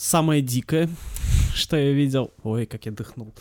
самое 0.00 0.40
дикое, 0.42 0.88
что 1.54 1.76
я 1.76 1.92
видел... 1.92 2.32
Ой, 2.42 2.66
как 2.66 2.86
я 2.86 2.92
дыхнул. 2.92 3.34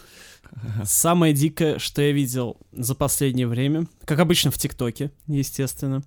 Самое 0.84 1.34
дикое, 1.34 1.78
что 1.80 2.02
я 2.02 2.12
видел 2.12 2.58
за 2.72 2.96
последнее 2.96 3.48
время, 3.48 3.88
как 4.06 4.20
обычно 4.20 4.50
в 4.52 4.58
ТикТоке, 4.58 5.12
естественно, 5.28 6.04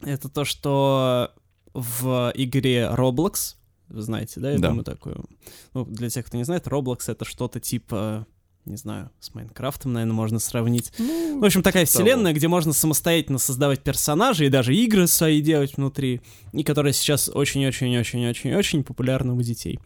это 0.00 0.28
то, 0.30 0.44
что 0.46 1.32
в 1.74 2.32
игре 2.34 2.88
Roblox, 2.90 3.56
вы 3.88 4.00
знаете, 4.02 4.40
да, 4.40 4.52
я 4.52 4.58
Да. 4.58 4.68
думаю, 4.68 4.84
такую. 4.84 5.26
Ну, 5.74 5.84
для 5.84 6.08
тех, 6.08 6.24
кто 6.26 6.38
не 6.38 6.44
знает, 6.44 6.66
Roblox 6.66 7.00
это 7.12 7.24
что-то 7.26 7.60
типа, 7.60 8.26
не 8.66 8.76
знаю, 8.76 9.10
с 9.20 9.34
Майнкрафтом, 9.34 9.92
наверное, 9.92 10.14
можно 10.14 10.38
сравнить. 10.38 10.92
В 10.98 11.44
общем, 11.44 11.62
такая 11.62 11.86
того. 11.86 12.04
вселенная, 12.04 12.32
где 12.32 12.48
можно 12.48 12.72
самостоятельно 12.72 13.38
создавать 13.38 13.80
персонажей 13.82 14.46
и 14.46 14.50
даже 14.50 14.74
игры 14.74 15.06
свои 15.06 15.40
делать 15.40 15.76
внутри, 15.76 16.20
и 16.52 16.62
которая 16.62 16.92
сейчас 16.92 17.28
очень-очень-очень-очень-очень 17.28 18.84
популярна 18.84 19.34
у 19.34 19.42
детей. 19.42 19.80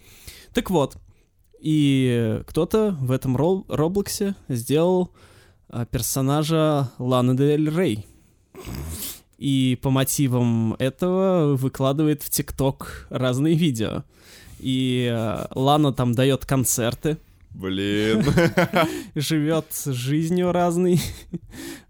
Так 0.53 0.71
вот, 0.71 0.97
и 1.61 2.43
кто-то 2.47 2.97
в 3.01 3.11
этом 3.11 3.37
Ро- 3.37 3.65
Роблоксе 3.69 4.35
сделал 4.49 5.11
а, 5.69 5.87
персонажа 5.87 6.91
Ланы 6.99 7.37
Дель 7.37 7.71
Рей. 7.71 8.07
И 9.39 9.79
по 9.83 9.91
мотивам 9.91 10.75
этого 10.75 11.57
выкладывает 11.57 12.23
в 12.23 12.31
ТикТок 12.31 13.07
разные 13.11 13.55
видео. 13.55 14.05
И 14.61 15.09
а, 15.11 15.49
Лана 15.55 15.93
там 15.93 16.13
дает 16.13 16.45
концерты, 16.45 17.17
Блин. 17.55 18.25
живет 19.15 19.67
жизнью 19.87 20.53
разной. 20.53 21.01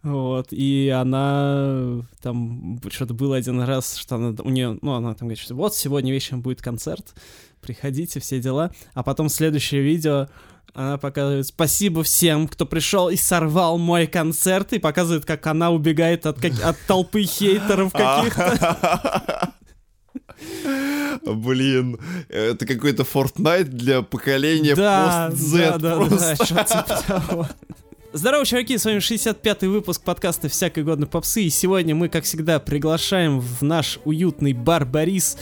вот. 0.02 0.48
И 0.50 0.88
она 0.94 2.02
там 2.22 2.78
что-то 2.90 3.14
было 3.14 3.36
один 3.36 3.60
раз, 3.62 3.96
что 3.96 4.16
она 4.16 4.34
у 4.42 4.50
нее, 4.50 4.78
ну, 4.82 4.92
она 4.92 5.14
там 5.14 5.28
говорит, 5.28 5.38
что 5.42 5.54
вот 5.54 5.74
сегодня 5.74 6.12
вечером 6.12 6.42
будет 6.42 6.60
концерт, 6.60 7.14
приходите, 7.62 8.20
все 8.20 8.40
дела. 8.40 8.70
А 8.92 9.02
потом 9.02 9.28
следующее 9.30 9.82
видео 9.82 10.28
она 10.74 10.98
показывает 10.98 11.46
спасибо 11.46 12.02
всем, 12.02 12.48
кто 12.48 12.66
пришел 12.66 13.08
и 13.08 13.16
сорвал 13.16 13.78
мой 13.78 14.06
концерт, 14.06 14.72
и 14.72 14.78
показывает, 14.78 15.24
как 15.24 15.46
она 15.46 15.70
убегает 15.70 16.26
от, 16.26 16.40
как- 16.40 16.62
от 16.62 16.76
толпы 16.86 17.22
хейтеров 17.22 17.92
каких-то. 17.94 19.54
Блин, 21.24 21.98
это 22.28 22.66
какой-то 22.66 23.02
Fortnite 23.02 23.64
для 23.64 24.02
поколения 24.02 24.74
Да, 24.74 25.28
пост-Z 25.30 25.78
да, 25.78 25.96
просто. 25.96 26.36
да, 26.54 26.64
типа. 26.64 27.50
Здорово, 28.12 28.44
чуваки, 28.44 28.78
с 28.78 28.84
вами 28.84 28.98
65-й 28.98 29.66
выпуск 29.66 30.02
подкаста 30.02 30.48
«Всякой 30.48 30.84
годной 30.84 31.08
попсы», 31.08 31.42
и 31.42 31.50
сегодня 31.50 31.96
мы, 31.96 32.08
как 32.08 32.24
всегда, 32.24 32.60
приглашаем 32.60 33.40
в 33.40 33.62
наш 33.62 33.98
уютный 34.04 34.52
бар 34.52 34.84
«Борис» 34.84 35.36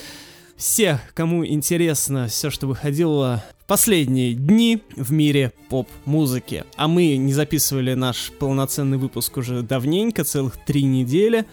всех, 0.57 1.01
кому 1.15 1.45
интересно 1.45 2.29
все, 2.29 2.49
что 2.49 2.67
выходило 2.67 3.45
в 3.61 3.67
последние 3.67 4.33
дни 4.35 4.83
в 4.97 5.13
мире 5.13 5.53
поп-музыки. 5.69 6.65
А 6.77 6.89
мы 6.89 7.17
не 7.17 7.35
записывали 7.35 7.95
наш 7.95 8.31
полноценный 8.39 8.97
выпуск 8.97 9.37
уже 9.37 9.63
давненько, 9.63 10.25
целых 10.25 10.57
три 10.65 10.85
недели. 10.85 11.45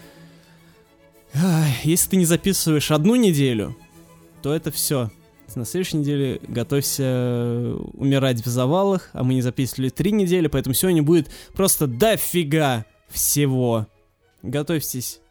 Если 1.84 2.10
ты 2.10 2.18
не 2.18 2.26
записываешь 2.26 2.92
одну 2.92 3.16
неделю, 3.16 3.76
то 4.42 4.54
это 4.54 4.72
все. 4.72 5.12
На 5.56 5.66
следующей 5.66 5.98
неделе 5.98 6.40
готовься 6.48 7.04
э, 7.04 7.80
умирать 7.94 8.46
в 8.46 8.48
завалах, 8.48 9.10
а 9.14 9.24
мы 9.24 9.34
не 9.34 9.42
записывали 9.42 9.90
три 9.90 10.12
недели, 10.12 10.48
поэтому 10.48 10.76
сегодня 10.76 11.02
будет 11.02 11.30
просто 11.54 11.88
дофига 11.88 12.86
всего. 13.10 13.88
Готовьтесь 14.44 15.22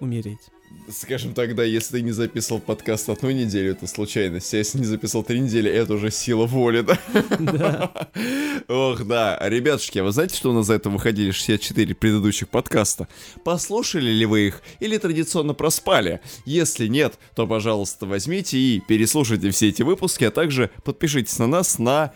умереть. 0.00 0.50
Скажем 0.90 1.34
тогда, 1.34 1.64
если 1.64 1.98
ты 1.98 2.02
не 2.02 2.12
записывал 2.12 2.60
подкаст 2.60 3.10
одну 3.10 3.30
неделю, 3.30 3.72
это 3.72 3.86
случайность. 3.86 4.54
А 4.54 4.56
если 4.56 4.78
не 4.78 4.86
записал 4.86 5.22
три 5.22 5.38
недели, 5.40 5.70
это 5.70 5.94
уже 5.94 6.10
сила 6.10 6.46
воли, 6.46 6.80
да? 6.80 6.98
Да. 7.38 7.92
Ох, 8.68 9.04
да. 9.04 9.38
Ребятушки, 9.42 9.98
а 9.98 10.04
вы 10.04 10.12
знаете, 10.12 10.36
что 10.36 10.50
у 10.50 10.54
нас 10.54 10.66
за 10.66 10.74
это 10.74 10.88
выходили 10.88 11.30
64 11.30 11.94
предыдущих 11.94 12.48
подкаста? 12.48 13.06
Послушали 13.44 14.10
ли 14.10 14.24
вы 14.24 14.46
их 14.46 14.62
или 14.80 14.96
традиционно 14.96 15.52
проспали? 15.52 16.20
Если 16.46 16.86
нет, 16.86 17.18
то, 17.34 17.46
пожалуйста, 17.46 18.06
возьмите 18.06 18.56
и 18.56 18.80
переслушайте 18.80 19.50
все 19.50 19.68
эти 19.68 19.82
выпуски, 19.82 20.24
а 20.24 20.30
также 20.30 20.70
подпишитесь 20.84 21.38
на 21.38 21.46
нас 21.46 21.78
на 21.78 22.12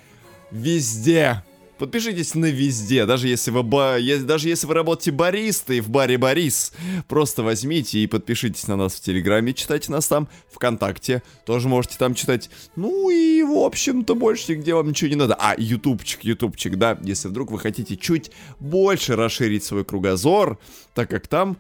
везде. 0.50 1.43
Подпишитесь 1.82 2.37
на 2.37 2.47
везде, 2.47 3.06
даже 3.06 3.26
если 3.26 3.50
вы, 3.50 3.65
ба- 3.65 3.98
даже 4.22 4.48
если 4.48 4.69
вы 4.69 4.75
работаете 4.75 5.10
баристой 5.10 5.81
в 5.81 5.91
баре 5.91 6.16
Борис. 6.16 6.72
Просто 7.09 7.43
возьмите 7.43 7.98
и 7.98 8.06
подпишитесь 8.06 8.69
на 8.69 8.76
нас 8.76 8.94
в 8.94 9.00
Телеграме, 9.00 9.53
читайте 9.53 9.91
нас 9.91 10.06
там, 10.06 10.28
ВКонтакте, 10.53 11.25
тоже 11.44 11.66
можете 11.66 11.98
там 11.98 12.15
читать. 12.15 12.50
Ну 12.76 13.10
и, 13.10 13.42
в 13.42 13.59
общем-то, 13.59 14.15
больше 14.15 14.54
нигде 14.54 14.75
вам 14.75 14.91
ничего 14.91 15.10
не 15.10 15.16
надо. 15.16 15.34
А, 15.34 15.56
ютубчик, 15.59 16.22
ютубчик, 16.22 16.76
да, 16.76 17.00
если 17.03 17.26
вдруг 17.26 17.50
вы 17.50 17.59
хотите 17.59 17.97
чуть 17.97 18.31
больше 18.60 19.16
расширить 19.16 19.65
свой 19.65 19.84
кругозор, 19.84 20.60
так 20.94 21.10
как 21.10 21.26
там 21.26 21.56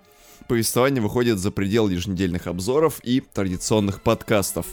повествование 0.46 1.02
выходит 1.02 1.40
за 1.40 1.50
пределы 1.50 1.94
еженедельных 1.94 2.46
обзоров 2.46 3.00
и 3.02 3.18
традиционных 3.18 4.02
подкастов. 4.02 4.66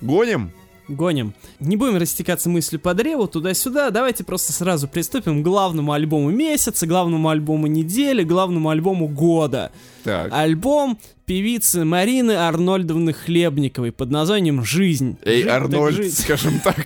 Гоним? 0.00 0.52
Гоним. 0.88 1.32
Не 1.60 1.76
будем 1.76 1.96
растекаться 1.96 2.48
мыслью 2.50 2.78
по 2.80 2.92
древу 2.94 3.26
туда-сюда. 3.26 3.90
Давайте 3.90 4.22
просто 4.22 4.52
сразу 4.52 4.86
приступим 4.86 5.40
к 5.40 5.44
главному 5.44 5.92
альбому 5.92 6.30
месяца, 6.30 6.86
главному 6.86 7.28
альбому 7.30 7.66
недели, 7.66 8.22
главному 8.22 8.68
альбому 8.68 9.08
года. 9.08 9.72
Так. 10.02 10.30
Альбом 10.32 10.98
певицы 11.24 11.84
Марины 11.86 12.32
Арнольдовны 12.32 13.14
Хлебниковой 13.14 13.92
под 13.92 14.10
названием 14.10 14.62
«Жизнь». 14.62 15.16
Эй, 15.24 15.36
Жить 15.36 15.46
так 15.46 15.62
Арнольд, 15.62 15.96
жить. 15.96 16.18
скажем 16.18 16.60
так. 16.60 16.84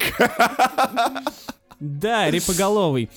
Да, 1.80 2.30
репоголовый. 2.30 3.10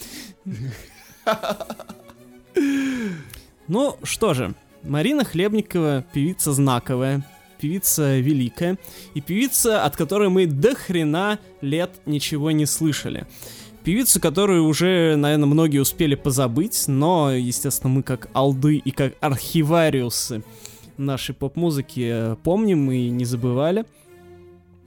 Ну, 3.68 3.98
что 4.03 4.34
же, 4.34 4.53
Марина 4.84 5.24
Хлебникова 5.24 6.03
певица 6.13 6.52
знаковая, 6.53 7.25
певица 7.61 8.19
великая, 8.19 8.77
и 9.13 9.22
певица, 9.22 9.85
от 9.85 9.95
которой 9.95 10.29
мы 10.29 10.47
до 10.47 10.75
хрена 10.75 11.39
лет 11.61 11.91
ничего 12.05 12.51
не 12.51 12.66
слышали. 12.66 13.27
Певицу, 13.83 14.19
которую 14.19 14.66
уже, 14.66 15.16
наверное, 15.16 15.47
многие 15.47 15.79
успели 15.79 16.16
позабыть, 16.16 16.88
но, 16.88 17.31
естественно, 17.31 17.91
мы 17.91 18.03
как 18.03 18.29
алды 18.33 18.77
и 18.77 18.91
как 18.91 19.13
архивариусы 19.21 20.44
нашей 20.97 21.33
поп-музыки 21.33 22.09
э, 22.11 22.35
помним 22.44 22.91
и 22.91 23.09
не 23.09 23.25
забывали. 23.25 23.85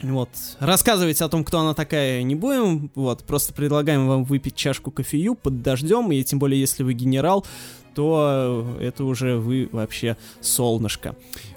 Вот. 0.03 0.29
Рассказывать 0.61 1.21
о 1.23 1.29
том, 1.29 1.45
кто 1.45 1.61
она 1.61 1.75
такая, 1.75 2.23
не 2.23 2.35
будем. 2.35 2.91
Вот. 2.95 3.25
Просто 3.25 3.53
предлагаем 3.55 4.07
вам 4.07 4.25
выпить 4.25 4.55
чашку 4.55 4.91
кофею 4.91 5.35
под 5.35 5.63
дождем. 5.63 6.13
И 6.13 6.23
тем 6.23 6.39
более, 6.39 6.61
если 6.61 6.83
вы 6.83 6.93
генерал, 6.95 7.47
то 7.95 8.77
э, 8.79 8.87
это 8.87 9.05
уже 9.05 9.37
вы 9.37 9.69
вообще 9.73 10.17
солнышко. 10.41 11.15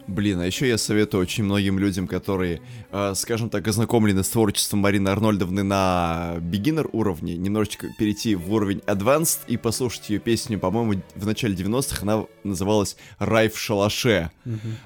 Блин, 0.08 0.40
а 0.40 0.46
еще 0.46 0.70
я 0.70 0.78
советую 0.78 1.22
очень 1.22 1.44
многим 1.44 1.78
людям, 1.80 2.08
которые, 2.08 2.62
э, 2.92 3.14
скажем 3.16 3.50
так, 3.50 3.68
ознакомлены 3.68 4.24
с 4.24 4.30
творчеством 4.30 4.80
Марины 4.80 5.10
Арнольдовны 5.10 5.64
на 5.64 6.36
beginner 6.40 6.88
уровне, 6.94 7.36
немножечко 7.36 7.88
перейти 8.00 8.36
в 8.36 8.54
уровень 8.54 8.82
advanced 8.88 9.40
и 9.48 9.58
послушать 9.58 10.10
ее 10.10 10.20
песню, 10.20 10.60
по-моему, 10.60 11.02
в 11.16 11.26
начале 11.26 11.56
90-х 11.56 12.04
она 12.04 12.26
называлась 12.46 12.96
«Рай 13.20 13.50
в 13.50 13.60
шалаше». 13.60 14.32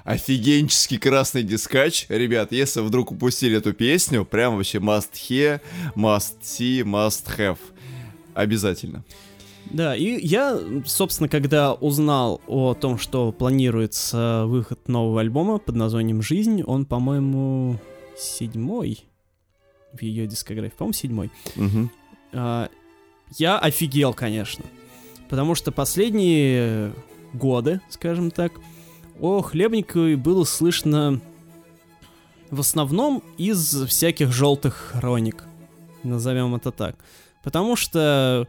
Офигенческий 0.02 0.98
красный 0.98 1.44
дискач. 1.44 2.06
Ребят, 2.08 2.50
если 2.50 2.80
вдруг 2.80 3.12
упустили 3.12 3.58
эту 3.58 3.72
песню, 3.72 4.24
прям 4.24 4.56
вообще 4.56 4.78
must 4.78 5.12
hear, 5.12 5.60
must 5.94 6.40
see, 6.42 6.82
must 6.82 7.38
have. 7.38 7.58
Обязательно. 8.34 9.04
Да, 9.72 9.96
и 9.96 10.24
я, 10.24 10.58
собственно, 10.84 11.28
когда 11.28 11.72
узнал 11.72 12.40
о 12.46 12.74
том, 12.74 12.98
что 12.98 13.32
планируется 13.32 14.44
выход 14.46 14.86
нового 14.86 15.20
альбома 15.20 15.58
под 15.58 15.76
названием 15.76 16.20
«Жизнь», 16.20 16.62
он, 16.62 16.84
по-моему, 16.84 17.78
седьмой 18.18 19.04
в 19.92 20.02
ее 20.02 20.26
дискографии, 20.26 20.74
по-моему, 20.76 20.92
седьмой. 20.92 21.30
Мгм. 21.56 21.90
А, 22.32 22.68
я 23.38 23.58
офигел, 23.58 24.12
конечно. 24.12 24.64
Потому 25.28 25.54
что 25.54 25.72
последние 25.72 26.92
годы, 27.32 27.80
скажем 27.88 28.30
так, 28.30 28.52
о 29.20 29.40
Хлебниковой 29.40 30.16
было 30.16 30.44
слышно 30.44 31.20
в 32.50 32.60
основном 32.60 33.22
из 33.38 33.86
всяких 33.86 34.32
желтых 34.32 34.92
хроник. 34.92 35.44
Назовем 36.02 36.54
это 36.54 36.70
так. 36.70 36.96
Потому 37.42 37.76
что 37.76 38.46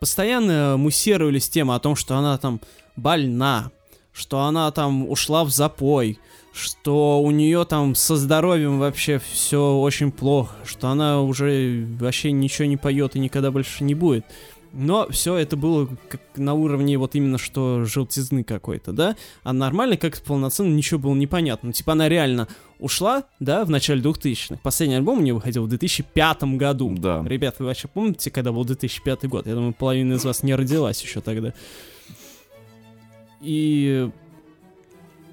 постоянно 0.00 0.76
муссировались 0.76 1.48
темы 1.48 1.74
о 1.74 1.80
том, 1.80 1.96
что 1.96 2.16
она 2.16 2.38
там 2.38 2.60
больна, 2.96 3.70
что 4.12 4.40
она 4.40 4.70
там 4.70 5.08
ушла 5.08 5.44
в 5.44 5.50
запой, 5.50 6.18
что 6.52 7.20
у 7.20 7.30
нее 7.30 7.64
там 7.64 7.94
со 7.94 8.16
здоровьем 8.16 8.78
вообще 8.78 9.20
все 9.32 9.76
очень 9.76 10.10
плохо, 10.10 10.54
что 10.64 10.88
она 10.88 11.22
уже 11.22 11.86
вообще 12.00 12.32
ничего 12.32 12.66
не 12.66 12.76
поет 12.76 13.16
и 13.16 13.20
никогда 13.20 13.50
больше 13.50 13.84
не 13.84 13.94
будет. 13.94 14.24
Но 14.72 15.08
все 15.08 15.36
это 15.36 15.56
было 15.56 15.88
как 16.08 16.20
на 16.36 16.54
уровне 16.54 16.98
вот 16.98 17.14
именно 17.14 17.38
что 17.38 17.84
желтизны 17.84 18.44
какой-то, 18.44 18.92
да? 18.92 19.16
А 19.42 19.52
нормально 19.52 19.96
как-то 19.96 20.22
полноценно 20.22 20.74
ничего 20.74 21.00
было 21.00 21.14
непонятно. 21.14 21.72
Типа 21.72 21.92
она 21.92 22.08
реально 22.08 22.48
ушла, 22.78 23.24
да, 23.40 23.64
в 23.64 23.70
начале 23.70 24.00
2000-х. 24.00 24.60
Последний 24.62 24.96
альбом 24.96 25.18
у 25.18 25.22
нее 25.22 25.34
выходил 25.34 25.64
в 25.64 25.68
2005 25.68 26.44
году. 26.56 26.94
Да. 26.96 27.24
Ребят, 27.26 27.56
вы 27.58 27.66
вообще 27.66 27.88
помните, 27.88 28.30
когда 28.30 28.52
был 28.52 28.64
2005 28.64 29.24
год? 29.24 29.46
Я 29.46 29.54
думаю, 29.54 29.72
половина 29.72 30.14
из 30.14 30.24
вас 30.24 30.42
не 30.42 30.54
родилась 30.54 31.02
еще 31.02 31.20
тогда. 31.20 31.52
И 33.40 34.10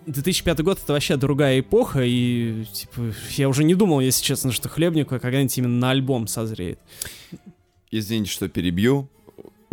2005 0.06 0.62
год 0.62 0.80
это 0.84 0.94
вообще 0.94 1.18
другая 1.18 1.60
эпоха, 1.60 2.04
и 2.04 2.66
типа 2.66 3.14
я 3.32 3.50
уже 3.50 3.64
не 3.64 3.76
думал, 3.76 4.00
если 4.00 4.24
честно, 4.24 4.52
что 4.52 4.70
Хлебникова 4.70 5.20
когда-нибудь 5.20 5.58
именно 5.58 5.80
на 5.80 5.90
альбом 5.92 6.28
созреет. 6.28 6.80
Извините, 7.92 8.32
что 8.32 8.50
перебью. 8.50 9.10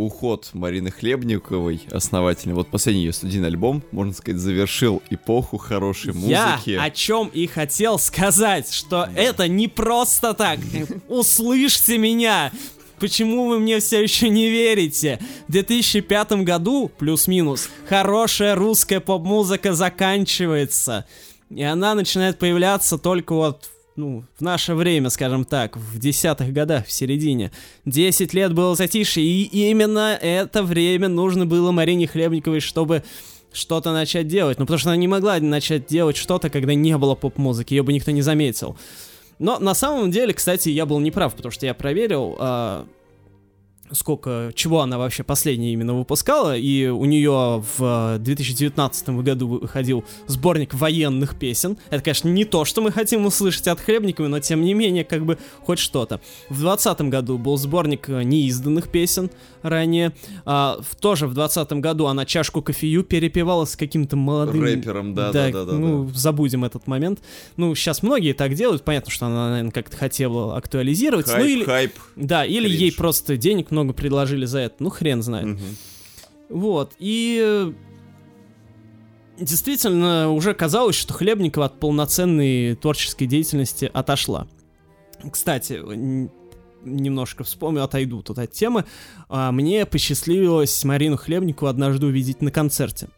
Уход 0.02 0.50
Марины 0.52 0.90
Хлебниковой, 0.90 1.82
основательный, 1.90 2.54
вот 2.54 2.68
последний 2.68 3.04
ее 3.04 3.12
студийный 3.12 3.48
альбом, 3.48 3.82
можно 3.92 4.12
сказать, 4.12 4.40
завершил 4.40 5.02
эпоху 5.10 5.58
хорошей 5.58 6.12
музыки. 6.12 6.70
Я 6.70 6.82
о 6.82 6.90
чем 6.90 7.28
и 7.28 7.46
хотел 7.46 7.98
сказать, 7.98 8.72
что 8.72 9.08
это 9.14 9.48
не 9.48 9.68
просто 9.68 10.34
так. 10.34 10.58
Услышьте 11.08 11.98
меня! 11.98 12.52
Почему 12.98 13.48
вы 13.48 13.58
мне 13.58 13.80
все 13.80 14.00
еще 14.00 14.28
не 14.28 14.48
верите? 14.48 15.18
В 15.48 15.52
2005 15.52 16.44
году, 16.44 16.88
плюс-минус, 16.98 17.68
хорошая 17.88 18.54
русская 18.54 19.00
поп-музыка 19.00 19.74
заканчивается. 19.74 21.04
И 21.50 21.64
она 21.64 21.96
начинает 21.96 22.38
появляться 22.38 22.98
только 22.98 23.34
вот 23.34 23.71
ну, 23.96 24.24
в 24.38 24.40
наше 24.40 24.74
время, 24.74 25.10
скажем 25.10 25.44
так, 25.44 25.76
в 25.76 25.98
десятых 25.98 26.52
годах, 26.52 26.86
в 26.86 26.92
середине. 26.92 27.52
Десять 27.84 28.34
лет 28.34 28.52
было 28.52 28.74
затишье, 28.74 29.22
и 29.22 29.70
именно 29.70 30.18
это 30.20 30.62
время 30.62 31.08
нужно 31.08 31.46
было 31.46 31.72
Марине 31.72 32.06
Хлебниковой, 32.06 32.60
чтобы 32.60 33.04
что-то 33.52 33.92
начать 33.92 34.28
делать. 34.28 34.58
Ну, 34.58 34.64
потому 34.64 34.78
что 34.78 34.90
она 34.90 34.96
не 34.96 35.08
могла 35.08 35.38
начать 35.38 35.86
делать 35.86 36.16
что-то, 36.16 36.50
когда 36.50 36.74
не 36.74 36.96
было 36.96 37.14
поп-музыки, 37.14 37.74
ее 37.74 37.82
бы 37.82 37.92
никто 37.92 38.10
не 38.10 38.22
заметил. 38.22 38.76
Но 39.38 39.58
на 39.58 39.74
самом 39.74 40.10
деле, 40.10 40.32
кстати, 40.32 40.68
я 40.68 40.86
был 40.86 41.00
неправ, 41.00 41.34
потому 41.34 41.52
что 41.52 41.66
я 41.66 41.74
проверил, 41.74 42.36
э, 42.38 42.84
сколько, 43.92 44.52
чего 44.54 44.80
она 44.80 44.98
вообще 44.98 45.22
последняя 45.22 45.72
именно 45.72 45.94
выпускала, 45.94 46.56
и 46.56 46.86
у 46.86 47.04
нее 47.04 47.62
в 47.78 48.18
2019 48.18 49.08
году 49.10 49.48
выходил 49.48 50.04
сборник 50.26 50.74
военных 50.74 51.36
песен. 51.36 51.76
Это, 51.90 52.02
конечно, 52.02 52.28
не 52.28 52.44
то, 52.44 52.64
что 52.64 52.80
мы 52.80 52.92
хотим 52.92 53.26
услышать 53.26 53.68
от 53.68 53.80
Хлебникова, 53.80 54.28
но 54.28 54.40
тем 54.40 54.62
не 54.62 54.74
менее, 54.74 55.04
как 55.04 55.24
бы, 55.24 55.38
хоть 55.60 55.78
что-то. 55.78 56.20
В 56.48 56.60
2020 56.60 57.00
году 57.02 57.38
был 57.38 57.56
сборник 57.56 58.08
э, 58.08 58.22
неизданных 58.22 58.88
песен 58.88 59.30
ранее. 59.62 60.12
А, 60.44 60.78
в, 60.80 60.96
тоже 60.96 61.26
в 61.26 61.34
2020 61.34 61.72
году 61.80 62.06
она 62.06 62.24
чашку 62.24 62.62
кофею 62.62 63.04
перепевала 63.04 63.64
с 63.64 63.76
каким-то 63.76 64.16
молодым... 64.16 64.62
Рэпером, 64.62 65.14
да, 65.14 65.32
да, 65.32 65.50
да, 65.50 65.64
да. 65.64 65.72
Ну, 65.72 66.04
да. 66.04 66.18
забудем 66.18 66.64
этот 66.64 66.86
момент. 66.86 67.20
Ну, 67.56 67.74
сейчас 67.74 68.02
многие 68.02 68.32
так 68.32 68.54
делают, 68.54 68.84
понятно, 68.84 69.10
что 69.10 69.26
она, 69.26 69.50
наверное, 69.50 69.72
как-то 69.72 69.96
хотела 69.96 70.56
актуализировать. 70.56 71.26
Хайп, 71.26 71.42
ну, 71.42 71.48
или... 71.48 71.64
хайп. 71.64 71.92
Да, 72.16 72.44
или 72.44 72.68
кринж. 72.68 72.80
ей 72.80 72.92
просто 72.92 73.36
денег 73.36 73.70
много 73.70 73.81
предложили 73.92 74.44
за 74.44 74.60
это. 74.60 74.76
Ну, 74.78 74.90
хрен 74.90 75.22
знает. 75.22 75.46
Мгм. 75.46 75.60
Вот, 76.48 76.92
и... 76.98 77.40
э, 77.42 77.72
Действительно, 79.40 80.30
уже 80.30 80.54
казалось, 80.54 80.94
что 80.94 81.14
Хлебникова 81.14 81.66
от 81.66 81.80
полноценной 81.80 82.76
творческой 82.76 83.26
деятельности 83.26 83.90
отошла. 83.92 84.46
Кстати, 85.32 85.80
немножко 86.84 87.42
вспомню, 87.42 87.82
отойду 87.82 88.22
тут 88.22 88.38
от 88.38 88.52
темы. 88.52 88.84
А, 89.28 89.50
Мне 89.50 89.86
посчастливилось 89.86 90.84
Марину 90.84 91.16
Хлебникову 91.16 91.68
однажды 91.68 92.06
увидеть 92.06 92.42
на 92.42 92.50
концерте. 92.50 93.08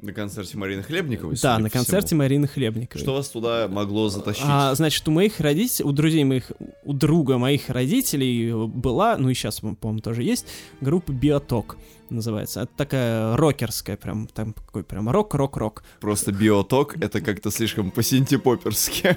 На 0.00 0.12
концерте 0.12 0.58
Марины 0.58 0.82
Хлебниковой, 0.82 1.36
да, 1.42 1.58
на 1.58 1.64
по 1.64 1.70
всему. 1.70 1.84
концерте 1.84 2.14
Марины 2.14 2.46
Хлебниковой. 2.46 3.02
Что 3.02 3.14
вас 3.14 3.28
туда 3.28 3.66
могло 3.68 4.08
затащить? 4.08 4.44
А, 4.46 4.74
значит, 4.74 5.06
у 5.08 5.10
моих 5.10 5.40
родителей, 5.40 5.88
у 5.88 5.92
друзей 5.92 6.24
моих, 6.24 6.52
у 6.84 6.92
друга 6.92 7.38
моих 7.38 7.70
родителей 7.70 8.52
была, 8.52 9.16
ну 9.16 9.30
и 9.30 9.34
сейчас, 9.34 9.60
по-моему, 9.60 10.00
тоже 10.00 10.22
есть, 10.22 10.46
группа 10.80 11.12
Биоток 11.12 11.76
называется. 12.10 12.62
Это 12.62 12.72
такая 12.76 13.36
рокерская, 13.36 13.96
прям, 13.96 14.26
там 14.28 14.52
какой 14.52 14.84
прям 14.84 15.08
рок-рок-рок. 15.08 15.82
Просто 16.00 16.30
биоток, 16.32 16.96
это 16.98 17.20
как-то 17.20 17.50
слишком 17.50 17.90
по-синтепоперски. 17.90 19.16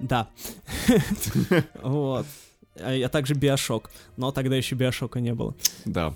Да. 0.00 0.28
Вот. 1.82 2.26
А 2.80 3.08
также 3.08 3.34
Биошок, 3.34 3.90
но 4.16 4.30
тогда 4.30 4.54
еще 4.54 4.76
Биошока 4.76 5.18
не 5.20 5.34
было. 5.34 5.56
Да. 5.84 6.14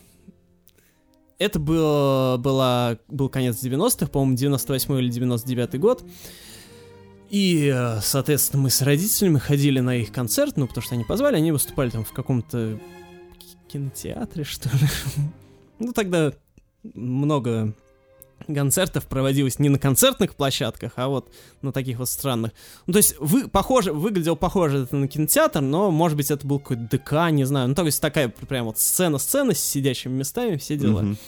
Это 1.43 1.59
было, 1.59 2.37
было, 2.39 2.99
был 3.09 3.29
конец 3.29 3.57
90-х, 3.63 4.07
по-моему, 4.07 4.37
98 4.37 4.99
или 4.99 5.11
99 5.11 5.81
год. 5.81 6.05
И, 7.31 7.75
соответственно, 8.01 8.63
мы 8.63 8.71
с 8.71 8.81
родителями 8.81 9.39
ходили 9.39 9.81
на 9.81 9.97
их 9.97 10.13
концерт, 10.13 10.57
ну, 10.57 10.69
потому 10.69 10.85
что 10.85 10.95
они 10.95 11.03
позвали, 11.03 11.37
они 11.37 11.51
выступали 11.51 11.91
там 11.91 12.05
в 12.05 12.13
каком-то 12.13 12.79
кинотеатре, 13.69 14.45
что 14.45 14.69
ли. 14.69 14.87
Ну, 15.79 15.93
тогда 15.93 16.33
много 16.95 17.75
концертов 18.45 19.07
проводилось 19.07 19.59
не 19.59 19.69
на 19.69 19.79
концертных 19.79 20.35
площадках, 20.35 20.93
а 20.97 21.09
вот 21.09 21.33
на 21.63 21.73
таких 21.73 21.99
вот 21.99 22.09
странных. 22.09 22.53
Ну, 22.87 22.93
то 22.93 22.99
есть, 22.99 23.17
вы, 23.19 23.49
похоже, 23.49 23.93
выглядел 23.93 24.37
похоже 24.37 24.85
это 24.85 24.97
на 24.97 25.09
кинотеатр, 25.09 25.61
но, 25.61 25.91
может 25.91 26.17
быть, 26.17 26.31
это 26.31 26.47
был 26.47 26.59
какой-то 26.59 26.89
ДК, 26.91 27.31
не 27.31 27.45
знаю. 27.45 27.69
Ну, 27.69 27.75
то 27.75 27.85
есть, 27.85 28.01
такая 28.01 28.29
прям 28.29 28.67
вот 28.67 28.79
сцена-сцена 28.79 29.55
с 29.55 29.61
сидящими 29.61 30.13
местами, 30.13 30.57
все 30.57 30.77
дела. 30.77 31.03
Мгм. 31.03 31.19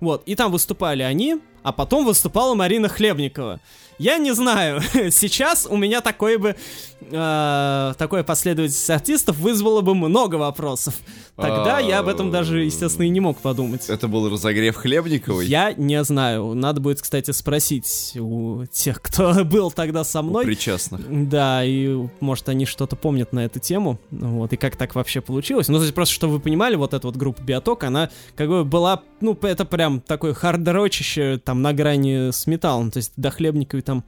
Вот, 0.00 0.22
и 0.26 0.36
там 0.36 0.52
выступали 0.52 1.02
они, 1.02 1.40
а 1.62 1.72
потом 1.72 2.06
выступала 2.06 2.54
Марина 2.54 2.88
Хлебникова. 2.88 3.60
Я 3.98 4.18
не 4.18 4.32
знаю, 4.34 4.80
сейчас 5.10 5.66
у 5.68 5.76
меня 5.76 6.00
такой 6.00 6.36
бы, 6.36 6.54
э, 7.00 7.92
такое 7.98 8.22
последовательность 8.22 8.90
артистов 8.90 9.38
вызвало 9.38 9.80
бы 9.80 9.94
много 9.94 10.36
вопросов. 10.36 10.94
Тогда 11.36 11.78
я 11.78 12.00
об 12.00 12.08
этом 12.08 12.32
даже, 12.32 12.64
естественно, 12.64 13.04
и 13.04 13.08
не 13.10 13.20
мог 13.20 13.38
подумать. 13.38 13.88
Это 13.88 14.08
был 14.08 14.28
разогрев 14.28 14.74
Хлебниковой? 14.74 15.46
Я 15.46 15.72
не 15.72 16.02
знаю. 16.02 16.54
Надо 16.54 16.80
будет, 16.80 17.00
кстати, 17.00 17.30
спросить 17.30 18.16
у 18.18 18.64
тех, 18.66 19.00
кто 19.00 19.44
был 19.44 19.70
тогда 19.70 20.02
со 20.02 20.20
У 20.20 20.24
мной. 20.24 20.44
причастных. 20.44 21.28
Да, 21.28 21.64
и 21.64 21.96
может 22.18 22.48
они 22.48 22.66
что-то 22.66 22.96
помнят 22.96 23.32
на 23.32 23.44
эту 23.44 23.60
тему, 23.60 24.00
вот, 24.10 24.52
и 24.52 24.56
как 24.56 24.74
так 24.76 24.96
вообще 24.96 25.20
получилось. 25.20 25.68
Ну, 25.68 25.76
то 25.78 25.84
есть 25.84 25.94
просто, 25.94 26.14
чтобы 26.14 26.34
вы 26.34 26.40
понимали, 26.40 26.74
вот 26.74 26.92
эта 26.92 27.06
вот 27.06 27.16
группа 27.16 27.40
Биоток, 27.40 27.84
она 27.84 28.10
как 28.34 28.48
бы 28.48 28.64
была, 28.64 29.02
ну, 29.20 29.38
это 29.42 29.64
прям 29.64 30.00
такой 30.00 30.34
хардрочище, 30.34 31.40
там, 31.44 31.62
на 31.62 31.72
грани 31.72 32.32
с 32.32 32.46
металлом, 32.48 32.90
то 32.90 32.96
есть 32.96 33.12
до 33.16 33.30
Хлебниковой 33.30 33.82
там 33.88 34.04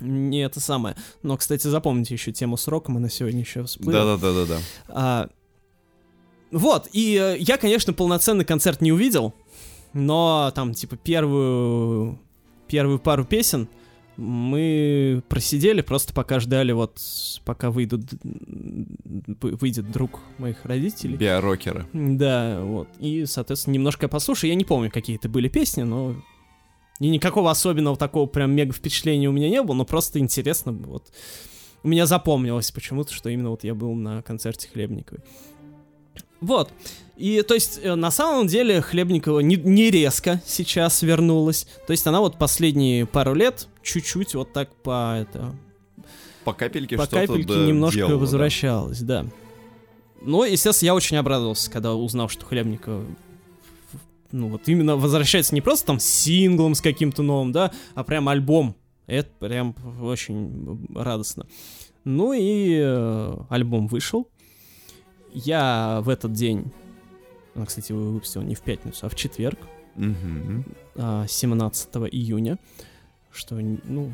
не 0.00 0.40
это 0.44 0.60
самое. 0.60 0.96
Но, 1.22 1.36
кстати, 1.36 1.66
запомните 1.68 2.14
еще 2.14 2.32
тему 2.32 2.56
с 2.56 2.66
роком, 2.68 2.96
она 2.96 3.08
сегодня 3.08 3.40
еще 3.40 3.64
всплыла. 3.64 4.16
Да-да-да-да-да. 4.16 4.58
А, 4.88 5.28
вот, 6.50 6.88
и 6.92 7.16
э, 7.20 7.36
я, 7.38 7.56
конечно, 7.58 7.92
полноценный 7.92 8.44
концерт 8.44 8.80
не 8.80 8.92
увидел, 8.92 9.34
но 9.92 10.50
там, 10.54 10.74
типа, 10.74 10.96
первую, 10.96 12.18
первую 12.68 12.98
пару 12.98 13.24
песен 13.24 13.68
мы 14.16 15.22
просидели, 15.28 15.82
просто 15.82 16.14
пока 16.14 16.40
ждали, 16.40 16.72
вот, 16.72 16.98
пока 17.44 17.70
выйдут, 17.70 18.04
вы- 18.22 19.56
выйдет 19.56 19.90
друг 19.90 20.20
моих 20.38 20.64
родителей. 20.64 21.16
Биорокеры. 21.16 21.86
Да, 21.92 22.60
вот. 22.62 22.88
И, 22.98 23.26
соответственно, 23.26 23.74
немножко 23.74 24.08
послушай. 24.08 24.48
Я 24.48 24.54
не 24.54 24.64
помню, 24.64 24.90
какие 24.90 25.16
это 25.16 25.28
были 25.28 25.48
песни, 25.48 25.82
но... 25.82 26.14
И 26.98 27.08
никакого 27.08 27.50
особенного 27.50 27.96
такого 27.96 28.26
прям 28.26 28.52
мега 28.52 28.72
впечатления 28.72 29.28
у 29.28 29.32
меня 29.32 29.50
не 29.50 29.62
было, 29.62 29.74
но 29.74 29.84
просто 29.84 30.18
интересно. 30.18 30.72
Вот. 30.72 31.12
У 31.82 31.88
меня 31.88 32.06
запомнилось 32.06 32.70
почему-то, 32.70 33.12
что 33.12 33.28
именно 33.28 33.50
вот 33.50 33.64
я 33.64 33.74
был 33.74 33.94
на 33.94 34.22
концерте 34.22 34.68
Хлебниковой. 34.72 35.22
Вот. 36.40 36.70
И, 37.16 37.42
то 37.42 37.54
есть, 37.54 37.80
э, 37.82 37.94
на 37.94 38.10
самом 38.10 38.46
деле, 38.46 38.80
Хлебникова 38.80 39.40
не, 39.40 39.56
не 39.56 39.90
резко 39.90 40.40
сейчас 40.44 41.02
вернулась. 41.02 41.66
То 41.86 41.92
есть, 41.92 42.06
она 42.06 42.20
вот 42.20 42.38
последние 42.38 43.06
пару 43.06 43.34
лет 43.34 43.68
чуть-чуть 43.82 44.34
вот 44.34 44.52
так 44.52 44.74
по, 44.74 45.18
это, 45.18 45.54
По 46.44 46.52
капельке 46.52 46.96
по 46.96 47.04
что-то 47.04 47.26
капельке 47.26 47.54
да, 47.54 47.66
немножко 47.66 47.96
делала, 47.96 48.14
да. 48.14 48.20
возвращалась, 48.20 49.00
да. 49.00 49.26
Но, 50.20 50.44
естественно, 50.44 50.88
я 50.88 50.94
очень 50.94 51.16
обрадовался, 51.16 51.70
когда 51.70 51.94
узнал, 51.94 52.28
что 52.28 52.44
Хлебникова 52.44 53.04
ну 54.36 54.48
вот 54.48 54.68
именно 54.68 54.96
возвращается 54.96 55.54
не 55.54 55.60
просто 55.60 55.86
там 55.86 55.98
с 55.98 56.04
синглом 56.04 56.74
с 56.74 56.80
каким-то 56.80 57.22
новым, 57.22 57.52
да, 57.52 57.72
а 57.94 58.04
прям 58.04 58.28
альбом. 58.28 58.74
Это 59.06 59.30
прям 59.38 59.74
очень 60.02 60.86
радостно. 60.94 61.46
Ну 62.04 62.32
и 62.32 62.76
э, 62.82 63.36
альбом 63.48 63.86
вышел. 63.86 64.28
Я 65.32 66.00
в 66.02 66.08
этот 66.08 66.32
день, 66.32 66.72
ну, 67.54 67.66
кстати, 67.66 67.92
его 67.92 68.10
выпустил 68.10 68.42
не 68.42 68.54
в 68.54 68.60
пятницу, 68.62 69.06
а 69.06 69.08
в 69.08 69.14
четверг, 69.14 69.58
а, 70.96 71.26
17 71.26 71.88
июня, 72.10 72.58
что, 73.32 73.54
ну, 73.56 74.12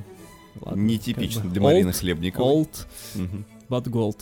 ладно. 0.60 0.80
Нетипично 0.80 1.42
как 1.42 1.50
бы 1.50 1.54
для 1.54 1.62
Марины 1.62 1.92
Хлебниковой. 1.92 2.62
Old, 2.62 2.86
Мгм. 3.14 3.44
but 3.68 3.84
gold. 3.84 4.18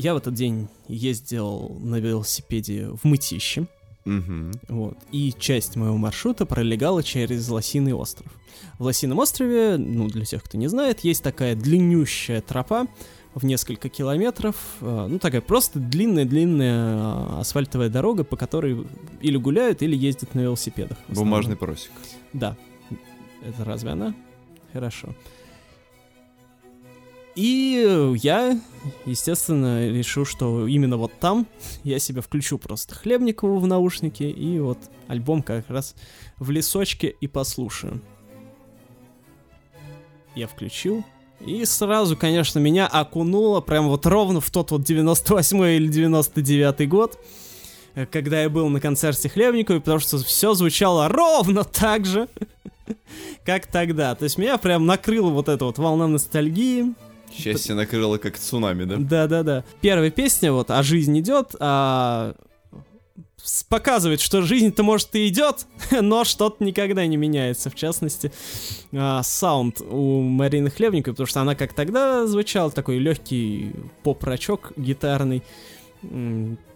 Я 0.00 0.14
в 0.14 0.18
этот 0.18 0.34
день 0.34 0.68
ездил 0.86 1.76
на 1.80 1.96
велосипеде 1.96 2.86
в 2.90 3.02
Мытище, 3.02 3.66
Мгм. 4.04 4.52
вот, 4.68 4.96
и 5.10 5.34
часть 5.36 5.74
моего 5.74 5.96
маршрута 5.96 6.46
пролегала 6.46 7.02
через 7.02 7.48
Лосиный 7.48 7.92
остров. 7.94 8.30
В 8.78 8.84
Лосином 8.84 9.18
острове, 9.18 9.76
ну, 9.76 10.06
для 10.06 10.24
тех, 10.24 10.44
кто 10.44 10.56
не 10.56 10.68
знает, 10.68 11.00
есть 11.00 11.24
такая 11.24 11.56
длиннющая 11.56 12.40
тропа 12.40 12.86
в 13.34 13.44
несколько 13.44 13.88
километров, 13.88 14.54
э, 14.80 15.06
ну, 15.10 15.18
такая 15.18 15.40
просто 15.40 15.80
длинная-длинная 15.80 16.96
э, 16.96 17.40
асфальтовая 17.40 17.88
дорога, 17.88 18.22
по 18.22 18.36
которой 18.36 18.86
или 19.20 19.36
гуляют, 19.36 19.82
или 19.82 19.96
ездят 19.96 20.32
на 20.32 20.40
велосипедах. 20.40 20.96
Бумажный 21.08 21.56
просик. 21.56 21.90
Да. 22.32 22.56
Это 23.44 23.64
разве 23.64 23.90
она? 23.90 24.14
Хорошо. 24.72 25.08
И 27.38 28.16
я, 28.16 28.60
естественно, 29.06 29.88
решил, 29.88 30.24
что 30.24 30.66
именно 30.66 30.96
вот 30.96 31.12
там 31.20 31.46
я 31.84 32.00
себе 32.00 32.20
включу 32.20 32.58
просто 32.58 32.96
Хлебникову 32.96 33.60
в 33.60 33.66
наушники 33.68 34.24
и 34.24 34.58
вот 34.58 34.78
альбом 35.06 35.44
как 35.44 35.70
раз 35.70 35.94
в 36.38 36.50
лесочке 36.50 37.14
и 37.20 37.28
послушаю. 37.28 38.02
Я 40.34 40.48
включил, 40.48 41.04
и 41.38 41.64
сразу, 41.64 42.16
конечно, 42.16 42.58
меня 42.58 42.88
окунуло 42.88 43.60
прям 43.60 43.86
вот 43.86 44.04
ровно 44.04 44.40
в 44.40 44.50
тот 44.50 44.72
вот 44.72 44.82
98 44.82 45.64
или 45.64 45.86
99 45.86 46.88
год, 46.88 47.20
э, 47.94 48.06
когда 48.06 48.42
я 48.42 48.50
был 48.50 48.68
на 48.68 48.80
концерте 48.80 49.28
Хлебниковой, 49.28 49.80
потому 49.80 50.00
что 50.00 50.18
все 50.18 50.54
звучало 50.54 51.06
ровно 51.06 51.62
так 51.62 52.04
же, 52.04 52.28
как 53.44 53.68
тогда. 53.68 54.16
То 54.16 54.24
есть 54.24 54.38
меня 54.38 54.58
прям 54.58 54.86
накрыла 54.86 55.30
вот 55.30 55.48
эта 55.48 55.66
вот 55.66 55.78
волна 55.78 56.08
ностальгии. 56.08 56.96
Счастье 57.32 57.74
накрыло 57.74 58.18
как 58.18 58.38
цунами, 58.38 58.84
да? 58.84 58.96
Да-да-да. 58.96 59.64
Первая 59.80 60.10
песня 60.10 60.52
вот 60.52 60.70
«А 60.70 60.82
жизнь 60.82 61.18
идет», 61.18 61.54
а 61.60 62.34
показывает, 63.68 64.20
что 64.20 64.42
жизнь-то 64.42 64.82
может 64.82 65.14
и 65.14 65.28
идет, 65.28 65.66
но 65.90 66.24
что-то 66.24 66.62
никогда 66.64 67.06
не 67.06 67.16
меняется. 67.16 67.70
В 67.70 67.74
частности, 67.74 68.32
а, 68.92 69.22
саунд 69.22 69.80
у 69.80 70.22
Марины 70.22 70.70
Хлебниковой, 70.70 71.14
потому 71.14 71.26
что 71.26 71.40
она 71.40 71.54
как 71.54 71.72
тогда 71.72 72.26
звучала, 72.26 72.70
такой 72.70 72.98
легкий 72.98 73.72
поп-рачок 74.02 74.72
гитарный. 74.76 75.42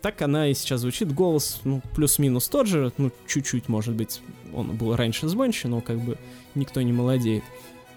Так 0.01 0.21
она 0.23 0.49
и 0.49 0.55
сейчас 0.55 0.81
звучит. 0.81 1.13
Голос, 1.13 1.61
ну, 1.63 1.81
плюс-минус 1.95 2.49
тот 2.49 2.67
же, 2.67 2.93
ну, 2.99 3.13
чуть-чуть, 3.29 3.69
может 3.69 3.95
быть, 3.95 4.21
он 4.53 4.77
был 4.77 4.97
раньше 4.97 5.29
звонче, 5.29 5.69
но 5.69 5.81
как 5.81 6.01
бы 6.01 6.19
никто 6.57 6.83
не 6.83 6.93
молодеет. 6.93 7.45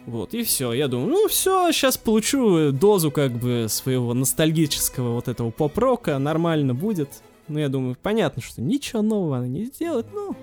Вот, 0.05 0.33
и 0.35 0.43
все. 0.43 0.71
Я 0.73 0.87
думаю, 0.87 1.09
ну 1.09 1.27
все, 1.27 1.71
сейчас 1.71 1.97
получу 1.97 2.71
дозу 2.71 3.11
как 3.11 3.31
бы 3.31 3.65
своего 3.69 4.13
ностальгического 4.13 5.13
вот 5.13 5.27
этого 5.27 5.49
поп-рока, 5.49 6.19
нормально 6.19 6.75
будет. 6.75 7.09
Ну, 7.47 7.59
я 7.59 7.69
думаю, 7.69 7.97
понятно, 8.01 8.41
что 8.41 8.61
ничего 8.61 9.01
нового 9.01 9.37
она 9.37 9.47
не 9.47 9.65
сделает, 9.65 10.07
ну, 10.13 10.35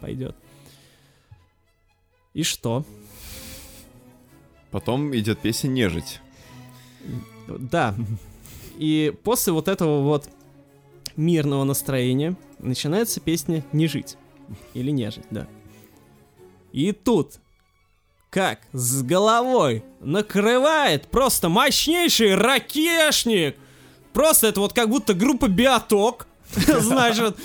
пойдет. 0.00 0.36
И 2.32 2.42
что? 2.42 2.84
Потом 4.70 5.14
идет 5.16 5.40
песня 5.40 5.68
«Нежить». 5.68 6.20
Да. 7.48 7.94
И 8.78 9.12
после 9.24 9.52
вот 9.52 9.68
этого 9.68 10.02
вот 10.02 10.28
мирного 11.16 11.64
настроения 11.64 12.36
начинается 12.58 13.20
песня 13.20 13.64
«Не 13.72 13.88
жить». 13.88 14.16
Или 14.74 14.90
«Не 14.90 15.10
жить», 15.10 15.26
да. 15.30 15.48
И 16.72 16.92
тут, 16.92 17.40
как 18.30 18.60
с 18.72 19.02
головой 19.02 19.84
накрывает 20.00 21.08
просто 21.08 21.48
мощнейший 21.48 22.36
ракешник. 22.36 23.56
Просто 24.12 24.46
это 24.46 24.60
вот 24.60 24.72
как 24.72 24.88
будто 24.88 25.14
группа 25.14 25.48
Биоток. 25.48 26.26
Значит, 26.56 27.36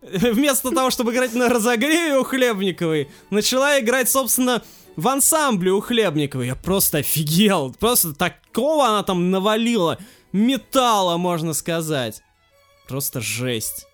вместо 0.00 0.70
того, 0.70 0.90
чтобы 0.90 1.12
играть 1.12 1.34
на 1.34 1.48
разогреве 1.48 2.18
у 2.18 2.24
Хлебниковой, 2.24 3.08
начала 3.30 3.78
играть, 3.78 4.10
собственно, 4.10 4.62
в 4.96 5.08
ансамбле 5.08 5.72
у 5.72 5.80
Хлебниковой. 5.80 6.46
Я 6.48 6.56
просто 6.56 6.98
офигел. 6.98 7.74
Просто 7.78 8.14
такого 8.14 8.86
она 8.86 9.02
там 9.02 9.30
навалила. 9.30 9.98
Металла, 10.32 11.16
можно 11.16 11.52
сказать. 11.52 12.22
Просто 12.88 13.20
жесть. 13.20 13.86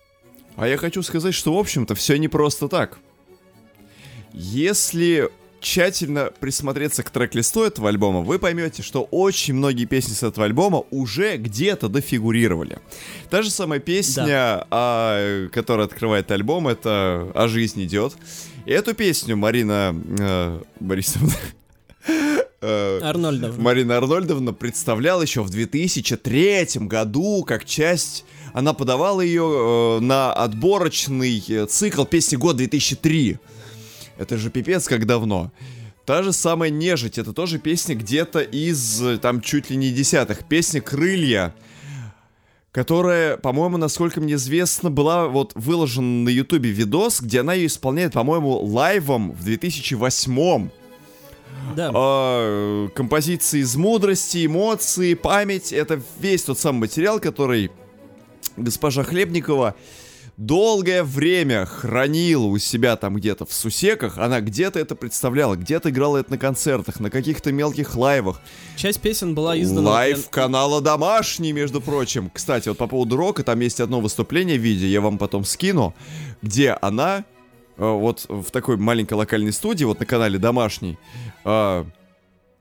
А 0.55 0.67
я 0.67 0.77
хочу 0.77 1.03
сказать, 1.03 1.33
что, 1.33 1.53
в 1.53 1.57
общем-то, 1.57 1.93
все 1.93 2.17
не 2.17 2.27
просто 2.27 2.67
так. 2.67 2.99
Если 4.33 5.29
тщательно 5.67 6.31
присмотреться 6.39 7.03
к 7.03 7.09
трек-листу 7.09 7.63
этого 7.63 7.89
альбома, 7.89 8.21
вы 8.21 8.39
поймете, 8.39 8.81
что 8.83 9.03
очень 9.11 9.53
многие 9.53 9.83
песни 9.83 10.13
с 10.13 10.23
этого 10.23 10.45
альбома 10.45 10.83
уже 10.91 11.35
где-то 11.35 11.89
дофигурировали. 11.89 12.79
Та 13.29 13.41
же 13.41 13.49
самая 13.49 13.79
песня, 13.79 14.65
а, 14.71 15.47
которая 15.49 15.87
открывает 15.87 16.31
альбом, 16.31 16.69
это 16.69 17.31
«А 17.35 17.47
жизнь 17.49 17.83
идет». 17.83 18.13
И 18.65 18.71
эту 18.71 18.93
песню 18.93 19.35
Марина 19.35 19.95
э, 20.19 20.61
Борисовна... 20.79 21.33
э, 22.61 22.99
Арнольдовна. 23.01 23.61
Марина 23.61 23.97
Арнольдовна 23.97 24.53
представляла 24.53 25.21
еще 25.21 25.41
в 25.41 25.49
2003 25.49 26.67
году 26.81 27.43
как 27.45 27.65
часть... 27.65 28.25
Она 28.53 28.73
подавала 28.73 29.21
ее 29.21 29.99
э, 29.99 29.99
на 29.99 30.33
отборочный 30.33 31.43
э, 31.47 31.65
цикл 31.67 32.05
песни 32.05 32.37
год 32.37 32.55
2003. 32.57 33.37
Это 34.17 34.37
же 34.37 34.49
пипец 34.49 34.87
как 34.87 35.05
давно. 35.05 35.51
Та 36.05 36.23
же 36.23 36.31
самая 36.31 36.69
«Нежить», 36.69 37.17
это 37.17 37.33
тоже 37.33 37.59
песня 37.59 37.93
где-то 37.93 38.39
из, 38.39 39.03
там, 39.21 39.41
чуть 39.41 39.69
ли 39.69 39.75
не 39.75 39.91
десятых. 39.91 40.45
Песня 40.45 40.79
«Крылья», 40.81 41.53
которая, 42.71 43.37
по-моему, 43.37 43.77
насколько 43.77 44.21
мне 44.21 44.35
известно, 44.35 44.89
была 44.89 45.27
вот 45.27 45.51
выложена 45.55 46.23
на 46.23 46.29
ютубе 46.29 46.69
видос, 46.69 47.21
где 47.21 47.41
она 47.41 47.53
ее 47.53 47.67
исполняет, 47.67 48.13
по-моему, 48.13 48.57
лайвом 48.63 49.31
в 49.31 49.43
2008 49.43 50.69
Да. 51.75 51.91
а, 51.93 52.87
композиции 52.89 53.59
из 53.59 53.75
мудрости, 53.75 54.45
эмоции, 54.45 55.13
память. 55.13 55.73
Это 55.73 56.01
весь 56.19 56.43
тот 56.43 56.57
самый 56.59 56.81
материал, 56.81 57.19
который 57.19 57.71
госпожа 58.55 59.03
Хлебникова 59.03 59.75
долгое 60.37 61.03
время 61.03 61.65
хранила 61.65 62.45
у 62.45 62.57
себя 62.59 62.95
там 62.95 63.15
где-то 63.15 63.45
в 63.45 63.53
сусеках. 63.53 64.17
Она 64.17 64.39
где-то 64.39 64.79
это 64.79 64.95
представляла, 64.95 65.55
где-то 65.55 65.89
играла 65.89 66.17
это 66.17 66.31
на 66.31 66.37
концертах, 66.37 66.99
на 66.99 67.09
каких-то 67.09 67.51
мелких 67.51 67.95
лайвах. 67.95 68.39
Часть 68.75 69.01
песен 69.01 69.33
была 69.33 69.59
издана... 69.59 69.91
Лайв 69.91 70.29
канала 70.29 70.79
Домашний, 70.79 71.51
между 71.51 71.81
прочим. 71.81 72.29
Кстати, 72.29 72.69
вот 72.69 72.77
по 72.77 72.87
поводу 72.87 73.17
рока, 73.17 73.43
там 73.43 73.59
есть 73.59 73.81
одно 73.81 73.99
выступление 73.99 74.57
в 74.57 74.61
видео, 74.61 74.87
я 74.87 75.01
вам 75.01 75.17
потом 75.17 75.43
скину, 75.43 75.95
где 76.43 76.77
она 76.81 77.25
э, 77.77 77.83
вот 77.83 78.25
в 78.29 78.51
такой 78.51 78.77
маленькой 78.77 79.15
локальной 79.15 79.51
студии, 79.51 79.85
вот 79.85 79.99
на 79.99 80.05
канале 80.05 80.37
Домашний, 80.37 80.99
э, 81.45 81.85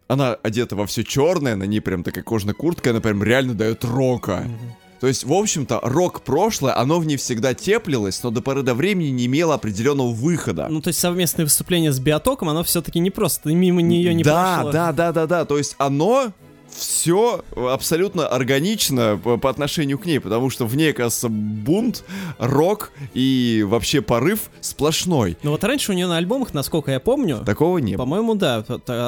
она 0.09 0.35
одета 0.35 0.77
во 0.77 0.87
все 0.87 1.05
черное, 1.05 1.57
на 1.57 1.65
ней 1.65 1.81
прям 1.81 2.03
такая 2.03 2.25
кожаная 2.25 2.55
куртка, 2.55 2.91
она 2.91 3.01
прям 3.01 3.23
реально 3.23 3.55
дает 3.55 3.85
рока. 3.85 4.45
Мгм. 4.47 4.86
То 5.01 5.07
есть, 5.07 5.25
в 5.25 5.33
общем-то, 5.33 5.81
рок 5.83 6.23
прошлое, 6.23 6.77
оно 6.79 6.99
в 6.99 7.07
ней 7.07 7.17
всегда 7.17 7.55
теплилось, 7.55 8.23
но 8.23 8.31
до 8.31 8.41
поры 8.41 8.63
до 8.63 8.75
времени 8.75 9.09
не 9.09 9.27
имело 9.27 9.55
определенного 9.55 10.11
выхода. 10.13 10.69
Ну, 10.71 10.81
то 10.81 10.89
есть 10.89 10.99
совместное 11.01 11.45
выступление 11.45 11.93
с 11.93 12.01
Биотоком, 12.01 12.49
оно 12.49 12.65
все-таки 12.65 12.99
не 12.99 13.11
просто, 13.11 13.51
мимо 13.51 13.83
нее 13.83 14.15
не 14.15 14.23
да, 14.25 14.55
прошло. 14.57 14.73
да, 14.73 14.93
да, 14.93 15.13
да, 15.13 15.27
да. 15.27 15.45
То 15.45 15.59
есть 15.59 15.75
оно 15.79 16.33
все 16.71 17.43
абсолютно 17.57 18.27
органично 18.29 19.19
по, 19.23 19.37
по 19.39 19.51
отношению 19.51 19.99
к 19.99 20.07
ней, 20.07 20.19
потому 20.21 20.51
что 20.51 20.67
в 20.67 20.77
ней, 20.77 20.93
кажется, 20.93 21.29
бунт, 21.29 22.05
рок 22.39 22.93
и 23.15 23.65
вообще 23.67 24.03
порыв 24.03 24.51
сплошной. 24.61 25.37
Но 25.43 25.53
вот 25.53 25.65
раньше 25.65 25.93
у 25.93 25.95
нее 25.95 26.07
на 26.07 26.17
альбомах, 26.19 26.53
насколько 26.55 26.91
я 26.91 27.01
помню, 27.01 27.43
Такого 27.45 27.79
не 27.79 27.97
было. 27.97 28.05
по-моему, 28.05 28.35
да, 28.35 28.59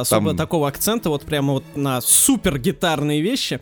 особо 0.00 0.30
Там- 0.30 0.37
такого 0.37 0.68
акцента 0.68 1.11
вот 1.11 1.25
прямо 1.25 1.54
вот 1.54 1.64
на 1.75 2.00
супер 2.00 2.59
гитарные 2.59 3.21
вещи 3.21 3.61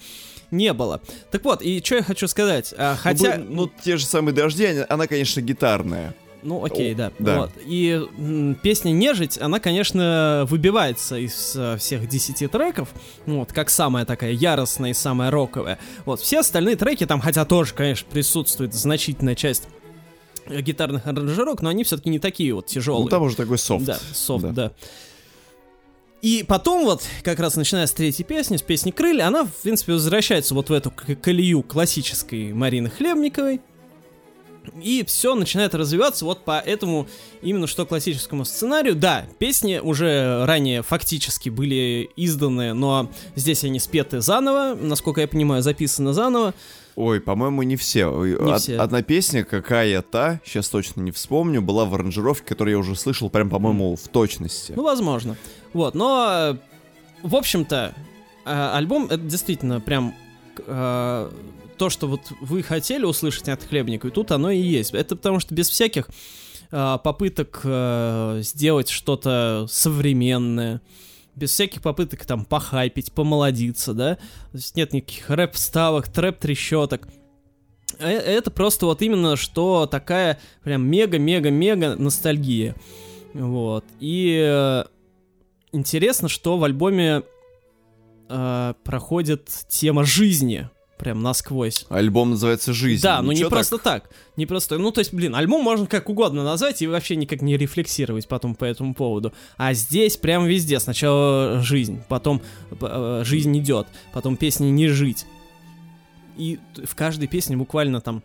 не 0.51 0.73
было. 0.73 1.01
Так 1.31 1.45
вот, 1.45 1.63
и 1.63 1.83
что 1.85 1.97
я 1.97 2.03
хочу 2.03 2.29
сказать, 2.29 2.75
а, 2.77 2.93
Ну, 2.93 2.99
хотя... 3.03 3.37
бы- 3.39 3.45
Ну, 3.49 3.71
те 3.83 3.97
же 3.97 4.07
самые 4.07 4.35
дожди, 4.35 4.65
они- 4.65 4.85
она, 4.89 5.07
конечно, 5.07 5.41
гитарная. 5.41 6.15
Ну, 6.43 6.65
окей, 6.65 6.93
О, 6.95 6.97
да. 6.97 7.13
да. 7.19 7.39
Вот. 7.41 7.51
И 7.65 8.01
м, 8.19 8.55
песня 8.63 8.91
«Нежить», 8.93 9.37
она, 9.41 9.59
конечно, 9.59 10.47
выбивается 10.49 11.17
из 11.17 11.55
э, 11.57 11.77
всех 11.77 12.09
10 12.09 12.47
треков, 12.47 12.91
ну, 13.27 13.41
вот, 13.41 13.53
как 13.53 13.69
самая 13.69 14.05
такая 14.05 14.31
яростная 14.31 14.91
и 14.91 14.95
самая 14.95 15.33
роковая. 15.33 15.79
Вот, 16.05 16.21
все 16.21 16.41
остальные 16.41 16.77
треки 16.77 17.05
там, 17.05 17.21
хотя 17.21 17.45
тоже, 17.45 17.75
конечно, 17.75 18.07
присутствует 18.13 18.75
значительная 18.75 19.35
часть 19.35 19.65
гитарных 20.49 21.07
аранжировок, 21.09 21.63
но 21.63 21.71
они 21.71 21.83
все-таки 21.83 22.11
не 22.11 22.21
такие 22.21 22.55
вот 22.55 22.67
тяжелые. 22.67 23.05
Ну, 23.05 23.09
там 23.09 23.23
уже 23.23 23.35
такой 23.35 23.59
софт. 23.59 23.85
Да, 23.85 23.99
софт, 24.15 24.45
Да. 24.45 24.51
да. 24.53 24.73
И 26.27 26.43
потом 26.43 26.83
вот, 26.83 27.05
как 27.23 27.39
раз 27.39 27.55
начиная 27.55 27.87
с 27.87 27.93
третьей 27.93 28.25
песни, 28.25 28.57
с 28.57 28.63
песни 28.63 28.91
«Крылья», 28.91 29.29
она, 29.29 29.45
в 29.45 29.53
принципе, 29.63 29.93
возвращается 29.93 30.55
вот 30.55 30.71
в 30.71 30.73
эту 30.73 30.91
колею 30.91 31.63
классической 31.63 32.53
Марины 32.53 32.91
Хлебниковой. 32.91 33.61
И 34.83 35.05
все 35.07 35.37
начинает 35.37 35.77
развиваться 35.77 36.25
вот 36.25 36.45
по 36.45 36.59
этому 36.59 37.07
именно 37.43 37.69
что 37.69 37.87
классическому 37.87 38.45
сценарию. 38.45 38.97
Да, 38.97 39.25
песни 39.39 39.79
уже 39.79 40.45
ранее 40.47 40.83
фактически 40.83 41.49
были 41.49 42.11
изданы, 42.17 42.73
но 42.73 43.09
здесь 43.37 43.63
они 43.63 43.79
спеты 43.79 44.21
заново, 44.21 44.75
насколько 44.75 45.21
я 45.21 45.29
понимаю, 45.29 45.63
записаны 45.63 46.13
заново. 46.13 46.55
Ой, 46.97 47.21
по-моему, 47.21 47.63
не 47.63 47.77
все. 47.77 48.11
Не 48.25 48.35
од- 48.35 48.61
все. 48.63 48.79
Одна 48.79 49.03
песня, 49.03 49.45
какая-то, 49.45 50.41
сейчас 50.45 50.69
точно 50.71 51.03
не 51.03 51.11
вспомню, 51.13 51.61
была 51.61 51.85
в 51.85 51.95
аранжировке, 51.95 52.45
которую 52.47 52.73
я 52.73 52.79
уже 52.79 52.97
слышал 52.97 53.29
прям, 53.31 53.51
по-моему, 53.51 53.97
в 53.97 54.09
точности. 54.09 54.73
Ну, 54.75 54.83
возможно. 54.83 55.37
Вот, 55.75 55.95
но, 55.95 56.27
э, 56.31 56.57
в 57.23 57.37
общем-то, 57.37 57.95
э, 58.47 58.71
альбом 58.75 59.05
это 59.07 59.19
действительно 59.19 59.79
прям 59.81 60.15
э, 60.67 61.31
то, 61.77 61.91
что 61.91 62.07
вот 62.09 62.21
вы 62.41 62.63
хотели 62.63 63.05
услышать 63.05 63.51
от 63.51 63.63
Хлебника, 63.63 64.09
и 64.09 64.11
тут 64.11 64.31
оно 64.33 64.51
и 64.51 64.59
есть. 64.59 64.95
Это 64.95 65.17
потому 65.17 65.39
что 65.39 65.55
без 65.55 65.69
всяких 65.69 66.09
э, 66.71 66.99
попыток 67.05 67.61
э, 67.63 68.41
сделать 68.43 68.89
что-то 68.89 69.67
современное, 69.69 70.81
без 71.37 71.51
всяких 71.51 71.83
попыток 71.83 72.25
там 72.25 72.45
похайпить, 72.45 73.13
помолодиться, 73.13 73.95
да, 73.95 74.17
то 74.17 74.57
есть 74.57 74.75
нет 74.75 74.93
никаких 74.93 75.31
рэп-вставок, 75.31 76.09
трэп-трещоток. 76.09 77.07
Э, 77.99 78.09
Это 78.09 78.51
просто 78.51 78.87
вот 78.87 79.03
именно 79.03 79.37
что 79.37 79.87
такая 79.87 80.41
прям 80.65 80.87
мега-мега-мега 80.89 81.95
ностальгия. 81.97 82.75
Вот. 83.35 83.85
И 84.01 84.43
э, 84.43 84.85
интересно, 85.73 86.29
что 86.29 86.57
в 86.57 86.65
альбоме 86.65 87.23
э, 88.29 88.75
проходит 88.83 89.51
тема 89.69 90.05
жизни 90.05 90.71
прям 90.99 91.23
насквозь. 91.23 91.87
Альбом 91.89 92.31
называется 92.31 92.73
«Жизнь». 92.73 93.03
Да, 93.03 93.23
ну 93.23 93.33
не 93.33 93.45
просто 93.49 93.79
так. 93.79 94.11
Не 94.37 94.47
просто, 94.47 94.79
ну 94.79 94.91
то 94.91 95.01
есть, 95.01 95.13
блин, 95.13 95.35
альбом 95.35 95.63
можно 95.63 95.87
как 95.87 96.09
угодно 96.09 96.45
назвать 96.45 96.83
и 96.83 96.87
вообще 96.87 97.17
никак 97.17 97.43
не 97.43 97.57
рефлексировать 97.57 98.29
потом 98.29 98.55
по 98.55 98.65
этому 98.65 98.95
поводу. 98.95 99.33
А 99.57 99.73
здесь 99.73 100.17
прям 100.17 100.47
везде. 100.47 100.81
Сначала 100.81 101.61
жизнь, 101.63 102.03
потом 102.09 102.43
э, 102.81 103.23
жизнь 103.25 103.57
идет, 103.59 103.87
потом 104.13 104.37
песни 104.37 104.67
не 104.67 104.89
жить. 104.89 105.27
И 106.37 106.59
в 106.85 106.95
каждой 106.95 107.29
песне 107.29 107.57
буквально 107.57 108.01
там 108.01 108.23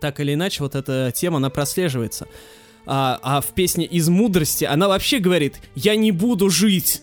так 0.00 0.20
или 0.20 0.34
иначе 0.34 0.62
вот 0.62 0.74
эта 0.74 1.12
тема, 1.14 1.36
она 1.36 1.50
прослеживается. 1.50 2.26
А, 2.86 3.18
а 3.22 3.40
в 3.40 3.52
песне 3.52 3.84
«Из 3.84 4.08
мудрости» 4.08 4.64
она 4.64 4.88
вообще 4.88 5.18
говорит 5.18 5.60
«Я 5.74 5.96
не 5.96 6.12
буду 6.12 6.48
жить». 6.48 7.02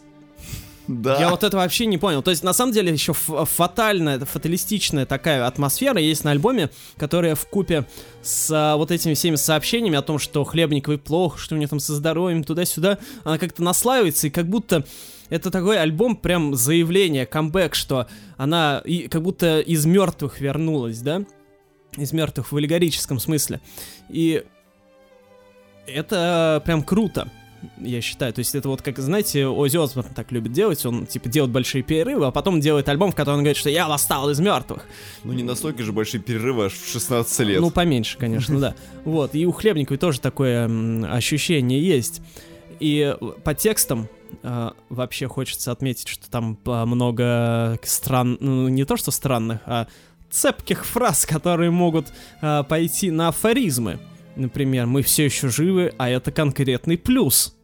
Да. 0.88 1.20
Я 1.20 1.30
вот 1.30 1.44
это 1.44 1.58
вообще 1.58 1.86
не 1.86 1.98
понял. 1.98 2.22
То 2.22 2.32
есть, 2.32 2.44
на 2.44 2.54
самом 2.54 2.72
деле, 2.72 2.92
еще 2.92 3.14
фатальная, 3.14 4.20
фаталистичная 4.20 5.06
такая 5.06 5.46
атмосфера 5.48 6.00
есть 6.00 6.24
на 6.24 6.32
альбоме, 6.32 6.70
которая 6.98 7.36
в 7.36 7.48
купе 7.48 7.86
с 8.22 8.50
а, 8.52 8.76
вот 8.76 8.92
этими 8.92 9.14
всеми 9.14 9.36
сообщениями 9.36 9.98
о 9.98 10.02
том, 10.02 10.20
что 10.20 10.44
Хлебниковой 10.44 10.98
плохо, 10.98 11.40
что 11.40 11.56
у 11.56 11.58
нее 11.58 11.68
там 11.68 11.80
со 11.80 11.94
здоровьем, 11.96 12.44
туда-сюда, 12.44 13.00
она 13.24 13.38
как-то 13.38 13.64
наслаивается, 13.64 14.28
и 14.28 14.30
как 14.30 14.48
будто 14.48 14.86
это 15.30 15.50
такой 15.50 15.80
альбом, 15.80 16.16
прям 16.16 16.54
заявление, 16.54 17.26
камбэк, 17.26 17.74
что 17.74 18.08
она 18.38 18.82
и, 18.86 19.08
как 19.08 19.24
будто 19.24 19.60
из 19.60 19.86
мертвых 19.86 20.40
вернулась, 20.40 21.00
да? 21.00 21.24
Из 21.98 22.14
мертвых 22.14 22.52
в 22.52 22.58
аллегорическом 22.58 23.20
смысле. 23.20 23.60
И 24.10 24.44
это 25.88 26.62
прям 26.66 26.84
круто 26.84 27.32
я 27.78 28.02
считаю. 28.02 28.34
То 28.34 28.40
есть 28.40 28.56
это 28.56 28.70
вот 28.70 28.82
как, 28.82 29.00
знаете, 29.00 29.48
Оззи 29.48 29.78
Осборн 29.78 30.10
так 30.14 30.32
любит 30.32 30.52
делать, 30.52 30.86
он 30.86 31.06
типа 31.06 31.30
делает 31.30 31.52
большие 31.52 31.84
перерывы, 31.84 32.26
а 32.26 32.32
потом 32.32 32.60
делает 32.60 32.88
альбом, 32.90 33.12
в 33.12 33.16
котором 33.16 33.38
он 33.38 33.44
говорит, 33.44 33.58
что 33.58 33.70
я 33.70 33.88
восстал 33.88 34.30
из 34.30 34.40
мертвых. 34.40 34.86
Ну 35.24 35.34
не 35.34 35.44
настолько 35.44 35.84
же 35.84 35.92
большие 35.92 36.22
перерывы 36.22 36.66
аж 36.66 36.74
в 36.74 36.92
16 36.92 37.40
лет. 37.42 37.62
Ну, 37.62 37.70
поменьше, 37.72 38.18
конечно, 38.18 38.60
да. 38.60 38.76
Вот, 39.06 39.36
и 39.36 39.46
у 39.46 39.52
Хлебниковой 39.52 39.98
тоже 39.98 40.20
такое 40.20 40.70
ощущение 41.12 41.82
есть. 41.82 42.22
И 42.80 43.16
по 43.44 43.54
текстам 43.54 44.10
э, 44.44 44.72
вообще 44.90 45.28
хочется 45.28 45.72
отметить, 45.72 46.08
что 46.08 46.30
там 46.30 46.58
э, 46.66 46.86
много 46.86 47.80
стран, 47.84 48.38
ну, 48.40 48.68
не 48.68 48.86
то 48.86 48.98
что 48.98 49.12
странных, 49.12 49.62
а 49.66 49.88
цепких 50.30 50.86
фраз, 50.86 51.26
которые 51.26 51.72
могут 51.72 52.08
э, 52.42 52.64
пойти 52.68 53.12
на 53.12 53.30
афоризмы. 53.30 54.00
Например, 54.36 54.86
мы 54.86 55.02
все 55.02 55.26
еще 55.26 55.50
живы, 55.50 55.94
а 55.98 56.10
это 56.10 56.32
конкретный 56.32 56.98
плюс. 56.98 57.56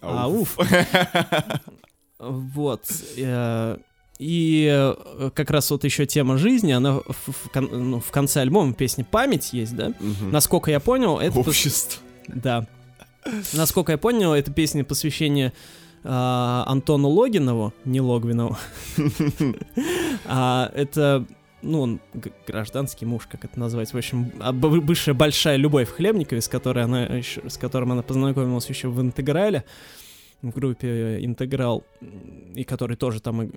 Ауф. 0.00 0.56
Вот. 2.18 2.84
э, 3.16 3.78
И 4.18 4.68
э, 4.70 5.30
как 5.34 5.50
раз 5.50 5.70
вот 5.70 5.84
еще 5.84 6.04
тема 6.06 6.36
жизни, 6.36 6.72
она 6.72 6.94
в, 6.94 7.04
в 7.26 7.50
кон- 7.50 7.70
ну, 7.90 8.00
в 8.00 8.10
конце 8.10 8.40
альбома 8.42 8.74
песни 8.74 9.02
«Память» 9.10 9.52
есть, 9.54 9.74
да? 9.74 9.88
Мгм. 10.00 10.30
Насколько 10.30 10.70
я 10.70 10.80
понял, 10.80 11.18
это... 11.18 11.38
пос- 11.38 11.48
Общество. 11.48 12.02
Да. 12.28 12.66
Насколько 13.54 13.92
я 13.92 13.98
понял, 13.98 14.32
это 14.34 14.52
песня 14.52 14.84
посвящение 14.84 15.52
а, 16.04 16.64
Антону 16.66 17.08
Логинову, 17.08 17.72
не 17.84 18.00
Логвинову. 18.00 18.56
А 20.26 20.70
это, 20.74 21.24
ну, 21.62 21.80
он 21.80 22.00
гражданский 22.46 23.06
муж, 23.06 23.26
как 23.30 23.44
это 23.44 23.58
назвать. 23.58 23.92
В 23.92 23.96
общем, 23.96 24.32
а, 24.40 24.52
бывшая 24.52 25.14
большая 25.14 25.56
любовь 25.56 25.88
Хлебниковой, 25.90 26.42
с 26.42 26.48
которой 26.48 26.84
она 26.84 27.04
ещё- 27.04 27.48
с 27.48 27.56
которым 27.56 27.92
она 27.92 28.02
познакомилась 28.02 28.68
еще 28.68 28.88
в 28.88 29.00
Интеграле, 29.00 29.64
в 30.42 30.50
группе 30.50 31.24
Интеграл, 31.24 31.84
и 32.54 32.64
который 32.64 32.96
тоже 32.96 33.20
там 33.20 33.50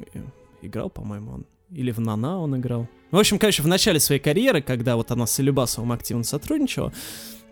играл, 0.62 0.90
по-моему, 0.90 1.32
он. 1.34 1.46
Или 1.72 1.92
в 1.92 2.00
Нана 2.00 2.40
он 2.40 2.56
играл. 2.58 2.88
В 3.10 3.18
общем, 3.18 3.40
короче, 3.40 3.64
в 3.64 3.68
начале 3.68 4.00
своей 4.00 4.22
карьеры, 4.22 4.62
когда 4.62 4.96
вот 4.96 5.10
она 5.12 5.26
с 5.26 5.40
Илюбасовым 5.40 5.92
активно 5.92 6.24
сотрудничала, 6.24 6.94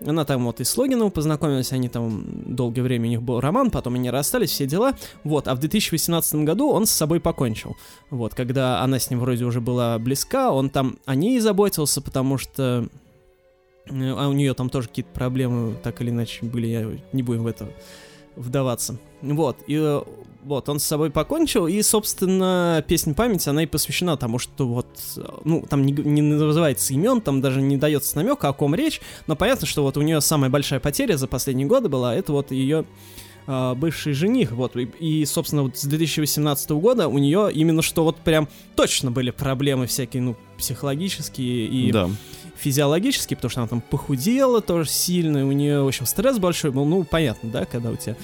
она 0.05 0.25
там 0.25 0.45
вот 0.45 0.59
и 0.59 0.63
с 0.63 0.77
Логиновым 0.77 1.11
познакомилась, 1.11 1.71
они 1.71 1.89
там 1.89 2.23
долгое 2.45 2.81
время 2.81 3.07
у 3.07 3.09
них 3.09 3.21
был 3.21 3.39
роман, 3.39 3.71
потом 3.71 3.95
они 3.95 4.09
расстались, 4.09 4.49
все 4.49 4.65
дела. 4.65 4.93
Вот, 5.23 5.47
а 5.47 5.55
в 5.55 5.59
2018 5.59 6.35
году 6.35 6.71
он 6.71 6.85
с 6.85 6.91
собой 6.91 7.19
покончил. 7.19 7.75
Вот, 8.09 8.33
когда 8.33 8.81
она 8.81 8.99
с 8.99 9.09
ним 9.09 9.19
вроде 9.19 9.45
уже 9.45 9.61
была 9.61 9.97
близка, 9.99 10.51
он 10.51 10.69
там 10.69 10.97
о 11.05 11.15
ней 11.15 11.39
заботился, 11.39 12.01
потому 12.01 12.37
что 12.37 12.87
э, 13.89 14.13
а 14.17 14.27
у 14.27 14.33
нее 14.33 14.53
там 14.53 14.69
тоже 14.69 14.87
какие-то 14.87 15.11
проблемы, 15.11 15.75
так 15.81 16.01
или 16.01 16.09
иначе, 16.09 16.45
были, 16.45 16.67
я 16.67 16.91
не 17.13 17.23
будем 17.23 17.43
в 17.43 17.47
это 17.47 17.69
вдаваться. 18.35 18.97
Вот, 19.21 19.57
и 19.67 19.75
э, 19.75 20.01
вот, 20.43 20.69
он 20.69 20.79
с 20.79 20.83
собой 20.83 21.11
покончил, 21.11 21.67
и, 21.67 21.81
собственно, 21.81 22.83
песня 22.87 23.13
памяти, 23.13 23.49
она 23.49 23.63
и 23.63 23.67
посвящена 23.67 24.17
тому, 24.17 24.39
что 24.39 24.67
вот, 24.67 24.87
э, 25.17 25.21
ну, 25.43 25.65
там 25.69 25.85
не, 25.85 25.91
не 25.91 26.21
называется 26.21 26.93
имен, 26.93 27.21
там 27.21 27.41
даже 27.41 27.61
не 27.61 27.77
дается 27.77 28.17
намека, 28.17 28.49
о 28.49 28.53
ком 28.53 28.73
речь, 28.73 29.01
но 29.27 29.35
понятно, 29.35 29.67
что 29.67 29.83
вот 29.83 29.97
у 29.97 30.01
нее 30.01 30.21
самая 30.21 30.49
большая 30.49 30.79
потеря 30.79 31.17
за 31.17 31.27
последние 31.27 31.67
годы 31.67 31.89
была, 31.89 32.15
это 32.15 32.31
вот 32.31 32.51
ее 32.51 32.85
а, 33.47 33.75
бывший 33.75 34.13
жених, 34.13 34.51
вот, 34.51 34.75
и, 34.75 34.83
и, 34.99 35.25
собственно, 35.25 35.63
вот 35.63 35.77
с 35.77 35.83
2018 35.85 36.69
года 36.71 37.07
у 37.07 37.17
нее 37.17 37.49
именно 37.51 37.81
что 37.81 38.03
вот 38.03 38.17
прям 38.17 38.47
точно 38.75 39.11
были 39.11 39.31
проблемы 39.31 39.87
всякие, 39.87 40.21
ну, 40.21 40.35
психологические 40.57 41.67
и 41.67 41.91
Да. 41.91 42.09
Физиологически, 42.61 43.33
потому 43.33 43.49
что 43.49 43.61
она 43.61 43.67
там 43.67 43.81
похудела 43.81 44.61
тоже 44.61 44.89
сильно, 44.89 45.45
у 45.47 45.51
нее, 45.51 45.81
в 45.81 45.87
общем, 45.87 46.05
стресс 46.05 46.37
большой 46.37 46.71
был, 46.71 46.85
ну, 46.85 47.03
понятно, 47.03 47.49
да, 47.49 47.65
когда 47.65 47.89
у 47.89 47.95
тебя 47.95 48.15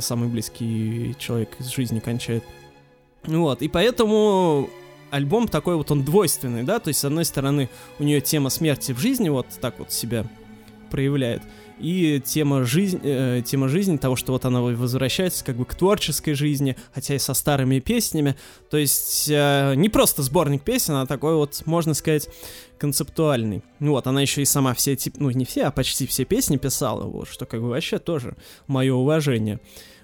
самый 0.00 0.28
близкий 0.28 1.14
человек 1.18 1.50
из 1.60 1.68
жизни 1.68 2.00
кончает. 2.00 2.42
Вот, 3.24 3.62
и 3.62 3.68
поэтому 3.68 4.68
альбом 5.10 5.46
такой 5.46 5.76
вот, 5.76 5.90
он 5.92 6.04
двойственный, 6.04 6.64
да, 6.64 6.80
то 6.80 6.88
есть, 6.88 7.00
с 7.00 7.04
одной 7.04 7.24
стороны, 7.24 7.70
у 8.00 8.04
нее 8.04 8.20
тема 8.20 8.50
смерти 8.50 8.92
в 8.92 8.98
жизни 8.98 9.28
вот 9.28 9.46
так 9.60 9.78
вот 9.78 9.92
себя 9.92 10.26
проявляет, 10.90 11.42
и 11.78 12.22
тема 12.24 12.64
жизни, 12.64 13.00
э, 13.02 13.42
тема 13.44 13.68
жизни 13.68 13.96
того, 13.96 14.16
что 14.16 14.32
вот 14.32 14.44
она 14.44 14.60
возвращается 14.60 15.44
как 15.44 15.56
бы 15.56 15.64
к 15.64 15.74
творческой 15.74 16.34
жизни, 16.34 16.76
хотя 16.92 17.14
и 17.14 17.18
со 17.18 17.34
старыми 17.34 17.80
песнями, 17.80 18.36
то 18.70 18.76
есть 18.76 19.28
э, 19.28 19.74
не 19.76 19.88
просто 19.88 20.22
сборник 20.22 20.62
песен, 20.62 20.94
а 20.94 21.06
такой 21.06 21.34
вот, 21.34 21.62
можно 21.66 21.94
сказать, 21.94 22.28
концептуальный. 22.78 23.62
Ну 23.80 23.92
Вот, 23.92 24.06
она 24.06 24.20
еще 24.20 24.42
и 24.42 24.44
сама 24.44 24.74
все 24.74 24.96
ну 25.18 25.30
не 25.30 25.44
все, 25.44 25.64
а 25.64 25.70
почти 25.70 26.06
все 26.06 26.24
песни 26.24 26.56
писала, 26.56 27.04
вот, 27.04 27.28
что 27.28 27.46
как 27.46 27.60
бы 27.60 27.68
вообще 27.68 27.98
тоже 27.98 28.36
мое 28.66 28.94
уважение. 28.94 29.60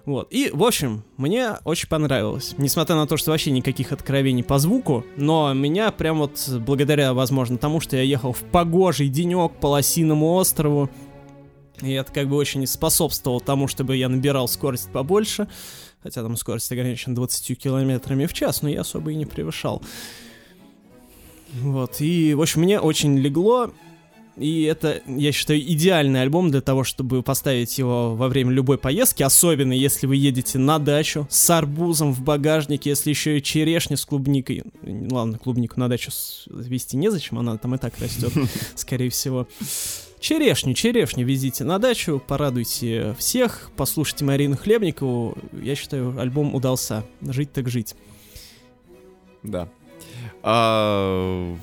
Вот, 0.07 0.29
и, 0.33 0.51
в 0.53 0.65
общем, 0.65 1.05
мне 1.19 1.57
очень 1.65 1.89
понравилось. 1.89 2.55
Несмотря 2.57 2.97
на 2.97 3.07
то, 3.07 3.17
что 3.17 3.31
вообще 3.31 3.51
никаких 3.51 3.93
откровений 3.93 4.43
по 4.43 4.59
звуку, 4.59 5.05
но 5.17 5.53
меня 5.53 5.93
прям 5.93 6.19
вот, 6.19 6.49
благодаря, 6.67 7.13
возможно, 7.13 7.59
тому, 7.59 7.81
что 7.81 7.97
я 7.97 8.03
ехал 8.03 8.33
в 8.33 8.41
погожий 8.41 9.09
денек 9.09 9.53
по 9.61 9.67
Лосиному 9.67 10.33
острову, 10.35 10.91
и 11.83 11.93
это 11.93 12.13
как 12.13 12.29
бы 12.29 12.37
очень 12.37 12.67
способствовало 12.67 13.41
тому, 13.41 13.69
чтобы 13.69 13.97
я 13.97 14.09
набирал 14.09 14.49
скорость 14.49 14.91
побольше, 14.91 15.49
хотя 16.03 16.23
там 16.23 16.37
скорость 16.37 16.71
ограничена 16.73 17.15
20 17.15 17.59
километрами 17.59 18.27
в 18.27 18.33
час, 18.33 18.63
но 18.63 18.69
я 18.69 18.81
особо 18.83 19.13
и 19.13 19.15
не 19.15 19.27
превышал. 19.27 19.83
Вот, 21.63 22.01
и, 22.01 22.35
в 22.35 22.43
общем, 22.43 22.63
мне 22.63 22.81
очень 22.81 23.19
легло, 23.19 23.73
и 24.37 24.63
это, 24.63 25.03
я 25.07 25.33
считаю, 25.33 25.61
идеальный 25.61 26.23
альбом 26.23 26.51
для 26.51 26.61
того, 26.61 26.83
чтобы 26.85 27.23
поставить 27.23 27.77
его 27.77 28.15
во 28.15 28.29
время 28.29 28.53
любой 28.53 28.79
поездки, 28.79 29.23
особенно 29.23 29.73
если 29.73 30.07
вы 30.07 30.17
едете 30.17 30.59
на 30.59 30.79
дачу 30.79 31.27
с 31.29 31.51
арбузом 31.51 32.13
в 32.15 32.23
багажнике, 32.23 32.91
если 32.91 33.11
еще 33.11 33.39
и 33.39 33.43
черешня 33.43 33.97
с 33.99 34.07
клубникой. 34.07 34.63
Ладно, 34.83 35.39
клубнику 35.39 35.79
на 35.79 35.89
дачу 35.89 36.11
везти 36.47 36.97
незачем, 36.97 37.39
она 37.39 37.59
там 37.59 37.75
и 37.75 37.79
так 37.79 37.99
растет, 37.99 38.33
скорее 38.77 39.11
всего. 39.11 39.47
Черешню, 40.21 40.75
черешню 40.75 41.27
везите 41.27 41.65
на 41.65 41.79
дачу, 41.79 42.23
порадуйте 42.27 43.15
всех, 43.19 43.71
послушайте 43.77 44.25
Марину 44.25 44.57
Хлебникову. 44.57 45.37
Я 45.63 45.75
считаю, 45.75 46.19
альбом 46.19 46.55
удался. 46.55 47.05
Жить 47.23 47.53
так 47.53 47.69
жить. 47.69 47.95
Да. 49.43 49.69
А, 50.43 51.57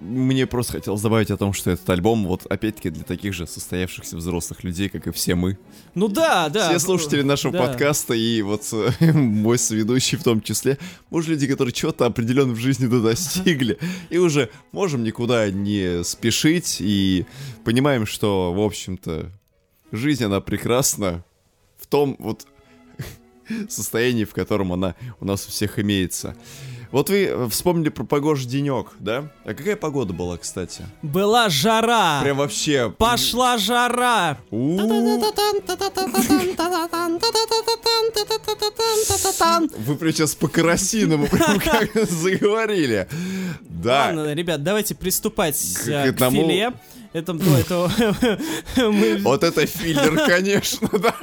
мне 0.00 0.46
просто 0.46 0.74
хотелось 0.74 1.00
добавить 1.00 1.30
о 1.30 1.36
том, 1.36 1.52
что 1.52 1.70
этот 1.70 1.88
альбом, 1.90 2.26
вот 2.26 2.46
опять-таки 2.46 2.90
для 2.90 3.02
таких 3.02 3.34
же 3.34 3.46
состоявшихся 3.46 4.16
взрослых 4.16 4.62
людей, 4.62 4.88
как 4.88 5.08
и 5.08 5.10
все 5.10 5.34
мы. 5.34 5.58
Ну 5.94 6.08
да, 6.08 6.48
да. 6.48 6.66
Все 6.66 6.74
ну, 6.74 6.78
слушатели 6.78 7.22
нашего 7.22 7.52
да. 7.52 7.66
подкаста 7.66 8.14
и 8.14 8.42
вот 8.42 8.62
э, 8.72 9.12
мой 9.12 9.58
соведущий 9.58 10.16
в 10.16 10.22
том 10.22 10.40
числе, 10.40 10.78
может, 11.10 11.30
люди, 11.30 11.48
которые 11.48 11.72
чего-то 11.72 12.06
определенно 12.06 12.52
в 12.52 12.58
жизни 12.58 12.86
достигли, 12.86 13.78
и 14.10 14.18
уже 14.18 14.50
можем 14.70 15.02
никуда 15.02 15.50
не 15.50 16.04
спешить, 16.04 16.76
и 16.80 17.26
понимаем, 17.64 18.06
что, 18.06 18.52
в 18.52 18.60
общем-то, 18.60 19.32
жизнь, 19.90 20.24
она 20.24 20.40
прекрасна 20.40 21.24
в 21.76 21.86
том 21.88 22.14
вот 22.20 22.46
состоянии, 23.68 24.24
в 24.24 24.32
котором 24.32 24.72
она 24.72 24.94
у 25.20 25.24
нас 25.24 25.46
у 25.46 25.50
всех 25.50 25.80
имеется. 25.80 26.36
Вот 26.90 27.10
вы 27.10 27.48
вспомнили 27.50 27.90
про 27.90 28.04
погожий 28.04 28.46
денек, 28.48 28.92
да? 28.98 29.30
А 29.44 29.52
какая 29.54 29.76
погода 29.76 30.12
была, 30.14 30.38
кстати? 30.38 30.84
Была 31.02 31.48
жара. 31.48 32.20
Прям 32.22 32.38
вообще... 32.38 32.90
Пошла 32.96 33.58
жара. 33.58 34.38
Вы 39.78 39.96
прям 39.96 40.12
сейчас 40.12 40.34
по-карасиному 40.34 41.26
прям 41.30 41.60
как 41.60 41.90
заговорили. 42.08 43.08
Да. 43.60 44.06
Ладно, 44.06 44.32
ребят, 44.34 44.62
давайте 44.62 44.94
приступать 44.94 45.56
К- 45.84 45.88
э, 45.88 46.12
к 46.12 46.16
к 46.18 46.30
филе. 46.30 46.72
Это, 47.18 47.32
это 47.32 48.40
мы, 48.76 49.18
Вот 49.18 49.42
это 49.44 49.66
филлер, 49.66 50.16
конечно, 50.26 50.88
да. 50.98 51.14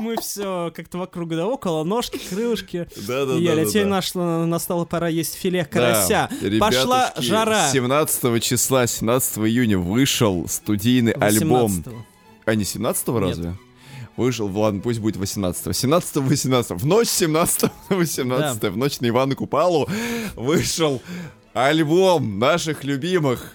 мы 0.00 0.16
все 0.20 0.72
как-то 0.74 0.98
вокруг 0.98 1.30
да 1.30 1.46
около, 1.46 1.84
ножки, 1.84 2.18
крылышки. 2.18 2.86
Да, 2.96 3.24
да, 3.24 3.38
да. 3.38 3.54
да, 3.56 3.64
теперь 3.64 3.86
нашла, 3.86 4.46
настала 4.46 4.84
пора 4.84 5.08
есть 5.08 5.34
филе 5.34 5.64
карася. 5.64 6.28
Пошла 6.60 7.12
жара. 7.16 7.70
17 7.72 8.42
числа, 8.42 8.86
17 8.86 9.38
июня 9.38 9.78
вышел 9.78 10.46
студийный 10.48 11.12
альбом. 11.12 11.72
18-го. 11.72 12.06
А 12.44 12.54
не 12.54 12.64
17 12.64 13.08
Нет. 13.08 13.20
разве? 13.20 13.54
Вышел, 14.16 14.48
ладно, 14.48 14.80
пусть 14.80 14.98
будет 14.98 15.16
18 15.16 15.76
17 15.76 16.16
18 16.16 16.70
В 16.72 16.86
ночь 16.86 17.08
17 17.08 17.70
18 17.90 18.62
в 18.72 18.76
ночь 18.76 19.00
на 19.00 19.08
Ивана 19.08 19.36
Купалу 19.36 19.88
вышел 20.34 21.00
альбом 21.54 22.38
наших 22.38 22.84
любимых 22.84 23.52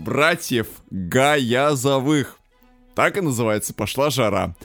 братьев 0.00 0.66
Гаязовых. 0.90 2.38
Так 2.94 3.16
и 3.16 3.20
называется 3.20 3.74
«Пошла 3.74 4.10
жара». 4.10 4.56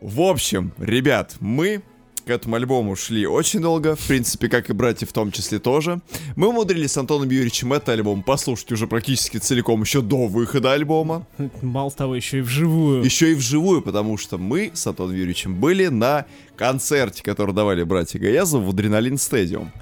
В 0.00 0.20
общем, 0.20 0.72
ребят, 0.78 1.36
мы 1.40 1.82
к 2.24 2.30
этому 2.30 2.56
альбому 2.56 2.94
шли 2.94 3.26
очень 3.26 3.60
долго, 3.60 3.96
в 3.96 4.06
принципе, 4.06 4.48
как 4.48 4.70
и 4.70 4.72
братья 4.72 5.06
в 5.06 5.12
том 5.12 5.32
числе 5.32 5.58
тоже. 5.58 6.00
Мы 6.36 6.48
умудрились 6.48 6.92
с 6.92 6.96
Антоном 6.96 7.28
Юрьевичем 7.28 7.72
этот 7.72 7.90
альбом 7.90 8.22
послушать 8.22 8.70
уже 8.72 8.86
практически 8.86 9.38
целиком 9.38 9.82
еще 9.82 10.02
до 10.02 10.26
выхода 10.26 10.72
альбома. 10.72 11.26
Мало 11.62 11.90
того, 11.90 12.14
еще 12.14 12.38
и 12.38 12.42
вживую. 12.42 13.02
Еще 13.04 13.32
и 13.32 13.34
вживую, 13.34 13.82
потому 13.82 14.18
что 14.18 14.38
мы 14.38 14.70
с 14.72 14.86
Антоном 14.86 15.16
Юрьевичем 15.16 15.56
были 15.56 15.88
на 15.88 16.26
концерте, 16.56 17.22
который 17.22 17.54
давали 17.54 17.82
братья 17.82 18.18
Гаязов 18.18 18.62
в 18.62 18.70
Адреналин 18.70 19.18
Стадиум. 19.18 19.72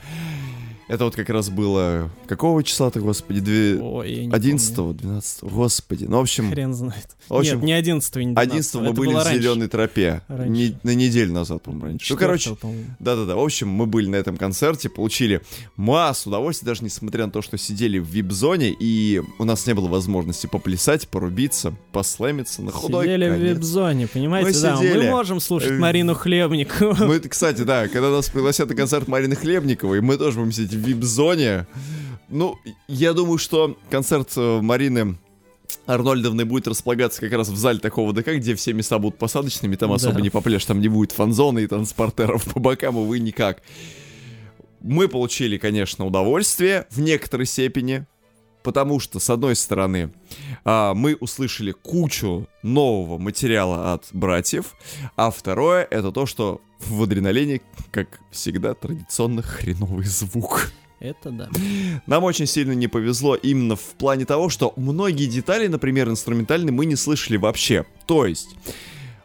Это 0.90 1.04
вот 1.04 1.14
как 1.14 1.28
раз 1.30 1.50
было... 1.50 2.10
Какого 2.26 2.64
числа-то, 2.64 2.98
господи? 3.00 3.38
Две... 3.40 3.78
Ой, 3.80 4.12
я 4.12 4.26
не 4.26 4.32
11 4.32 4.96
12 4.96 5.44
господи. 5.44 6.06
Ну, 6.06 6.18
в 6.18 6.20
общем. 6.22 6.50
Хрен 6.50 6.74
знает. 6.74 7.16
В 7.28 7.34
общем, 7.36 7.56
Нет, 7.58 7.64
не 7.64 7.72
11 7.74 8.16
и 8.16 8.24
не 8.24 8.34
12 8.34 8.50
11 8.50 8.74
мы 8.74 8.92
были 8.92 9.14
в 9.14 9.24
зеленой 9.24 9.68
тропе. 9.68 10.22
Раньше. 10.26 10.50
Не- 10.50 10.76
на 10.82 10.94
неделю 10.96 11.32
назад, 11.32 11.62
по-моему, 11.62 11.86
раньше. 11.86 12.12
Ну, 12.12 12.18
короче, 12.18 12.56
да-да-да. 12.98 13.36
В 13.36 13.40
общем, 13.40 13.68
мы 13.68 13.86
были 13.86 14.08
на 14.08 14.16
этом 14.16 14.36
концерте, 14.36 14.88
получили 14.88 15.42
массу 15.76 16.28
удовольствия, 16.28 16.66
даже 16.66 16.82
несмотря 16.82 17.26
на 17.26 17.30
то, 17.32 17.40
что 17.40 17.56
сидели 17.56 17.98
в 18.00 18.06
вип-зоне, 18.06 18.74
и 18.78 19.22
у 19.38 19.44
нас 19.44 19.66
не 19.68 19.74
было 19.74 19.86
возможности 19.86 20.48
поплясать, 20.48 21.06
порубиться, 21.06 21.72
послэмиться 21.92 22.62
на 22.62 22.72
худой 22.72 23.04
Сидели 23.04 23.28
в 23.28 23.32
конец. 23.34 23.56
вип-зоне, 23.56 24.08
понимаете? 24.08 24.48
Мы 24.50 24.60
да, 24.60 24.76
сидели. 24.76 24.98
мы 25.04 25.10
можем 25.10 25.38
слушать 25.40 25.70
Э, 25.70 25.78
Марину 25.78 26.14
Хлебникову. 26.14 26.96
Мы, 27.06 27.20
кстати, 27.20 27.62
да, 27.62 27.86
когда 27.86 28.10
нас 28.10 28.28
пригласят 28.28 28.68
на 28.68 28.74
концерт 28.74 29.06
Марины 29.06 29.36
Хлебниковой, 29.36 30.00
мы 30.00 30.16
тоже 30.16 30.38
будем 30.40 30.50
сидеть 30.52 30.72
в 30.72 30.79
вип-зоне. 30.80 31.66
Ну, 32.28 32.56
я 32.88 33.12
думаю, 33.12 33.38
что 33.38 33.76
концерт 33.90 34.32
э, 34.36 34.60
Марины 34.60 35.16
Арнольдовны 35.86 36.44
будет 36.44 36.68
располагаться 36.68 37.20
как 37.20 37.32
раз 37.32 37.48
в 37.48 37.56
зале 37.56 37.78
такого 37.78 38.12
ДК, 38.12 38.34
где 38.36 38.54
все 38.54 38.72
места 38.72 38.98
будут 38.98 39.18
посадочными, 39.18 39.76
там 39.76 39.92
особо 39.92 40.16
Да. 40.16 40.20
не 40.20 40.30
попляшь, 40.30 40.64
там 40.64 40.80
не 40.80 40.88
будет 40.88 41.12
фан-зоны 41.12 41.60
и 41.64 41.66
транспортеров 41.66 42.44
по 42.44 42.60
бокам, 42.60 42.96
увы, 42.96 43.18
никак. 43.18 43.62
Мы 44.80 45.08
получили, 45.08 45.58
конечно, 45.58 46.06
удовольствие 46.06 46.86
в 46.90 47.00
некоторой 47.00 47.46
степени, 47.46 48.06
потому 48.62 49.00
что, 49.00 49.18
с 49.18 49.30
одной 49.30 49.56
стороны, 49.56 50.12
а, 50.64 50.94
мы 50.94 51.16
услышали 51.16 51.72
кучу 51.72 52.48
нового 52.62 53.18
материала 53.18 53.92
от 53.92 54.08
братьев, 54.12 54.74
а 55.16 55.30
второе— 55.30 55.86
это 55.90 56.12
то, 56.12 56.26
что 56.26 56.60
в 56.78 57.02
адреналине, 57.02 57.60
как 57.90 58.20
всегда, 58.30 58.74
традиционно 58.74 59.42
хреновый 59.42 60.06
звук. 60.06 60.70
Это 61.00 61.30
да. 61.30 61.48
Нам 62.06 62.24
очень 62.24 62.46
сильно 62.46 62.72
не 62.72 62.86
повезло 62.86 63.34
именно 63.34 63.74
в 63.74 63.94
плане 63.98 64.26
того, 64.26 64.50
что 64.50 64.74
многие 64.76 65.26
детали, 65.26 65.66
например, 65.66 66.08
инструментальные, 66.08 66.72
мы 66.72 66.84
не 66.84 66.96
слышали 66.96 67.36
вообще. 67.36 67.86
То 68.06 68.26
есть... 68.26 68.56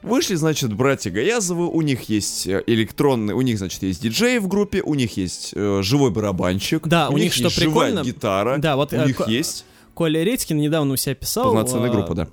Вышли, 0.06 0.36
значит, 0.36 0.72
братья 0.74 1.10
Гаязовы, 1.10 1.68
у 1.68 1.82
них 1.82 2.10
есть 2.10 2.46
э, 2.46 2.64
электронный, 2.68 3.34
у 3.34 3.42
них, 3.42 3.58
значит, 3.58 3.82
есть 3.82 4.02
диджей 4.02 4.38
в 4.40 4.48
группе, 4.48 4.82
у 4.84 4.94
них 4.94 5.18
есть 5.18 5.52
э, 5.56 5.80
живой 5.82 6.12
барабанщик, 6.12 6.88
Да, 6.88 7.10
у 7.10 7.18
них 7.18 7.36
есть 7.36 7.38
что 7.38 7.50
живая 7.50 7.92
прикольно, 7.92 8.06
гитара, 8.06 8.58
да, 8.58 8.76
вот, 8.76 8.94
у 8.94 8.98
э, 8.98 9.08
них 9.08 9.18
ко- 9.18 9.30
есть 9.30 9.66
Коля 9.96 10.24
Редькин 10.24 10.58
недавно 10.58 10.94
у 10.94 10.96
себя 10.96 11.16
писал... 11.16 11.46
полноценная 11.46 11.90
а, 11.90 11.94
группа, 11.94 12.14
да. 12.14 12.28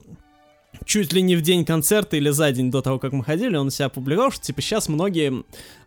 чуть 0.85 1.13
ли 1.15 1.23
не 1.23 1.35
в 1.35 1.41
день 1.43 1.65
концерта 1.65 2.17
или 2.17 2.29
за 2.29 2.53
день 2.53 2.71
до 2.71 2.83
того, 2.83 2.99
как 2.99 3.13
мы 3.13 3.25
ходили, 3.25 3.57
он 3.57 3.71
себя 3.71 3.87
опубликовал, 3.87 4.31
что 4.33 4.43
типа 4.43 4.61
сейчас 4.61 4.89
многие 4.89 5.43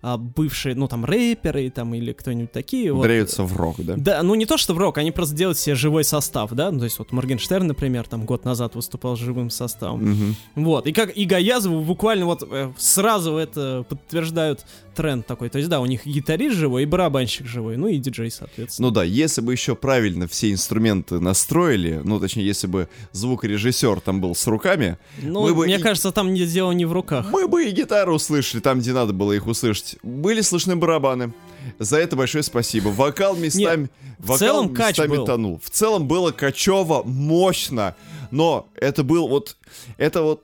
а, 0.08 0.18
бывшие, 0.18 0.76
ну 0.76 0.88
там 0.88 1.04
рэперы 1.04 1.70
там 1.72 1.96
или 1.96 2.14
кто-нибудь 2.14 2.52
такие. 2.52 2.94
вот, 2.94 3.02
Дреются 3.04 3.42
в 3.44 3.58
рок, 3.58 3.78
да? 3.80 3.96
Да, 3.98 4.22
ну 4.22 4.36
не 4.36 4.46
то, 4.46 4.56
что 4.58 4.76
в 4.76 4.78
рок, 4.78 5.00
они 5.00 5.10
просто 5.12 5.34
делают 5.36 5.58
себе 5.58 5.74
живой 5.76 6.04
состав, 6.04 6.52
да, 6.52 6.70
ну, 6.72 6.78
то 6.80 6.84
есть 6.86 7.00
вот 7.00 7.12
Моргенштерн, 7.12 7.66
например, 7.66 8.08
там 8.08 8.26
год 8.26 8.46
назад 8.46 8.76
выступал 8.76 9.18
с 9.18 9.20
живым 9.20 9.50
составом. 9.50 10.04
Мгм. 10.12 10.36
Вот, 10.56 10.86
и 10.86 10.92
как 10.94 11.18
и 11.18 11.26
Гаязову 11.26 11.82
буквально 11.82 12.26
вот 12.28 12.48
э, 12.48 12.72
сразу 12.78 13.36
это 13.38 13.84
подтверждают 13.90 14.64
тренд 14.96 15.26
такой. 15.26 15.50
То 15.50 15.58
есть 15.58 15.70
да, 15.70 15.80
у 15.82 15.86
них 15.88 16.06
гитарист 16.06 16.56
живой, 16.56 16.84
и 16.84 16.86
барабанщик 16.86 17.48
живой, 17.48 17.76
ну 17.76 17.88
и 17.88 17.98
диджей, 17.98 18.30
соответственно. 18.30 18.88
Ну 18.90 18.94
да, 18.94 19.04
если 19.04 19.42
бы 19.42 19.52
еще 19.54 19.76
правильно 19.76 20.28
все 20.28 20.52
инструменты 20.52 21.20
настроили, 21.20 22.00
ну 22.04 22.20
точнее, 22.20 22.46
если 22.46 22.68
бы 22.68 22.88
звукорежиссер 23.12 24.00
там 24.02 24.22
был 24.22 24.36
с 24.36 24.46
руками, 24.48 24.98
Ну, 25.22 25.42
мы 25.44 25.54
бы 25.54 25.66
мне 25.66 25.78
и- 25.78 25.82
кажется, 25.82 26.12
там 26.12 26.34
не 26.34 26.46
дело 26.46 26.72
не 26.72 26.86
в 26.86 26.94
руках. 26.94 27.28
мы 27.32 27.48
бы 27.48 27.66
и 27.66 27.72
гитару 27.72 28.16
услышали 28.16 28.62
там, 28.62 28.80
где 28.80 28.94
надо 28.94 29.12
было 29.14 29.32
их 29.34 29.48
услышать. 29.48 29.95
Были 30.04 30.42
слышны 30.42 30.76
барабаны. 30.76 31.34
За 31.80 31.98
это 31.98 32.16
большое 32.16 32.44
спасибо. 32.44 32.90
Вокал 32.90 33.36
местами, 33.36 33.90
вокал 34.20 34.38
целом 34.38 34.74
кач 34.74 34.98
местами 34.98 35.18
был. 35.18 35.26
тонул. 35.26 35.62
В 35.64 35.70
целом 35.70 36.08
было 36.08 36.32
качево, 36.32 37.04
мощно. 37.04 37.96
Но 38.32 38.68
это 38.76 39.04
был 39.04 39.28
вот... 39.28 39.58
Это 39.98 40.22
вот... 40.22 40.44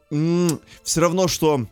все 0.84 1.02
равно, 1.02 1.28
что 1.28 1.66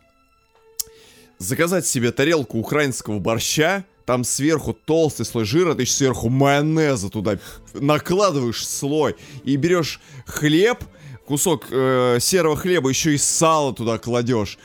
заказать 1.38 1.86
себе 1.86 2.12
тарелку 2.12 2.58
украинского 2.58 3.18
борща, 3.18 3.84
там 4.04 4.24
сверху 4.24 4.72
толстый 4.72 5.24
слой 5.24 5.44
жира, 5.44 5.74
ты 5.74 5.82
еще 5.82 5.92
сверху 5.92 6.28
майонеза 6.28 7.10
туда 7.10 7.38
накладываешь 7.74 8.66
слой 8.66 9.16
и 9.44 9.56
берешь 9.56 10.00
хлеб, 10.26 10.78
кусок 11.26 11.66
э, 11.70 12.18
серого 12.20 12.56
хлеба, 12.56 12.88
еще 12.88 13.14
и 13.14 13.18
сало 13.18 13.72
туда 13.72 13.98
кладешь. 13.98 14.58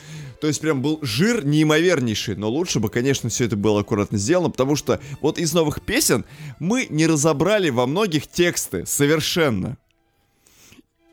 То 0.46 0.50
есть 0.50 0.62
прям 0.62 0.84
был 0.84 1.00
жир 1.02 1.44
неимовернейший, 1.44 2.36
но 2.36 2.52
лучше 2.52 2.80
бы, 2.80 2.90
конечно, 2.90 3.30
все 3.30 3.46
это 3.46 3.56
было 3.56 3.80
аккуратно 3.80 4.20
сделано, 4.20 4.52
потому 4.52 4.76
что 4.76 5.00
вот 5.20 5.40
из 5.40 5.56
новых 5.56 5.82
песен 5.82 6.24
мы 6.60 6.86
не 6.92 7.08
разобрали 7.08 7.72
во 7.72 7.88
многих 7.88 8.28
тексты 8.28 8.86
совершенно. 8.86 9.76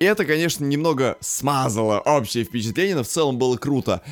И 0.00 0.04
это, 0.04 0.26
конечно, 0.26 0.66
немного 0.66 1.16
смазало 1.20 1.98
общее 2.00 2.44
впечатление, 2.44 2.94
но 2.94 3.04
в 3.04 3.08
целом 3.08 3.38
было 3.38 3.56
круто. 3.56 4.02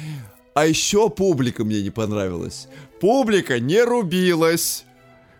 А 0.54 0.64
еще 0.64 1.10
публика 1.10 1.64
мне 1.64 1.82
не 1.82 1.90
понравилась. 1.90 2.66
Публика 2.98 3.60
не 3.60 3.82
рубилась. 3.82 4.86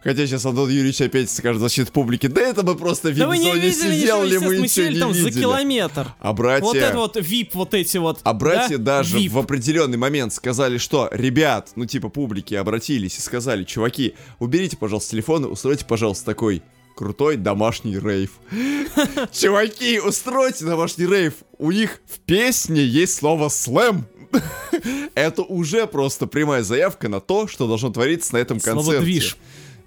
Хотя 0.02 0.26
сейчас 0.26 0.46
Антон 0.46 0.70
Юрьевич 0.70 1.00
опять 1.02 1.30
скажет 1.30 1.60
защиту 1.60 1.92
публики. 1.92 2.26
Да 2.26 2.40
это 2.40 2.62
мы 2.62 2.74
просто 2.74 3.10
в 3.10 3.16
Да 3.16 3.28
вы 3.28 3.36
не 3.36 3.52
видели 3.52 3.70
сидели, 3.70 4.02
ничего, 4.02 4.18
мы 4.18 4.24
естественно, 4.24 4.50
мы 4.50 4.62
ничего 4.62 4.86
не 4.88 4.98
там 4.98 5.14
за 5.14 5.26
видели. 5.26 5.40
километр. 5.42 6.14
А 6.18 6.32
братья... 6.32 6.64
Вот 6.64 6.76
это 6.76 6.96
вот 6.96 7.16
вип, 7.16 7.54
вот 7.54 7.74
эти 7.74 7.98
вот. 7.98 8.20
А 8.22 8.32
братья 8.32 8.78
да? 8.78 8.98
даже 8.98 9.18
VIP. 9.18 9.28
в 9.28 9.38
определенный 9.38 9.98
момент 9.98 10.32
сказали, 10.32 10.78
что, 10.78 11.08
ребят, 11.12 11.72
ну 11.76 11.84
типа 11.84 12.08
публики 12.08 12.54
обратились 12.54 13.18
и 13.18 13.20
сказали, 13.20 13.64
чуваки, 13.64 14.14
уберите, 14.38 14.78
пожалуйста, 14.78 15.10
телефоны, 15.10 15.48
устройте, 15.48 15.84
пожалуйста, 15.84 16.24
такой 16.24 16.62
крутой 16.96 17.36
домашний 17.36 17.98
рейв. 17.98 18.32
Чуваки, 19.32 20.00
устройте 20.00 20.64
домашний 20.64 21.06
рейв. 21.06 21.34
У 21.58 21.70
них 21.72 22.00
в 22.06 22.18
песне 22.20 22.84
есть 22.84 23.16
слово 23.16 23.48
слэм. 23.48 24.06
Это 25.14 25.42
уже 25.42 25.86
просто 25.86 26.26
прямая 26.26 26.62
заявка 26.62 27.08
на 27.08 27.20
то, 27.20 27.48
что 27.48 27.66
должно 27.66 27.90
твориться 27.90 28.34
на 28.34 28.38
этом 28.38 28.60
Слово 28.60 28.76
концерте. 28.76 29.00
«движ». 29.02 29.36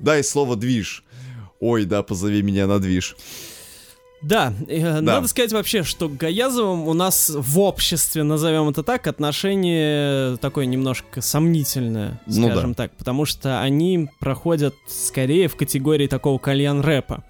Да, 0.03 0.19
и 0.19 0.23
слово 0.23 0.55
движ. 0.57 1.03
Ой, 1.59 1.85
да, 1.85 2.03
позови 2.03 2.41
меня 2.41 2.67
на 2.67 2.77
движ. 2.79 3.15
Да, 4.21 4.53
э, 4.67 4.99
надо 5.01 5.27
сказать 5.27 5.51
вообще, 5.53 5.83
что 5.83 6.07
к 6.09 6.15
Гаязовым 6.17 6.87
у 6.87 6.93
нас 6.93 7.29
в 7.33 7.59
обществе, 7.59 8.23
назовем 8.23 8.69
это 8.69 8.83
так, 8.83 9.07
отношение 9.07 10.37
такое 10.37 10.65
немножко 10.65 11.21
сомнительное, 11.21 12.21
Ну 12.25 12.47
скажем 12.49 12.71
да. 12.71 12.83
так, 12.83 12.95
потому 12.97 13.25
что 13.25 13.61
они 13.61 14.09
проходят 14.19 14.75
скорее 14.87 15.47
в 15.47 15.55
категории 15.55 16.07
такого 16.07 16.37
кальян-рэпа. 16.37 17.23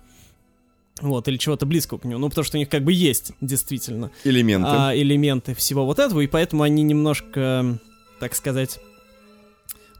Вот, 1.01 1.27
или 1.27 1.37
чего-то 1.37 1.65
близкого 1.65 1.97
к 1.97 2.05
нему. 2.05 2.19
Ну, 2.19 2.29
потому 2.29 2.45
что 2.45 2.57
у 2.57 2.59
них 2.59 2.69
как 2.69 2.83
бы 2.83 2.93
есть, 2.93 3.33
действительно, 3.41 4.11
Элементы. 4.23 4.67
а, 4.69 4.95
элементы 4.95 5.53
всего 5.55 5.85
вот 5.85 5.97
этого, 5.99 6.21
и 6.21 6.27
поэтому 6.27 6.63
они 6.63 6.81
немножко, 6.83 7.79
так 8.19 8.35
сказать, 8.35 8.79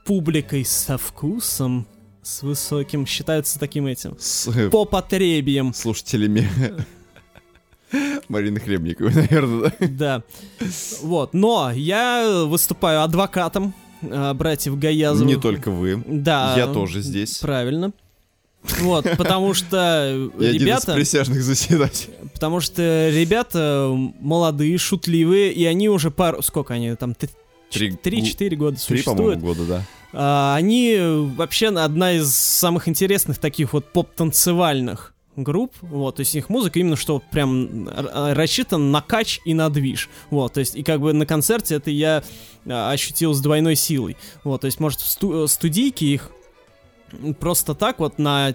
публикой 0.06 0.64
со 0.66 0.98
вкусом, 0.98 1.88
с 2.24 2.42
высоким, 2.42 3.06
считаются 3.06 3.60
таким 3.60 3.86
этим, 3.86 4.16
С 4.20 4.50
по 4.72 4.86
потребиям. 4.86 5.74
слушателями 5.74 6.48
Марины 8.28 8.60
Хлебниковой, 8.60 9.14
наверное, 9.16 9.74
да? 9.80 9.88
Да. 9.88 10.24
Вот. 11.02 11.34
Но 11.34 11.72
я 11.74 12.44
выступаю 12.48 13.02
адвокатом 13.04 13.74
э, 14.02 14.34
братьев 14.34 14.80
Гаязовых. 14.80 15.28
Не 15.36 15.40
только 15.40 15.70
вы. 15.70 16.02
Да. 16.08 16.56
Я 16.58 16.68
тоже 16.68 17.02
здесь. 17.02 17.38
Правильно. 17.38 17.92
Вот, 18.80 19.06
потому 19.18 19.54
что 19.54 20.32
Я 20.40 20.50
один 20.50 20.56
из 20.56 20.62
ребята, 20.62 20.94
присяжных 20.96 21.44
заседателей. 21.44 22.14
потому 22.34 22.62
что 22.62 23.10
ребята 23.10 23.92
молодые, 24.22 24.78
шутливые, 24.78 25.52
и 25.52 25.66
они 25.66 25.90
уже 25.90 26.10
пару, 26.12 26.42
сколько 26.42 26.74
они 26.74 26.96
там, 26.96 27.14
т- 27.14 27.28
Три- 27.70 27.92
3-4 27.92 28.56
года 28.56 28.78
Три, 28.88 29.02
по-моему, 29.04 29.32
существуют. 29.36 29.40
года, 29.42 29.66
да. 29.66 29.86
А, 30.14 30.56
они 30.56 30.98
вообще 31.36 31.68
одна 31.68 32.14
из 32.14 32.34
самых 32.34 32.88
интересных 32.88 33.40
таких 33.40 33.74
вот 33.74 33.92
поп-танцевальных 33.92 35.14
групп, 35.36 35.74
вот, 35.82 36.18
то 36.18 36.20
есть 36.20 36.36
их 36.36 36.50
музыка 36.50 36.80
именно 36.80 36.96
что 36.96 37.20
прям 37.32 37.88
р- 37.88 38.36
рассчитана 38.38 38.86
на 38.92 39.02
кач 39.02 39.40
и 39.46 39.56
на 39.56 39.70
движ, 39.72 40.10
вот, 40.30 40.54
то 40.54 40.60
есть 40.60 40.76
и 40.76 40.84
как 40.84 41.02
бы 41.02 41.12
на 41.14 41.26
концерте 41.26 41.76
это 41.76 41.90
я 41.90 42.24
а, 42.68 42.92
ощутил 42.92 43.34
с 43.34 43.42
двойной 43.42 43.76
силой, 43.76 44.16
вот, 44.44 44.62
то 44.62 44.66
есть 44.66 44.80
может 44.80 45.00
сту- 45.00 45.48
студийке 45.48 46.06
их 46.06 46.30
просто 47.40 47.74
так 47.74 48.00
вот 48.00 48.20
на 48.20 48.54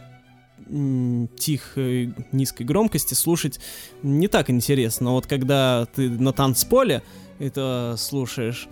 тихой, 1.37 2.14
низкой 2.33 2.64
громкости 2.64 3.14
слушать 3.14 3.59
не 4.03 4.29
так 4.29 4.51
интересно, 4.51 5.07
но 5.07 5.14
вот 5.14 5.27
когда 5.27 5.87
ты 5.94 6.09
на 6.09 6.33
танцполе 6.33 7.03
это 7.38 7.94
слушаешь, 7.99 8.68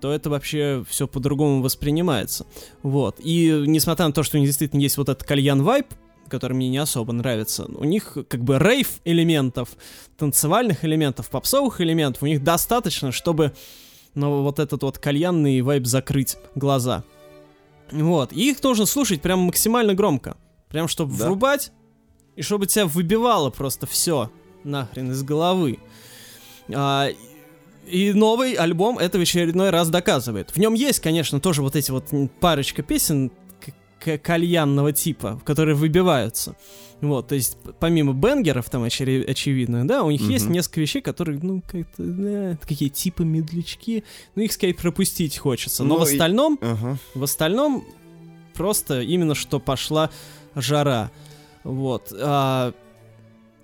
то 0.00 0.12
это 0.12 0.30
вообще 0.30 0.84
все 0.88 1.06
по-другому 1.06 1.62
воспринимается. 1.62 2.46
Вот. 2.82 3.16
И 3.20 3.64
несмотря 3.66 4.06
на 4.06 4.12
то, 4.12 4.22
что 4.22 4.36
у 4.36 4.40
них 4.40 4.48
действительно 4.48 4.80
есть 4.80 4.96
вот 4.96 5.08
этот 5.08 5.26
кальян 5.26 5.62
вайп, 5.62 5.86
который 6.28 6.52
мне 6.52 6.68
не 6.68 6.78
особо 6.78 7.12
нравится, 7.12 7.64
у 7.66 7.84
них 7.84 8.16
как 8.28 8.42
бы 8.42 8.58
рейв 8.58 9.00
элементов, 9.04 9.70
танцевальных 10.16 10.84
элементов, 10.84 11.28
попсовых 11.28 11.80
элементов, 11.80 12.22
у 12.22 12.26
них 12.26 12.42
достаточно, 12.44 13.10
чтобы 13.12 13.52
ну, 14.14 14.42
вот 14.42 14.58
этот 14.58 14.82
вот 14.82 14.98
кальянный 14.98 15.60
вайп 15.60 15.86
закрыть 15.86 16.36
глаза. 16.54 17.04
Вот. 17.90 18.32
И 18.32 18.50
их 18.50 18.62
нужно 18.62 18.86
слушать 18.86 19.20
прям 19.22 19.40
максимально 19.40 19.94
громко. 19.94 20.36
Прям 20.68 20.86
чтобы 20.86 21.16
Да. 21.16 21.26
врубать, 21.26 21.72
и 22.36 22.42
чтобы 22.42 22.66
тебя 22.66 22.86
выбивало 22.86 23.50
просто 23.50 23.86
все 23.86 24.30
нахрен 24.62 25.10
из 25.10 25.22
головы. 25.24 25.78
А, 26.72 27.08
и 27.90 28.12
новый 28.12 28.54
альбом 28.54 28.98
это 28.98 29.18
в 29.18 29.22
очередной 29.22 29.70
раз 29.70 29.90
доказывает. 29.90 30.50
В 30.50 30.56
нем 30.58 30.74
есть, 30.74 31.00
конечно, 31.00 31.40
тоже 31.40 31.62
вот 31.62 31.76
эти 31.76 31.90
вот 31.90 32.06
парочка 32.40 32.82
песен 32.82 33.30
кальянного 34.22 34.92
типа, 34.92 35.40
которые 35.44 35.74
выбиваются. 35.74 36.56
Вот, 37.02 37.28
то 37.28 37.34
есть, 37.34 37.56
помимо 37.78 38.12
бенгеров 38.12 38.68
там 38.70 38.84
очери- 38.84 39.24
очевидно, 39.30 39.86
да, 39.88 40.02
у 40.04 40.10
них 40.10 40.20
есть 40.22 40.44
Мгм. 40.46 40.54
несколько 40.54 40.80
вещей, 40.80 41.00
которые, 41.02 41.38
ну, 41.42 41.62
как-то, 41.62 42.02
да, 42.02 42.58
какие 42.66 42.88
типа 42.90 43.22
медлячки, 43.22 44.04
ну, 44.34 44.42
их, 44.42 44.52
скорее, 44.52 44.74
пропустить 44.74 45.38
хочется. 45.38 45.82
Но 45.84 45.96
Ну 45.98 46.04
в 46.04 46.08
и- 46.08 46.12
остальном, 46.12 46.58
Ага. 46.62 46.98
в 47.14 47.22
остальном 47.22 47.84
просто 48.54 49.00
именно 49.00 49.34
что 49.34 49.60
пошла 49.60 50.10
жара. 50.54 51.10
Вот. 51.64 52.12
а, 52.18 52.72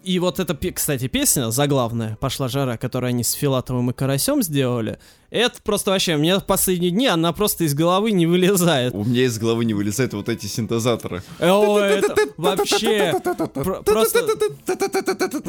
и 0.06 0.20
вот 0.20 0.38
эта, 0.38 0.54
кстати, 0.72 1.08
песня 1.08 1.50
заглавная 1.50 2.14
«Пошла 2.14 2.46
жара», 2.46 2.76
которую 2.76 3.08
они 3.08 3.24
с 3.24 3.32
Филатовым 3.32 3.90
и 3.90 3.92
Карасем 3.92 4.40
сделали, 4.40 5.00
это 5.30 5.56
просто 5.62 5.90
вообще, 5.90 6.14
у 6.14 6.18
меня 6.18 6.38
в 6.38 6.44
последние 6.46 6.90
дни 6.90 7.06
она 7.06 7.32
просто 7.32 7.64
из 7.64 7.74
головы 7.74 8.12
не 8.12 8.26
вылезает. 8.26 8.94
У 8.94 9.04
меня 9.04 9.24
из 9.24 9.38
головы 9.38 9.64
не 9.64 9.74
вылезают 9.74 10.14
вот 10.14 10.28
эти 10.28 10.46
синтезаторы. 10.46 11.22
О, 11.40 11.78
это 11.78 12.14
вообще 12.36 13.14
про- 13.54 13.82
просто, 13.82 14.20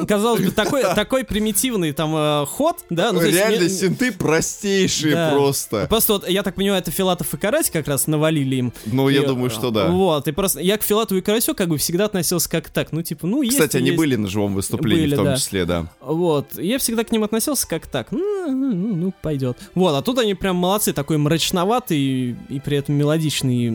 казалось 0.07 0.41
бы, 0.41 0.51
такой, 0.51 0.81
такой 0.83 1.23
примитивный 1.23 1.91
там 1.93 2.13
э, 2.15 2.45
ход, 2.47 2.77
да? 2.89 3.11
ну, 3.11 3.21
Реально 3.21 3.63
не- 3.63 3.69
синты 3.69 4.11
простейшие 4.11 5.13
Да. 5.15 5.31
просто. 5.31 5.85
Просто 5.89 6.13
вот, 6.13 6.27
я 6.29 6.43
так 6.43 6.55
понимаю, 6.55 6.81
это 6.81 6.91
Филатов 6.91 7.33
и 7.33 7.37
Карась 7.37 7.69
как 7.69 7.87
раз 7.87 8.07
навалили 8.07 8.55
им. 8.57 8.73
Ну, 8.85 9.09
я 9.09 9.23
думаю, 9.23 9.49
что 9.49 9.71
да. 9.71 9.87
Вот, 9.89 10.27
и 10.27 10.31
просто 10.31 10.59
я 10.59 10.77
к 10.77 10.83
Филатову 10.83 11.19
и 11.19 11.21
Карасю 11.21 11.55
как 11.55 11.69
бы 11.69 11.77
всегда 11.77 12.05
относился 12.05 12.49
как 12.49 12.69
так, 12.69 12.91
ну 12.91 13.01
типа, 13.01 13.27
ну 13.27 13.41
есть 13.41 13.57
Кстати, 13.57 13.77
они 13.77 13.87
есть. 13.87 13.97
были 13.97 14.15
на 14.15 14.27
живом 14.27 14.53
выступлении 14.55 15.03
Были, 15.05 15.13
в 15.13 15.17
том 15.17 15.25
да. 15.25 15.37
числе, 15.37 15.65
да. 15.65 15.87
Вот, 16.01 16.57
я 16.57 16.77
всегда 16.79 17.03
к 17.03 17.11
ним 17.11 17.23
относился 17.23 17.67
как 17.67 17.87
так, 17.87 18.11
ну, 18.11 18.19
ну, 18.51 18.73
ну, 18.73 18.95
ну, 18.95 19.13
пойдет. 19.21 19.57
Вот, 19.75 19.93
а 19.95 20.01
тут 20.01 20.19
они 20.19 20.33
прям 20.33 20.55
молодцы, 20.55 20.93
такой 20.93 21.17
мрачноватый 21.17 22.35
и 22.49 22.59
при 22.63 22.77
этом 22.77 22.95
мелодичный 22.95 23.71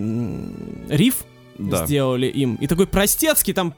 риф 0.88 1.24
Да. 1.58 1.84
сделали 1.86 2.26
им. 2.26 2.56
И 2.56 2.66
такой 2.66 2.86
простецкий, 2.86 3.52
там 3.52 3.74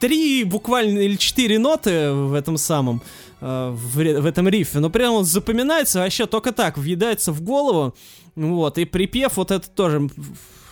три 0.00 0.44
буквально 0.44 0.98
или 0.98 1.16
четыре 1.16 1.58
ноты 1.58 2.10
в 2.12 2.34
этом 2.34 2.56
самом, 2.56 3.02
э, 3.40 3.70
в, 3.70 3.94
в 3.94 4.26
этом 4.26 4.48
рифе. 4.48 4.80
Но 4.80 4.90
прям 4.90 5.14
он 5.14 5.24
запоминается 5.24 6.00
вообще 6.00 6.26
только 6.26 6.52
так, 6.52 6.76
въедается 6.76 7.32
в 7.32 7.40
голову. 7.42 7.94
Вот, 8.34 8.78
и 8.78 8.84
припев 8.84 9.36
вот 9.36 9.50
это 9.50 9.68
тоже. 9.70 10.08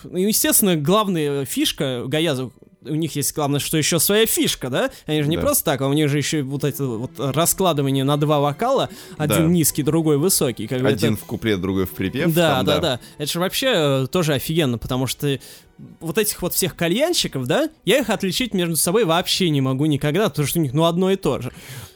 Ну, 0.03 0.17
естественно, 0.17 0.75
главная 0.75 1.45
фишка 1.45 2.03
Гаязов, 2.07 2.51
у 2.83 2.95
них 2.95 3.15
есть 3.15 3.33
главное, 3.35 3.59
что 3.59 3.77
еще 3.77 3.99
своя 3.99 4.25
фишка, 4.25 4.69
да? 4.69 4.89
Они 5.05 5.21
же 5.21 5.29
не 5.29 5.35
Да. 5.35 5.41
просто 5.43 5.65
так, 5.65 5.81
а 5.81 5.87
у 5.87 5.93
них 5.93 6.09
же 6.09 6.17
еще 6.17 6.41
вот 6.41 6.63
это 6.63 6.83
вот 6.85 7.11
раскладывание 7.17 8.03
на 8.03 8.17
два 8.17 8.39
вокала, 8.39 8.89
один 9.17 9.37
Да. 9.47 9.53
низкий, 9.53 9.83
другой 9.83 10.17
высокий. 10.17 10.67
Как 10.67 10.81
бы 10.81 10.87
это- 10.87 10.95
Один 10.97 11.17
в 11.17 11.21
куплет, 11.23 11.61
другой 11.61 11.85
в 11.85 11.91
припев. 11.91 12.33
да, 12.33 12.57
там, 12.57 12.65
да, 12.65 12.79
да, 12.79 12.99
Это 13.17 13.31
же 13.31 13.39
вообще 13.39 13.67
э, 14.03 14.07
тоже 14.11 14.33
офигенно, 14.33 14.77
потому 14.77 15.05
что 15.07 15.39
вот 15.99 16.17
этих 16.19 16.41
вот 16.43 16.53
всех 16.53 16.75
кальянщиков, 16.75 17.47
да, 17.47 17.69
я 17.85 17.99
их 17.99 18.09
отличить 18.11 18.53
между 18.53 18.75
собой 18.75 19.03
вообще 19.03 19.49
не 19.49 19.61
могу 19.61 19.85
никогда, 19.87 20.29
потому 20.29 20.47
что 20.47 20.59
у 20.59 20.61
них 20.61 20.73
ну 20.73 20.85
одно 20.85 21.09
и 21.11 21.15
то 21.15 21.41
же. 21.41 21.51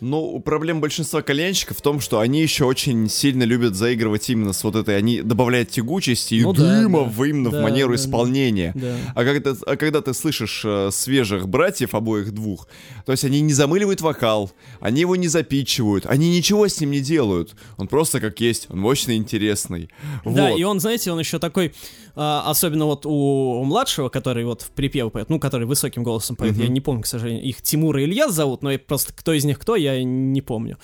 Но 0.05 0.37
проблема 0.37 0.81
большинства 0.81 1.23
кальянщиков 1.23 1.79
в 1.79 1.81
том, 1.81 1.99
что 1.99 2.19
они 2.19 2.39
еще 2.39 2.65
очень 2.65 3.09
сильно 3.09 3.41
любят 3.41 3.73
заигрывать 3.73 4.29
именно 4.29 4.53
с 4.53 4.63
вот 4.63 4.75
этой, 4.75 4.95
они 4.97 5.21
добавляют 5.23 5.71
тягучести 5.71 6.35
и 6.35 6.43
Ну 6.43 6.53
да, 6.53 6.81
дыма 6.81 6.99
да. 6.99 7.09
в 7.09 7.23
именно 7.23 7.49
Да, 7.49 7.59
в 7.59 7.63
манеру 7.63 7.93
да, 7.93 7.97
да. 7.97 8.03
исполнения. 8.03 8.71
Да. 8.75 8.95
А 9.15 9.23
когда, 9.23 9.55
а 9.65 9.75
когда 9.75 10.01
ты 10.01 10.13
слышишь 10.13 10.61
э, 10.63 10.89
свежих 10.91 11.49
братьев, 11.49 11.95
обоих 11.95 12.33
двух, 12.33 12.67
то 13.07 13.13
есть 13.13 13.25
они 13.25 13.41
не 13.41 13.53
замыливают 13.53 14.01
вокал, 14.01 14.51
они 14.79 15.01
его 15.01 15.15
не 15.15 15.27
запичивают, 15.27 16.05
они 16.05 16.29
ничего 16.29 16.67
с 16.67 16.79
ним 16.79 16.91
не 16.91 16.99
делают. 16.99 17.55
Он 17.77 17.87
просто 17.87 18.19
как 18.19 18.39
есть, 18.39 18.67
он 18.69 18.79
мощный, 18.81 19.15
интересный. 19.15 19.89
Да, 20.23 20.51
Вот. 20.51 20.59
и 20.59 20.63
он, 20.63 20.79
знаете, 20.79 21.11
он 21.11 21.17
еще 21.17 21.39
такой, 21.39 21.73
а, 22.15 22.43
особенно 22.45 22.85
вот 22.85 23.07
у, 23.07 23.09
у 23.09 23.63
младшего, 23.63 24.09
который 24.09 24.45
вот 24.45 24.61
в 24.61 24.69
припев 24.69 25.11
поет, 25.11 25.29
ну, 25.29 25.39
который 25.39 25.65
высоким 25.65 26.03
голосом 26.03 26.35
поет, 26.35 26.55
я 26.57 26.67
не 26.67 26.79
помню, 26.79 27.01
к 27.01 27.07
сожалению, 27.07 27.43
их 27.43 27.63
Тимур 27.63 27.97
и 27.97 28.03
Ильяс 28.03 28.31
зовут, 28.33 28.61
но 28.61 28.71
я 28.71 28.77
просто 28.77 29.11
кто 29.13 29.33
из 29.33 29.43
них 29.45 29.57
кто, 29.57 29.75
я 29.75 29.94
не 30.03 30.41
помню. 30.41 30.77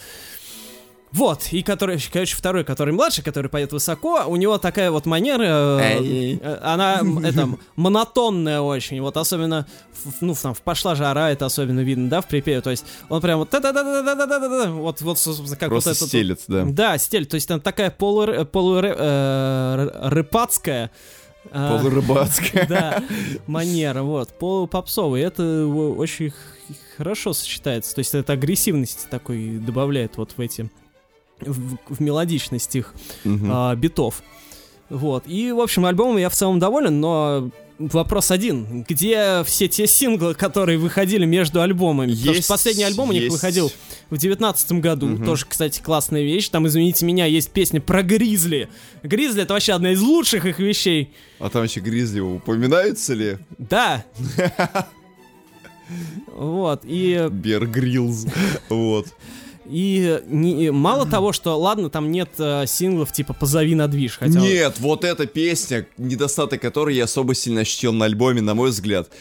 Вот, 1.12 1.48
и 1.52 1.62
который, 1.62 2.00
короче, 2.12 2.38
второй, 2.38 2.64
который 2.64 2.94
младший, 2.94 3.22
который 3.22 3.50
поет 3.50 3.74
высоко, 3.74 4.24
у 4.28 4.38
него 4.38 4.58
такая 4.58 4.92
вот 4.92 5.06
манера, 5.06 5.44
э, 5.82 6.38
э, 6.42 6.60
она, 6.64 7.02
это, 7.24 7.50
монотонная 7.76 8.62
очень, 8.62 9.02
вот 9.02 9.18
особенно, 9.18 9.68
в- 10.06 10.22
ну, 10.22 10.34
там, 10.42 10.54
в 10.54 10.62
«Пошла 10.62 10.96
жара» 10.96 11.30
это 11.30 11.46
особенно 11.46 11.82
видно, 11.82 12.10
да, 12.10 12.22
в 12.22 12.30
припеве, 12.30 12.62
то 12.62 12.70
есть 12.70 12.86
он 13.10 13.20
прям 13.20 13.40
вот 13.40 13.50
вот, 13.52 15.02
вот, 15.02 15.20
как 15.60 15.68
Просто 15.68 15.90
вот 15.90 15.98
этот... 15.98 16.08
стелет, 16.08 16.40
да. 16.48 16.64
Да, 16.66 16.98
стиль, 16.98 17.26
то 17.26 17.36
есть 17.36 17.50
там 17.50 17.60
такая 17.60 17.92
полу, 17.92 18.46
полу 18.46 18.80
рыбацкая 20.10 20.92
а, 21.52 21.78
Полурыбацкая. 21.78 22.66
да, 22.70 23.04
манера, 23.48 24.04
вот, 24.04 24.30
полупопсовый, 24.30 25.22
это 25.22 25.66
очень 25.66 26.32
хорошо 26.98 27.34
сочетается, 27.34 27.96
то 27.96 28.00
есть 28.00 28.14
это 28.14 28.34
агрессивности 28.34 29.06
такой 29.10 29.58
добавляет 29.58 30.18
вот 30.18 30.34
в 30.38 30.42
эти, 30.42 30.70
в, 31.40 31.78
в 31.90 32.00
мелодичность 32.00 32.76
их 32.76 32.94
Мгм. 33.24 33.50
а, 33.52 33.76
битов. 33.76 34.24
Вот. 34.90 35.24
И, 35.28 35.52
в 35.52 35.62
общем, 35.62 35.86
альбомом 35.86 36.18
я 36.18 36.30
в 36.30 36.36
целом 36.36 36.60
доволен, 36.60 37.00
но 37.00 37.50
вопрос 37.80 38.30
один. 38.30 38.84
Где 38.84 39.42
все 39.46 39.68
те 39.70 39.88
синглы, 39.88 40.36
которые 40.36 40.78
выходили 40.78 41.26
между 41.26 41.62
альбомами? 41.62 42.12
Потому 42.12 42.34
Есть, 42.36 42.44
что 42.46 42.54
последний 42.54 42.84
альбом 42.84 43.10
у 43.10 43.14
них 43.14 43.24
есть. 43.24 43.34
выходил 43.34 43.72
в 44.10 44.18
девятнадцатом 44.18 44.82
году. 44.82 45.08
Мгм. 45.08 45.26
Тоже, 45.26 45.46
кстати, 45.48 45.82
классная 45.82 46.24
вещь. 46.24 46.50
Там, 46.50 46.68
извините 46.68 47.06
меня, 47.06 47.26
есть 47.26 47.52
песня 47.52 47.80
про 47.80 48.04
Гризли. 48.04 48.68
Гризли— 49.02 49.42
это 49.44 49.54
вообще 49.54 49.72
одна 49.74 49.94
из 49.94 50.02
лучших 50.02 50.46
их 50.46 50.60
вещей. 50.60 51.14
А 51.40 51.50
там 51.50 51.64
еще 51.64 51.80
Гризли 51.80 52.20
упоминаются 52.20 53.14
ли? 53.14 53.38
Да. 53.58 54.04
Вот, 56.42 56.82
и... 56.86 57.28
Бер 57.30 57.68
Гриллз. 57.68 58.26
Вот. 58.68 59.06
И 59.70 60.20
не, 60.26 60.72
мало 60.72 61.06
того, 61.06 61.34
что, 61.34 61.56
ладно, 61.56 61.92
там 61.92 62.12
нет 62.12 62.32
э, 62.40 62.66
синглов 62.66 63.12
типа 63.12 63.34
«Позови 63.34 63.76
на 63.76 63.88
движ», 63.88 64.18
хотя... 64.18 64.40
Нет, 64.40 64.80
вот 64.80 65.04
эта 65.04 65.28
песня, 65.28 65.86
недостаток 66.00 66.60
которой 66.60 66.96
я 66.96 67.04
особо 67.04 67.36
сильно 67.36 67.62
ощутил 67.62 67.94
на 67.94 68.06
альбоме, 68.06 68.42
на 68.42 68.56
мой 68.56 68.72
взгляд. 68.72 69.12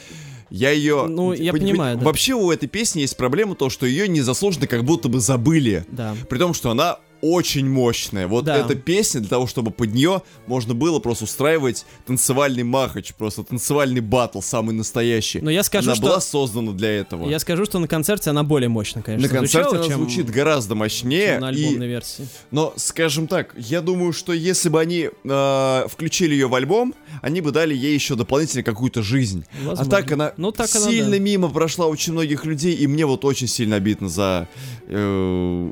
Я 0.48 0.70
ее... 0.70 1.04
Ну, 1.08 1.34
я 1.34 1.52
понимаю, 1.52 1.98
да. 1.98 2.06
Вообще 2.06 2.32
у 2.32 2.50
этой 2.50 2.68
песни 2.68 3.02
есть 3.02 3.18
проблема 3.18 3.54
то, 3.54 3.68
что 3.68 3.84
ее 3.84 4.08
незаслуженно 4.08 4.66
как 4.66 4.84
будто 4.84 5.10
бы 5.10 5.20
забыли. 5.20 5.84
Да. 5.92 6.16
При 6.30 6.38
том, 6.38 6.54
что 6.54 6.70
она 6.70 7.00
очень 7.22 7.68
мощная. 7.68 8.26
Вот 8.26 8.44
Да. 8.44 8.56
эта 8.58 8.74
песня, 8.74 9.20
для 9.20 9.28
того, 9.28 9.46
чтобы 9.46 9.70
под 9.70 9.92
нее 9.94 10.22
можно 10.46 10.74
было 10.74 10.98
просто 11.00 11.24
устраивать 11.24 11.84
танцевальный 12.06 12.62
махач, 12.62 13.12
просто 13.14 13.42
танцевальный 13.44 14.00
батл, 14.00 14.40
самый 14.40 14.74
настоящий. 14.74 15.40
Но 15.40 15.50
я 15.50 15.62
скажу, 15.62 15.88
она 15.88 15.94
что... 15.96 16.06
была 16.06 16.20
создана 16.20 16.72
для 16.72 16.90
этого. 16.90 17.28
Я 17.28 17.38
скажу, 17.38 17.64
что 17.64 17.78
на 17.78 17.88
концерте 17.88 18.30
она 18.30 18.42
более 18.42 18.68
мощно, 18.68 19.02
конечно, 19.02 19.28
На 19.28 19.34
концерте 19.34 19.68
звучала, 19.70 19.84
она 19.84 19.94
чем, 19.94 20.00
звучит 20.02 20.30
гораздо 20.30 20.74
мощнее. 20.74 21.32
чем 21.34 21.40
на 21.40 21.50
и- 21.52 21.64
альбомной 21.64 21.88
версии. 21.88 22.26
Но, 22.50 22.72
скажем 22.76 23.26
так, 23.26 23.54
я 23.56 23.80
думаю, 23.80 24.12
что 24.12 24.32
если 24.32 24.68
бы 24.68 24.80
они 24.80 25.10
э, 25.24 25.84
включили 25.88 26.32
ее 26.34 26.48
в 26.48 26.54
альбом, 26.54 26.94
они 27.22 27.40
бы 27.40 27.50
дали 27.50 27.74
ей 27.74 27.94
еще 27.94 28.14
дополнительно 28.14 28.62
какую-то 28.62 29.02
жизнь. 29.02 29.44
Возможно. 29.64 29.84
А 29.84 29.88
так 30.00 30.12
она 30.12 30.32
Ну, 30.36 30.52
так 30.52 30.68
она, 30.74 30.86
сильно 30.88 31.10
да. 31.12 31.18
мимо 31.18 31.48
прошла 31.48 31.86
очень 31.86 32.12
многих 32.12 32.44
людей, 32.44 32.74
и 32.74 32.86
мне 32.86 33.04
вот 33.06 33.24
очень 33.24 33.46
сильно 33.46 33.76
обидно 33.76 34.08
за 34.08 34.48
э, 34.88 35.70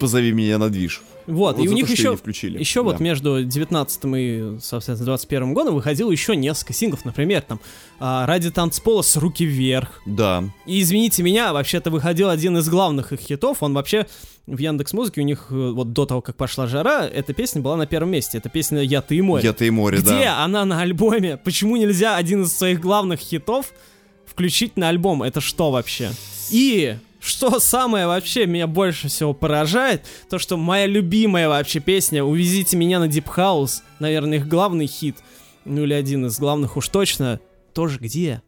«Позови 0.00 0.32
меня 0.32 0.58
на 0.58 0.68
движ». 0.70 1.02
Вот, 1.26 1.58
и 1.58 1.62
за 1.62 1.62
у 1.62 1.68
то, 1.68 1.74
них 1.74 1.84
её 1.86 1.96
еще, 1.96 2.16
включили. 2.16 2.58
еще 2.58 2.82
вот 2.82 2.96
Да. 2.98 3.04
между 3.04 3.44
19 3.44 4.04
и, 4.16 4.58
соответственно, 4.60 5.04
21 5.06 5.54
годом 5.54 5.74
выходило 5.74 6.10
еще 6.10 6.34
несколько 6.34 6.72
синглов, 6.72 7.04
например, 7.04 7.42
там 7.42 7.60
а, 8.00 8.26
«Ради 8.26 8.50
танцпола» 8.50 9.02
с 9.02 9.16
«Руки 9.16 9.44
вверх». 9.44 10.00
Да. 10.06 10.42
И, 10.66 10.80
извините 10.80 11.22
меня, 11.22 11.52
вообще-то 11.52 11.90
выходил 11.90 12.30
один 12.30 12.56
из 12.58 12.68
главных 12.68 13.12
их 13.12 13.20
хитов, 13.20 13.62
он 13.62 13.74
вообще 13.74 14.06
в 14.46 14.58
Яндекс 14.58 14.92
Музыке 14.92 15.20
у 15.20 15.24
них 15.24 15.46
э, 15.50 15.70
вот 15.70 15.92
до 15.92 16.06
того, 16.06 16.20
как 16.22 16.34
пошла 16.36 16.66
жара, 16.66 17.06
эта 17.06 17.32
песня 17.32 17.60
была 17.60 17.76
на 17.76 17.86
первом 17.86 18.10
месте. 18.10 18.38
Это 18.38 18.48
песня 18.48 18.80
«Я, 18.80 19.00
ты 19.00 19.14
и 19.16 19.20
море». 19.20 19.44
Я-то 19.44 19.64
и 19.64 19.70
море, 19.70 19.98
Где 19.98 20.24
да. 20.24 20.42
она 20.44 20.64
на 20.64 20.80
альбоме? 20.80 21.36
Почему 21.36 21.76
нельзя 21.76 22.16
один 22.16 22.42
из 22.42 22.56
своих 22.56 22.80
главных 22.80 23.20
хитов 23.20 23.72
включить 24.26 24.76
на 24.76 24.88
альбом? 24.88 25.22
Это 25.22 25.40
что 25.40 25.70
вообще? 25.70 26.10
И 26.50 26.96
что 27.20 27.60
самое 27.60 28.06
вообще 28.06 28.46
меня 28.46 28.66
больше 28.66 29.08
всего 29.08 29.34
поражает, 29.34 30.04
то 30.28 30.38
что 30.38 30.56
моя 30.56 30.86
любимая 30.86 31.48
вообще 31.48 31.80
песня 31.80 32.24
«Увезите 32.24 32.76
меня 32.76 32.98
на 32.98 33.04
Deep 33.04 33.26
House», 33.36 33.82
наверное, 33.98 34.38
их 34.38 34.48
главный 34.48 34.86
хит, 34.86 35.16
ну 35.64 35.84
или 35.84 35.92
один 35.92 36.26
из 36.26 36.38
главных 36.38 36.76
уж 36.76 36.88
точно, 36.88 37.40
тоже 37.74 37.98
где? 37.98 38.42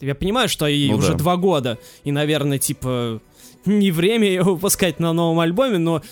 Я 0.00 0.14
понимаю, 0.14 0.48
что 0.48 0.66
ей 0.66 0.90
Ну 0.90 0.96
уже 0.96 1.12
да. 1.12 1.18
два 1.18 1.36
года, 1.36 1.78
и, 2.04 2.12
наверное, 2.12 2.58
типа, 2.58 3.20
не 3.66 3.90
время 3.90 4.26
ее 4.26 4.42
выпускать 4.42 4.98
на 4.98 5.12
новом 5.12 5.40
альбоме, 5.40 5.78
но 5.78 6.02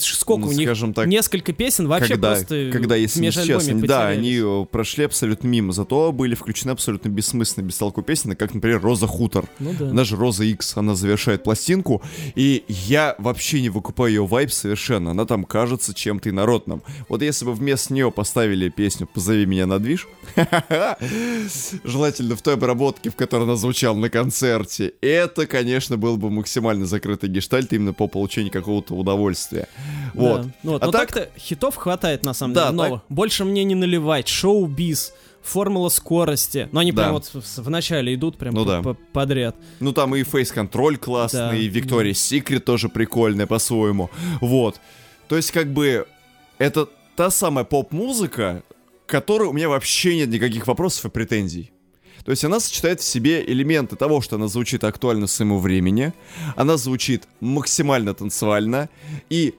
сколько 0.00 0.46
Ну, 0.46 0.48
у 0.48 0.52
них? 0.52 0.94
так, 0.94 1.06
Несколько 1.06 1.52
песен 1.52 1.88
вообще 1.88 2.14
когда, 2.14 2.34
просто 2.34 2.70
когда 2.72 2.96
если 2.96 3.20
не 3.20 3.28
они, 3.28 3.82
да, 3.82 4.08
они 4.08 4.38
э, 4.42 4.66
прошли 4.70 5.04
абсолютно 5.04 5.46
мимо, 5.48 5.72
зато 5.72 6.12
были 6.12 6.34
включены 6.34 6.72
абсолютно 6.72 7.08
бессмысленные, 7.08 7.68
бестолковые 7.68 8.04
песни, 8.04 8.34
как, 8.34 8.54
например, 8.54 8.80
«Роза 8.80 9.06
Хутор». 9.06 9.46
Ну 9.58 9.74
да. 9.78 9.90
Даже 9.90 10.16
Роза 10.16 10.44
X, 10.44 10.76
она 10.76 10.94
завершает 10.94 11.44
пластинку, 11.44 12.02
и 12.34 12.64
я 12.68 13.14
вообще 13.18 13.60
не 13.60 13.68
выкупаю 13.68 14.08
ее 14.12 14.26
вайб 14.26 14.50
совершенно. 14.52 15.12
Она 15.12 15.24
там 15.24 15.44
кажется 15.44 15.94
чем-то 15.94 16.30
инородным. 16.30 16.82
Вот 17.08 17.22
если 17.22 17.44
бы 17.44 17.54
вместо 17.54 17.94
нее 17.94 18.10
поставили 18.10 18.68
песню 18.68 19.06
«Позови 19.06 19.46
меня 19.46 19.66
на 19.66 19.78
движ», 19.78 20.08
желательно 21.84 22.36
в 22.36 22.42
той 22.42 22.54
обработке, 22.54 23.10
в 23.10 23.16
которой 23.16 23.44
она 23.44 23.56
звучала 23.56 23.96
на 23.96 24.10
концерте, 24.10 24.92
это, 25.00 25.46
конечно, 25.46 25.96
был 25.96 26.16
бы 26.16 26.30
максимально 26.30 26.86
закрытый 26.86 27.28
гештальт 27.28 27.72
именно 27.72 27.92
по 27.92 28.06
получению 28.08 28.52
какого-то 28.52 28.94
удовольствия. 28.94 29.67
Вот. 30.14 30.42
Да. 30.42 30.48
Ну, 30.62 30.72
вот, 30.72 30.82
А 30.82 30.86
но 30.86 30.92
так- 30.92 31.12
так-то 31.12 31.38
хитов 31.38 31.76
хватает, 31.76 32.24
на 32.24 32.34
самом 32.34 32.54
Да, 32.54 32.66
деле, 32.70 32.76
новых. 32.76 33.00
Больше 33.08 33.44
мне 33.44 33.64
не 33.64 33.74
наливать. 33.74 34.26
Шоу-биз, 34.28 35.12
формула 35.42 35.88
скорости. 35.88 36.68
Но 36.72 36.80
они 36.80 36.92
Да. 36.92 37.02
прям 37.02 37.12
вот 37.14 37.26
в, 37.32 37.58
в 37.58 37.70
начале 37.70 38.14
идут 38.14 38.36
прям 38.38 38.54
Ну 38.54 38.64
да. 38.64 38.82
по- 38.82 38.94
подряд. 39.12 39.54
Ну 39.80 39.92
там 39.92 40.14
и 40.16 40.22
Face 40.22 40.54
Control 40.54 40.96
классный, 40.96 41.40
Да. 41.40 41.54
и 41.56 41.68
Victoria's 41.70 42.12
Secret 42.12 42.60
тоже 42.60 42.88
прикольная 42.88 43.46
по-своему. 43.46 44.10
Вот. 44.40 44.80
То 45.28 45.36
есть 45.36 45.52
как 45.52 45.72
бы 45.72 46.06
это 46.58 46.88
та 47.16 47.30
самая 47.30 47.64
поп-музыка, 47.64 48.62
которой 49.06 49.48
у 49.48 49.52
меня 49.52 49.68
вообще 49.68 50.16
нет 50.16 50.28
никаких 50.28 50.66
вопросов 50.66 51.04
и 51.06 51.08
претензий. 51.10 51.70
То 52.24 52.30
есть 52.30 52.44
она 52.44 52.60
сочетает 52.60 53.00
в 53.00 53.04
себе 53.04 53.44
элементы 53.44 53.96
того, 53.96 54.20
что 54.20 54.36
она 54.36 54.48
звучит 54.48 54.84
актуально 54.84 55.26
своему 55.26 55.58
времени, 55.58 56.12
она 56.56 56.76
звучит 56.76 57.24
максимально 57.40 58.14
танцевально, 58.14 58.88
и 59.30 59.54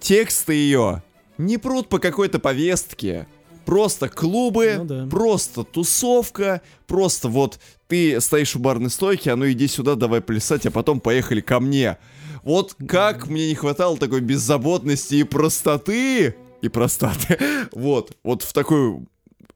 тексты 0.00 0.52
ее 0.54 1.02
не 1.38 1.58
прут 1.58 1.88
по 1.88 1.98
какой-то 1.98 2.38
повестке. 2.38 3.26
Просто 3.64 4.10
клубы, 4.10 4.74
Ну 4.76 4.84
да. 4.84 5.06
просто 5.10 5.64
тусовка, 5.64 6.60
просто 6.86 7.28
вот 7.28 7.58
ты 7.88 8.20
стоишь 8.20 8.54
у 8.56 8.58
барной 8.58 8.90
стойки, 8.90 9.30
а 9.30 9.36
ну 9.36 9.50
иди 9.50 9.66
сюда, 9.68 9.94
давай 9.94 10.20
плясать, 10.20 10.66
а 10.66 10.70
потом 10.70 11.00
поехали 11.00 11.40
ко 11.40 11.60
мне. 11.60 11.96
Вот 12.42 12.76
как 12.86 13.26
мне 13.26 13.48
не 13.48 13.54
хватало 13.54 13.96
такой 13.96 14.20
беззаботности 14.20 15.14
и 15.14 15.22
простоты, 15.24 16.36
и 16.60 16.68
простоты, 16.68 17.38
вот, 17.72 18.12
вот 18.22 18.42
в 18.42 18.52
такой, 18.52 18.98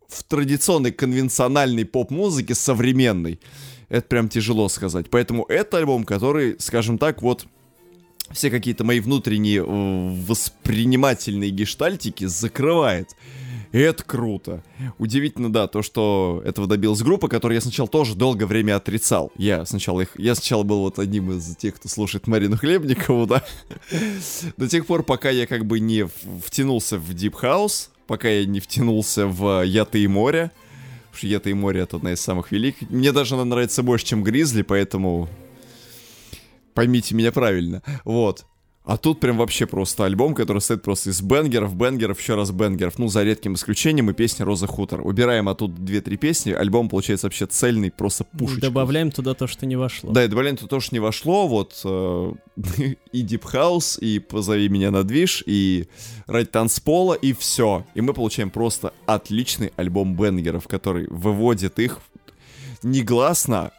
в 0.08 0.24
традиционной 0.24 0.90
конвенциональной 0.90 1.84
поп-музыке 1.84 2.54
современной. 2.54 3.38
Это 3.88 4.06
прям 4.06 4.28
тяжело 4.28 4.68
сказать. 4.68 5.06
Поэтому 5.10 5.44
это 5.48 5.78
альбом, 5.78 6.04
который, 6.04 6.56
скажем 6.58 6.98
так, 6.98 7.22
вот 7.22 7.46
все 8.30 8.50
какие-то 8.50 8.84
мои 8.84 9.00
внутренние 9.00 9.62
э, 9.62 10.24
воспринимательные 10.26 11.50
гештальтики 11.50 12.24
закрывает. 12.26 13.10
И 13.72 13.78
это 13.78 14.02
круто. 14.02 14.62
Удивительно, 14.98 15.52
да, 15.52 15.66
то, 15.66 15.82
что 15.82 16.42
этого 16.44 16.66
добилась 16.66 17.02
группа, 17.02 17.28
которую 17.28 17.56
я 17.56 17.60
сначала 17.60 17.88
тоже 17.88 18.14
долгое 18.14 18.46
время 18.46 18.76
отрицал. 18.76 19.30
Я 19.36 19.66
сначала 19.66 20.00
их... 20.00 20.18
Я 20.18 20.34
сначала 20.34 20.62
был 20.62 20.80
вот 20.80 20.98
одним 20.98 21.32
из 21.32 21.54
тех, 21.56 21.74
кто 21.74 21.88
слушает 21.88 22.26
Марину 22.26 22.56
Хлебникову, 22.56 23.26
да. 23.26 23.44
До 24.56 24.68
тех 24.68 24.86
пор, 24.86 25.02
пока 25.02 25.28
я 25.28 25.46
как 25.46 25.66
бы 25.66 25.80
не 25.80 26.06
втянулся 26.44 26.98
в 26.98 27.10
Deep 27.10 27.34
House, 27.42 27.90
пока 28.08 28.28
я 28.28 28.44
не 28.46 28.58
втянулся 28.58 29.28
в 29.28 29.62
Я, 29.64 29.84
ты 29.84 30.02
и 30.02 30.08
море. 30.08 30.50
Потому 31.12 31.42
и 31.50 31.54
море— 31.54 31.80
это 31.82 31.96
одна 31.96 32.12
из 32.12 32.20
самых 32.20 32.52
великих. 32.52 32.90
Мне 32.90 33.12
даже 33.12 33.34
она 33.34 33.44
нравится 33.44 33.82
больше, 33.82 34.06
чем 34.06 34.22
Гризли, 34.22 34.62
поэтому 34.62 35.28
поймите 36.74 37.14
меня 37.14 37.32
правильно. 37.32 37.82
Вот. 38.04 38.46
А 38.88 38.96
тут 38.96 39.20
прям 39.20 39.36
вообще 39.36 39.66
просто 39.66 40.06
альбом, 40.06 40.34
который 40.34 40.60
состоит 40.60 40.80
просто 40.80 41.10
из 41.10 41.20
бенгеров, 41.20 41.76
бенгеров, 41.76 42.18
еще 42.18 42.36
раз 42.36 42.50
бенгеров. 42.52 42.98
Ну, 42.98 43.08
за 43.08 43.22
редким 43.22 43.52
исключением 43.52 44.08
и 44.08 44.14
песня 44.14 44.46
«Роза 44.46 44.66
Хутор». 44.66 45.06
Убираем 45.06 45.50
оттуда 45.50 45.78
две-три 45.78 46.16
песни, 46.16 46.52
альбом 46.52 46.88
получается 46.88 47.26
вообще 47.26 47.44
цельный, 47.44 47.90
просто 47.90 48.24
пушечка. 48.24 48.62
Добавляем 48.62 49.10
туда 49.10 49.34
то, 49.34 49.46
что 49.46 49.66
не 49.66 49.76
вошло. 49.76 50.10
Да, 50.10 50.24
и 50.24 50.28
добавляем 50.28 50.56
то, 50.56 50.66
тоже 50.66 50.88
не 50.92 51.00
вошло, 51.00 51.46
вот 51.48 51.82
э, 51.84 52.32
и 53.12 53.24
Deep 53.26 53.42
House, 53.52 54.00
и 54.00 54.20
«Позови 54.20 54.70
меня 54.70 54.90
на 54.90 55.04
движ», 55.04 55.44
и 55.44 55.88
«Ради 56.26 56.46
танцпола», 56.46 57.12
и 57.12 57.34
все. 57.34 57.84
И 57.94 58.00
мы 58.00 58.14
получаем 58.14 58.48
просто 58.48 58.94
отличный 59.04 59.70
альбом 59.76 60.16
бенгеров, 60.16 60.66
который 60.66 61.08
выводит 61.08 61.78
их 61.78 61.98
негласно 62.82 63.72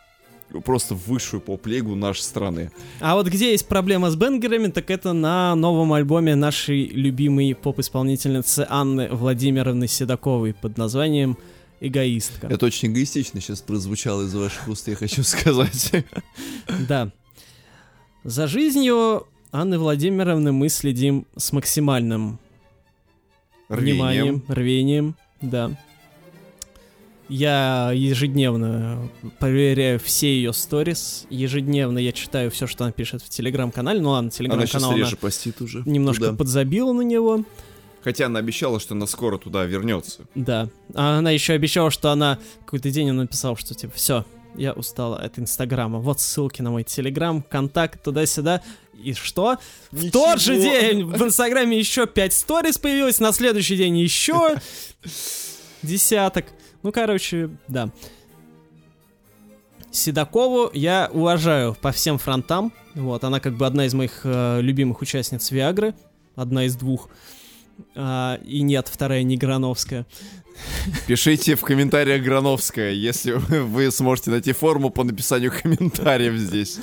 просто 0.64 0.96
в 0.96 1.08
высшую 1.08 1.42
поп-лигу 1.42 1.96
нашей 1.96 2.22
страны. 2.22 2.72
А 3.00 3.16
вот 3.16 3.28
где 3.28 3.52
есть 3.52 3.68
проблема 3.68 4.10
с 4.10 4.16
бенгерами, 4.16 4.68
так 4.68 4.90
это 4.90 5.14
на 5.14 5.56
новом 5.56 5.94
альбоме 5.94 6.36
нашей 6.36 6.88
любимой 6.88 7.56
поп-исполнительницы 7.56 8.66
Анны 8.70 9.10
Владимировны 9.10 9.88
Седоковой 9.88 10.54
под 10.54 10.78
названием 10.78 11.38
«Эгоистка». 11.80 12.48
Это 12.48 12.66
очень 12.66 12.92
эгоистично 12.92 13.42
сейчас 13.42 13.62
прозвучало 13.62 14.24
из 14.24 14.34
ваших 14.34 14.68
уст, 14.68 14.88
я 14.88 14.96
хочу 14.96 15.24
сказать. 15.24 15.92
Да. 16.88 17.12
За 18.24 18.48
жизнью 18.48 19.28
Анны 19.52 19.80
Владимировны 19.80 20.52
мы 20.52 20.70
следим 20.70 21.26
с 21.36 21.54
максимальным 21.54 22.38
вниманием, 23.70 24.44
рвением, 24.48 25.16
да. 25.42 25.72
Я 27.30 27.92
ежедневно 27.94 29.08
проверяю 29.38 30.00
все 30.00 30.28
ее 30.36 30.52
сторис, 30.52 31.26
ежедневно 31.30 32.00
я 32.00 32.12
читаю 32.12 32.50
все, 32.50 32.66
что 32.66 32.84
она 32.86 32.92
пишет 32.92 33.22
в 33.22 33.30
телеграм-канале. 33.30 34.02
Ну 34.02 34.10
ладно, 34.10 34.30
Она 34.30 34.32
телеграм-канал 34.32 34.90
она 34.92 35.00
реже 35.00 35.16
постит 35.16 35.62
уже. 35.62 35.84
немножко 35.86 36.26
туда. 36.26 36.38
подзабила 36.38 36.92
на 36.94 37.02
него, 37.02 37.44
Хотя 38.02 38.28
она 38.28 38.40
обещала, 38.40 38.80
что 38.80 38.96
она 38.96 39.06
скоро 39.08 39.38
туда 39.38 39.66
вернется. 39.66 40.22
да. 40.34 40.70
А 40.96 41.20
она 41.20 41.32
еще 41.32 41.54
обещала, 41.54 41.92
что 41.92 42.12
она 42.12 42.40
какой-то 42.66 42.90
день 42.92 43.10
она 43.10 43.24
написала, 43.24 43.56
что 43.58 43.76
типа 43.76 43.94
все, 43.94 44.26
я 44.56 44.72
устала 44.74 45.18
от 45.20 45.38
Инстаграма. 45.38 46.00
Вот 46.00 46.22
ссылки 46.22 46.62
на 46.62 46.72
мой 46.72 46.84
Телеграм, 46.84 47.44
контакт 47.44 48.02
туда-сюда. 48.02 48.62
И 49.04 49.14
что? 49.14 49.58
В 49.92 50.10
тот 50.12 50.40
же 50.42 50.60
день 50.60 51.04
в 51.06 51.22
Инстаграме 51.24 51.78
еще 51.78 52.08
5 52.08 52.34
сторис 52.34 52.78
появилось, 52.78 53.20
на 53.20 53.32
следующий 53.34 53.76
день 53.78 53.98
еще 54.00 54.56
десяток. 55.84 56.46
Ну, 56.84 56.92
короче, 56.92 57.50
да. 57.68 57.90
Седокову 59.92 60.70
я 60.74 61.10
уважаю 61.12 61.76
по 61.82 61.92
всем 61.92 62.18
фронтам. 62.18 62.72
Вот, 62.96 63.24
она 63.24 63.40
как 63.40 63.56
бы 63.56 63.66
одна 63.66 63.86
из 63.86 63.94
моих 63.94 64.22
э, 64.24 64.62
любимых 64.62 65.02
участниц 65.02 65.52
Виагры. 65.52 65.96
Одна 66.36 66.66
из 66.66 66.76
двух. 66.76 67.10
А, 67.96 68.40
и 68.46 68.62
нет, 68.62 68.88
вторая 68.88 69.24
не 69.24 69.38
Грановская. 69.38 70.06
Пишите 71.08 71.56
в 71.56 71.62
комментариях 71.62 72.24
Грановская, 72.24 72.92
если 72.92 73.32
вы 73.32 73.92
сможете 73.92 74.32
найти 74.32 74.52
форму 74.52 74.90
по 74.90 75.04
написанию 75.04 75.52
комментариев 75.52 76.36
здесь. 76.36 76.80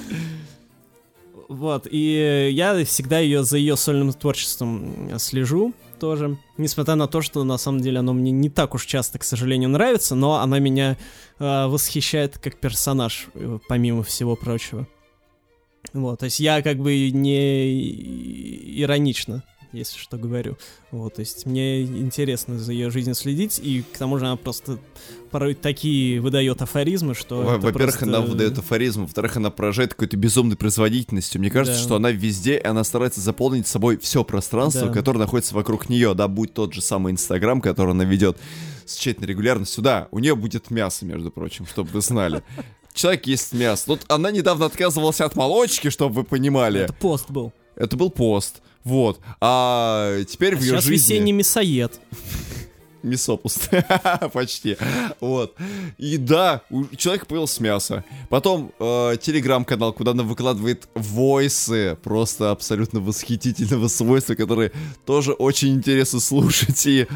Вот, 1.49 1.87
и 1.89 2.51
я 2.53 2.85
всегда 2.85 3.21
ее 3.21 3.45
за 3.45 3.57
ее 3.57 3.77
сольным 3.77 4.13
творчеством 4.13 5.17
слежу 5.19 5.75
тоже. 5.99 6.39
Несмотря 6.57 6.95
на 6.95 7.07
то, 7.07 7.23
что 7.23 7.45
на 7.45 7.59
самом 7.59 7.81
деле 7.81 7.99
оно 7.99 8.13
мне 8.13 8.31
не 8.31 8.51
так 8.51 8.75
уж 8.75 8.87
часто, 8.87 9.19
к 9.19 9.25
сожалению, 9.25 9.71
нравится, 9.71 10.15
но 10.15 10.35
она 10.35 10.59
меня 10.59 10.97
э, 11.39 11.67
восхищает 11.67 12.39
как 12.39 12.59
персонаж, 12.59 13.29
э, 13.35 13.59
помимо 13.69 14.03
всего 14.03 14.37
прочего. 14.37 14.87
Вот, 15.93 16.21
то 16.21 16.25
есть 16.25 16.41
я 16.41 16.63
как 16.63 16.79
бы 16.79 17.11
не 17.11 18.83
иронично 18.83 19.45
если 19.73 19.99
что 19.99 20.17
говорю. 20.17 20.57
Вот, 20.91 21.15
то 21.15 21.21
есть 21.21 21.47
мне 21.47 21.83
интересно 21.83 22.59
за 22.59 22.73
ее 22.73 22.91
жизнью 22.91 23.15
следить, 23.15 23.59
и 23.63 23.83
к 23.83 23.99
тому 23.99 24.19
же 24.19 24.27
она 24.27 24.37
просто 24.37 24.79
порой 25.37 25.53
такие 25.53 26.19
выдает 26.19 26.63
афоризмы, 26.63 27.15
что... 27.15 27.43
Во-первых, 27.43 27.99
просто... 27.99 28.07
она 28.07 28.23
выдает 28.23 28.57
афоризмы, 28.57 29.03
во-вторых, 29.03 29.37
она 29.37 29.51
поражает 29.51 29.93
какой-то 29.93 30.17
безумной 30.17 30.57
производительностью. 30.57 31.43
Мне 31.43 31.51
кажется, 31.51 31.79
да. 31.79 31.85
что 31.85 31.97
она 31.97 32.11
везде, 32.11 32.57
и 32.57 32.65
она 32.65 32.85
старается 32.85 33.21
заполнить 33.21 33.67
собой 33.67 33.99
все 33.99 34.25
пространство, 34.25 34.87
да. 34.87 34.95
которое 34.95 35.19
находится 35.19 35.55
вокруг 35.55 35.91
нее, 35.91 36.15
да, 36.15 36.27
будь 36.27 36.55
тот 36.55 36.73
же 36.73 36.81
самый 36.81 37.13
Инстаграм, 37.13 37.61
который 37.61 37.91
она 37.91 38.05
ведет 38.05 38.39
с 38.87 38.97
тщательной 38.97 39.29
регулярностью, 39.29 39.85
да, 39.85 40.09
у 40.11 40.21
нее 40.21 40.35
будет 40.37 40.71
мясо, 40.71 41.05
между 41.05 41.31
прочим, 41.31 41.67
чтобы 41.67 41.91
вы 41.91 42.01
знали 42.01 42.43
человек 42.95 43.27
ест 43.27 43.53
мясо. 43.53 43.85
Вот 43.89 44.07
она 44.09 44.31
недавно 44.31 44.65
отказывалась 44.65 45.21
от 45.21 45.37
молочки, 45.37 45.91
чтобы 45.91 46.15
вы 46.15 46.25
понимали. 46.25 46.81
Это 46.81 46.95
пост 46.95 47.31
был. 47.31 47.53
Это 47.75 47.95
был 47.95 48.09
пост. 48.09 48.63
Вот. 48.85 49.21
А 49.43 50.17
теперь 50.27 50.55
а 50.55 50.57
в 50.57 50.61
ее 50.63 50.71
сейчас 50.71 50.85
жизни... 50.85 51.15
весенний 51.15 51.33
мясоед. 51.33 52.01
Мясопуст. 53.07 53.71
Почти. 54.33 54.77
Вот. 55.21 55.55
И 55.99 56.17
да, 56.19 56.63
у 56.71 56.85
человека 56.97 57.27
появилось 57.27 57.59
мясо. 57.61 58.05
Потом 58.29 58.73
э, 58.79 59.17
телеграм-канал, 59.21 59.93
куда 59.93 60.11
она 60.11 60.25
выкладывает 60.25 60.89
войсы 60.95 61.97
просто 62.03 62.51
абсолютно 62.51 63.01
восхитительного 63.01 63.89
свойства, 63.89 64.35
которые 64.35 64.73
тоже 65.05 65.33
очень 65.33 65.75
интересно 65.75 66.21
слушать. 66.21 66.87
И 66.87 67.07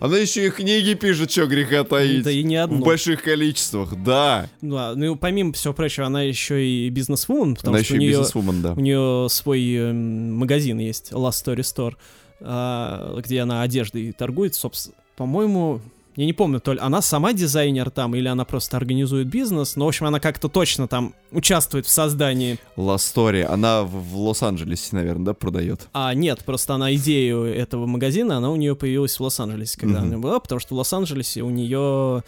она 0.00 0.16
еще 0.16 0.46
и 0.46 0.50
книги 0.50 0.94
пишет, 0.94 1.30
что 1.30 1.46
греха 1.46 1.84
таить. 1.84 2.24
Да 2.24 2.30
и 2.30 2.42
не 2.42 2.56
одну. 2.56 2.78
В 2.78 2.80
больших 2.80 3.22
количествах, 3.22 3.94
да. 4.02 4.48
Да, 4.62 4.94
ну 4.94 5.16
помимо 5.16 5.52
всего 5.52 5.74
прочего, 5.74 6.06
она 6.06 6.22
еще 6.22 6.64
и 6.66 6.88
бизнесвумен, 6.88 7.56
потому 7.56 7.74
она 7.74 7.84
что 7.84 7.94
еще 7.94 7.98
у 7.98 8.00
нее, 8.00 8.10
бизнесвумен, 8.10 8.62
да. 8.62 8.72
у 8.72 8.80
нее 8.80 9.28
свой 9.28 9.74
э, 9.74 9.92
магазин 9.92 10.78
есть, 10.78 11.12
Last 11.12 11.44
Story 11.44 11.60
Store, 11.60 11.94
э, 12.40 13.20
где 13.20 13.40
она 13.40 13.62
одеждой 13.62 14.12
торгует, 14.12 14.54
собственно 14.54 14.96
по-моему, 15.16 15.80
я 16.16 16.26
не 16.26 16.32
помню, 16.32 16.60
то 16.60 16.72
ли 16.72 16.78
она 16.78 17.02
сама 17.02 17.32
дизайнер 17.32 17.90
там, 17.90 18.14
или 18.14 18.28
она 18.28 18.44
просто 18.44 18.76
организует 18.76 19.26
бизнес, 19.26 19.74
но, 19.74 19.86
в 19.86 19.88
общем, 19.88 20.06
она 20.06 20.20
как-то 20.20 20.48
точно 20.48 20.86
там 20.86 21.14
участвует 21.32 21.86
в 21.86 21.90
создании. 21.90 22.58
La 22.76 22.96
Story, 22.96 23.42
она 23.42 23.82
в, 23.82 23.90
в 23.90 24.16
Лос-Анджелесе, 24.18 24.94
наверное, 24.94 25.26
да, 25.26 25.34
продает? 25.34 25.88
А, 25.92 26.14
нет, 26.14 26.44
просто 26.44 26.74
она 26.74 26.94
идею 26.94 27.44
этого 27.44 27.86
магазина, 27.86 28.36
она 28.36 28.50
у 28.50 28.56
нее 28.56 28.76
появилась 28.76 29.18
в 29.18 29.22
Лос-Анджелесе, 29.22 29.78
когда 29.78 30.00
mm-hmm. 30.00 30.02
она 30.02 30.18
была, 30.18 30.38
потому 30.38 30.60
что 30.60 30.74
в 30.74 30.78
Лос-Анджелесе 30.78 31.42
у 31.42 31.50
нее 31.50 32.22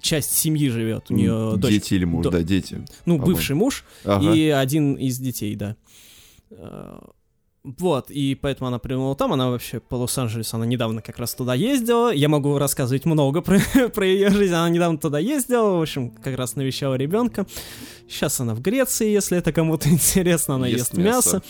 часть 0.00 0.36
семьи 0.36 0.68
живет, 0.68 1.10
у 1.10 1.14
нее 1.14 1.54
дочь. 1.56 1.72
Дети 1.72 1.94
или 1.94 2.04
муж, 2.04 2.24
до... 2.24 2.30
да, 2.30 2.42
дети. 2.42 2.84
Ну, 3.06 3.18
бывший 3.18 3.56
муж 3.56 3.84
ага. 4.04 4.32
и 4.32 4.48
один 4.48 4.94
из 4.94 5.18
детей, 5.18 5.56
да. 5.56 5.76
Вот, 7.62 8.10
и 8.10 8.34
поэтому 8.34 8.68
она 8.68 8.78
придумала 8.78 9.14
там, 9.14 9.34
она 9.34 9.50
вообще 9.50 9.80
по 9.80 9.96
Лос-Анджелесу, 9.96 10.56
она 10.56 10.64
недавно 10.64 11.02
как 11.02 11.18
раз 11.18 11.34
туда 11.34 11.54
ездила, 11.54 12.10
я 12.10 12.30
могу 12.30 12.56
рассказывать 12.56 13.04
много 13.04 13.42
про, 13.42 13.60
про 13.94 14.06
ее 14.06 14.30
жизнь, 14.30 14.54
она 14.54 14.70
недавно 14.70 14.96
туда 14.96 15.18
ездила, 15.18 15.76
в 15.76 15.82
общем, 15.82 16.10
как 16.10 16.36
раз 16.38 16.56
навещала 16.56 16.94
ребенка. 16.94 17.46
Сейчас 18.08 18.40
она 18.40 18.54
в 18.54 18.62
Греции, 18.62 19.10
если 19.10 19.36
это 19.36 19.52
кому-то 19.52 19.88
интересно, 19.90 20.54
она 20.54 20.68
ест, 20.68 20.78
ест 20.78 20.94
мясо. 20.94 21.34
мясо. 21.36 21.42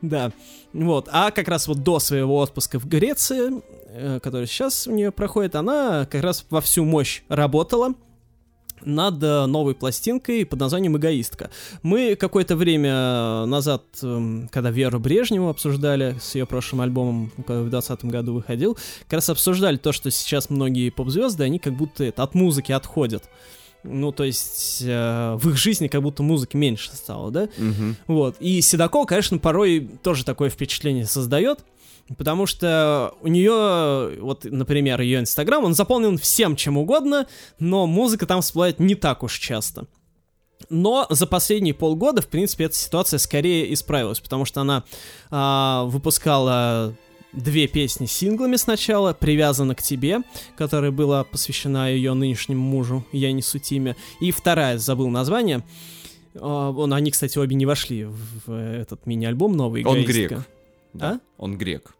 Да, 0.00 0.32
вот, 0.72 1.08
а 1.12 1.30
как 1.30 1.48
раз 1.48 1.68
вот 1.68 1.82
до 1.82 1.98
своего 1.98 2.38
отпуска 2.38 2.78
в 2.78 2.88
Греции, 2.88 3.62
э, 3.90 4.20
который 4.20 4.46
сейчас 4.46 4.86
у 4.86 4.92
нее 4.92 5.12
проходит, 5.12 5.56
она 5.56 6.06
как 6.10 6.22
раз 6.22 6.46
во 6.48 6.62
всю 6.62 6.86
мощь 6.86 7.22
работала, 7.28 7.92
над 8.84 9.22
э, 9.22 9.46
новой 9.46 9.74
пластинкой 9.74 10.46
под 10.46 10.60
названием 10.60 10.96
«Эгоистка». 10.96 11.50
Мы 11.82 12.16
какое-то 12.16 12.56
время 12.56 13.46
назад, 13.46 13.84
эм, 14.02 14.48
когда 14.52 14.70
Веру 14.70 14.98
Брежневу 14.98 15.48
обсуждали 15.48 16.16
с 16.20 16.34
ее 16.34 16.46
прошлым 16.46 16.82
альбомом, 16.82 17.30
который 17.36 17.64
в 17.64 17.70
2020 17.70 18.04
году 18.06 18.34
выходил, 18.34 18.74
как 19.04 19.14
раз 19.14 19.28
обсуждали 19.30 19.76
то, 19.76 19.92
что 19.92 20.10
сейчас 20.10 20.50
многие 20.50 20.90
поп-звезды, 20.90 21.44
они 21.44 21.58
как 21.58 21.74
будто 21.74 22.04
это, 22.04 22.22
от 22.22 22.34
музыки 22.34 22.72
отходят. 22.72 23.24
Ну, 23.84 24.12
то 24.12 24.24
есть 24.24 24.82
э, 24.82 25.36
в 25.38 25.50
их 25.50 25.58
жизни 25.58 25.88
как 25.88 26.02
будто 26.02 26.22
музыки 26.22 26.56
меньше 26.56 26.90
стало, 26.96 27.30
да? 27.30 27.42
Угу. 27.42 27.94
Вот. 28.06 28.36
И 28.40 28.62
Седокова, 28.62 29.04
конечно, 29.04 29.38
порой 29.38 29.80
тоже 30.02 30.24
такое 30.24 30.48
впечатление 30.48 31.04
создает. 31.04 31.60
Потому 32.18 32.44
что 32.46 33.14
у 33.22 33.28
нее, 33.28 34.20
вот, 34.20 34.44
например, 34.44 35.00
ее 35.00 35.20
Инстаграм, 35.20 35.64
он 35.64 35.74
заполнен 35.74 36.18
всем 36.18 36.54
чем 36.54 36.76
угодно, 36.76 37.26
но 37.58 37.86
музыка 37.86 38.26
там 38.26 38.42
всплывает 38.42 38.78
не 38.78 38.94
так 38.94 39.22
уж 39.22 39.38
часто. 39.38 39.86
Но 40.68 41.06
за 41.10 41.26
последние 41.26 41.74
полгода, 41.74 42.22
в 42.22 42.28
принципе, 42.28 42.64
эта 42.64 42.74
ситуация 42.74 43.18
скорее 43.18 43.72
исправилась, 43.72 44.20
потому 44.20 44.44
что 44.44 44.60
она 44.60 44.84
а, 45.30 45.84
выпускала 45.84 46.94
две 47.32 47.66
песни 47.66 48.06
синглами 48.06 48.56
сначала, 48.56 49.12
«Привязана 49.12 49.74
к 49.74 49.82
тебе», 49.82 50.20
которая 50.56 50.90
была 50.90 51.24
посвящена 51.24 51.90
ее 51.90 52.14
нынешнему 52.14 52.62
мужу, 52.62 53.04
я 53.12 53.32
не 53.32 53.42
Тиме, 53.42 53.96
и 54.20 54.30
вторая, 54.30 54.78
забыл 54.78 55.08
название, 55.08 55.64
а, 56.34 56.70
он, 56.70 56.92
они, 56.92 57.10
кстати, 57.10 57.38
обе 57.38 57.56
не 57.56 57.66
вошли 57.66 58.04
в 58.04 58.52
этот 58.52 59.06
мини-альбом 59.06 59.56
новый. 59.56 59.84
Он 59.84 60.04
грек. 60.04 60.46
Да. 60.94 61.14
А? 61.14 61.20
Он 61.38 61.58
грек. 61.58 61.94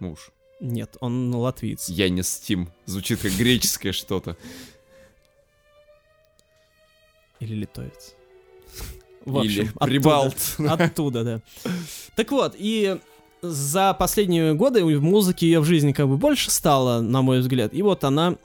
Муж. 0.00 0.30
Нет, 0.60 0.96
он 1.00 1.34
латвиец. 1.34 1.88
Я 1.88 2.08
не 2.08 2.22
Стим. 2.22 2.68
Звучит 2.86 3.20
как 3.20 3.32
греческое 3.32 3.92
что-то. 3.92 4.36
Или 7.40 7.54
литовец. 7.54 8.14
В 9.24 9.38
общем, 9.38 9.64
Или 9.64 9.86
Прибалт. 9.86 10.36
Оттуда, 10.58 10.84
оттуда, 10.84 11.24
да. 11.24 11.40
Так 12.16 12.30
вот, 12.32 12.54
и 12.58 12.98
за 13.40 13.94
последние 13.94 14.54
годы 14.54 14.84
музыки 14.84 15.44
ее 15.44 15.60
в 15.60 15.64
жизни 15.64 15.92
как 15.92 16.08
бы 16.08 16.16
больше 16.16 16.50
стало, 16.50 17.00
на 17.00 17.22
мой 17.22 17.40
взгляд. 17.40 17.74
И 17.74 17.82
вот 17.82 18.04
она 18.04 18.36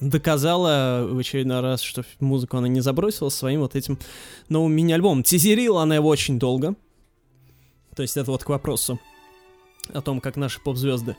доказала 0.00 1.06
в 1.10 1.18
очередной 1.18 1.60
раз, 1.60 1.80
что 1.80 2.04
музыку 2.20 2.58
она 2.58 2.68
не 2.68 2.80
забросила 2.80 3.30
своим 3.30 3.60
вот 3.60 3.74
этим 3.74 3.98
новым 4.48 4.72
мини-альбомом. 4.72 5.22
Тизерила 5.22 5.82
она 5.82 5.94
его 5.94 6.08
очень 6.08 6.38
долго. 6.38 6.74
То 7.96 8.02
есть 8.02 8.16
это 8.16 8.30
вот 8.30 8.44
к 8.44 8.48
вопросу 8.48 9.00
о 9.92 10.02
том, 10.02 10.20
как 10.20 10.36
наши 10.36 10.60
поп-звезды 10.60 11.16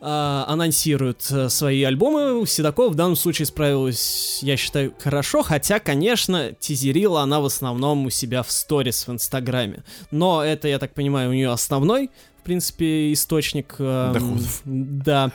а, 0.00 0.44
анонсируют 0.48 1.26
а, 1.30 1.48
свои 1.50 1.82
альбомы. 1.82 2.46
Седокова 2.46 2.88
в 2.88 2.94
данном 2.94 3.14
случае 3.14 3.46
справилась, 3.46 4.40
я 4.42 4.56
считаю, 4.56 4.94
хорошо, 4.98 5.42
хотя, 5.42 5.80
конечно, 5.80 6.52
тизерила 6.52 7.20
она 7.22 7.40
в 7.40 7.44
основном 7.44 8.06
у 8.06 8.10
себя 8.10 8.42
в 8.42 8.50
сторис 8.50 9.06
в 9.06 9.12
Инстаграме. 9.12 9.84
Но 10.10 10.42
это, 10.42 10.66
я 10.66 10.78
так 10.78 10.94
понимаю, 10.94 11.30
у 11.30 11.34
нее 11.34 11.50
основной, 11.50 12.10
в 12.40 12.42
принципе, 12.42 13.12
источник... 13.12 13.74
Э, 13.78 14.12
Доходов. 14.14 14.62
Да. 14.64 15.30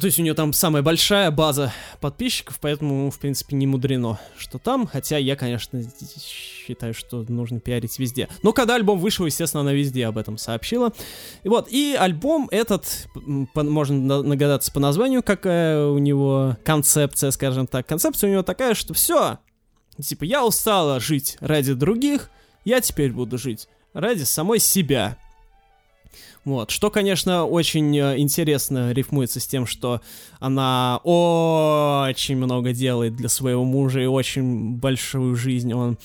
То 0.00 0.06
есть 0.06 0.18
у 0.20 0.22
нее 0.22 0.34
там 0.34 0.52
самая 0.52 0.82
большая 0.82 1.32
база 1.32 1.72
подписчиков, 2.00 2.58
поэтому, 2.60 3.10
в 3.10 3.18
принципе, 3.18 3.56
не 3.56 3.66
мудрено, 3.66 4.20
что 4.36 4.58
там. 4.58 4.86
Хотя 4.86 5.18
я, 5.18 5.34
конечно, 5.34 5.82
считаю, 6.20 6.94
что 6.94 7.24
нужно 7.28 7.58
пиарить 7.58 7.98
везде. 7.98 8.28
Но 8.44 8.52
когда 8.52 8.76
альбом 8.76 9.00
вышел, 9.00 9.26
естественно, 9.26 9.62
она 9.62 9.72
везде 9.72 10.06
об 10.06 10.16
этом 10.16 10.38
сообщила. 10.38 10.92
И 11.42 11.48
вот, 11.48 11.68
и 11.68 11.96
альбом 11.98 12.46
этот, 12.52 13.08
можно 13.54 14.22
нагадаться 14.22 14.70
по 14.72 14.78
названию, 14.78 15.22
какая 15.24 15.86
у 15.86 15.98
него 15.98 16.56
концепция, 16.64 17.32
скажем 17.32 17.66
так. 17.66 17.86
Концепция 17.88 18.28
у 18.28 18.32
него 18.32 18.44
такая, 18.44 18.74
что 18.74 18.94
все, 18.94 19.38
типа, 20.00 20.22
я 20.22 20.46
устала 20.46 21.00
жить 21.00 21.36
ради 21.40 21.74
других, 21.74 22.30
я 22.64 22.80
теперь 22.80 23.12
буду 23.12 23.36
жить 23.36 23.68
ради 23.94 24.22
самой 24.22 24.60
себя. 24.60 25.18
Вот. 26.48 26.70
Что, 26.70 26.90
конечно, 26.90 27.44
очень 27.44 27.94
э, 27.94 28.16
интересно 28.16 28.92
рифмуется 28.92 29.38
с 29.38 29.46
тем, 29.46 29.66
что 29.66 30.00
она 30.40 30.98
очень 31.04 32.38
много 32.38 32.72
делает 32.72 33.16
для 33.16 33.28
своего 33.28 33.64
мужа 33.64 34.00
и 34.00 34.06
очень 34.06 34.76
большую 34.76 35.36
жизнь 35.36 35.74
он 35.74 35.98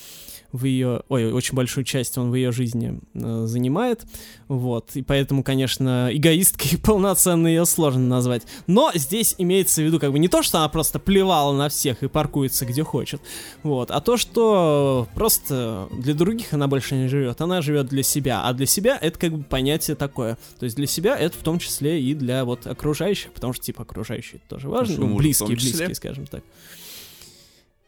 в 0.54 0.66
ее, 0.66 1.02
ой, 1.08 1.32
очень 1.32 1.56
большую 1.56 1.82
часть 1.82 2.16
он 2.16 2.30
в 2.30 2.34
ее 2.36 2.52
жизни 2.52 3.00
э, 3.14 3.46
занимает, 3.46 4.04
вот, 4.46 4.94
и 4.94 5.02
поэтому, 5.02 5.42
конечно, 5.42 6.08
эгоисткой 6.12 6.78
полноценно 6.78 7.48
ее 7.48 7.66
сложно 7.66 8.06
назвать. 8.06 8.42
Но 8.68 8.92
здесь 8.94 9.34
имеется 9.38 9.82
в 9.82 9.84
виду 9.84 9.98
как 9.98 10.12
бы 10.12 10.20
не 10.20 10.28
то, 10.28 10.44
что 10.44 10.58
она 10.58 10.68
просто 10.68 11.00
плевала 11.00 11.52
на 11.56 11.68
всех 11.68 12.04
и 12.04 12.08
паркуется 12.08 12.66
где 12.66 12.84
хочет, 12.84 13.20
вот, 13.64 13.90
а 13.90 14.00
то, 14.00 14.16
что 14.16 15.08
просто 15.16 15.88
для 15.90 16.14
других 16.14 16.52
она 16.52 16.68
больше 16.68 16.94
не 16.94 17.08
живет, 17.08 17.40
она 17.40 17.60
живет 17.60 17.88
для 17.88 18.04
себя, 18.04 18.44
а 18.44 18.52
для 18.52 18.66
себя 18.66 18.96
это 18.96 19.18
как 19.18 19.32
бы 19.32 19.42
понятие 19.42 19.96
такое, 19.96 20.38
то 20.60 20.66
есть 20.66 20.76
для 20.76 20.86
себя 20.86 21.18
это 21.18 21.36
в 21.36 21.42
том 21.42 21.58
числе 21.58 22.00
и 22.00 22.14
для 22.14 22.44
вот 22.44 22.68
окружающих, 22.68 23.32
потому 23.32 23.54
что 23.54 23.64
типа 23.64 23.82
окружающие 23.82 24.40
тоже 24.48 24.68
важно, 24.68 24.98
ну, 24.98 25.16
близкие, 25.16 25.56
близкие, 25.56 25.96
скажем 25.96 26.26
так. 26.26 26.44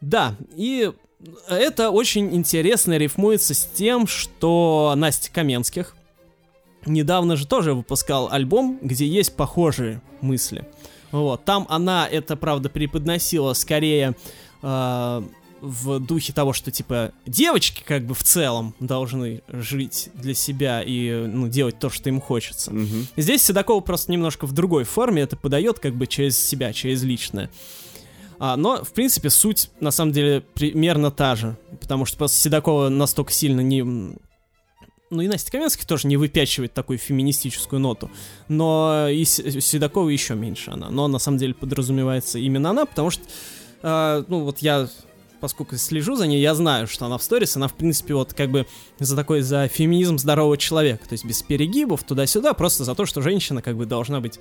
Да, 0.01 0.37
и 0.57 0.93
это 1.49 1.91
очень 1.91 2.35
интересно 2.35 2.97
рифмуется 2.97 3.55
с 3.55 3.65
тем, 3.65 4.07
что 4.07 4.95
Настя 4.97 5.31
Каменских 5.31 5.97
недавно 6.85 7.37
же 7.37 7.47
тоже 7.47 7.75
выпускал 7.75 8.29
альбом, 8.31 8.79
где 8.83 9.07
есть 9.07 9.35
похожие 9.35 10.01
мысли. 10.21 10.67
Вот, 11.13 11.45
там 11.45 11.67
она 11.69 12.07
это, 12.07 12.37
правда, 12.37 12.69
преподносила 12.69 13.53
скорее 13.53 14.17
э, 14.63 15.23
в 15.61 15.99
духе 16.01 16.33
того, 16.33 16.53
что, 16.53 16.71
типа, 16.71 17.13
девочки, 17.27 17.83
как 17.85 18.05
бы, 18.05 18.15
в 18.15 18.23
целом 18.23 18.75
должны 18.81 19.43
жить 19.49 20.11
для 20.15 20.35
себя 20.35 20.83
и, 20.83 21.27
ну, 21.27 21.49
делать 21.49 21.79
то, 21.79 21.91
что 21.91 22.09
им 22.09 22.21
хочется. 22.21 22.73
Мгм. 22.73 23.07
Здесь 23.17 23.45
Седокова 23.45 23.81
просто 23.81 24.13
немножко 24.13 24.47
в 24.47 24.53
другой 24.53 24.85
форме 24.85 25.23
это 25.23 25.37
подает, 25.37 25.79
как 25.79 25.95
бы, 25.95 26.07
через 26.07 26.39
себя, 26.39 26.73
через 26.73 27.03
личное. 27.03 27.51
А, 28.39 28.57
но, 28.57 28.85
в 28.85 28.93
принципе, 28.93 29.31
суть, 29.31 29.71
на 29.81 29.91
самом 29.91 30.13
деле, 30.13 30.41
примерно 30.55 31.11
та 31.11 31.37
же. 31.37 31.57
Потому 31.81 32.05
что 32.05 32.19
просто 32.19 32.37
Седокова 32.39 32.89
настолько 32.89 33.33
сильно 33.33 33.61
не... 33.61 33.83
Ну 33.83 35.23
и 35.23 35.29
Настя 35.29 35.53
Каменских 35.53 35.85
тоже 35.87 36.09
не 36.09 36.17
выпячивает 36.17 36.75
такую 36.75 36.99
феминистическую 36.99 37.79
ноту. 37.79 38.11
Но 38.49 39.09
и 39.09 39.25
С- 39.25 39.61
Седокова 39.61 40.09
еще 40.09 40.35
меньше 40.35 40.73
она. 40.73 40.91
Но 40.91 41.07
на 41.09 41.19
самом 41.19 41.39
деле 41.39 41.55
подразумевается 41.55 42.39
именно 42.41 42.71
она, 42.71 42.87
потому 42.87 43.11
что, 43.11 43.23
а, 43.83 44.25
ну 44.29 44.41
вот 44.41 44.59
я, 44.59 44.89
поскольку 45.41 45.77
слежу 45.77 46.17
за 46.17 46.27
ней, 46.27 46.41
я 46.41 46.55
знаю, 46.55 46.87
что 46.87 47.07
она 47.07 47.19
в 47.19 47.23
сторис, 47.23 47.57
она 47.57 47.69
в 47.69 47.75
принципе 47.75 48.15
вот 48.15 48.35
как 48.35 48.51
бы 48.51 48.67
за 48.99 49.17
такой, 49.17 49.43
за 49.43 49.69
феминизм 49.69 50.19
здорового 50.19 50.57
человека. 50.57 51.09
То 51.09 51.13
есть 51.13 51.25
без 51.25 51.43
перегибов 51.43 52.03
туда-сюда, 52.03 52.55
просто 52.55 52.85
за 52.85 52.95
то, 52.95 53.07
что 53.07 53.23
женщина 53.23 53.63
как 53.63 53.77
бы 53.77 53.87
должна 53.87 54.21
быть 54.21 54.39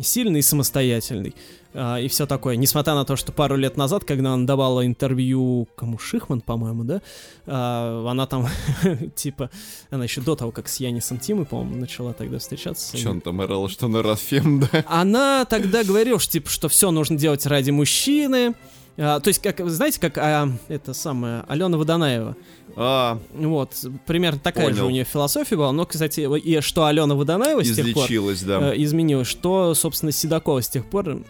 сильный 0.00 0.40
и 0.40 0.42
самостоятельный. 0.42 1.34
А, 1.74 1.98
и 1.98 2.08
все 2.08 2.26
такое. 2.26 2.56
Несмотря 2.56 2.94
на 2.94 3.04
то, 3.04 3.16
что 3.16 3.32
пару 3.32 3.56
лет 3.56 3.76
назад, 3.76 4.04
когда 4.04 4.34
она 4.34 4.46
давала 4.46 4.84
интервью 4.86 5.68
кому 5.76 5.98
Шихман, 5.98 6.40
по-моему, 6.40 6.84
да, 6.84 7.02
а, 7.46 8.06
она 8.08 8.26
там, 8.26 8.48
типа, 9.14 9.50
она 9.90 10.04
еще 10.04 10.20
до 10.20 10.36
того, 10.36 10.50
как 10.50 10.68
с 10.68 10.80
Янисом 10.80 11.18
Тимой, 11.18 11.46
по-моему, 11.46 11.76
начала 11.76 12.12
тогда 12.12 12.38
встречаться. 12.38 12.96
Чё 12.96 13.10
он 13.10 13.20
там 13.20 13.40
орал, 13.40 13.68
что 13.68 13.88
на 13.88 14.02
Рафем, 14.02 14.60
да? 14.60 14.84
Она 14.86 15.44
тогда 15.44 15.84
говорила, 15.84 16.18
что, 16.18 16.32
типа, 16.32 16.50
что 16.50 16.68
все 16.68 16.90
нужно 16.90 17.16
делать 17.16 17.46
ради 17.46 17.70
мужчины. 17.70 18.54
А, 18.98 19.20
то 19.20 19.28
есть, 19.28 19.40
как, 19.42 19.58
знаете, 19.70 19.98
как 20.00 20.18
а, 20.18 20.48
это 20.68 20.92
самое, 20.92 21.44
Алена 21.48 21.78
Водонаева. 21.78 22.36
А, 22.76 23.18
Вот, 23.34 23.74
примерно 24.06 24.38
такая 24.38 24.68
же 24.68 24.74
Понял. 24.76 24.86
у 24.86 24.90
нее 24.90 25.04
философия 25.04 25.56
была. 25.56 25.72
Но, 25.72 25.86
кстати, 25.86 26.20
и 26.38 26.60
что 26.60 26.84
Алена 26.86 27.14
Водонаева 27.14 27.62
с 27.64 27.74
тех 27.74 27.94
пор 27.94 28.08
да. 28.46 28.72
э, 28.72 28.82
изменилось, 28.82 29.26
что, 29.28 29.74
собственно, 29.74 30.12
Седокова 30.12 30.60
с 30.62 30.68
тех 30.68 30.84
пор 30.86 31.22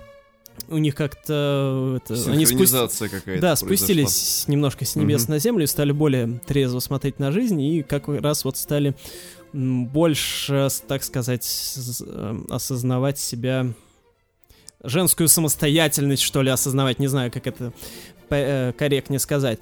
у 0.69 0.79
них 0.79 0.95
как-то 0.95 1.99
это, 2.05 2.15
они 2.31 2.45
спусти- 2.45 3.09
какая-то 3.09 3.41
да, 3.41 3.55
произошла. 3.55 3.57
спустились 3.57 4.45
немножко 4.49 4.85
с 4.85 4.97
небес 4.97 5.23
Мгм. 5.25 5.33
на 5.33 5.39
землю 5.39 5.65
и 5.65 5.67
стали 5.67 5.93
более 5.93 6.41
трезво 6.47 6.79
смотреть 6.81 7.19
на 7.19 7.33
жизнь 7.33 7.61
и 7.61 7.83
как 7.83 8.07
раз 8.09 8.45
вот 8.45 8.57
стали 8.57 8.95
больше, 9.53 10.69
так 10.89 11.05
сказать, 11.05 11.75
э, 12.07 12.39
осознавать 12.51 13.19
себя 13.19 13.67
женскую 14.83 15.29
самостоятельность, 15.29 16.23
что 16.23 16.43
ли, 16.43 16.51
осознавать, 16.51 16.99
не 16.99 17.07
знаю, 17.07 17.31
как 17.31 17.47
это 17.47 17.73
э, 18.31 18.73
корректнее 18.77 19.19
сказать. 19.19 19.61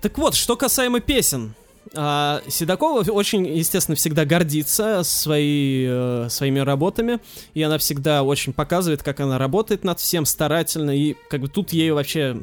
Так 0.00 0.18
вот, 0.18 0.34
что 0.34 0.56
касаемо 0.56 1.00
песен. 1.00 1.54
А, 1.94 2.42
Седокова 2.48 3.02
очень, 3.10 3.46
естественно, 3.46 3.96
всегда 3.96 4.24
гордится 4.24 5.02
своей, 5.04 5.86
э, 5.88 6.26
своими 6.28 6.58
работами, 6.58 7.20
и 7.54 7.62
она 7.62 7.78
всегда 7.78 8.22
очень 8.22 8.52
показывает, 8.52 9.02
как 9.02 9.20
она 9.20 9.38
работает 9.38 9.84
над 9.84 10.00
всем 10.00 10.26
старательно, 10.26 10.96
и 10.96 11.14
как 11.30 11.40
бы 11.40 11.48
тут 11.48 11.72
ей 11.72 11.92
вообще 11.92 12.42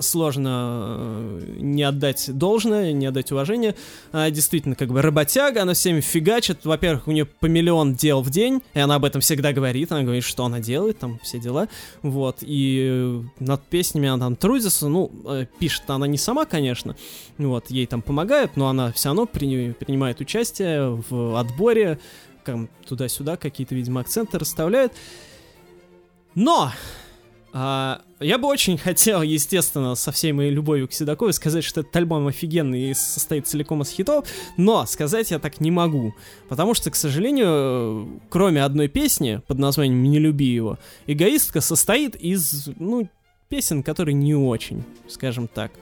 сложно 0.00 0.96
э, 0.98 1.56
не 1.58 1.82
отдать 1.82 2.30
должное, 2.32 2.92
не 2.92 3.06
отдать 3.06 3.32
уважение. 3.32 3.74
Она 4.12 4.30
действительно 4.30 4.74
как 4.74 4.88
бы 4.88 5.02
работяга, 5.02 5.62
она 5.62 5.74
всеми 5.74 6.00
фигачит. 6.00 6.64
Во-первых, 6.64 7.06
у 7.08 7.12
нее 7.12 7.24
по 7.24 7.46
миллион 7.46 7.94
дел 7.94 8.22
в 8.22 8.30
день, 8.30 8.62
и 8.74 8.80
она 8.80 8.96
об 8.96 9.04
этом 9.04 9.20
всегда 9.20 9.52
говорит, 9.52 9.92
она 9.92 10.02
говорит, 10.02 10.24
что 10.24 10.44
она 10.44 10.60
делает, 10.60 10.98
там 10.98 11.18
все 11.22 11.38
дела. 11.38 11.68
Вот, 12.02 12.38
и 12.42 12.86
э, 12.88 13.22
над 13.38 13.62
песнями 13.64 14.08
она 14.08 14.26
там 14.26 14.36
трудится, 14.36 14.88
ну, 14.88 15.10
э, 15.26 15.46
пишет 15.58 15.88
она 15.88 16.06
не 16.06 16.18
сама, 16.18 16.44
конечно, 16.44 16.96
вот, 17.38 17.70
ей 17.70 17.86
там 17.86 18.02
помогают, 18.02 18.56
но 18.56 18.68
она 18.68 18.92
все 18.92 19.08
равно 19.10 19.26
при- 19.26 19.72
принимает 19.72 20.20
участие 20.20 21.02
в 21.08 21.38
отборе, 21.38 21.98
туда-сюда 22.86 23.36
какие-то, 23.36 23.74
видимо, 23.74 24.00
акценты 24.00 24.38
расставляет. 24.38 24.92
Но 26.36 26.70
а, 27.58 28.02
я 28.20 28.36
бы 28.36 28.48
очень 28.48 28.76
хотел, 28.84 29.22
естественно, 29.22 29.94
со 29.94 30.12
всей 30.12 30.32
моей 30.32 30.50
любовью 30.50 30.88
к 30.88 30.92
Седоковой 30.92 31.32
сказать, 31.32 31.64
что 31.64 31.80
этот 31.80 31.96
альбом 31.96 32.26
офигенный 32.26 32.90
и 32.90 32.94
состоит 32.94 33.48
целиком 33.48 33.80
из 33.80 33.88
хитов, 33.88 34.28
но 34.58 34.84
сказать 34.84 35.30
я 35.30 35.38
так 35.38 35.58
не 35.58 35.70
могу, 35.70 36.14
потому 36.50 36.74
что, 36.74 36.90
к 36.90 36.96
сожалению, 36.96 38.20
кроме 38.28 38.62
одной 38.62 38.88
песни 38.88 39.40
под 39.46 39.58
названием 39.58 40.02
«Не 40.02 40.18
люби 40.18 40.44
его», 40.44 40.78
«Эгоистка» 41.06 41.62
состоит 41.62 42.14
из, 42.16 42.68
ну, 42.78 43.08
песен, 43.48 43.82
которые 43.82 44.12
не 44.12 44.34
очень, 44.34 44.84
скажем 45.08 45.48
так. 45.48 45.72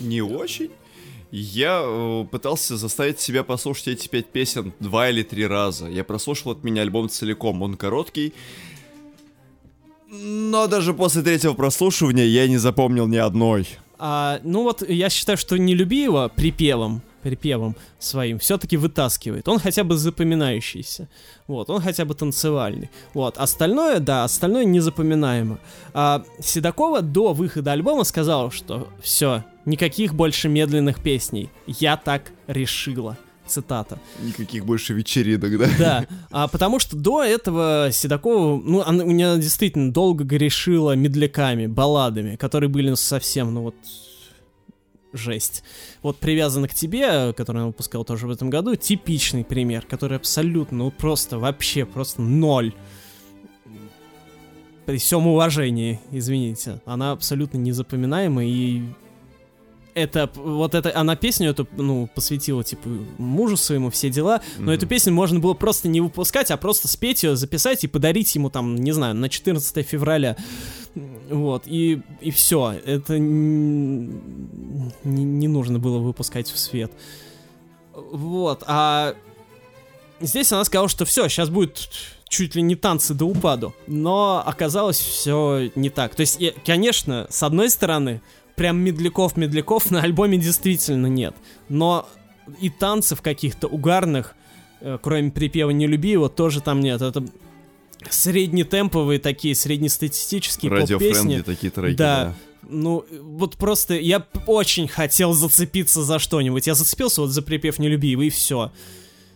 Не 0.00 0.22
очень. 0.22 0.70
Я 1.30 1.82
э, 1.84 2.24
пытался 2.30 2.78
заставить 2.78 3.20
себя 3.20 3.44
послушать 3.44 3.88
эти 3.88 4.08
пять 4.08 4.28
песен 4.28 4.72
два 4.80 5.10
или 5.10 5.22
три 5.22 5.46
раза. 5.46 5.86
Я 5.88 6.02
прослушал 6.02 6.52
от 6.52 6.64
меня 6.64 6.80
альбом 6.80 7.10
целиком. 7.10 7.60
Он 7.60 7.76
короткий. 7.76 8.32
Но 10.10 10.66
даже 10.68 10.94
после 10.94 11.22
третьего 11.22 11.52
прослушивания 11.52 12.24
я 12.24 12.48
не 12.48 12.56
запомнил 12.56 13.06
ни 13.06 13.18
одной. 13.18 13.68
А, 13.98 14.40
ну 14.42 14.62
вот, 14.62 14.88
я 14.88 15.10
считаю, 15.10 15.36
что 15.36 15.58
«Не 15.58 15.74
люби 15.74 16.02
его» 16.02 16.30
припевом, 16.34 17.02
припевом 17.22 17.76
своим 17.98 18.38
все-таки 18.38 18.76
вытаскивает. 18.76 19.48
Он 19.48 19.58
хотя 19.58 19.84
бы 19.84 19.96
запоминающийся. 19.96 21.08
Вот, 21.46 21.68
он 21.68 21.82
хотя 21.82 22.04
бы 22.04 22.14
танцевальный. 22.14 22.90
Вот, 23.12 23.36
остальное, 23.36 23.98
да, 23.98 24.24
остальное 24.24 24.64
незапоминаемо. 24.64 25.58
А 25.92 26.24
Седокова 26.40 27.02
до 27.02 27.34
выхода 27.34 27.72
альбома 27.72 28.04
сказала, 28.04 28.50
что 28.50 28.88
все, 29.02 29.44
никаких 29.64 30.14
больше 30.14 30.48
медленных 30.48 31.02
песней. 31.02 31.50
Я 31.66 31.96
так 31.96 32.32
решила. 32.46 33.18
Цитата. 33.48 33.98
Никаких 34.22 34.64
больше 34.64 34.92
вечеринок, 34.94 35.58
да? 35.58 35.68
Да, 35.78 36.06
а 36.30 36.48
потому 36.48 36.78
что 36.78 36.96
до 36.96 37.22
этого 37.22 37.88
Седокова, 37.90 38.60
ну, 38.62 38.82
она, 38.82 39.04
у 39.04 39.10
нее 39.10 39.38
действительно 39.38 39.92
долго 39.92 40.24
грешила 40.24 40.94
медляками, 40.94 41.66
балладами, 41.66 42.36
которые 42.36 42.68
были 42.68 42.90
ну, 42.90 42.96
совсем, 42.96 43.54
ну 43.54 43.62
вот, 43.62 43.74
жесть. 45.12 45.62
Вот 46.02 46.18
«Привязана 46.18 46.68
к 46.68 46.74
тебе», 46.74 47.32
который 47.32 47.58
она 47.58 47.66
выпускал 47.66 48.04
тоже 48.04 48.26
в 48.26 48.30
этом 48.30 48.50
году, 48.50 48.76
типичный 48.76 49.44
пример, 49.44 49.84
который 49.88 50.16
абсолютно, 50.16 50.78
ну 50.78 50.90
просто, 50.90 51.38
вообще, 51.38 51.84
просто 51.84 52.22
ноль. 52.22 52.74
При 54.86 54.98
всем 54.98 55.26
уважении, 55.26 56.00
извините, 56.12 56.80
она 56.86 57.12
абсолютно 57.12 57.58
незапоминаемая 57.58 58.46
и 58.46 58.82
это, 59.94 60.30
вот 60.34 60.74
это, 60.74 60.96
она 60.96 61.16
песню 61.16 61.50
эту, 61.50 61.68
ну, 61.76 62.08
посвятила, 62.14 62.62
типа, 62.62 62.88
мужу 63.18 63.56
своему, 63.56 63.90
все 63.90 64.10
дела, 64.10 64.40
но 64.58 64.64
Мгм. 64.64 64.70
эту 64.72 64.86
песню 64.86 65.12
можно 65.12 65.40
было 65.40 65.54
просто 65.54 65.88
не 65.88 66.00
выпускать, 66.00 66.50
а 66.50 66.56
просто 66.56 66.88
спеть 66.88 67.22
ее, 67.22 67.36
записать 67.36 67.84
и 67.84 67.88
подарить 67.88 68.34
ему 68.34 68.50
там, 68.50 68.76
не 68.76 68.92
знаю, 68.92 69.14
на 69.14 69.28
14 69.28 69.82
февраля. 69.86 70.36
Вот, 71.30 71.64
и, 71.66 72.00
и 72.20 72.30
все. 72.30 72.74
Это 72.84 73.18
не, 73.18 74.10
не 75.04 75.48
нужно 75.48 75.78
было 75.78 75.98
выпускать 75.98 76.50
в 76.50 76.58
свет. 76.58 76.92
Вот, 77.94 78.62
а 78.66 79.14
здесь 80.20 80.52
она 80.52 80.64
сказала, 80.64 80.88
что 80.88 81.04
все, 81.04 81.28
сейчас 81.28 81.50
будет 81.50 81.88
чуть 82.28 82.54
ли 82.54 82.62
не 82.62 82.76
танцы 82.76 83.14
до 83.14 83.24
упаду. 83.24 83.74
Но 83.86 84.42
оказалось 84.44 84.98
все 84.98 85.70
не 85.74 85.90
так. 85.90 86.14
То 86.14 86.20
есть, 86.20 86.40
конечно, 86.64 87.26
с 87.30 87.42
одной 87.42 87.70
стороны, 87.70 88.20
прям 88.58 88.78
медляков-медляков 88.80 89.90
на 89.90 90.02
альбоме 90.02 90.36
действительно 90.36 91.06
нет. 91.06 91.34
Но 91.68 92.08
и 92.60 92.68
танцев 92.68 93.22
каких-то 93.22 93.68
угарных, 93.68 94.34
э, 94.80 94.98
кроме 95.00 95.30
припева 95.30 95.70
«Не 95.70 95.86
люби 95.86 96.10
его», 96.10 96.28
тоже 96.28 96.60
там 96.60 96.80
нет. 96.80 97.00
Это 97.00 97.24
среднетемповые 98.10 99.18
такие, 99.18 99.54
среднестатистические 99.54 100.70
поп-песни. 100.70 101.40
такие 101.40 101.70
треки, 101.70 101.96
Да. 101.96 102.24
да. 102.24 102.34
Ну, 102.70 103.04
вот 103.22 103.56
просто 103.56 103.94
я 103.94 104.26
очень 104.46 104.88
хотел 104.88 105.32
зацепиться 105.32 106.02
за 106.02 106.18
что-нибудь. 106.18 106.66
Я 106.66 106.74
зацепился 106.74 107.22
вот 107.22 107.30
за 107.30 107.40
припев 107.40 107.78
«Не 107.78 107.88
люби 107.88 108.08
его» 108.08 108.22
и 108.22 108.30
все. 108.30 108.72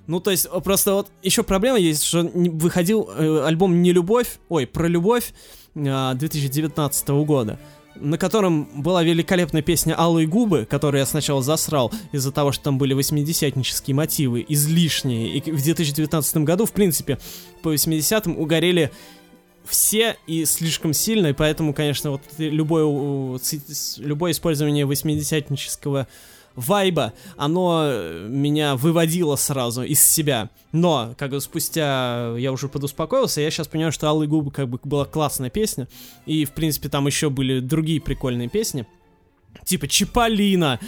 Ну, 0.06 0.20
то 0.20 0.32
есть, 0.32 0.48
просто 0.64 0.94
вот 0.94 1.10
еще 1.22 1.42
проблема 1.44 1.78
есть, 1.78 2.02
что 2.02 2.22
выходил 2.34 3.08
э, 3.16 3.44
альбом 3.46 3.80
«Не 3.80 3.92
любовь», 3.92 4.38
ой, 4.48 4.66
«Про 4.66 4.88
любовь» 4.88 5.32
э, 5.74 6.12
2019 6.14 7.08
года, 7.24 7.58
на 7.94 8.18
котором 8.18 8.82
была 8.82 9.02
великолепная 9.02 9.62
песня 9.62 9.94
«Алые 9.98 10.26
губы», 10.26 10.66
которую 10.68 11.00
я 11.00 11.06
сначала 11.06 11.42
засрал 11.42 11.92
из-за 12.12 12.32
того, 12.32 12.52
что 12.52 12.64
там 12.64 12.78
были 12.78 12.94
восьмидесятнические 12.94 13.94
мотивы, 13.94 14.44
излишние. 14.48 15.36
И 15.36 15.50
в 15.50 15.62
2019 15.62 16.36
году, 16.38 16.66
в 16.66 16.72
принципе, 16.72 17.18
по 17.62 17.72
80-м 17.72 18.38
угорели 18.38 18.90
все 19.64 20.16
и 20.26 20.44
слишком 20.44 20.92
сильно, 20.92 21.28
и 21.28 21.32
поэтому, 21.32 21.72
конечно, 21.72 22.10
вот 22.10 22.22
любое, 22.38 23.38
любое 23.98 24.32
использование 24.32 24.86
восьмидесятнического 24.86 26.08
вайба, 26.56 27.12
оно 27.36 27.82
э, 27.84 28.26
меня 28.28 28.76
выводило 28.76 29.36
сразу 29.36 29.82
из 29.82 30.02
себя. 30.02 30.50
Но, 30.72 31.14
как 31.18 31.30
бы 31.30 31.40
спустя 31.40 32.34
я 32.38 32.52
уже 32.52 32.68
подуспокоился, 32.68 33.40
я 33.40 33.50
сейчас 33.50 33.68
понимаю, 33.68 33.92
что 33.92 34.08
«Алые 34.08 34.28
губы» 34.28 34.50
как 34.50 34.68
бы 34.68 34.78
была 34.84 35.04
классная 35.04 35.50
песня, 35.50 35.88
и, 36.26 36.44
в 36.44 36.52
принципе, 36.52 36.88
там 36.88 37.06
еще 37.06 37.30
были 37.30 37.60
другие 37.60 38.00
прикольные 38.00 38.48
песни, 38.48 38.86
типа 39.64 39.88
«Чиполлино», 39.88 40.80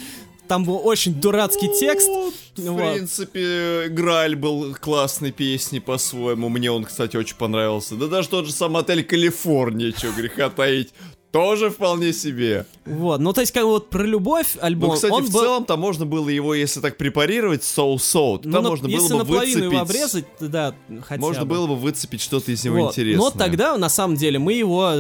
там 0.49 0.65
был 0.65 0.81
очень 0.85 1.15
дурацкий 1.15 1.69
текст, 1.69 2.09
В 2.57 2.71
Вот. 2.71 2.93
принципе, 2.95 3.89
Граль 3.89 4.37
был 4.37 4.75
классной 4.75 5.33
песней 5.33 5.81
по-своему. 5.81 6.51
Мне 6.51 6.71
он, 6.71 6.85
кстати, 6.85 7.17
очень 7.17 7.37
понравился. 7.37 7.95
Да 7.95 8.09
даже 8.09 8.29
тот 8.29 8.47
же 8.47 8.53
сам 8.53 8.77
отель 8.77 9.05
Калифорния, 9.05 9.93
что 9.97 10.11
греха 10.13 10.51
таить, 10.51 10.91
тоже 11.35 11.69
вполне 11.69 12.13
себе. 12.13 12.65
вот, 12.87 13.21
ну 13.21 13.33
то 13.33 13.41
есть 13.41 13.53
как 13.53 13.65
бы 13.65 13.71
вот 13.71 13.91
про 13.91 14.05
любовь 14.05 14.57
альбом, 14.61 14.91
Ну, 14.91 14.95
кстати, 14.95 15.13
он 15.13 15.25
в 15.25 15.33
был... 15.33 15.41
целом 15.41 15.65
там 15.65 15.81
можно 15.81 16.07
было 16.07 16.29
его, 16.29 16.55
если 16.55 16.79
так 16.81 16.97
препарировать, 16.97 17.65
соу-соу, 17.65 18.39
то 18.39 18.47
Ну, 18.49 18.53
там 18.55 18.63
на- 18.63 18.71
можно 18.71 18.89
было 18.89 19.09
бы 19.09 19.15
наполовину 19.17 19.65
его 19.65 19.81
выцепить... 19.81 19.91
обрезать, 19.91 20.25
да, 20.41 20.75
хотя 21.03 21.21
Можно 21.21 21.45
бы. 21.45 21.55
было 21.57 21.67
бы 21.67 21.75
выцепить 21.75 22.21
что-то 22.21 22.53
из 22.53 22.65
него 22.65 22.77
Вот. 22.83 22.91
интересное. 22.93 23.19
Но 23.25 23.31
тогда, 23.31 23.77
на 23.77 23.89
самом 23.89 24.15
деле, 24.17 24.39
мы 24.39 24.53
его 24.53 24.93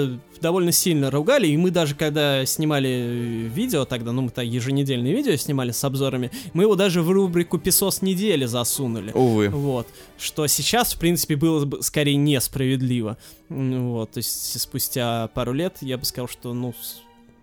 довольно 0.45 0.73
сильно 0.73 1.11
ругали, 1.11 1.47
и 1.47 1.57
мы 1.57 1.71
даже 1.71 1.95
когда 1.95 2.45
снимали 2.45 2.91
э, 2.91 3.49
видео 3.49 3.87
тогда, 3.87 4.13
ну, 4.13 4.21
мы 4.21 4.31
то 4.31 4.43
еженедельные 4.43 5.15
видео 5.15 5.35
снимали 5.37 5.71
с 5.71 5.83
обзорами, 5.83 6.31
мы 6.53 6.65
его 6.65 6.75
даже 6.75 7.01
в 7.01 7.11
рубрику 7.11 7.57
«Песос 7.57 8.03
недели» 8.03 8.45
засунули. 8.45 9.11
Увы. 9.13 9.49
Вот. 9.49 9.87
Что 10.19 10.47
сейчас, 10.47 10.93
в 10.93 10.99
принципе, 10.99 11.37
было 11.37 11.65
бы 11.65 11.83
скорее 11.83 12.17
несправедливо. 12.17 13.17
Вот. 13.49 14.11
То 14.11 14.19
есть 14.19 14.61
спустя 14.61 15.29
пару 15.29 15.55
лет 15.55 15.79
я 15.81 15.97
бы 15.97 16.05
сказал, 16.05 16.29
что, 16.29 16.53
ну, 16.53 16.75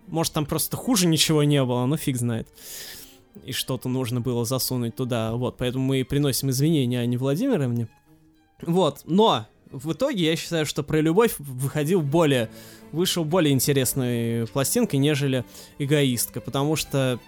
может, 0.06 0.32
там 0.32 0.46
просто 0.46 0.76
хуже 0.76 1.08
ничего 1.08 1.42
не 1.42 1.62
было, 1.64 1.84
но 1.86 1.96
фиг 1.96 2.16
знает. 2.16 2.46
И 3.44 3.50
что-то 3.50 3.88
нужно 3.88 4.20
было 4.20 4.44
засунуть 4.44 4.94
туда. 4.94 5.32
Вот. 5.32 5.56
Поэтому 5.58 5.84
мы 5.84 6.04
приносим 6.04 6.50
извинения 6.50 7.00
Ане 7.00 7.18
Владимировне. 7.18 7.88
Вот. 8.64 9.00
Но 9.06 9.46
в 9.72 9.92
итоге 9.92 10.24
я 10.26 10.36
считаю, 10.36 10.66
что 10.66 10.82
про 10.82 11.00
любовь 11.00 11.34
выходил 11.38 12.02
более 12.02 12.48
вышел 12.92 13.24
более 13.24 13.52
интересной 13.52 14.46
пластинкой, 14.46 14.98
нежели 14.98 15.44
эгоистка, 15.78 16.40
потому 16.40 16.76
что 16.76 17.18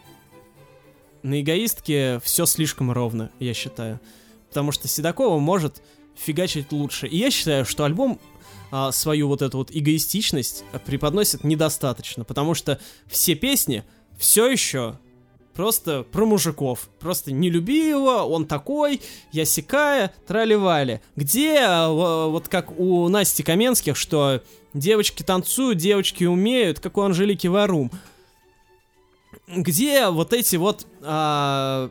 на 1.22 1.40
эгоистке 1.40 2.20
все 2.22 2.46
слишком 2.46 2.92
ровно, 2.92 3.30
я 3.40 3.54
считаю. 3.54 4.00
Потому 4.48 4.72
что 4.72 4.86
Седокова 4.88 5.38
может 5.38 5.82
фигачить 6.14 6.70
лучше. 6.70 7.06
И 7.06 7.16
я 7.16 7.30
считаю, 7.30 7.64
что 7.64 7.84
альбом 7.84 8.20
а, 8.70 8.92
свою 8.92 9.28
вот 9.28 9.42
эту 9.42 9.58
вот 9.58 9.70
эгоистичность 9.72 10.64
преподносит 10.84 11.42
недостаточно, 11.44 12.24
потому 12.24 12.54
что 12.54 12.78
все 13.06 13.34
песни 13.34 13.84
все 14.18 14.48
еще 14.48 14.98
просто 15.54 16.02
про 16.02 16.26
мужиков. 16.26 16.88
Просто 17.00 17.32
не 17.32 17.50
люби 17.50 17.88
его, 17.88 18.24
он 18.24 18.46
такой, 18.46 19.00
я 19.32 19.44
сякая, 19.44 20.12
трали-вали. 20.26 21.00
Где, 21.16 21.58
а, 21.60 21.88
во- 21.88 22.28
вот 22.30 22.48
как 22.48 22.78
у 22.78 23.08
Насти 23.08 23.42
Каменских, 23.42 23.96
что 23.96 24.42
девочки 24.74 25.22
танцуют, 25.22 25.78
девочки 25.78 26.24
умеют, 26.24 26.80
как 26.80 26.98
у 26.98 27.02
Анжелики 27.02 27.46
Варум. 27.46 27.90
Где 29.46 30.08
вот 30.08 30.32
эти 30.32 30.56
вот 30.56 30.86
а, 31.02 31.90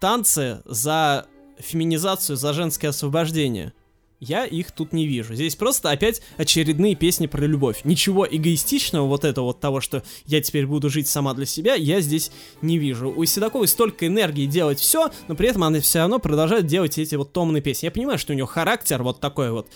танцы 0.00 0.62
за 0.64 1.26
феминизацию, 1.58 2.36
за 2.36 2.52
женское 2.52 2.88
освобождение? 2.88 3.72
Я 4.20 4.44
их 4.44 4.70
тут 4.70 4.92
не 4.92 5.06
вижу. 5.06 5.34
Здесь 5.34 5.56
просто 5.56 5.90
опять 5.90 6.20
очередные 6.36 6.94
песни 6.94 7.26
про 7.26 7.46
любовь. 7.46 7.80
Ничего 7.84 8.26
эгоистичного, 8.30 9.06
вот 9.06 9.24
этого 9.24 9.46
вот 9.46 9.60
того, 9.60 9.80
что 9.80 10.02
я 10.26 10.42
теперь 10.42 10.66
буду 10.66 10.90
жить 10.90 11.08
сама 11.08 11.32
для 11.32 11.46
себя, 11.46 11.74
я 11.74 12.02
здесь 12.02 12.30
не 12.60 12.76
вижу. 12.76 13.10
У 13.10 13.24
Седоковой 13.24 13.66
столько 13.66 14.06
энергии 14.06 14.44
делать 14.44 14.78
все, 14.78 15.10
но 15.26 15.34
при 15.34 15.48
этом 15.48 15.64
она 15.64 15.80
все 15.80 16.00
равно 16.00 16.18
продолжает 16.18 16.66
делать 16.66 16.98
эти 16.98 17.14
вот 17.14 17.32
томные 17.32 17.62
песни. 17.62 17.86
Я 17.86 17.90
понимаю, 17.90 18.18
что 18.18 18.34
у 18.34 18.36
нее 18.36 18.46
характер 18.46 19.02
вот 19.02 19.20
такой 19.20 19.52
вот 19.52 19.68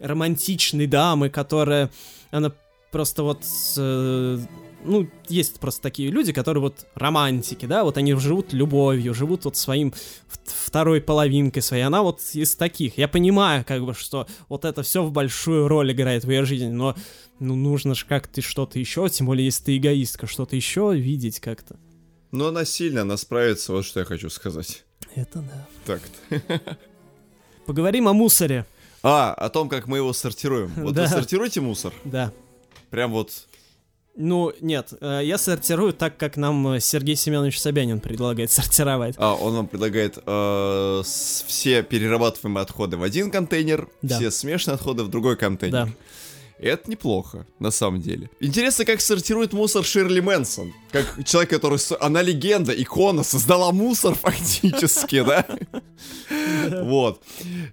романтичной 0.00 0.86
дамы, 0.86 1.30
которая... 1.30 1.90
Она 2.30 2.52
просто 2.90 3.22
вот... 3.22 3.44
э, 3.76 4.38
ну, 4.84 5.08
есть 5.28 5.58
просто 5.58 5.82
такие 5.82 6.10
люди, 6.10 6.32
которые 6.32 6.62
вот 6.62 6.86
романтики, 6.94 7.66
да, 7.66 7.84
вот 7.84 7.96
они 7.96 8.14
живут 8.14 8.52
любовью, 8.52 9.14
живут 9.14 9.44
вот 9.44 9.56
своим 9.56 9.92
второй 10.44 11.00
половинкой 11.00 11.62
своей. 11.62 11.82
Она 11.82 12.02
вот 12.02 12.20
из 12.32 12.54
таких. 12.54 12.96
Я 12.98 13.08
понимаю, 13.08 13.64
как 13.66 13.84
бы, 13.84 13.94
что 13.94 14.26
вот 14.48 14.64
это 14.64 14.82
все 14.82 15.02
в 15.02 15.10
большую 15.10 15.68
роль 15.68 15.92
играет 15.92 16.24
в 16.24 16.30
ее 16.30 16.44
жизни, 16.44 16.68
но 16.68 16.94
ну, 17.38 17.54
нужно 17.54 17.94
же 17.94 18.06
как-то 18.06 18.40
что-то 18.40 18.78
еще, 18.78 19.08
тем 19.08 19.26
более, 19.26 19.44
если 19.44 19.64
ты 19.64 19.76
эгоистка, 19.76 20.26
что-то 20.26 20.56
еще 20.56 20.94
видеть 20.94 21.40
как-то. 21.40 21.76
Но 22.32 22.48
она 22.48 22.64
сильно, 22.64 23.02
она 23.02 23.16
справится, 23.16 23.72
вот 23.72 23.84
что 23.84 24.00
я 24.00 24.06
хочу 24.06 24.30
сказать. 24.30 24.84
Это 25.14 25.40
да. 25.40 25.66
Так. 25.84 26.00
Поговорим 27.66 28.08
о 28.08 28.12
мусоре. 28.12 28.66
А, 29.08 29.32
о 29.34 29.48
том, 29.50 29.68
как 29.68 29.86
мы 29.86 29.98
его 29.98 30.12
сортируем. 30.12 30.72
Вот 30.76 30.94
Да. 30.94 31.02
вы 31.02 31.08
сортируете 31.08 31.60
мусор? 31.60 31.92
Да. 32.04 32.32
Прям 32.90 33.12
вот... 33.12 33.30
Ну, 34.16 34.52
нет, 34.60 34.94
э, 35.00 35.20
я 35.22 35.38
сортирую 35.38 35.92
так, 35.92 36.16
как 36.16 36.36
нам 36.36 36.66
э, 36.68 36.80
Сергей 36.80 37.14
Семенович 37.14 37.60
Собянин 37.60 38.00
предлагает 38.00 38.50
сортировать. 38.50 39.14
А, 39.18 39.34
он 39.34 39.54
вам 39.54 39.68
предлагает 39.68 40.18
э, 40.26 41.02
все 41.04 41.82
перерабатываемые 41.84 42.62
отходы 42.62 42.96
в 42.96 43.02
один 43.04 43.30
контейнер, 43.30 43.88
Да. 44.02 44.16
все 44.16 44.30
смешанные 44.32 44.74
отходы 44.74 45.04
в 45.04 45.08
другой 45.08 45.36
контейнер. 45.36 45.86
Да. 45.86 45.88
И 46.58 46.66
это 46.66 46.90
неплохо, 46.90 47.46
на 47.58 47.70
самом 47.70 48.00
деле. 48.00 48.30
Интересно, 48.40 48.84
как 48.84 49.00
сортирует 49.00 49.52
мусор 49.52 49.84
Ширли 49.84 50.20
Мэнсон. 50.20 50.72
Как 50.90 51.24
человек, 51.24 51.50
который... 51.50 51.78
Она 52.00 52.22
легенда, 52.22 52.72
икона, 52.72 53.22
создала 53.22 53.72
мусор 53.72 54.14
фактически, 54.14 55.22
да? 55.22 55.46
Вот. 56.82 57.22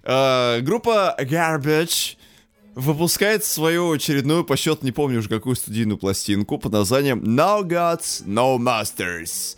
Э, 0.02 0.60
Группа 0.60 1.16
Garbage 1.18 2.16
выпускает 2.74 3.44
свою 3.44 3.92
очередную, 3.92 4.44
по 4.44 4.56
счету 4.56 4.84
не 4.84 4.92
помню 4.92 5.20
уже 5.20 5.28
какую 5.28 5.56
студийную 5.56 5.96
пластинку 5.96 6.58
под 6.58 6.72
названием 6.72 7.22
No 7.22 7.62
Gods, 7.62 8.26
No 8.26 8.58
Masters. 8.58 9.56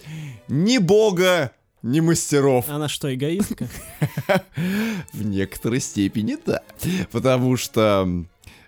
Ни 0.49 0.79
бога, 0.79 1.51
ни 1.83 2.01
мастеров. 2.01 2.68
Она 2.68 2.89
что, 2.89 3.12
эгоистка? 3.14 3.68
В 5.12 5.24
некоторой 5.24 5.81
степени 5.81 6.37
да. 6.45 6.62
Потому 7.11 7.57
что 7.57 8.24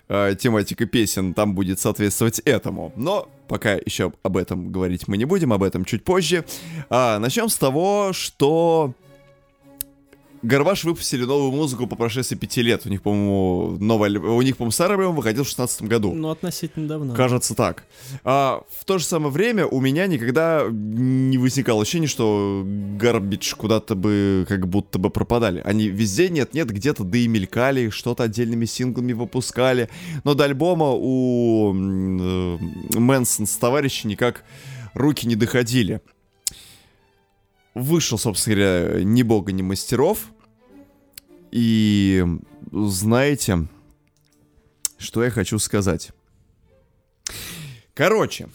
э, 0.09 0.35
тематика 0.39 0.87
песен 0.87 1.35
там 1.35 1.55
будет 1.55 1.79
соответствовать 1.79 2.41
этому. 2.41 2.93
Но 2.97 3.29
пока 3.49 3.75
еще 3.75 4.13
об 4.23 4.37
этом 4.37 4.71
говорить 4.71 5.09
мы 5.09 5.17
не 5.17 5.25
будем, 5.25 5.53
об 5.53 5.63
этом 5.63 5.85
чуть 5.85 6.05
позже. 6.05 6.45
А, 6.91 7.19
начнем 7.19 7.49
с 7.49 7.57
того, 7.57 8.11
что 8.13 8.95
Гарбаш 10.43 10.85
выпустили 10.85 11.25
новую 11.25 11.53
музыку 11.53 11.87
по 11.87 11.97
прошествии 11.97 12.37
пяти 12.37 12.63
лет. 12.63 12.83
У 12.87 12.89
них, 12.89 13.03
по-моему, 13.03 13.79
альб- 14.05 14.37
у 14.37 14.43
них, 14.43 14.57
по-моему, 14.57 14.71
старый 14.73 14.97
альбом 14.97 15.17
выходил 15.17 15.45
в 15.45 15.49
шестнадцатом 15.49 15.89
году. 15.89 16.13
Ну, 16.15 16.31
относительно 16.31 16.87
давно. 16.89 17.15
Кажется 17.15 17.55
так. 17.55 17.85
А, 18.25 18.63
в 18.71 18.85
то 18.85 18.99
же 18.99 19.05
самое 19.05 19.31
время 19.33 19.67
у 19.67 19.81
меня 19.81 20.07
никогда 20.07 20.67
не 20.71 21.39
возникало 21.39 21.83
ощущения, 21.83 22.07
что 22.07 22.63
Гарбидж 22.65 23.55
куда-то 23.57 23.95
бы 23.95 24.47
как 24.49 24.69
будто 24.69 24.99
бы 24.99 25.11
пропадали. 25.11 25.61
Они 25.65 25.89
везде 25.89 26.29
нет-нет, 26.29 26.71
где-то 26.71 27.05
да 27.05 27.19
и 27.19 27.27
мелькали, 27.29 27.91
что-то 27.91 28.25
отдельными 28.25 28.65
синглами 28.65 29.13
выпускали. 29.13 29.89
Но 30.25 30.35
до 30.35 30.45
альбома 30.45 30.91
у 30.93 31.75
э, 31.75 32.59
Мэнсон 32.99 33.47
с 33.47 33.57
товарищи 33.57 34.07
никак 34.07 34.45
руки 34.95 35.27
не 35.27 35.37
доходили. 35.37 36.01
Вышел, 37.75 38.19
собственно 38.19 38.57
говоря, 38.57 39.05
ни 39.05 39.23
бога, 39.23 39.53
ни 39.53 39.63
мастеров. 39.63 40.31
И 41.51 42.25
знаете, 42.73 43.69
что 44.99 45.25
я 45.25 45.31
хочу 45.31 45.59
сказать? 45.59 46.11
Короче, 47.95 48.49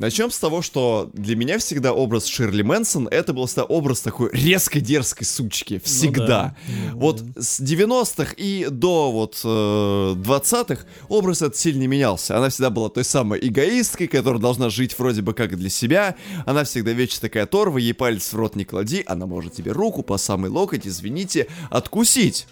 Начнем 0.00 0.30
с 0.30 0.38
того, 0.38 0.62
что 0.62 1.10
для 1.12 1.36
меня 1.36 1.58
всегда 1.58 1.92
образ 1.92 2.24
Ширли 2.24 2.62
Мэнсон 2.62 3.06
это 3.08 3.34
был 3.34 3.44
всегда 3.44 3.64
образ 3.64 4.00
такой 4.00 4.30
резкой 4.32 4.80
дерзкой 4.80 5.26
сучки. 5.26 5.78
Всегда. 5.84 6.56
Ну 6.66 6.74
да. 6.74 6.94
Вот 6.94 7.22
с 7.36 7.60
90-х 7.60 8.32
и 8.38 8.66
до 8.70 9.12
вот 9.12 9.38
э, 9.44 9.46
20-х 9.46 10.86
образ 11.10 11.42
этот 11.42 11.58
сильно 11.58 11.86
менялся. 11.86 12.38
Она 12.38 12.48
всегда 12.48 12.70
была 12.70 12.88
той 12.88 13.04
самой 13.04 13.46
эгоисткой, 13.46 14.06
которая 14.06 14.40
должна 14.40 14.70
жить 14.70 14.98
вроде 14.98 15.20
бы 15.20 15.34
как 15.34 15.54
для 15.58 15.68
себя. 15.68 16.16
Она 16.46 16.64
всегда 16.64 16.92
вечно 16.92 17.20
такая 17.20 17.44
торва, 17.44 17.76
ей 17.76 17.92
палец 17.92 18.32
в 18.32 18.36
рот 18.36 18.56
не 18.56 18.64
клади, 18.64 19.04
она 19.06 19.26
может 19.26 19.52
тебе 19.52 19.72
руку 19.72 20.02
по 20.02 20.16
самый 20.16 20.48
локоть, 20.48 20.86
извините, 20.86 21.46
откусить. 21.68 22.46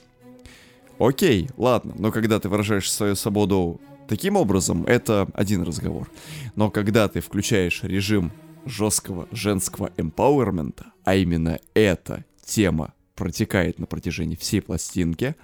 Окей, 0.99 1.49
ладно, 1.57 1.95
но 1.99 2.13
когда 2.13 2.41
ты 2.41 2.51
выражаешь 2.51 2.93
свою 2.93 3.17
свободу 3.17 3.81
таким 4.09 4.37
образом, 4.37 4.85
это 4.85 5.29
один 5.35 5.63
разговор. 5.63 6.11
Но 6.57 6.71
когда 6.71 7.09
ты 7.09 7.21
включаешь 7.21 7.83
режим 7.83 8.33
жесткого 8.65 9.29
женского 9.31 9.91
эмпауэрмента, 9.97 10.87
а 11.05 11.15
именно 11.15 11.59
эта 11.75 12.25
тема 12.45 12.95
протекает 13.15 13.79
на 13.79 13.87
протяжении 13.87 14.37
всей 14.37 14.61
пластинки, 14.61 15.37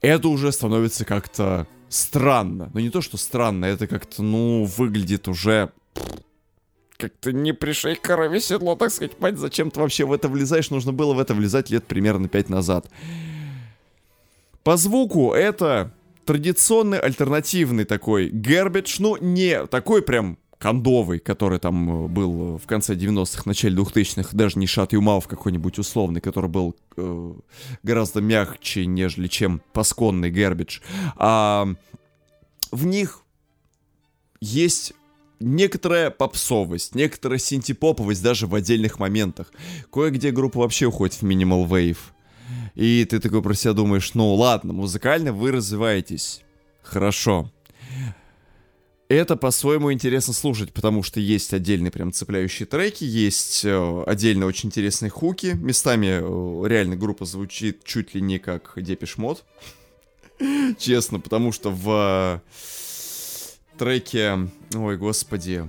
это 0.00 0.28
уже 0.28 0.52
становится 0.52 1.04
как-то 1.04 1.66
странно. 1.88 2.70
Ну 2.74 2.80
не 2.80 2.90
то, 2.90 3.00
что 3.00 3.16
странно, 3.16 3.64
это 3.64 3.86
как-то, 3.86 4.22
ну, 4.22 4.64
выглядит 4.64 5.28
уже 5.28 5.72
как-то 6.96 7.32
не 7.32 7.52
пришей 7.52 7.94
корове 7.96 8.40
седло, 8.40 8.74
так 8.74 8.90
сказать, 8.90 9.20
мать, 9.20 9.36
зачем 9.36 9.70
ты 9.70 9.80
вообще 9.80 10.04
в 10.04 10.12
это 10.12 10.28
влезаешь? 10.28 10.70
Нужно 10.70 10.92
было 10.92 11.12
в 11.14 11.18
это 11.18 11.34
влезать 11.34 11.68
лет 11.70 11.84
примерно 11.86 12.28
5 12.28 12.48
назад. 12.48 12.88
По 14.62 14.76
звуку 14.76 15.32
это 15.32 15.92
традиционный 16.26 16.98
альтернативный 16.98 17.84
такой 17.84 18.28
гербидж, 18.28 18.96
ну 18.98 19.16
не 19.16 19.66
такой 19.66 20.02
прям 20.02 20.38
кондовый, 20.58 21.18
который 21.18 21.58
там 21.58 22.06
э, 22.06 22.08
был 22.08 22.58
в 22.58 22.66
конце 22.66 22.94
90-х, 22.94 23.42
начале 23.46 23.76
2000-х, 23.76 24.30
даже 24.32 24.58
не 24.58 24.66
Шат 24.66 24.92
Юмав 24.92 25.28
какой-нибудь 25.28 25.78
условный, 25.78 26.20
который 26.20 26.50
был 26.50 26.76
э, 26.96 27.34
гораздо 27.82 28.20
мягче, 28.20 28.86
нежели 28.86 29.28
чем 29.28 29.60
пасконный 29.72 30.30
гербидж. 30.30 30.80
А 31.16 31.68
в 32.72 32.86
них 32.86 33.22
есть 34.40 34.94
некоторая 35.40 36.10
попсовость, 36.10 36.94
некоторая 36.94 37.38
синтепоповость 37.38 38.22
даже 38.22 38.46
в 38.46 38.54
отдельных 38.54 38.98
моментах. 38.98 39.52
Кое-где 39.92 40.30
группа 40.30 40.60
вообще 40.60 40.86
уходит 40.86 41.14
в 41.16 41.22
минимал 41.22 41.66
вейв. 41.66 42.12
И 42.76 43.06
ты 43.06 43.18
такой 43.20 43.42
про 43.42 43.54
себя 43.54 43.72
думаешь, 43.72 44.12
ну 44.14 44.34
ладно, 44.34 44.74
музыкально 44.74 45.32
вы 45.32 45.50
развиваетесь. 45.50 46.42
Хорошо. 46.82 47.50
Это 49.08 49.36
по-своему 49.36 49.92
интересно 49.92 50.34
слушать, 50.34 50.72
потому 50.72 51.02
что 51.02 51.18
есть 51.18 51.54
отдельные 51.54 51.90
прям 51.90 52.12
цепляющие 52.12 52.66
треки, 52.66 53.04
есть 53.04 53.64
э, 53.64 54.04
отдельно 54.04 54.46
очень 54.46 54.68
интересные 54.68 55.10
хуки. 55.10 55.52
Местами 55.54 56.18
э, 56.20 56.68
реально 56.68 56.96
группа 56.96 57.24
звучит 57.24 57.84
чуть 57.84 58.14
ли 58.14 58.20
не 58.20 58.38
как 58.38 58.72
Депиш 58.76 59.16
Мод. 59.16 59.44
Честно, 60.78 61.20
потому 61.20 61.52
что 61.52 61.70
в 61.70 62.42
э, 63.74 63.78
треке, 63.78 64.50
ой, 64.74 64.96
господи, 64.96 65.64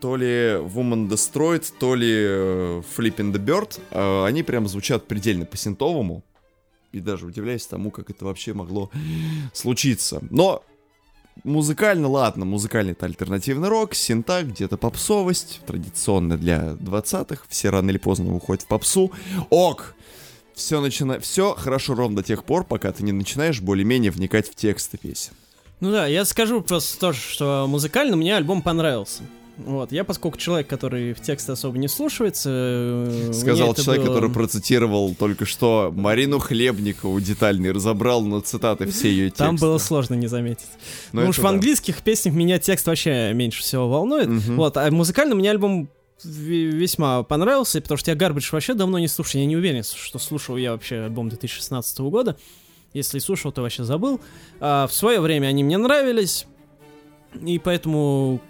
то 0.00 0.16
ли 0.16 0.26
Woman 0.26 1.08
Destroyed, 1.08 1.72
то 1.78 1.94
ли 1.94 2.12
э, 2.12 2.82
Flipping 2.96 3.32
the 3.32 3.44
Bird, 3.44 3.80
э, 3.90 4.24
они 4.26 4.42
прям 4.42 4.68
звучат 4.68 5.06
предельно 5.06 5.44
по-синтовому. 5.44 6.22
И 6.92 7.00
даже 7.00 7.26
удивляюсь 7.26 7.66
тому, 7.66 7.90
как 7.90 8.10
это 8.10 8.24
вообще 8.24 8.54
могло 8.54 8.90
случиться. 9.52 10.22
Но 10.30 10.62
музыкально, 11.44 12.08
ладно, 12.08 12.44
музыкальный 12.44 12.92
это 12.92 13.06
альтернативный 13.06 13.68
рок, 13.68 13.94
синта, 13.94 14.42
где-то 14.42 14.76
попсовость, 14.76 15.60
традиционно 15.66 16.36
для 16.36 16.76
20-х, 16.80 17.44
все 17.48 17.70
рано 17.70 17.90
или 17.90 17.98
поздно 17.98 18.34
уходят 18.34 18.64
в 18.64 18.66
попсу. 18.66 19.12
Ок! 19.50 19.94
Все, 20.54 20.80
начина... 20.80 21.20
все 21.20 21.54
хорошо 21.54 21.94
ровно 21.94 22.16
до 22.16 22.22
тех 22.22 22.44
пор, 22.44 22.64
пока 22.64 22.90
ты 22.90 23.02
не 23.02 23.12
начинаешь 23.12 23.60
более-менее 23.60 24.10
вникать 24.10 24.48
в 24.48 24.54
тексты 24.54 24.96
песен. 24.96 25.32
Ну 25.80 25.90
да, 25.90 26.06
я 26.06 26.24
скажу 26.24 26.62
просто 26.62 26.98
тоже, 26.98 27.20
что 27.20 27.66
музыкально 27.68 28.16
мне 28.16 28.34
альбом 28.34 28.62
понравился. 28.62 29.22
Вот, 29.58 29.90
я, 29.90 30.04
поскольку 30.04 30.36
человек, 30.36 30.66
который 30.68 31.14
в 31.14 31.20
тексты 31.20 31.52
особо 31.52 31.78
не 31.78 31.88
слушается... 31.88 32.50
э, 32.52 33.32
Сказал 33.32 33.74
человек, 33.74 34.04
было- 34.04 34.08
который 34.08 34.30
процитировал 34.30 35.14
только 35.14 35.46
что 35.46 35.90
Марину 35.96 36.38
Хлебникову 36.38 37.18
детально 37.20 37.68
и 37.68 37.70
разобрал 37.70 38.22
на 38.22 38.42
цитаты 38.42 38.86
все 38.86 39.08
ее 39.08 39.26
тексты. 39.30 39.44
Там 39.44 39.56
было 39.56 39.78
сложно 39.78 40.14
не 40.14 40.26
заметить. 40.26 40.68
Но 41.12 41.22
ну 41.22 41.30
уж 41.30 41.38
в 41.38 41.42
да. 41.42 41.48
английских 41.48 42.02
песнях 42.02 42.34
меня 42.34 42.58
текст 42.58 42.86
вообще 42.86 43.32
меньше 43.32 43.62
всего 43.62 43.88
волнует. 43.88 44.28
Мгм. 44.28 44.56
Вот, 44.56 44.76
а 44.76 44.90
музыкально 44.90 45.34
мне 45.34 45.50
альбом 45.50 45.88
ве- 46.22 46.70
весьма 46.70 47.22
понравился, 47.22 47.80
потому 47.80 47.96
что 47.96 48.10
я 48.10 48.16
Garbage 48.16 48.48
вообще 48.52 48.74
давно 48.74 48.98
не 48.98 49.08
слушал. 49.08 49.40
Я 49.40 49.46
не 49.46 49.56
уверен, 49.56 49.82
что 49.84 50.18
слушал 50.18 50.58
я 50.58 50.72
вообще 50.72 50.96
альбом 51.04 51.30
2016 51.30 51.98
года. 52.00 52.36
Если 52.92 53.18
слушал, 53.20 53.52
то 53.52 53.62
вообще 53.62 53.84
забыл. 53.84 54.20
А 54.60 54.86
в 54.86 54.92
свое 54.92 55.20
время 55.20 55.46
они 55.46 55.64
мне 55.64 55.78
нравились. 55.78 56.46
И 57.42 57.58
поэтому 57.58 58.40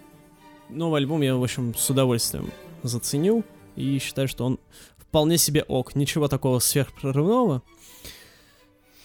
новый 0.69 1.01
альбом 1.01 1.21
я, 1.21 1.35
в 1.35 1.43
общем, 1.43 1.75
с 1.75 1.89
удовольствием 1.89 2.51
заценил. 2.83 3.43
И 3.75 3.99
считаю, 3.99 4.27
что 4.27 4.45
он 4.45 4.59
вполне 4.97 5.37
себе 5.37 5.63
ок. 5.63 5.95
Ничего 5.95 6.27
такого 6.27 6.59
сверхпрорывного. 6.59 7.61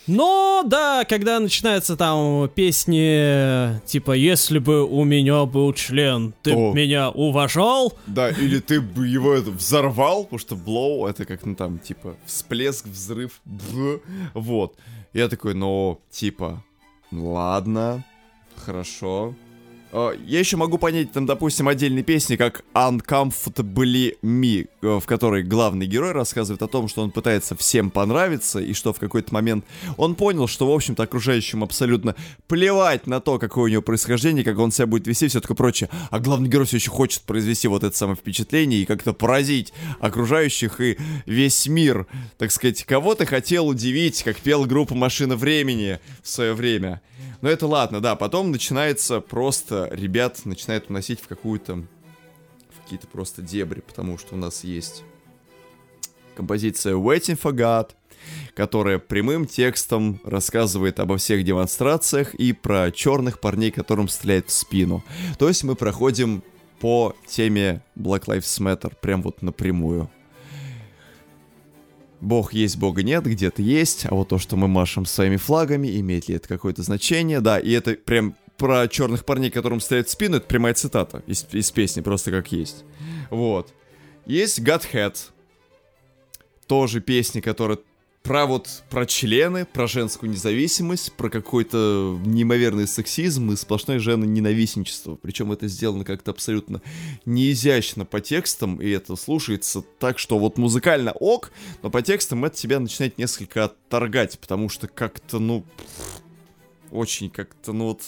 Но, 0.08 0.64
да, 0.66 1.04
когда 1.04 1.38
начинаются 1.38 1.96
там 1.96 2.48
песни, 2.48 3.80
типа, 3.86 4.12
если 4.12 4.58
бы 4.58 4.84
у 4.84 5.04
меня 5.04 5.44
был 5.44 5.72
член, 5.74 6.34
ты 6.42 6.54
б 6.54 6.70
О. 6.70 6.72
меня 6.72 7.10
уважал? 7.10 7.92
Да, 8.08 8.30
или 8.30 8.58
ты 8.58 8.80
бы 8.80 9.06
его 9.06 9.32
это 9.32 9.52
взорвал, 9.52 10.24
потому 10.24 10.40
что 10.40 10.56
blow 10.56 11.08
это 11.08 11.24
как, 11.24 11.46
ну 11.46 11.54
там, 11.54 11.78
типа, 11.78 12.16
всплеск, 12.26 12.86
взрыв, 12.86 13.40
б, 13.44 14.00
вот. 14.34 14.76
Я 15.12 15.28
такой, 15.28 15.54
ну, 15.54 16.00
типа, 16.10 16.64
ладно, 17.12 18.04
хорошо. 18.56 19.36
А, 19.94 20.12
Я 20.26 20.38
еще 20.38 20.56
могу 20.56 20.78
понять, 20.78 21.12
там, 21.12 21.26
допустим, 21.26 21.68
отдельные 21.68 22.02
песни, 22.02 22.36
как 22.36 22.64
Uncomfortably 22.72 24.16
Me, 24.22 24.68
э, 24.80 24.98
в 24.98 25.04
которой 25.04 25.42
главный 25.42 25.86
герой 25.86 26.12
рассказывает 26.12 26.62
о 26.62 26.66
том, 26.66 26.88
что 26.88 27.02
он 27.02 27.10
пытается 27.10 27.54
всем 27.56 27.90
понравиться, 27.90 28.58
и 28.58 28.72
что 28.72 28.94
в 28.94 28.98
какой-то 28.98 29.34
момент 29.34 29.66
он 29.98 30.14
понял, 30.14 30.48
что, 30.48 30.66
в 30.66 30.74
общем-то, 30.74 31.02
окружающим 31.02 31.62
абсолютно 31.62 32.16
плевать 32.46 33.06
на 33.06 33.20
то, 33.20 33.38
какое 33.38 33.64
у 33.64 33.68
него 33.68 33.82
происхождение, 33.82 34.44
как 34.44 34.58
он 34.58 34.72
себя 34.72 34.86
будет 34.86 35.06
вести, 35.06 35.28
все 35.28 35.42
такое 35.42 35.56
прочее. 35.56 35.90
А 36.10 36.20
главный 36.20 36.48
герой 36.48 36.64
все 36.64 36.78
еще 36.78 36.90
хочет 36.90 37.22
произвести 37.22 37.68
вот 37.68 37.84
это 37.84 37.94
самое 37.94 38.16
впечатление 38.16 38.80
и 38.80 38.86
как-то 38.86 39.12
поразить 39.12 39.74
окружающих 40.00 40.80
и 40.80 40.96
весь 41.26 41.66
мир. 41.66 42.06
Так 42.38 42.50
сказать, 42.50 42.82
кого 42.84 43.14
ты 43.14 43.26
хотел 43.26 43.68
удивить, 43.68 44.22
как 44.22 44.38
пел 44.38 44.64
группа 44.64 44.94
«Машина 44.94 45.36
времени» 45.36 45.98
в 46.22 46.28
свое 46.28 46.54
время. 46.54 47.02
Но 47.42 47.50
это 47.50 47.66
ладно, 47.66 48.00
да, 48.00 48.14
потом 48.14 48.52
начинается 48.52 49.20
просто, 49.20 49.88
ребят 49.92 50.40
начинают 50.44 50.88
уносить 50.88 51.20
в 51.20 51.26
какую-то, 51.26 51.84
в 52.70 52.82
какие-то 52.82 53.08
просто 53.08 53.42
дебри, 53.42 53.80
потому 53.80 54.16
что 54.16 54.34
у 54.34 54.38
нас 54.38 54.62
есть 54.64 55.02
композиция 56.36 56.94
Waiting 56.94 57.38
for 57.38 57.52
God, 57.52 57.90
которая 58.54 59.00
прямым 59.00 59.46
текстом 59.46 60.20
рассказывает 60.24 61.00
обо 61.00 61.16
всех 61.16 61.44
демонстрациях 61.44 62.32
и 62.34 62.52
про 62.52 62.92
черных 62.92 63.40
парней, 63.40 63.72
которым 63.72 64.08
стреляют 64.08 64.48
в 64.48 64.52
спину. 64.52 65.02
То 65.36 65.48
есть 65.48 65.64
мы 65.64 65.74
проходим 65.74 66.44
по 66.78 67.16
теме 67.26 67.82
Black 67.96 68.26
Lives 68.26 68.60
Matter, 68.60 68.92
прям 69.00 69.20
вот 69.22 69.42
напрямую. 69.42 70.08
Бог 72.22 72.52
есть, 72.52 72.78
Бога 72.78 73.02
нет, 73.02 73.24
где-то 73.24 73.62
есть, 73.62 74.06
а 74.08 74.14
вот 74.14 74.28
то, 74.28 74.38
что 74.38 74.56
мы 74.56 74.68
машем 74.68 75.04
своими 75.06 75.36
флагами, 75.36 75.98
имеет 75.98 76.28
ли 76.28 76.36
это 76.36 76.46
какое-то 76.46 76.84
значение, 76.84 77.40
да, 77.40 77.58
и 77.58 77.72
это 77.72 77.94
прям 77.94 78.36
про 78.56 78.86
черных 78.86 79.24
парней, 79.24 79.50
которым 79.50 79.80
стреляют 79.80 80.06
в 80.06 80.12
спину, 80.12 80.36
это 80.36 80.46
прямая 80.46 80.72
цитата 80.74 81.24
из, 81.26 81.44
из 81.50 81.72
песни, 81.72 82.00
просто 82.00 82.30
как 82.30 82.52
есть. 82.52 82.84
Вот. 83.28 83.74
Есть 84.24 84.60
Godhead, 84.60 85.16
тоже 86.68 87.00
песни, 87.00 87.40
которая 87.40 87.78
про 88.32 88.46
вот, 88.46 88.82
про 88.88 89.04
члены, 89.04 89.66
про 89.66 89.86
женскую 89.86 90.30
независимость, 90.30 91.12
про 91.12 91.28
какой-то 91.28 92.18
неимоверный 92.24 92.88
сексизм 92.88 93.52
и 93.52 93.56
сплошное 93.56 93.98
женоненавистничество. 93.98 95.16
Причем 95.16 95.52
это 95.52 95.68
сделано 95.68 96.06
как-то 96.06 96.30
абсолютно 96.30 96.80
неизящно 97.26 98.06
по 98.06 98.22
текстам, 98.22 98.80
и 98.80 98.88
это 98.88 99.16
слушается 99.16 99.82
так, 99.82 100.18
что 100.18 100.38
вот 100.38 100.56
музыкально 100.56 101.12
ок, 101.12 101.52
но 101.82 101.90
по 101.90 102.00
текстам 102.00 102.46
это 102.46 102.56
тебя 102.56 102.80
начинает 102.80 103.18
несколько 103.18 103.64
отторгать, 103.64 104.38
потому 104.38 104.70
что 104.70 104.88
как-то, 104.88 105.38
ну, 105.38 105.66
очень 106.90 107.28
как-то, 107.28 107.74
ну 107.74 107.88
вот, 107.88 108.00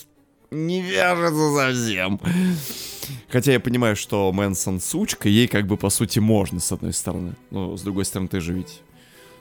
не 0.50 0.80
вяжется 0.80 1.54
совсем. 1.54 2.18
Хотя 3.28 3.52
я 3.52 3.60
понимаю, 3.60 3.94
что 3.94 4.32
Мэнсон 4.32 4.80
сучка, 4.80 5.28
ей 5.28 5.48
как 5.48 5.66
бы 5.66 5.76
по 5.76 5.90
сути 5.90 6.18
можно, 6.18 6.60
с 6.60 6.72
одной 6.72 6.94
стороны. 6.94 7.34
Но 7.50 7.76
с 7.76 7.82
другой 7.82 8.06
стороны, 8.06 8.28
ты 8.28 8.40
же 8.40 8.54
ведь 8.54 8.80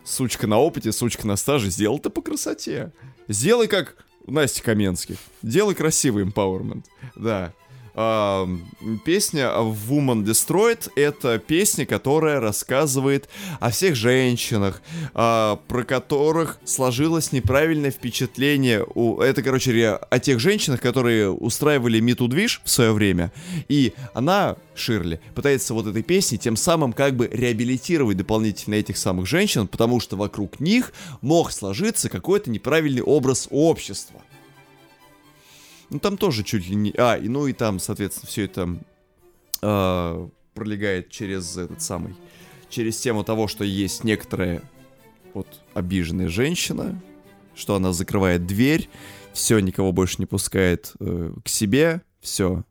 сучка 0.03 0.47
на 0.47 0.59
опыте, 0.59 0.91
сучка 0.91 1.27
на 1.27 1.35
стаже, 1.35 1.69
сделал 1.69 1.99
ты 1.99 2.09
по 2.09 2.21
красоте. 2.21 2.91
Сделай 3.27 3.67
как 3.67 3.95
Настя 4.27 4.63
Каменских. 4.63 5.17
Делай 5.41 5.75
красивый 5.75 6.25
empowerment. 6.25 6.83
Да. 7.15 7.53
А, 7.95 8.49
песня 9.05 9.51
Woman 9.55 10.23
Destroyed 10.23 10.91
это 10.95 11.37
песня, 11.37 11.85
которая 11.85 12.39
рассказывает 12.39 13.29
о 13.59 13.69
всех 13.69 13.95
женщинах, 13.95 14.81
а, 15.13 15.59
про 15.67 15.83
которых 15.83 16.59
сложилось 16.65 17.31
неправильное 17.31 17.91
впечатление. 17.91 18.85
У, 18.95 19.19
это, 19.19 19.43
короче, 19.43 19.93
о 19.93 20.19
тех 20.19 20.39
женщинах, 20.39 20.81
которые 20.81 21.29
устраивали 21.29 21.99
Миту 21.99 22.27
движ 22.27 22.61
в 22.63 22.69
свое 22.69 22.93
время. 22.93 23.31
И 23.69 23.93
она, 24.13 24.55
Ширли, 24.75 25.19
пытается 25.35 25.73
вот 25.73 25.87
этой 25.87 26.01
песней 26.01 26.39
тем 26.39 26.55
самым 26.55 26.93
как 26.93 27.15
бы 27.15 27.29
реабилитировать 27.31 28.17
дополнительно 28.17 28.75
этих 28.75 28.97
самых 28.97 29.27
женщин, 29.27 29.67
потому 29.67 29.99
что 29.99 30.15
вокруг 30.15 30.59
них 30.59 30.93
мог 31.21 31.51
сложиться 31.51 32.09
какой-то 32.09 32.49
неправильный 32.49 33.03
образ 33.03 33.47
общества. 33.51 34.21
Ну, 35.93 35.99
там 35.99 36.17
тоже 36.17 36.43
чуть 36.43 36.67
ли 36.67 36.75
не... 36.75 36.93
А, 36.97 37.15
и, 37.15 37.27
ну 37.27 37.47
и 37.47 37.53
там, 37.53 37.79
соответственно, 37.79 38.27
все 38.27 38.45
это 38.45 38.77
э, 39.61 40.29
пролегает 40.53 41.09
через 41.09 41.55
этот 41.55 41.81
самый... 41.81 42.15
Через 42.69 42.99
тему 42.99 43.23
того, 43.23 43.47
что 43.47 43.63
есть 43.63 44.03
некоторая 44.03 44.63
вот 45.33 45.47
обиженная 45.75 46.29
женщина, 46.29 46.99
что 47.55 47.75
она 47.75 47.93
закрывает 47.93 48.47
дверь, 48.47 48.89
все, 49.33 49.59
никого 49.59 49.91
больше 49.91 50.15
не 50.19 50.25
пускает 50.25 50.93
э, 50.99 51.33
к 51.43 51.47
себе, 51.47 52.01
все. 52.19 52.63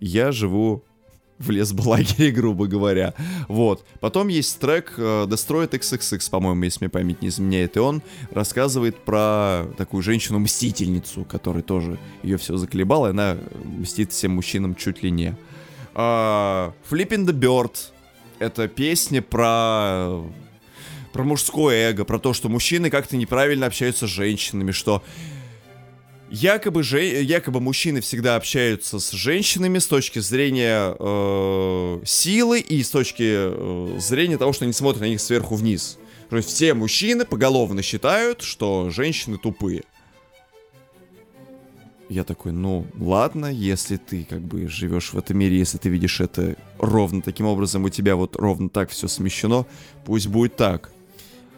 Я 0.00 0.32
живу 0.32 0.84
в 1.44 1.50
лесблагере, 1.50 2.30
грубо 2.32 2.66
говоря. 2.66 3.14
Вот. 3.48 3.84
Потом 4.00 4.28
есть 4.28 4.58
трек 4.58 4.94
uh, 4.96 5.26
Destroyed 5.26 5.70
XXX, 5.70 6.30
по-моему, 6.30 6.64
если 6.64 6.84
мне 6.84 6.90
память 6.90 7.22
не 7.22 7.28
изменяет, 7.28 7.76
и 7.76 7.80
он 7.80 8.02
рассказывает 8.30 8.96
про 8.96 9.66
такую 9.76 10.02
женщину-мстительницу, 10.02 11.24
которая 11.24 11.62
тоже 11.62 11.98
ее 12.22 12.38
все 12.38 12.56
заколебала, 12.56 13.08
и 13.08 13.10
она 13.10 13.36
мстит 13.64 14.12
всем 14.12 14.32
мужчинам 14.32 14.74
чуть 14.74 15.02
ли 15.02 15.10
не. 15.10 15.36
Uh, 15.94 16.72
Flipping 16.90 17.24
the 17.24 17.32
Bird— 17.32 17.72
это 18.38 18.68
песня 18.68 19.22
про 19.22 20.22
про 21.12 21.22
мужское 21.22 21.90
эго, 21.90 22.04
про 22.04 22.18
то, 22.18 22.32
что 22.32 22.48
мужчины 22.48 22.90
как-то 22.90 23.16
неправильно 23.16 23.66
общаются 23.66 24.08
с 24.08 24.10
женщинами, 24.10 24.72
что 24.72 25.00
Якобы, 26.30 26.82
же, 26.82 27.04
якобы 27.04 27.60
мужчины 27.60 28.00
всегда 28.00 28.36
общаются 28.36 28.98
с 28.98 29.12
женщинами 29.12 29.78
с 29.78 29.86
точки 29.86 30.18
зрения 30.18 30.96
э, 30.98 32.00
силы 32.04 32.60
и 32.60 32.82
с 32.82 32.90
точки 32.90 33.22
э, 33.26 33.98
зрения 34.00 34.38
того, 34.38 34.52
что 34.52 34.64
они 34.64 34.72
смотрят 34.72 35.02
на 35.02 35.08
них 35.08 35.20
сверху 35.20 35.54
вниз. 35.54 35.98
То 36.30 36.38
есть 36.38 36.48
все 36.48 36.74
мужчины 36.74 37.24
поголовно 37.24 37.82
считают, 37.82 38.42
что 38.42 38.90
женщины 38.90 39.38
тупые. 39.38 39.84
Я 42.08 42.24
такой, 42.24 42.52
ну 42.52 42.86
ладно, 42.98 43.46
если 43.46 43.96
ты 43.96 44.26
как 44.28 44.40
бы 44.40 44.68
живешь 44.68 45.12
в 45.12 45.18
этом 45.18 45.38
мире, 45.38 45.58
если 45.58 45.78
ты 45.78 45.88
видишь 45.88 46.20
это 46.20 46.56
ровно 46.78 47.22
таким 47.22 47.46
образом, 47.46 47.84
у 47.84 47.88
тебя 47.88 48.16
вот 48.16 48.36
ровно 48.36 48.68
так 48.68 48.90
все 48.90 49.08
смещено, 49.08 49.66
пусть 50.04 50.26
будет 50.26 50.56
так. 50.56 50.90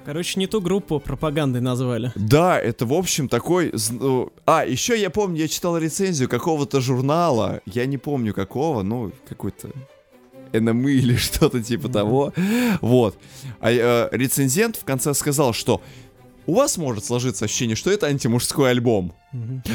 Короче, 0.07 0.39
не 0.39 0.47
ту 0.47 0.61
группу 0.61 1.01
пропагандой 1.01 1.61
назвали. 1.61 2.13
Да, 2.15 2.61
это, 2.61 2.87
в 2.87 2.93
общем, 2.93 3.29
такой... 3.29 3.73
А, 4.47 4.65
еще 4.65 4.97
я 4.97 5.11
помню, 5.11 5.41
я 5.41 5.49
читал 5.49 5.77
рецензию 5.77 6.29
какого-то 6.29 6.81
журнала, 6.81 7.61
я 7.67 7.87
не 7.87 7.99
помню 7.99 8.33
какого, 8.33 8.83
ну, 8.85 9.11
какой-то 9.29 9.71
NME 10.53 10.93
или 10.93 11.17
что-то 11.17 11.61
типа 11.61 11.89
того. 11.89 12.33
Вот. 12.81 13.19
А 13.59 13.73
э, 13.73 14.09
рецензент 14.13 14.77
в 14.77 14.85
конце 14.85 15.13
сказал, 15.13 15.53
что 15.53 15.83
у 16.47 16.55
вас 16.55 16.77
может 16.79 17.05
сложиться 17.05 17.47
ощущение, 17.47 17.75
что 17.75 17.91
это 17.91 18.07
антимужской 18.07 18.71
альбом. 18.71 19.13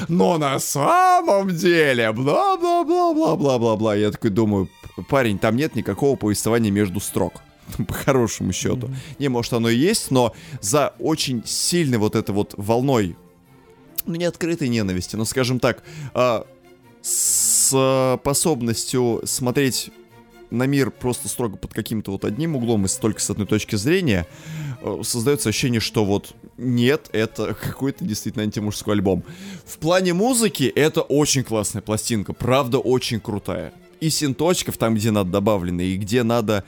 Но 0.08 0.38
на 0.38 0.60
самом 0.60 1.50
деле, 1.50 2.10
бла-бла-бла-бла-бла-бла-бла. 2.14 3.96
Я 3.96 4.12
такой 4.12 4.30
думаю, 4.30 4.70
парень, 5.10 5.38
там 5.40 5.58
нет 5.58 5.76
никакого 5.76 6.16
повествования 6.16 6.72
между 6.72 7.02
строк. 7.02 7.42
по 7.88 7.94
хорошему 7.94 8.54
счету. 8.54 8.88
Mm-hmm. 8.88 9.16
Не, 9.20 9.30
может 9.30 9.54
оно 9.54 9.70
и 9.70 9.76
есть, 9.76 10.12
но 10.12 10.34
за 10.62 10.94
очень 11.00 11.44
сильной 11.46 11.98
вот 11.98 12.16
этой 12.16 12.32
вот 12.32 12.54
волной, 12.58 13.16
ну 14.06 14.16
не 14.16 14.26
открытой 14.26 14.70
ненависти, 14.70 15.16
но 15.16 15.26
скажем 15.26 15.60
так, 15.60 15.84
э, 16.14 16.44
с 17.02 17.52
способностью 17.72 19.22
смотреть 19.26 19.92
на 20.50 20.68
мир 20.68 20.92
просто 20.92 21.30
строго 21.30 21.56
под 21.56 21.74
каким-то 21.74 22.12
вот 22.12 22.26
одним 22.26 22.58
углом 22.58 22.86
и 22.86 22.90
только 22.90 23.22
с 23.22 23.30
одной 23.30 23.48
точки 23.48 23.78
зрения, 23.78 24.28
э, 24.82 25.02
создается 25.04 25.50
ощущение, 25.50 25.80
что 25.80 26.04
вот 26.04 26.34
нет, 26.58 27.10
это 27.14 27.54
какой-то 27.62 28.04
действительно 28.04 28.44
антимужской 28.44 28.96
альбом. 28.96 29.24
В 29.66 29.78
плане 29.78 30.14
музыки 30.14 30.64
это 30.64 31.02
очень 31.02 31.44
классная 31.44 31.82
пластинка, 31.82 32.34
правда 32.34 32.80
очень 32.80 33.22
крутая. 33.22 33.74
И 34.02 34.10
синточков 34.10 34.78
там, 34.78 34.96
где 34.96 35.12
надо 35.12 35.30
добавлены, 35.30 35.82
и 35.82 35.96
где 35.96 36.24
надо 36.24 36.66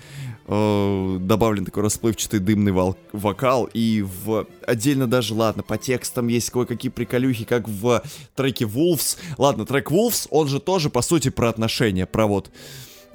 э, 0.48 1.18
добавлен 1.20 1.66
такой 1.66 1.84
расплывчатый 1.84 2.40
дымный 2.40 2.72
вол- 2.72 2.98
вокал, 3.12 3.70
и 3.74 4.02
в 4.02 4.48
отдельно 4.66 5.08
даже, 5.08 5.34
ладно, 5.34 5.64
по 5.64 5.78
текстам 5.78 6.28
есть 6.28 6.50
кое-какие 6.50 6.92
приколюхи, 6.92 7.46
как 7.46 7.68
в 7.68 8.02
треке 8.36 8.66
Wolves. 8.66 9.18
Ладно, 9.38 9.66
трек 9.66 9.92
Wolves, 9.92 10.28
он 10.30 10.48
же 10.48 10.60
тоже, 10.60 10.90
по 10.90 11.02
сути, 11.02 11.30
про 11.30 11.50
отношения, 11.50 12.06
про 12.06 12.28
вот 12.28 12.52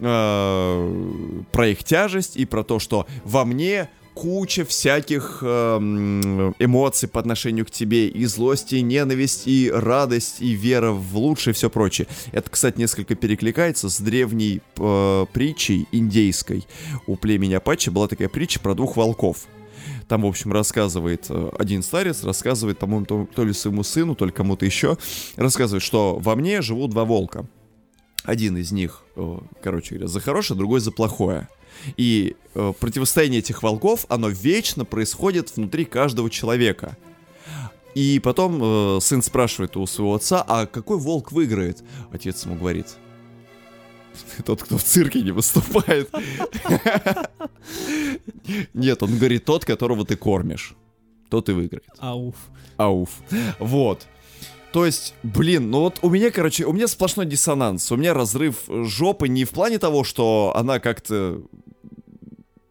э, 0.00 1.42
про 1.52 1.68
их 1.68 1.84
тяжесть 1.84 2.36
и 2.36 2.44
про 2.44 2.64
то, 2.64 2.78
что 2.78 3.06
во 3.24 3.44
мне 3.44 3.88
куча 4.18 4.64
всяких 4.64 5.38
э, 5.42 5.76
эмоций 6.58 7.08
по 7.08 7.20
отношению 7.20 7.64
к 7.64 7.70
тебе, 7.70 8.08
и 8.08 8.24
злость, 8.24 8.72
и 8.72 8.82
ненависть, 8.82 9.46
и 9.46 9.70
радость, 9.72 10.40
и 10.40 10.54
вера 10.54 10.90
в 10.90 11.16
лучшее, 11.16 11.52
и 11.52 11.54
все 11.54 11.70
прочее. 11.70 12.08
Это, 12.32 12.50
кстати, 12.50 12.78
несколько 12.78 13.14
перекликается 13.14 13.88
с 13.88 14.00
древней 14.00 14.60
э, 14.76 15.26
притчей 15.32 15.86
индейской. 15.92 16.66
У 17.06 17.14
племени 17.14 17.54
Апачи 17.54 17.90
была 17.90 18.08
такая 18.08 18.28
притча 18.28 18.58
про 18.58 18.74
двух 18.74 18.96
волков. 18.96 19.46
Там, 20.08 20.22
в 20.22 20.26
общем, 20.26 20.52
рассказывает 20.52 21.26
э, 21.28 21.50
один 21.56 21.84
старец, 21.84 22.24
рассказывает, 22.24 22.78
по-моему, 22.78 23.06
то, 23.06 23.28
то 23.32 23.44
ли 23.44 23.52
своему 23.52 23.84
сыну, 23.84 24.16
то 24.16 24.26
ли 24.26 24.32
кому-то 24.32 24.66
еще, 24.66 24.98
рассказывает, 25.36 25.84
что 25.84 26.18
во 26.18 26.34
мне 26.34 26.60
живут 26.60 26.90
два 26.90 27.04
волка. 27.04 27.46
Один 28.24 28.56
из 28.56 28.72
них, 28.72 29.04
э, 29.14 29.38
короче 29.62 29.94
говоря, 29.94 30.08
за 30.08 30.18
хорошее, 30.18 30.58
другой 30.58 30.80
за 30.80 30.90
плохое. 30.90 31.48
И 31.96 32.36
э, 32.54 32.72
противостояние 32.78 33.40
этих 33.40 33.62
волков, 33.62 34.06
оно 34.08 34.28
вечно 34.28 34.84
происходит 34.84 35.56
внутри 35.56 35.84
каждого 35.84 36.30
человека. 36.30 36.96
И 37.94 38.20
потом 38.20 38.60
э, 38.62 39.00
сын 39.00 39.22
спрашивает 39.22 39.76
у 39.76 39.86
своего 39.86 40.14
отца, 40.14 40.44
а 40.46 40.66
какой 40.66 40.98
волк 40.98 41.32
выиграет? 41.32 41.82
Отец 42.12 42.44
ему 42.44 42.56
говорит, 42.56 42.86
тот, 44.44 44.62
кто 44.62 44.78
в 44.78 44.82
цирке 44.82 45.22
не 45.22 45.32
выступает. 45.32 46.10
Нет, 48.74 49.02
он 49.02 49.18
говорит, 49.18 49.44
тот, 49.44 49.64
которого 49.64 50.04
ты 50.04 50.16
кормишь. 50.16 50.74
Тот 51.30 51.48
и 51.48 51.52
выиграет. 51.52 51.88
Ауф. 51.98 52.36
Ауф. 52.76 53.10
Вот. 53.58 54.06
То 54.72 54.84
есть, 54.84 55.14
блин, 55.22 55.70
ну 55.70 55.80
вот 55.80 55.98
у 56.02 56.10
меня, 56.10 56.30
короче, 56.30 56.64
у 56.64 56.72
меня 56.72 56.88
сплошной 56.88 57.26
диссонанс. 57.26 57.90
У 57.90 57.96
меня 57.96 58.14
разрыв 58.14 58.64
жопы 58.68 59.28
не 59.28 59.44
в 59.44 59.50
плане 59.50 59.78
того, 59.78 60.04
что 60.04 60.52
она 60.54 60.78
как-то 60.78 61.42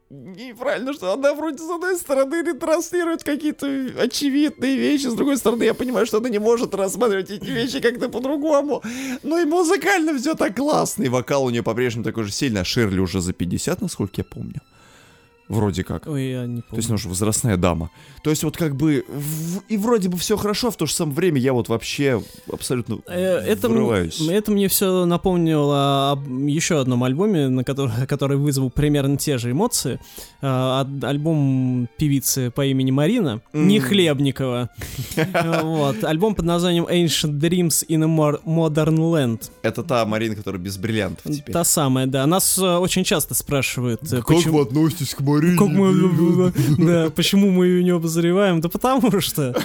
неправильно, 0.09 0.93
что 0.93 1.13
она 1.13 1.33
вроде 1.33 1.57
с 1.57 1.69
одной 1.69 1.97
стороны 1.97 2.41
ретранслирует 2.41 3.23
какие-то 3.23 3.67
очевидные 3.99 4.77
вещи, 4.77 5.07
с 5.07 5.13
другой 5.13 5.37
стороны 5.37 5.63
я 5.63 5.73
понимаю, 5.73 6.05
что 6.05 6.17
она 6.17 6.29
не 6.29 6.39
может 6.39 6.73
рассматривать 6.73 7.29
эти 7.29 7.45
вещи 7.45 7.79
как-то 7.79 8.09
по-другому. 8.09 8.81
Но 9.23 9.39
и 9.39 9.45
музыкально 9.45 10.17
все 10.17 10.35
так 10.35 10.55
классно, 10.55 11.03
и 11.03 11.09
вокал 11.09 11.45
у 11.45 11.49
нее 11.49 11.63
по-прежнему 11.63 12.03
такой 12.03 12.23
же 12.23 12.31
сильный, 12.31 12.61
а 12.61 12.65
Ширли 12.65 12.99
уже 12.99 13.21
за 13.21 13.33
50, 13.33 13.81
насколько 13.81 14.13
я 14.17 14.23
помню. 14.23 14.61
Вроде 15.49 15.83
как. 15.85 16.07
Ой, 16.07 16.31
я 16.31 16.41
не 16.41 16.61
помню. 16.61 16.63
То 16.69 16.75
есть 16.75 16.89
она 16.89 16.95
уже 16.95 17.07
возрастная 17.07 17.55
дама. 17.55 17.89
То 18.21 18.29
есть 18.29 18.43
вот 18.43 18.57
как 18.57 18.75
бы 18.75 19.05
в, 19.07 19.61
и 19.69 19.77
вроде 19.77 20.09
бы 20.09 20.17
все 20.17 20.35
хорошо, 20.35 20.67
а 20.67 20.71
в 20.71 20.75
то 20.75 20.85
же 20.85 20.93
самое 20.93 21.15
время 21.15 21.39
я 21.39 21.53
вот 21.53 21.69
вообще 21.69 22.21
абсолютно 22.51 22.99
э, 23.07 23.15
это, 23.15 23.69
вырываюсь. 23.69 24.19
Это 24.27 24.51
мне 24.51 24.67
все 24.67 25.05
напомнило 25.05 26.11
об 26.11 26.27
еще 26.47 26.81
одном 26.81 27.05
альбоме, 27.05 27.47
на 27.47 27.63
который, 27.63 28.05
который 28.07 28.37
вызвал 28.37 28.69
примерно 28.69 29.15
те 29.17 29.37
же 29.37 29.51
эмоции. 29.51 29.99
Э, 30.41 30.83
альбом 31.03 31.87
певицы 31.97 32.51
по 32.51 32.65
имени 32.65 32.91
Марина, 32.91 33.41
mm. 33.53 33.65
не 33.65 33.79
Хлебникова. 33.79 34.69
Вот. 35.63 36.03
Альбом 36.03 36.35
под 36.35 36.45
названием 36.45 36.85
Ancient 36.85 37.39
Dreams 37.39 37.85
in 37.87 38.03
a 38.03 38.39
Modern 38.45 38.97
Land. 38.97 39.49
Это 39.61 39.83
та 39.83 40.05
Марина, 40.05 40.35
которая 40.35 40.61
без 40.61 40.77
бриллиантов 40.77 41.31
теперь. 41.31 41.53
Та 41.53 41.63
самая, 41.63 42.05
да. 42.05 42.25
Нас 42.25 42.57
э, 42.57 42.77
очень 42.77 43.03
часто 43.03 43.33
спрашивают. 43.33 44.01
Как 44.09 44.45
вы 44.45 44.61
относитесь 44.61 45.13
к 45.13 45.21
Марине? 45.21 45.36
Марине. 45.37 45.57
Как 45.57 45.67
мы, 45.67 46.51
да, 46.77 47.09
почему 47.09 47.51
мы 47.51 47.67
ее 47.67 47.83
не 47.83 47.91
обозреваем? 47.91 48.61
Да 48.61 48.69
потому 48.69 49.21
что. 49.21 49.55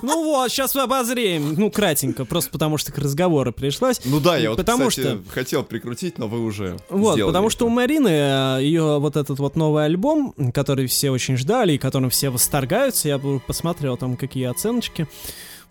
Ну 0.00 0.24
вот, 0.24 0.50
сейчас 0.50 0.74
мы 0.76 0.82
обозреем. 0.82 1.54
Ну, 1.56 1.72
кратенько, 1.72 2.24
просто 2.24 2.50
потому 2.50 2.78
что 2.78 2.92
к 2.92 2.98
разговору 2.98 3.52
пришлось. 3.52 4.00
Ну 4.04 4.20
да, 4.20 4.36
я 4.36 4.50
вот, 4.50 4.56
потому 4.56 4.88
кстати, 4.88 5.06
что... 5.06 5.22
хотел 5.28 5.64
прикрутить, 5.64 6.18
но 6.18 6.28
вы 6.28 6.44
уже 6.44 6.76
Вот, 6.88 7.18
потому 7.20 7.48
это. 7.48 7.56
что 7.56 7.66
у 7.66 7.68
Марины 7.68 8.08
э, 8.08 8.58
ее 8.62 9.00
вот 9.00 9.16
этот 9.16 9.40
вот 9.40 9.56
новый 9.56 9.84
альбом, 9.84 10.34
который 10.54 10.86
все 10.86 11.10
очень 11.10 11.36
ждали 11.36 11.72
и 11.72 11.78
которым 11.78 12.10
все 12.10 12.30
восторгаются, 12.30 13.08
я 13.08 13.18
посмотрел 13.18 13.96
там 13.96 14.16
какие 14.16 14.44
оценочки 14.44 15.08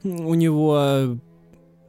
у 0.03 0.34
него 0.36 1.17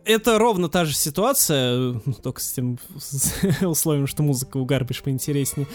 это 0.09 0.39
ровно 0.39 0.69
та 0.69 0.87
же 0.87 0.95
ситуация, 0.95 2.01
ну, 2.05 2.15
только 2.23 2.41
с 2.41 2.53
тем 2.53 2.79
условием, 3.61 4.07
что 4.07 4.23
музыка 4.23 4.57
у 4.57 4.65
Гарбиш 4.65 5.03
поинтереснее. 5.03 5.69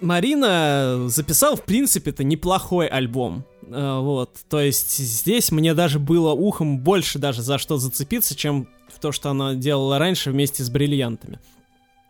Марина 0.00 1.08
записал, 1.08 1.56
в 1.56 1.64
принципе, 1.64 2.10
это 2.10 2.24
неплохой 2.24 2.86
альбом. 2.86 3.44
Э, 3.68 4.00
вот, 4.00 4.30
то 4.48 4.60
есть 4.60 4.96
здесь 4.96 5.50
мне 5.50 5.74
даже 5.74 5.98
было 5.98 6.32
ухом 6.32 6.78
больше 6.78 7.18
даже 7.18 7.42
за 7.42 7.58
что 7.58 7.78
зацепиться, 7.78 8.34
чем 8.34 8.68
в 8.88 8.98
то, 9.00 9.12
что 9.12 9.30
она 9.30 9.54
делала 9.54 9.98
раньше 9.98 10.30
вместе 10.30 10.62
с 10.62 10.70
бриллиантами. 10.70 11.38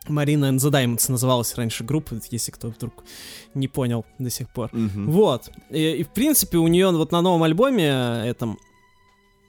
Марина 0.09 0.47
and 0.47 0.59
the 0.59 0.71
Diamonds 0.71 1.11
называлась 1.11 1.55
раньше 1.57 1.85
группа, 1.85 2.21
если 2.31 2.53
кто 2.53 2.69
вдруг 2.69 3.05
не 3.55 3.69
понял 3.69 4.05
до 4.19 4.31
сих 4.31 4.49
пор. 4.51 4.71
Мгм. 4.73 5.11
Вот. 5.11 5.51
И, 5.71 5.97
и, 5.99 6.03
в 6.05 6.09
принципе, 6.11 6.59
у 6.59 6.69
нее 6.69 6.91
вот 6.91 7.13
на 7.13 7.23
новом 7.23 7.43
альбоме 7.43 8.23
этом 8.25 8.59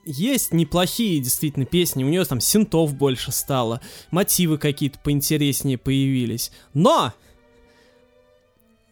есть 0.06 0.54
неплохие 0.54 1.20
действительно 1.20 1.66
песни. 1.66 2.04
У 2.04 2.08
нее 2.08 2.24
там 2.26 2.40
синтов 2.40 2.96
больше 2.96 3.32
стало, 3.32 3.82
мотивы 4.10 4.58
какие-то 4.58 5.00
поинтереснее 5.00 5.78
появились. 5.78 6.52
Но 6.74 7.14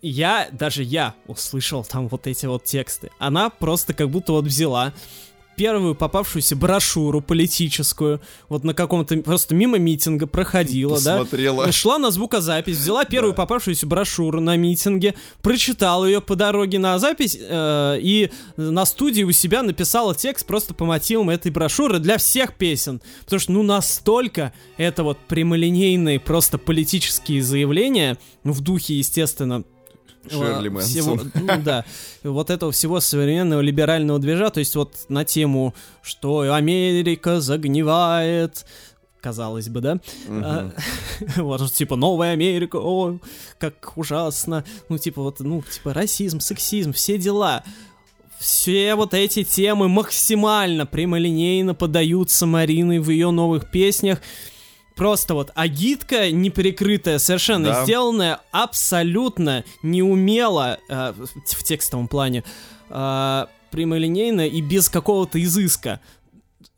я, 0.09 0.49
даже 0.51 0.83
я 0.83 1.15
услышал 1.27 1.83
там 1.83 2.07
вот 2.07 2.27
эти 2.27 2.45
вот 2.45 2.63
тексты. 2.63 3.09
Она 3.19 3.49
просто 3.49 3.93
как 3.93 4.09
будто 4.09 4.33
вот 4.33 4.45
взяла 4.45 4.93
первую 5.55 5.95
попавшуюся 5.95 6.55
брошюру 6.55 7.21
политическую, 7.21 8.19
вот 8.49 8.63
на 8.63 8.73
каком-то 8.73 9.15
просто 9.17 9.55
мимо 9.55 9.77
митинга 9.77 10.27
проходила, 10.27 10.99
да, 11.01 11.19
Посмотрела. 11.19 11.71
Шла 11.71 11.97
на 11.97 12.11
звукозапись, 12.11 12.77
взяла 12.77 13.05
первую 13.05 13.31
Да. 13.31 13.37
попавшуюся 13.37 13.87
брошюру 13.87 14.41
на 14.41 14.57
митинге, 14.57 15.15
прочитала 15.41 16.05
ее 16.05 16.21
по 16.21 16.35
дороге 16.35 16.77
на 16.79 16.99
запись 16.99 17.37
э, 17.39 17.97
и 18.01 18.31
на 18.57 18.85
студии 18.85 19.23
у 19.23 19.31
себя 19.31 19.63
написала 19.63 20.13
текст 20.13 20.45
просто 20.45 20.73
по 20.73 20.85
мотивам 20.85 21.29
этой 21.29 21.51
брошюры 21.51 21.99
для 21.99 22.17
всех 22.17 22.55
песен. 22.55 23.01
Потому 23.23 23.39
что, 23.39 23.51
ну, 23.53 23.63
настолько 23.63 24.51
это 24.77 25.03
вот 25.03 25.17
прямолинейные 25.19 26.19
просто 26.19 26.57
политические 26.57 27.41
заявления, 27.41 28.17
ну, 28.43 28.51
в 28.51 28.59
духе, 28.59 28.97
естественно, 28.97 29.63
Шерли 30.29 30.75
э, 30.75 30.81
всего, 30.81 31.15
Мэнсон. 31.15 31.31
ну, 31.35 31.61
да, 31.63 31.85
вот 32.23 32.49
этого 32.49 32.71
всего 32.71 32.99
современного 32.99 33.61
либерального 33.61 34.19
движа, 34.19 34.49
то 34.49 34.59
есть 34.59 34.75
вот 34.75 34.93
на 35.09 35.25
тему, 35.25 35.73
что 36.01 36.51
Америка 36.53 37.41
загнивает, 37.41 38.65
казалось 39.25 39.69
бы, 39.69 39.81
да, 39.81 39.97
а, 40.29 40.71
вот, 41.37 41.71
типа, 41.71 41.95
новая 41.95 42.33
Америка, 42.33 42.75
о, 42.75 43.17
как 43.57 43.97
ужасно. 43.97 44.63
Ну, 44.87 44.99
типа, 44.99 45.23
вот, 45.23 45.39
ну, 45.39 45.63
типа, 45.63 45.93
расизм, 45.93 46.39
сексизм, 46.39 46.93
все 46.93 47.17
дела. 47.17 47.63
Все 48.37 48.93
вот 48.93 49.15
эти 49.15 49.43
темы 49.43 49.87
максимально 49.87 50.85
прямолинейно 50.85 51.73
подаются 51.73 52.45
Мариной 52.45 52.99
в 52.99 53.09
ее 53.09 53.31
новых 53.31 53.71
песнях. 53.71 54.21
Просто 54.95 55.33
вот 55.33 55.51
агитка 55.55 56.31
неприкрытая, 56.31 57.19
совершенно 57.19 57.69
Да. 57.69 57.83
сделанная 57.83 58.39
абсолютно 58.51 59.63
неумело 59.83 60.79
э, 60.89 61.13
в 61.13 61.63
текстовом 61.63 62.07
плане, 62.07 62.43
э, 62.89 63.45
прямолинейно 63.71 64.47
и 64.47 64.61
без 64.61 64.87
какого-то 64.89 65.41
изыска. 65.43 65.99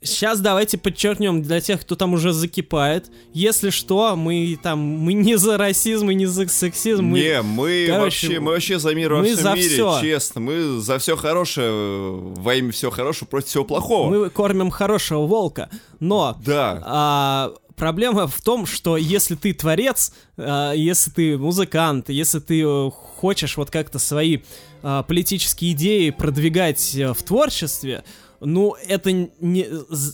Сейчас 0.02 0.40
давайте 0.40 0.78
подчеркнем 0.78 1.42
для 1.42 1.60
тех, 1.60 1.82
кто 1.82 1.96
там 1.96 2.14
уже 2.14 2.32
закипает. 2.32 3.10
Если 3.34 3.72
что, 3.72 4.16
мы 4.16 4.58
там 4.62 4.80
мы 4.80 5.14
не 5.14 5.38
за 5.38 5.58
расизм 5.58 6.10
и 6.12 6.16
не 6.16 6.26
за 6.28 6.48
сексизм. 6.48 7.04
мы- 7.04 7.20
Не, 7.20 7.42
мы 7.42 7.86
короче, 7.88 8.28
вообще, 8.28 8.40
мы 8.40 8.52
вообще 8.52 8.80
за 8.80 8.94
мир 8.96 9.14
во 9.14 9.20
мы 9.20 9.26
всем 9.34 9.38
за 9.44 9.54
мире, 9.54 9.70
всё. 9.70 10.00
честно. 10.02 10.42
Мы 10.42 10.80
за 10.80 11.00
все 11.00 11.18
хорошее, 11.18 11.68
э, 11.72 12.20
во 12.38 12.56
имя 12.56 12.72
всего 12.72 12.92
хорошего, 12.92 13.28
против 13.28 13.48
всего 13.50 13.64
плохого. 13.66 14.10
мы 14.10 14.30
кормим 14.30 14.70
хорошего 14.70 15.26
волка. 15.26 15.70
Но 16.00 16.38
Да. 16.46 16.82
А, 16.86 17.54
проблема 17.78 18.28
в 18.28 18.42
том, 18.42 18.66
что 18.66 18.98
если 18.98 19.36
ты 19.36 19.54
творец, 19.54 20.12
а, 20.36 20.74
если 20.74 21.12
ты 21.12 21.38
музыкант, 21.38 22.10
если 22.10 22.40
ты 22.40 22.62
э, 22.62 22.90
хочешь 22.92 23.56
вот 23.56 23.72
как-то 23.72 24.00
свои 24.00 24.40
а, 24.84 25.04
политические 25.04 25.72
идеи 25.72 26.10
продвигать 26.10 26.96
э, 26.96 27.14
в 27.14 27.24
творчестве, 27.24 28.04
ну, 28.40 28.76
это 28.88 29.12
не, 29.12 29.68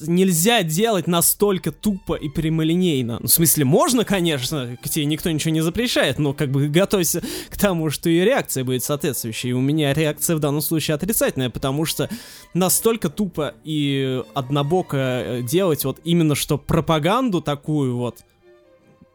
нельзя 0.07 0.63
делать 0.63 1.07
настолько 1.07 1.71
тупо 1.71 2.15
и 2.15 2.29
прямолинейно. 2.29 3.17
Ну, 3.19 3.27
в 3.27 3.31
смысле, 3.31 3.65
можно, 3.65 4.05
конечно, 4.05 4.77
к 4.81 4.89
тебе 4.89 5.05
никто 5.05 5.29
ничего 5.29 5.51
не 5.51 5.61
запрещает, 5.61 6.19
но 6.19 6.33
как 6.33 6.49
бы 6.51 6.67
готовься 6.69 7.21
к 7.49 7.57
тому, 7.57 7.89
что 7.89 8.09
и 8.09 8.19
реакция 8.19 8.63
будет 8.63 8.83
соответствующая. 8.83 9.49
И 9.49 9.53
у 9.53 9.61
меня 9.61 9.93
реакция 9.93 10.35
в 10.35 10.39
данном 10.39 10.61
случае 10.61 10.95
отрицательная, 10.95 11.49
потому 11.49 11.85
что 11.85 12.09
настолько 12.53 13.09
тупо 13.09 13.55
и 13.63 14.21
однобоко 14.33 14.97
э, 14.97 15.41
делать 15.41 15.83
вот 15.85 15.99
именно 16.03 16.35
что 16.35 16.57
пропаганду 16.57 17.41
такую 17.41 17.97
вот 17.97 18.19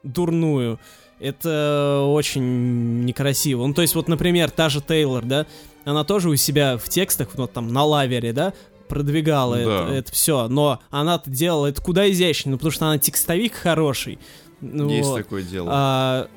дурную, 0.02 0.78
это 1.20 2.04
очень 2.06 3.04
некрасиво. 3.04 3.66
Ну, 3.66 3.74
то 3.74 3.82
есть, 3.82 3.94
вот, 3.94 4.08
например, 4.08 4.50
та 4.50 4.68
же 4.68 4.80
Тейлор, 4.80 5.24
да, 5.24 5.46
она 5.84 6.04
тоже 6.04 6.28
у 6.28 6.36
себя 6.36 6.76
в 6.76 6.88
текстах, 6.88 7.30
вот 7.34 7.52
там, 7.52 7.68
на 7.68 7.84
лавере, 7.84 8.32
да, 8.32 8.52
продвигала 8.88 9.56
Да. 9.56 9.94
это, 9.94 10.12
все, 10.12 10.48
но 10.48 10.80
она-то 10.90 11.30
делала 11.30 11.66
это 11.66 11.80
куда 11.82 12.10
изящнее, 12.10 12.52
ну, 12.52 12.58
потому 12.58 12.72
что 12.72 12.86
она 12.86 12.98
текстовик 12.98 13.54
хороший. 13.54 14.18
Ну, 14.60 14.88
Есть 14.90 15.08
вот. 15.08 15.18
такое 15.18 15.42
дело. 15.42 15.68
А, 15.72 16.28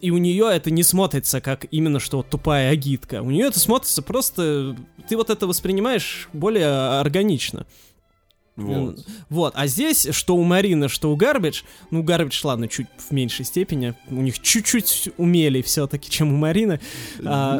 и 0.00 0.10
у 0.10 0.18
нее 0.18 0.48
это 0.50 0.70
не 0.70 0.82
смотрится 0.82 1.40
как 1.40 1.66
именно 1.70 2.00
что 2.00 2.18
вот 2.18 2.28
тупая 2.28 2.70
агитка. 2.70 3.22
У 3.22 3.30
нее 3.30 3.46
это 3.46 3.60
смотрится 3.60 4.02
просто... 4.02 4.76
Ты 5.08 5.16
вот 5.16 5.30
это 5.30 5.46
воспринимаешь 5.46 6.28
более 6.32 7.00
органично. 7.00 7.66
вот. 8.56 9.06
Вот, 9.28 9.52
а 9.56 9.66
здесь, 9.66 10.08
что 10.10 10.36
у 10.36 10.42
Марины, 10.44 10.88
что 10.88 11.10
у 11.10 11.16
Garbage, 11.16 11.62
ну, 11.90 12.02
Garbage, 12.02 12.40
ладно, 12.44 12.68
чуть 12.68 12.88
в 12.98 13.10
меньшей 13.12 13.44
степени, 13.44 13.94
у 14.10 14.20
них 14.20 14.38
чуть-чуть 14.40 15.10
умелее 15.16 15.62
все-таки, 15.62 16.10
чем 16.10 16.32
у 16.32 16.36
Марины. 16.36 16.80
А, 17.24 17.58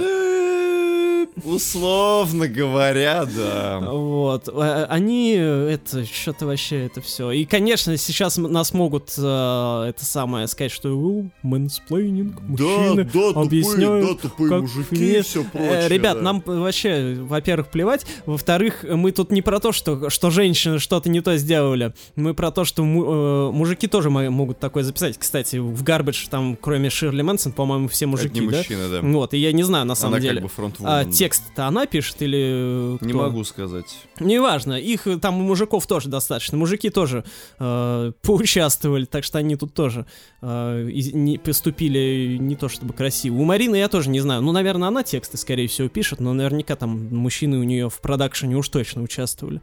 Условно 1.44 2.48
говоря, 2.48 3.24
да. 3.24 3.80
Вот, 3.80 4.48
а- 4.48 4.86
они, 4.90 5.34
э, 5.38 5.70
это, 5.74 6.04
что-то 6.04 6.46
вообще, 6.46 6.86
это 6.86 7.00
все. 7.00 7.30
И, 7.30 7.44
конечно, 7.44 7.96
сейчас 7.96 8.36
нас 8.36 8.72
могут, 8.74 9.14
э, 9.16 9.84
это 9.88 10.04
самое, 10.04 10.46
сказать, 10.48 10.72
что 10.72 10.90
«У, 10.90 11.30
mansplaining, 11.42 12.40
мужчины 12.42 13.04
объясняют, 13.36 14.20
как 14.48 14.90
нет». 14.90 15.26
все 15.26 15.44
Э, 15.54 15.88
Ребят, 15.88 16.20
нам 16.22 16.40
п- 16.40 16.52
вообще, 16.52 17.16
во-первых, 17.20 17.68
плевать. 17.68 18.06
Во-вторых, 18.26 18.84
мы 18.88 19.12
тут 19.12 19.30
не 19.30 19.42
про 19.42 19.60
то, 19.60 19.72
что, 19.72 20.10
что 20.10 20.30
женщины 20.30 20.78
что-то 20.78 21.08
не 21.08 21.20
то 21.20 21.36
сделали. 21.36 21.92
Мы 22.16 22.34
про 22.34 22.50
то, 22.50 22.64
что 22.64 22.84
му- 22.84 23.04
э, 23.04 23.52
мужики 23.52 23.86
тоже 23.86 24.10
мо- 24.10 24.30
могут 24.30 24.58
такое 24.58 24.82
записать. 24.82 25.16
Кстати, 25.18 25.56
в 25.56 25.82
Garbage 25.82 26.28
там, 26.28 26.56
кроме 26.60 26.90
Ширли 26.90 27.22
Мэнсон, 27.22 27.52
по-моему, 27.52 27.88
все 27.88 28.06
мужики, 28.06 28.40
не 28.40 28.48
да? 28.48 28.58
мужчина, 28.58 28.88
да. 28.88 29.00
Вот, 29.02 29.34
и 29.34 29.38
я 29.38 29.52
не 29.52 29.62
знаю, 29.62 29.86
на 29.86 29.94
самом 29.94 30.14
Она 30.14 30.20
деле. 30.22 30.34
как 30.34 30.42
бы 30.44 30.48
фронтвумен. 30.48 30.92
А 30.92 31.04
да. 31.04 31.10
Текст-то 31.20 31.66
она 31.66 31.84
пишет 31.84 32.22
или 32.22 32.96
Не 33.04 33.10
кто? 33.12 33.18
могу 33.18 33.44
сказать. 33.44 33.94
Неважно, 34.20 34.72
их 34.80 35.06
э, 35.06 35.18
там 35.18 35.38
у 35.38 35.42
мужиков 35.42 35.86
тоже 35.86 36.08
достаточно. 36.08 36.56
Мужики 36.56 36.88
тоже 36.88 37.24
э, 37.58 38.12
поучаствовали, 38.22 39.04
так 39.04 39.22
что 39.24 39.36
они 39.36 39.54
тут 39.56 39.74
тоже 39.74 40.06
э, 40.40 40.88
из- 40.90 41.12
не, 41.12 41.36
поступили 41.36 42.38
не 42.40 42.56
то 42.56 42.70
чтобы 42.70 42.94
красиво. 42.94 43.34
У 43.36 43.44
Марины 43.44 43.76
я 43.76 43.88
тоже 43.88 44.08
не 44.08 44.20
знаю. 44.20 44.40
Ну, 44.40 44.52
наверное, 44.52 44.88
она 44.88 45.02
тексты, 45.02 45.36
скорее 45.36 45.68
всего, 45.68 45.90
пишет, 45.90 46.20
но 46.20 46.32
наверняка 46.32 46.74
там 46.74 47.14
мужчины 47.14 47.58
у 47.58 47.64
нее 47.64 47.90
в 47.90 48.00
продакшене 48.00 48.56
уж 48.56 48.70
точно 48.70 49.02
участвовали. 49.02 49.60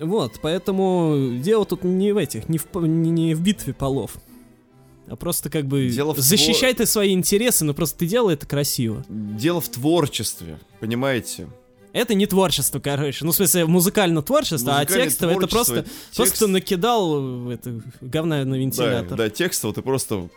Вот, 0.00 0.40
поэтому 0.42 1.38
дело 1.40 1.64
тут 1.66 1.84
не 1.84 2.10
в 2.10 2.16
этих, 2.16 2.48
не 2.48 2.58
в, 2.58 2.66
не, 2.74 3.10
не 3.10 3.34
в 3.34 3.40
битве 3.42 3.74
полов. 3.74 4.16
А 5.10 5.16
просто 5.16 5.50
как 5.50 5.66
бы 5.66 5.88
Дело 5.88 6.14
в 6.14 6.18
защищай 6.18 6.74
ты 6.74 6.86
свои 6.86 7.12
интересы, 7.12 7.64
но 7.64 7.74
просто 7.74 7.98
ты 7.98 8.06
делай 8.06 8.34
это 8.34 8.46
красиво. 8.46 9.04
Дело 9.08 9.60
в 9.60 9.68
творчестве, 9.68 10.58
понимаете? 10.80 11.48
Это 11.92 12.14
не 12.14 12.26
творчество, 12.26 12.78
короче. 12.80 13.24
Ну, 13.24 13.32
в 13.32 13.34
смысле, 13.34 13.64
музыкально 13.66 14.22
творчество, 14.22 14.78
а 14.78 14.84
текстовое 14.84 15.36
это 15.36 15.46
просто, 15.48 15.82
текст- 15.82 16.16
просто 16.16 16.46
накидал 16.46 17.50
это, 17.50 17.80
говна 18.02 18.44
на 18.44 18.52
Да, 18.52 18.56
вентилятор. 18.58 19.16
да, 19.16 19.30
текстово 19.30 19.72
ты 19.72 19.80
просто 19.82 20.28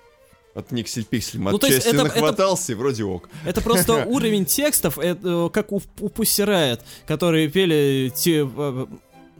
от 0.53 0.71
никсель-пикселем 0.71 1.43
Ну, 1.51 1.57
то 1.59 1.67
есть 1.67 1.79
отчасти 1.79 1.95
это- 1.95 2.05
это- 2.07 2.15
нахватался 2.15 2.71
и 2.71 2.75
вроде 2.75 3.03
ок. 3.03 3.29
Это 3.45 3.61
просто 3.61 4.05
уровень 4.07 4.45
текстов, 4.45 4.97
это, 4.97 5.27
э, 5.27 5.49
как 5.51 5.71
у, 5.71 5.81
у 5.99 6.07
Riot, 6.07 6.79
которые 7.05 7.47
пели 7.49 8.11
те, 8.15 8.39
э, 8.45 8.85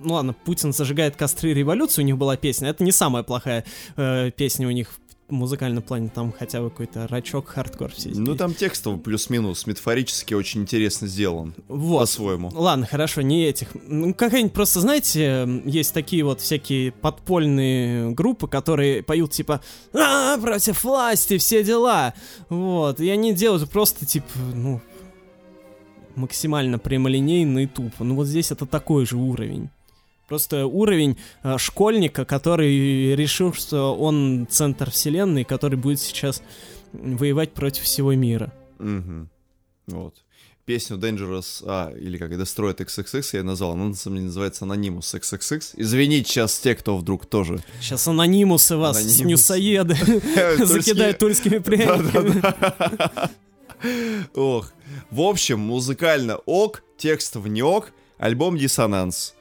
ну 0.04 0.14
ладно, 0.14 0.34
Путин 0.46 0.74
зажигает 0.74 1.16
костры 1.16 1.54
революции, 1.54 2.02
у 2.02 2.06
них 2.06 2.18
была 2.18 2.38
песня. 2.38 2.70
Это 2.70 2.84
не 2.84 2.92
самая 2.92 3.24
плохая 3.24 3.66
э, 3.98 4.32
песня 4.32 4.68
у 4.68 4.72
них 4.72 4.90
музыкальном 5.32 5.84
плане, 5.84 6.10
там 6.14 6.34
хотя 6.38 6.62
бы 6.62 6.70
какой-то 6.70 7.08
рачок, 7.08 7.48
хардкор 7.48 7.92
все 7.92 8.10
Ну 8.14 8.36
там 8.36 8.54
текстово 8.54 8.98
плюс-минус, 8.98 9.66
метафорически 9.66 10.34
очень 10.34 10.62
интересно 10.62 11.08
сделан. 11.08 11.54
вот. 11.68 12.02
По-своему. 12.02 12.52
Ладно, 12.54 12.86
хорошо, 12.86 13.22
не 13.22 13.46
этих. 13.46 13.70
Ну, 13.88 14.14
какая-нибудь 14.14 14.54
просто, 14.54 14.82
знаете, 14.82 15.48
есть 15.66 15.94
такие 15.94 16.24
вот 16.24 16.42
всякие 16.42 16.92
подпольные 16.92 18.12
группы, 18.12 18.48
которые 18.48 19.04
поют 19.04 19.32
типа 19.32 19.62
«А, 19.94 20.38
против 20.38 20.84
власти, 20.84 21.38
все 21.38 21.64
дела». 21.64 22.14
Вот, 22.50 23.00
и 23.00 23.10
они 23.10 23.34
делают 23.34 23.70
просто, 23.70 24.06
типа, 24.06 24.28
ну, 24.54 24.82
максимально 26.16 26.80
прямолинейно 26.80 27.60
и 27.60 27.68
тупо. 27.68 28.04
Ну, 28.04 28.16
вот 28.16 28.28
здесь 28.28 28.52
это 28.52 28.66
такой 28.66 29.06
же 29.06 29.18
уровень. 29.18 29.70
Просто 30.32 30.66
уровень 30.66 31.18
э, 31.44 31.58
школьника, 31.58 32.24
который 32.24 33.14
решил, 33.16 33.52
что 33.52 33.94
он 33.94 34.48
центр 34.50 34.90
вселенной, 34.90 35.44
который 35.44 35.78
будет 35.78 36.00
сейчас 36.00 36.42
воевать 36.94 37.52
против 37.52 37.84
всего 37.84 38.14
мира. 38.14 38.54
Мгм. 38.80 39.30
Вот. 39.88 40.16
Песню 40.64 40.96
Dangerous, 40.96 41.62
а, 41.66 41.92
или 42.00 42.18
как, 42.18 42.32
Destroyed 42.32 42.78
XXX 42.78 43.26
я 43.34 43.44
назвал, 43.44 43.74
она 43.74 43.88
на 43.88 43.94
самом 43.94 44.16
деле 44.16 44.28
называется 44.28 44.64
Anonymous 44.64 45.20
XXX. 45.20 45.74
Извините 45.76 46.30
сейчас 46.30 46.58
те, 46.60 46.76
кто 46.76 46.96
вдруг 46.96 47.26
тоже... 47.26 47.62
Сейчас 47.82 48.08
анонимусы 48.08 48.78
вас, 48.78 48.96
Анонимусы. 48.96 49.24
снюсоеды, 49.24 49.96
закидают 50.66 51.18
тульскими 51.18 51.58
пряниками. 51.58 52.42
Ох. 54.40 54.72
В 55.10 55.20
общем, 55.20 55.60
музыкально 55.60 56.38
ок, 56.46 56.84
текстов 56.98 57.48
не 57.48 57.62
ок, 57.62 57.92
альбом 58.18 58.58
Диссонанс. 58.58 59.34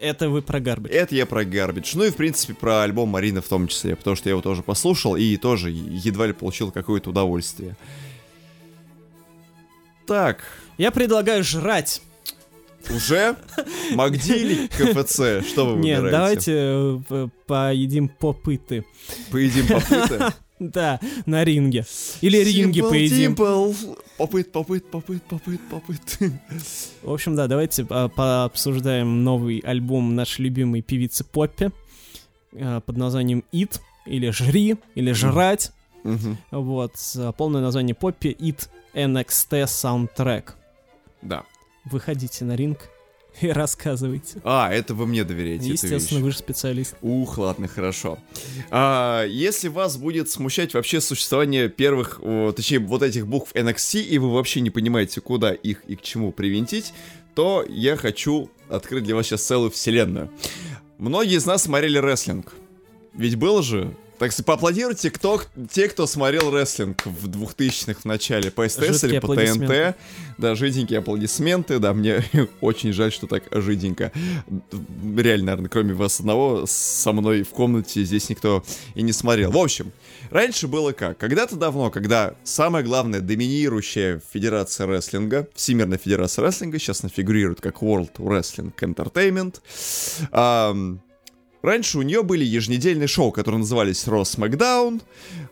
Это 0.00 0.28
вы 0.30 0.42
про 0.42 0.60
Гарбич. 0.60 0.92
Это 0.92 1.14
я 1.16 1.26
про 1.26 1.42
Garbage. 1.44 1.90
Ну 1.94 2.04
и, 2.04 2.10
в 2.10 2.16
принципе, 2.16 2.54
про 2.54 2.82
альбом 2.82 3.08
Марины 3.08 3.40
в 3.40 3.48
том 3.48 3.66
числе, 3.66 3.96
потому 3.96 4.14
что 4.16 4.28
я 4.28 4.32
его 4.32 4.42
тоже 4.42 4.62
послушал 4.62 5.16
и 5.16 5.36
тоже 5.36 5.70
едва 5.70 6.26
ли 6.26 6.32
получил 6.32 6.70
какое-то 6.70 7.10
удовольствие. 7.10 7.76
Так, 10.06 10.42
Я 10.78 10.90
предлагаю 10.90 11.44
жрать. 11.44 12.00
уже? 12.90 13.36
Магди 13.92 14.32
или 14.32 14.66
КФЦ? 14.68 15.46
Что 15.46 15.66
вы 15.74 15.82
Нет, 15.82 16.00
выбираете? 16.00 16.52
давайте 16.52 17.04
э, 17.10 17.28
поедим 17.46 18.08
попыты. 18.08 18.84
Поедим 19.30 19.66
попыты? 19.66 20.32
Да, 20.60 20.98
на 21.24 21.44
ринге. 21.44 21.86
Или 22.20 22.40
Simple 22.44 22.88
поедим. 22.90 23.34
Dimple. 23.34 23.76
Попыт, 24.18 24.50
попыт, 24.50 24.84
попыт, 24.90 25.22
попыт, 25.22 25.60
попыт. 25.70 26.18
В 27.02 27.12
общем, 27.12 27.36
да, 27.36 27.46
давайте 27.46 27.86
а, 27.88 28.08
пообсуждаем 28.08 29.22
новый 29.22 29.60
альбом 29.60 30.16
нашей 30.16 30.42
любимой 30.42 30.82
певицы 30.82 31.22
Поппи 31.22 31.70
а, 32.52 32.80
под 32.80 32.96
названием 32.96 33.44
«It», 33.52 33.80
или 34.06 34.30
«Жри», 34.30 34.76
или 34.96 35.12
«Жрать». 35.12 35.70
Мгм. 36.02 36.36
Вот, 36.50 36.94
а, 37.16 37.30
полное 37.30 37.62
название 37.62 37.94
Поппи 37.94 38.36
«It 38.40 38.68
NXT 38.92 39.64
Soundtrack». 39.66 40.54
Да. 41.22 41.44
Выходите 41.84 42.44
на 42.44 42.56
ринг 42.56 42.90
и 43.40 43.48
рассказывайте. 43.48 44.40
А, 44.44 44.72
это 44.72 44.94
вы 44.94 45.06
мне 45.06 45.24
доверяете, 45.24 45.68
Естественно, 45.70 46.20
вы 46.20 46.30
же 46.30 46.38
специалист. 46.38 46.94
Ух, 47.02 47.38
ладно, 47.38 47.68
хорошо. 47.68 48.18
А, 48.70 49.24
если 49.24 49.68
вас 49.68 49.96
будет 49.96 50.30
смущать 50.30 50.74
вообще 50.74 51.00
существование 51.00 51.68
первых, 51.68 52.20
о, 52.22 52.52
точнее, 52.52 52.80
вот 52.80 53.02
этих 53.02 53.26
букв 53.26 53.54
NXT, 53.54 54.02
и 54.02 54.18
вы 54.18 54.32
вообще 54.32 54.60
не 54.60 54.70
понимаете, 54.70 55.20
куда 55.20 55.52
их 55.52 55.84
и 55.86 55.96
к 55.96 56.02
чему 56.02 56.32
привинтить, 56.32 56.92
то 57.34 57.64
я 57.68 57.96
хочу 57.96 58.50
открыть 58.68 59.04
для 59.04 59.14
вас 59.14 59.26
сейчас 59.26 59.42
целую 59.42 59.70
вселенную. 59.70 60.30
Многие 60.98 61.36
из 61.36 61.46
нас 61.46 61.62
смотрели 61.62 61.98
рестлинг. 61.98 62.54
Ведь 63.14 63.36
было 63.36 63.62
же... 63.62 63.94
Так 64.18 64.32
что 64.32 64.42
поаплодируйте, 64.42 65.10
кто, 65.10 65.40
те, 65.70 65.88
кто 65.88 66.06
смотрел 66.06 66.50
рестлинг 66.52 67.06
в 67.06 67.28
2000-х 67.28 68.00
в 68.00 68.04
начале 68.04 68.50
по 68.50 68.68
СТС 68.68 69.00
Жидкие 69.00 69.10
или 69.10 69.18
по. 69.20 69.36
ТНТ. 69.36 69.96
Да, 70.38 70.54
жиденькие 70.56 70.98
аплодисменты, 70.98 71.78
да, 71.78 71.94
мне 71.94 72.24
очень 72.60 72.92
жаль, 72.92 73.12
что 73.12 73.28
так 73.28 73.44
жиденько. 73.52 74.10
Реально, 75.16 75.46
наверное, 75.46 75.68
кроме 75.68 75.94
вас 75.94 76.18
одного, 76.18 76.64
со 76.66 77.12
мной 77.12 77.42
в 77.42 77.50
комнате 77.50 78.02
здесь 78.04 78.28
никто 78.28 78.64
и 78.94 79.02
не 79.02 79.12
смотрел. 79.12 79.52
В 79.52 79.58
общем, 79.58 79.92
раньше 80.30 80.66
было 80.66 80.92
как? 80.92 81.16
Когда-то 81.18 81.54
давно, 81.54 81.90
когда 81.90 82.34
самая 82.42 82.82
главная 82.82 83.20
доминирующая 83.20 84.20
федерация 84.32 84.88
рестлинга, 84.88 85.48
Всемирная 85.54 85.98
федерация 85.98 86.44
рестлинга, 86.44 86.78
сейчас 86.78 87.02
она 87.02 87.10
фигурирует 87.10 87.60
как 87.60 87.82
World 87.82 88.16
Wrestling 88.16 88.72
Entertainment, 88.80 89.60
ам, 90.32 91.00
Раньше 91.62 91.98
у 91.98 92.02
нее 92.02 92.22
были 92.22 92.44
еженедельные 92.44 93.08
шоу, 93.08 93.32
которые 93.32 93.60
назывались 93.60 94.06
Raw 94.06 94.22
SmackDown. 94.22 95.02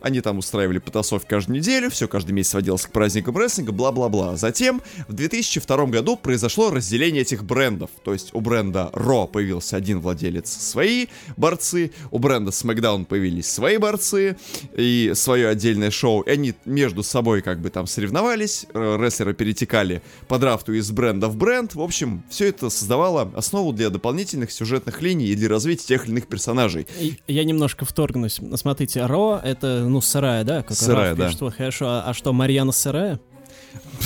Они 0.01 0.21
там 0.21 0.39
устраивали 0.39 0.79
потасовки 0.79 1.27
каждую 1.27 1.59
неделю, 1.59 1.91
все 1.91 2.07
каждый 2.07 2.31
месяц 2.33 2.51
сводилось 2.51 2.87
к 2.87 2.91
праздникам 2.91 3.37
рестлинга, 3.37 3.73
бла-бла-бла. 3.73 4.37
Затем 4.37 4.83
в 5.09 5.13
2002 5.13 5.87
году 5.87 6.17
произошло 6.17 6.71
разделение 6.71 7.23
этих 7.23 7.45
брендов. 7.45 7.91
То 8.05 8.13
есть 8.13 8.33
у 8.35 8.41
бренда 8.41 8.91
Raw 8.93 9.27
появился 9.27 9.77
один 9.77 10.01
владелец 10.01 10.49
свои 10.49 11.07
борцы, 11.37 11.91
у 12.13 12.19
бренда 12.21 12.53
SmackDown 12.53 13.05
появились 13.05 13.51
свои 13.51 13.77
борцы 13.79 14.37
и 14.77 15.13
свое 15.15 15.49
отдельное 15.49 15.91
шоу. 15.91 16.21
И 16.21 16.31
они 16.31 16.55
между 16.65 17.03
собой 17.03 17.43
как 17.43 17.61
бы 17.61 17.71
там 17.71 17.89
соревновались, 17.89 18.67
э, 18.73 18.97
рестлеры 19.01 19.35
перетекали 19.35 20.03
по 20.29 20.39
драфту 20.39 20.73
из 20.73 20.89
бренда 20.93 21.27
в 21.27 21.37
бренд. 21.37 21.75
В 21.75 21.81
общем, 21.81 22.23
все 22.31 22.47
это 22.47 22.71
создавало 22.71 23.33
основу 23.35 23.73
для 23.73 23.91
дополнительных 23.91 24.53
сюжетных 24.53 25.03
линий 25.03 25.27
и 25.27 25.35
для 25.35 25.49
развития 25.49 25.96
тех 25.97 26.05
или 26.05 26.13
иных 26.13 26.27
персонажей. 26.27 26.87
Я 27.27 27.45
немножко 27.45 27.85
вторгнусь. 27.85 28.41
Смотрите, 28.57 29.07
Ро— 29.07 29.41
это, 29.45 29.87
ну, 29.89 30.01
сырая, 30.01 30.45
да? 30.45 30.63
Как 30.63 30.77
Сырая, 30.77 31.13
Ро 31.13 31.17
да. 31.17 31.27
пишет. 31.29 31.55
Хорошо, 31.57 31.87
а, 31.89 32.05
а 32.07 32.15
что, 32.15 32.33
Марьяна 32.33 32.73
сырая? 32.73 33.19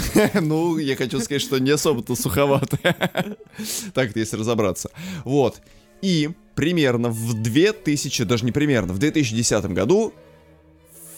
Ну, 0.40 0.78
я 0.78 0.96
хочу 0.96 1.20
сказать, 1.20 1.42
что 1.42 1.58
не 1.58 1.70
особо-то 1.70 2.14
суховатая. 2.14 3.36
Так, 3.94 4.14
если 4.14 4.36
разобраться. 4.36 4.90
Вот. 5.24 5.60
И 6.02 6.30
примерно 6.54 7.08
в 7.10 7.42
2000, 7.42 8.24
даже 8.24 8.44
не 8.44 8.52
примерно, 8.52 8.92
в 8.92 8.98
2010 8.98 9.64
году 9.66 10.12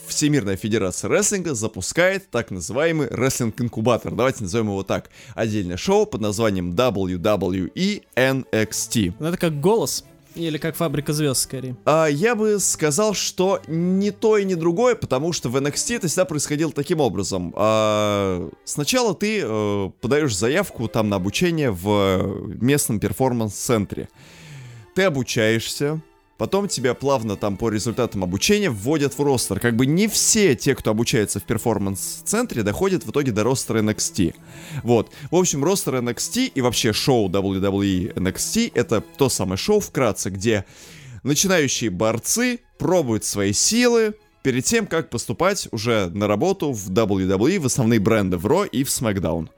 Всемирная 0.06 0.56
Федерация 0.56 1.08
Рестлинга 1.08 1.54
запускает 1.54 2.30
так 2.30 2.50
называемый 2.50 3.08
рестлинг-инкубатор. 3.08 4.14
Давайте 4.14 4.42
назовем 4.42 4.66
его 4.66 4.82
так. 4.82 5.10
Отдельное 5.34 5.76
шоу 5.76 6.06
под 6.06 6.20
названием 6.20 6.72
WWE 6.72 8.02
NXT. 8.14 9.14
Ну, 9.18 9.26
это 9.26 9.38
как 9.38 9.60
голос. 9.60 10.04
Или 10.34 10.58
как 10.58 10.76
фабрика 10.76 11.12
звезд, 11.12 11.42
скорее. 11.42 11.76
А, 11.84 12.06
я 12.06 12.34
бы 12.34 12.58
сказал, 12.58 13.14
что 13.14 13.60
не 13.66 14.10
то 14.10 14.38
и 14.38 14.44
не 14.44 14.54
другое, 14.54 14.94
потому 14.94 15.32
что 15.32 15.48
в 15.48 15.56
NXT 15.56 15.96
это 15.96 16.08
всегда 16.08 16.24
происходило 16.24 16.72
таким 16.72 17.00
образом. 17.00 17.52
А, 17.56 18.48
сначала 18.64 19.14
ты 19.14 19.42
э, 19.44 19.90
подаешь 20.00 20.36
заявку 20.36 20.88
там 20.88 21.08
на 21.08 21.16
обучение 21.16 21.70
в 21.70 22.46
местном 22.60 23.00
перформанс-центре. 23.00 24.08
Ты 24.94 25.02
обучаешься, 25.04 26.00
потом 26.38 26.68
тебя 26.68 26.94
плавно 26.94 27.36
там 27.36 27.56
по 27.56 27.68
результатам 27.68 28.24
обучения 28.24 28.70
вводят 28.70 29.16
в 29.18 29.22
ростер. 29.22 29.60
Как 29.60 29.76
бы 29.76 29.86
не 29.86 30.08
все 30.08 30.54
те, 30.54 30.74
кто 30.74 30.90
обучается 30.90 31.40
в 31.40 31.44
перформанс-центре, 31.44 32.62
доходят 32.62 33.04
в 33.04 33.10
итоге 33.10 33.32
до 33.32 33.44
ростера 33.44 33.80
NXT. 33.82 34.34
Вот. 34.82 35.12
В 35.30 35.36
общем, 35.36 35.64
ростер 35.64 35.96
NXT 35.96 36.52
и 36.54 36.60
вообще 36.60 36.92
шоу 36.92 37.28
WWE 37.28 38.14
NXT 38.14 38.72
это 38.74 39.00
то 39.00 39.28
самое 39.28 39.56
шоу 39.56 39.80
вкратце, 39.80 40.30
где 40.30 40.64
начинающие 41.22 41.90
борцы 41.90 42.60
пробуют 42.78 43.24
свои 43.24 43.52
силы 43.52 44.14
перед 44.42 44.64
тем, 44.64 44.86
как 44.86 45.08
поступать 45.08 45.68
уже 45.70 46.10
на 46.12 46.26
работу 46.26 46.72
в 46.72 46.90
WWE, 46.90 47.60
в 47.60 47.66
основные 47.66 48.00
бренды 48.00 48.36
в 48.36 48.46
Raw 48.46 48.68
и 48.68 48.84
в 48.84 48.88
SmackDown. 48.88 49.48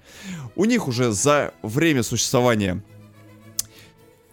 У 0.56 0.64
них 0.66 0.88
уже 0.88 1.10
за 1.12 1.52
время 1.62 2.02
существования 2.02 2.82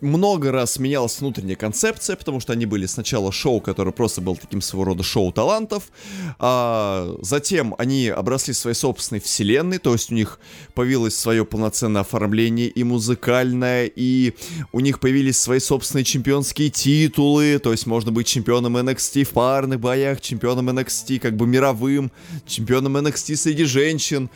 много 0.01 0.51
раз 0.51 0.79
менялась 0.79 1.19
внутренняя 1.19 1.55
концепция, 1.55 2.15
потому 2.15 2.39
что 2.39 2.53
они 2.53 2.65
были 2.65 2.85
сначала 2.85 3.31
шоу, 3.31 3.61
которое 3.61 3.91
просто 3.91 4.21
было 4.21 4.35
таким 4.35 4.61
своего 4.61 4.85
рода 4.85 5.03
шоу 5.03 5.31
талантов, 5.31 5.91
а 6.39 7.15
затем 7.21 7.75
они 7.77 8.07
обросли 8.07 8.53
своей 8.53 8.75
собственной 8.75 9.21
вселенной, 9.21 9.77
то 9.77 9.93
есть 9.93 10.11
у 10.11 10.15
них 10.15 10.39
появилось 10.73 11.15
свое 11.15 11.45
полноценное 11.45 12.01
оформление 12.01 12.67
и 12.67 12.83
музыкальное, 12.83 13.85
и 13.85 14.33
у 14.71 14.79
них 14.79 14.99
появились 14.99 15.39
свои 15.39 15.59
собственные 15.59 16.03
чемпионские 16.03 16.69
титулы, 16.69 17.59
то 17.59 17.71
есть 17.71 17.85
можно 17.85 18.11
быть 18.11 18.27
чемпионом 18.27 18.77
NXT 18.77 19.23
в 19.23 19.29
парных 19.29 19.79
боях, 19.79 20.21
чемпионом 20.21 20.69
NXT 20.69 21.19
как 21.19 21.35
бы 21.35 21.47
мировым, 21.47 22.11
чемпионом 22.47 22.97
NXT 22.97 23.35
среди 23.35 23.65
женщин, 23.65 24.29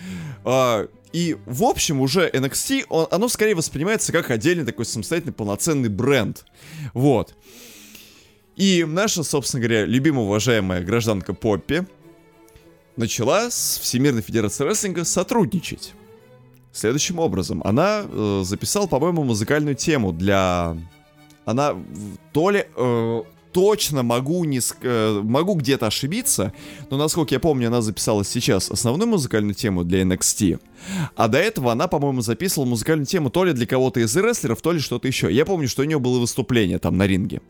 а, 0.43 0.87
и, 1.15 1.37
в 1.45 1.63
общем, 1.63 2.01
уже 2.01 2.29
NXT, 2.29 2.87
он- 2.89 3.07
оно 3.09 3.29
скорее 3.29 3.55
воспринимается 3.55 4.11
как 4.11 4.31
отдельный 4.31 4.65
такой 4.65 4.83
самостоятельный 4.83 5.31
полноценный 5.31 5.87
бренд. 5.87 6.43
Вот. 6.93 7.35
И 8.57 8.83
наша, 8.85 9.23
собственно 9.23 9.61
говоря, 9.63 9.85
любимая 9.85 10.25
уважаемая 10.25 10.83
гражданка 10.83 11.33
Поппи 11.33 11.87
начала 12.97 13.49
с 13.49 13.79
Всемирной 13.81 14.23
Федерацией 14.23 14.67
Рестлинга 14.67 15.05
сотрудничать. 15.05 15.93
Следующим 16.73 17.19
образом, 17.19 17.61
она 17.63 18.03
э, 18.03 18.41
записала, 18.43 18.85
по-моему, 18.85 19.23
музыкальную 19.23 19.75
тему 19.75 20.11
для... 20.11 20.77
Она 21.45 21.77
то 22.33 22.49
ли... 22.49 22.65
э, 22.75 23.23
точно 23.56 24.03
могу 24.03 24.44
не 24.44 24.57
ск- 24.57 24.76
э, 24.82 25.22
могу 25.23 25.53
где-то 25.53 25.88
ошибиться, 25.88 26.52
но 26.90 26.98
насколько 26.98 27.34
я 27.34 27.40
помню, 27.40 27.69
она 27.69 27.82
записала 27.82 28.26
сейчас 28.26 28.69
основную 28.69 29.07
музыкальную 29.10 29.53
тему 29.53 29.86
для 29.86 30.02
NXT. 30.02 30.60
А 31.15 31.30
до 31.30 31.38
этого 31.38 31.72
она, 31.72 31.88
по-моему, 31.88 32.19
записывала 32.19 32.68
музыкальную 32.68 33.06
тему 33.06 33.30
то 33.30 33.45
ли 33.45 33.53
для 33.53 33.65
кого-то 33.65 34.02
из 34.02 34.14
рестлеров, 34.14 34.61
то 34.61 34.73
ли 34.73 34.80
что-то 34.80 35.07
еще. 35.07 35.32
Я 35.32 35.45
помню, 35.45 35.69
что 35.69 35.84
у 35.84 35.86
нее 35.86 35.99
было 35.99 36.19
выступление 36.19 36.80
там 36.80 36.98
на 36.98 37.07
ринге. 37.07 37.41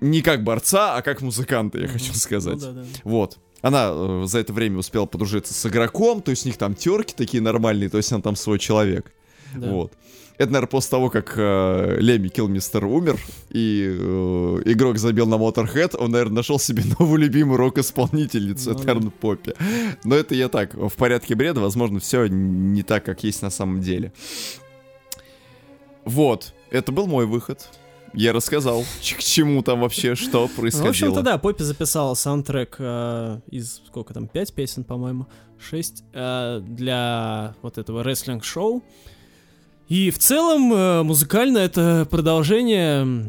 Не 0.00 0.20
как 0.20 0.44
борца, 0.44 0.96
а 0.96 1.00
как 1.00 1.22
музыканта, 1.22 1.78
я 1.78 1.88
хочу 1.88 2.12
сказать. 2.12 2.56
Ну, 2.56 2.60
да, 2.60 2.72
да. 2.72 2.84
Вот. 3.04 3.38
Она 3.62 3.88
э, 3.90 4.24
за 4.26 4.38
это 4.38 4.52
время 4.52 4.80
успела 4.80 5.06
подружиться 5.06 5.54
с 5.54 5.64
игроком, 5.66 6.20
то 6.20 6.30
есть 6.30 6.44
у 6.44 6.48
них 6.50 6.58
там 6.58 6.74
терки 6.74 7.14
такие 7.16 7.42
нормальные, 7.42 7.88
то 7.88 7.96
есть 7.96 8.12
он 8.12 8.20
там 8.20 8.36
свой 8.36 8.58
человек. 8.58 9.12
Да. 9.54 9.70
Вот. 9.70 9.92
Это, 10.40 10.52
наверное, 10.52 10.70
после 10.70 10.90
того, 10.92 11.10
как 11.10 11.34
э, 11.36 11.98
Леми 12.00 12.28
Килмистер 12.28 12.86
умер, 12.86 13.18
и 13.50 13.94
э, 13.94 14.62
игрок 14.64 14.96
забил 14.96 15.26
на 15.26 15.34
Motorhead, 15.34 15.98
он, 15.98 16.12
наверное, 16.12 16.36
нашел 16.36 16.58
себе 16.58 16.82
новую 16.98 17.20
любимую 17.20 17.58
рок-исполнительницу, 17.58 18.72
Ну 18.72 18.80
это, 18.80 19.10
Поппи. 19.10 19.54
Но 20.02 20.14
это 20.14 20.34
я 20.34 20.48
так, 20.48 20.72
в 20.72 20.94
порядке 20.94 21.34
бреда, 21.34 21.60
возможно, 21.60 22.00
все 22.00 22.26
не 22.26 22.82
так, 22.82 23.04
как 23.04 23.22
есть 23.22 23.42
на 23.42 23.50
самом 23.50 23.82
деле. 23.82 24.14
Вот, 26.06 26.54
это 26.70 26.90
был 26.90 27.06
мой 27.06 27.26
выход. 27.26 27.68
Я 28.14 28.32
рассказал, 28.32 28.82
к 29.02 29.18
чему 29.18 29.62
там 29.62 29.80
вообще, 29.80 30.14
что 30.14 30.40
Ну, 30.40 30.46
в 30.48 30.52
происходило. 30.52 30.88
общем-то, 30.88 31.20
да, 31.20 31.36
Поппи 31.36 31.64
записала 31.64 32.14
саундтрек 32.14 32.76
э, 32.78 33.40
из, 33.50 33.82
сколько 33.86 34.14
там, 34.14 34.26
пять 34.26 34.54
песен, 34.54 34.84
по-моему, 34.84 35.26
шесть, 35.58 36.02
э, 36.14 36.62
для 36.66 37.54
вот 37.60 37.76
этого 37.76 38.02
рестлинг-шоу. 38.02 38.82
И 39.90 40.12
в 40.12 40.20
целом, 40.20 40.72
э, 40.72 41.02
музыкально 41.02 41.58
это 41.58 42.06
продолжение 42.08 43.28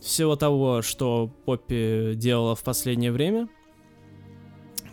всего 0.00 0.34
того, 0.34 0.80
что 0.80 1.30
Поппи 1.44 2.14
делала 2.14 2.56
в 2.56 2.62
последнее 2.62 3.12
время. 3.12 3.50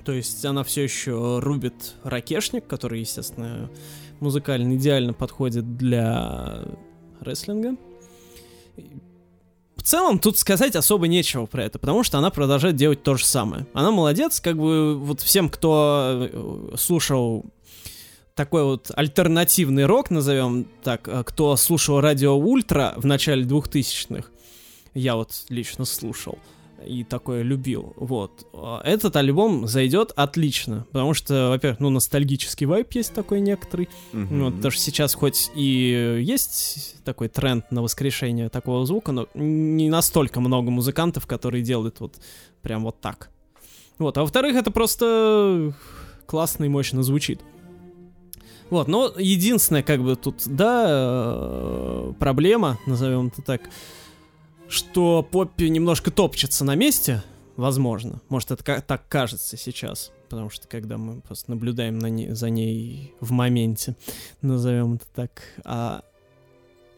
То 0.03 0.11
есть 0.11 0.43
она 0.43 0.65
все 0.65 0.83
еще 0.83 1.39
рубит 1.39 1.95
ракешник, 2.03 2.67
который, 2.67 2.99
естественно, 2.99 3.69
музыкально 4.19 4.75
идеально 4.75 5.13
подходит 5.13 5.77
для 5.77 6.65
рестлинга. 7.21 7.77
В 9.77 9.83
целом, 9.83 10.19
тут 10.19 10.37
сказать 10.37 10.75
особо 10.75 11.07
нечего 11.07 11.45
про 11.45 11.63
это, 11.63 11.79
потому 11.79 12.03
что 12.03 12.17
она 12.17 12.31
продолжает 12.31 12.75
делать 12.75 13.01
то 13.03 13.15
же 13.15 13.23
самое. 13.23 13.65
Она 13.71 13.91
молодец, 13.91 14.41
как 14.41 14.57
бы 14.57 14.97
вот 14.97 15.21
всем, 15.21 15.47
кто 15.47 16.29
э, 16.29 16.75
слушал 16.75 17.45
такой 18.37 18.63
вот 18.63 18.91
альтернативный 18.95 19.85
рок, 19.85 20.11
назовем 20.11 20.67
так, 20.83 21.07
э, 21.07 21.23
кто 21.25 21.55
слушал 21.57 21.99
радио 21.99 22.37
Ультра 22.37 22.93
в 22.95 23.05
начале 23.05 23.43
2000-х, 23.43 24.29
я 24.93 25.15
вот 25.15 25.31
лично 25.49 25.83
слушал 25.85 26.37
и 26.85 27.03
такое 27.03 27.41
любил, 27.41 27.93
вот. 27.97 28.47
А 28.53 28.81
Этот 28.85 29.15
альбом 29.15 29.67
зайдет 29.67 30.13
отлично, 30.15 30.85
потому 30.91 31.15
что, 31.15 31.49
во-первых, 31.49 31.79
ну, 31.79 31.89
ностальгический 31.89 32.67
вайп 32.67 32.93
есть 32.93 33.13
такой 33.15 33.41
некоторый, 33.41 33.89
Мгм. 34.13 34.39
ну, 34.39 34.51
потому 34.51 34.71
что 34.71 34.81
сейчас 34.83 35.15
хоть 35.15 35.49
и 35.55 36.19
есть 36.23 37.03
такой 37.03 37.29
тренд 37.29 37.69
на 37.71 37.81
воскрешение 37.81 38.49
такого 38.49 38.85
звука, 38.85 39.11
но 39.11 39.27
не 39.33 39.89
настолько 39.89 40.39
много 40.39 40.69
музыкантов, 40.69 41.25
которые 41.25 41.63
делают 41.63 41.99
вот 41.99 42.13
прям 42.61 42.83
вот 42.83 43.01
так. 43.01 43.31
Вот, 43.97 44.15
а 44.19 44.21
во-вторых, 44.21 44.55
это 44.55 44.69
просто 44.69 45.73
классно 46.27 46.65
и 46.65 46.69
мощно 46.69 47.01
звучит. 47.01 47.41
Вот, 48.69 48.87
но 48.87 49.13
единственное, 49.17 49.83
как 49.83 50.03
бы 50.03 50.15
тут, 50.15 50.43
да, 50.45 50.85
э, 50.89 52.13
проблема, 52.19 52.77
назовем 52.85 53.27
это 53.27 53.41
так, 53.41 53.61
что 54.67 55.27
Поппи 55.29 55.65
немножко 55.65 56.11
топчется 56.11 56.65
на 56.65 56.75
месте, 56.75 57.23
возможно. 57.55 58.21
Может, 58.29 58.51
это 58.51 58.81
так 58.81 59.07
кажется 59.07 59.55
сейчас, 59.55 60.11
потому 60.29 60.49
что 60.49 60.67
когда 60.67 60.97
мы 60.97 61.21
просто 61.21 61.51
наблюдаем 61.51 61.97
на 61.97 62.07
ней, 62.07 62.29
за 62.31 62.49
ней 62.49 63.13
в 63.21 63.31
моменте, 63.31 63.95
назовем 64.41 64.95
это 64.95 65.05
так, 65.15 65.41
а 65.63 66.03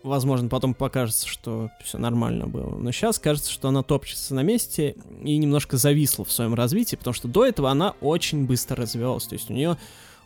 возможно, 0.04 0.50
потом 0.50 0.74
покажется, 0.74 1.28
что 1.28 1.70
все 1.84 1.98
нормально 1.98 2.48
было. 2.48 2.76
Но 2.76 2.92
сейчас 2.92 3.20
кажется, 3.20 3.52
что 3.52 3.68
она 3.68 3.84
топчется 3.84 4.34
на 4.34 4.42
месте 4.42 4.96
и 5.24 5.38
немножко 5.38 5.78
зависла 5.78 6.26
в 6.26 6.32
своем 6.32 6.54
развитии, 6.54 6.96
потому 6.96 7.14
что 7.14 7.28
до 7.28 7.46
этого 7.46 7.70
она 7.70 7.96
очень 8.02 8.46
быстро 8.46 8.78
развивалась. 8.78 9.26
То 9.26 9.34
есть 9.34 9.50
у 9.50 9.54
нее 9.54 9.78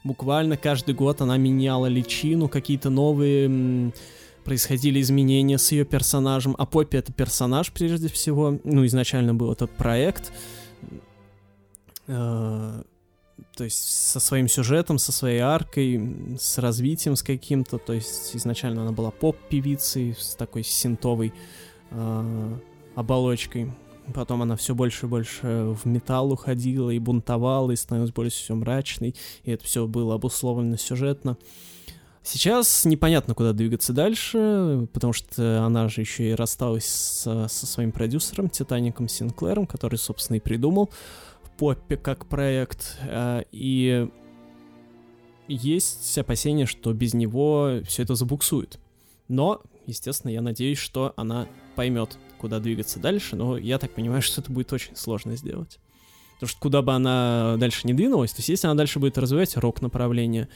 буквально 0.03 0.57
каждый 0.57 0.95
год 0.95 1.21
она 1.21 1.37
меняла 1.37 1.87
личину, 1.87 2.47
какие-то 2.47 2.89
новые 2.89 3.91
происходили 4.43 5.01
изменения 5.01 5.57
с 5.57 5.71
ее 5.71 5.85
персонажем. 5.85 6.55
А 6.57 6.65
Поппи 6.65 6.97
это 6.97 7.13
персонаж 7.13 7.71
прежде 7.71 8.09
всего. 8.09 8.59
Ну, 8.63 8.85
изначально 8.85 9.33
был 9.33 9.51
этот 9.51 9.71
проект. 9.71 10.33
Э, 12.07 12.83
то 13.55 13.63
есть 13.63 14.09
со 14.09 14.19
своим 14.19 14.47
сюжетом, 14.47 14.97
со 14.97 15.11
своей 15.11 15.39
аркой, 15.39 16.37
с 16.39 16.57
развитием 16.57 17.15
с 17.15 17.23
каким-то. 17.23 17.77
То 17.77 17.93
есть 17.93 18.35
изначально 18.35 18.81
она 18.81 18.91
была 18.91 19.11
поп-певицей 19.11 20.15
с 20.17 20.35
такой 20.35 20.63
синтовой 20.63 21.33
э, 21.91 22.57
оболочкой. 22.95 23.71
Потом 24.13 24.41
она 24.41 24.55
все 24.55 24.75
больше 24.75 25.05
и 25.05 25.09
больше 25.09 25.75
в 25.81 25.85
металл 25.85 26.31
уходила 26.31 26.89
и 26.89 26.99
бунтовала, 26.99 27.71
и 27.71 27.75
становилась 27.75 28.11
более 28.11 28.31
все 28.31 28.55
мрачной. 28.55 29.15
И 29.43 29.51
это 29.51 29.63
все 29.63 29.87
было 29.87 30.15
обусловлено 30.15 30.77
сюжетно. 30.77 31.37
Сейчас 32.23 32.85
непонятно, 32.85 33.33
куда 33.33 33.51
двигаться 33.51 33.91
дальше, 33.91 34.87
потому 34.93 35.11
что 35.11 35.63
она 35.65 35.89
же 35.89 36.01
еще 36.01 36.29
и 36.29 36.33
рассталась 36.33 36.85
со, 36.85 37.49
со 37.49 37.65
своим 37.65 37.91
продюсером, 37.91 38.49
Титаником 38.49 39.09
Синклером, 39.09 39.67
который, 39.67 39.97
собственно, 39.97 40.37
и 40.37 40.39
придумал 40.39 40.89
Поппи 41.57 41.97
как 41.97 42.25
проект. 42.25 42.97
А, 43.07 43.43
И 43.51 44.09
есть 45.47 46.17
опасения, 46.17 46.65
что 46.65 46.93
без 46.93 47.13
него 47.13 47.81
все 47.85 48.03
это 48.03 48.15
забуксует. 48.15 48.79
Но, 49.27 49.61
естественно, 49.85 50.31
я 50.31 50.41
надеюсь, 50.41 50.77
что 50.77 51.13
она 51.15 51.47
поймет, 51.75 52.17
куда 52.43 52.59
двигаться 52.59 52.99
дальше, 52.99 53.37
но 53.37 53.57
я 53.57 53.79
так 53.79 53.91
понимаю, 53.91 54.21
что 54.21 54.41
это 54.41 54.51
будет 54.51 54.73
очень 54.73 54.97
сложно 54.97 55.37
сделать. 55.37 55.79
Потому 56.33 56.49
что 56.49 56.59
куда 56.59 56.81
бы 56.81 56.91
она 56.93 57.55
дальше 57.57 57.87
не 57.87 57.93
двинулась, 57.93 58.33
то 58.33 58.39
есть 58.39 58.49
если 58.49 58.67
она 58.67 58.75
дальше 58.75 58.99
будет 58.99 59.17
развивать 59.17 59.55
рок-направление, 59.55 60.49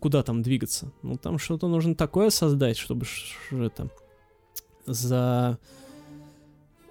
куда 0.00 0.22
там 0.22 0.40
двигаться? 0.40 0.90
Ну, 1.02 1.18
там 1.18 1.38
что-то 1.38 1.68
нужно 1.68 1.94
такое 1.94 2.30
создать, 2.30 2.78
чтобы 2.78 3.04
это 3.50 3.90
за 4.86 5.58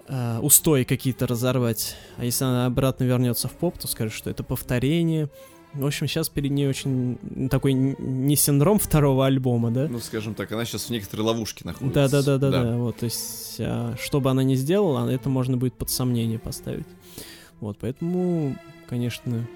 э, 0.06 0.38
устои 0.38 0.84
какие-то 0.84 1.26
разорвать. 1.26 1.96
А 2.16 2.24
если 2.24 2.44
она 2.44 2.66
обратно 2.66 3.02
вернется 3.02 3.48
в 3.48 3.52
поп, 3.54 3.76
то 3.76 3.88
скажет, 3.88 4.12
что 4.12 4.30
это 4.30 4.44
повторение. 4.44 5.30
В 5.74 5.84
общем, 5.84 6.06
сейчас 6.06 6.28
перед 6.28 6.52
ней 6.52 6.68
очень 6.68 7.18
такой 7.50 7.72
не 7.72 8.36
синдром 8.36 8.78
второго 8.78 9.26
альбома, 9.26 9.70
да? 9.70 9.88
Ну, 9.88 9.98
скажем 9.98 10.34
так, 10.34 10.52
она 10.52 10.64
сейчас 10.64 10.84
в 10.84 10.90
некоторой 10.90 11.26
ловушке 11.26 11.64
находится. 11.64 12.08
Да, 12.08 12.22
да, 12.22 12.22
да, 12.22 12.38
да, 12.38 12.62
да. 12.62 12.76
Вот, 12.76 12.98
то 12.98 13.04
есть, 13.04 13.56
а, 13.58 13.96
что 14.00 14.20
бы 14.20 14.30
она 14.30 14.44
ни 14.44 14.54
сделала, 14.54 15.08
это 15.08 15.28
можно 15.28 15.56
будет 15.56 15.74
под 15.74 15.90
сомнение 15.90 16.38
поставить. 16.38 16.86
Вот, 17.60 17.78
поэтому, 17.80 18.56
конечно, 18.88 19.46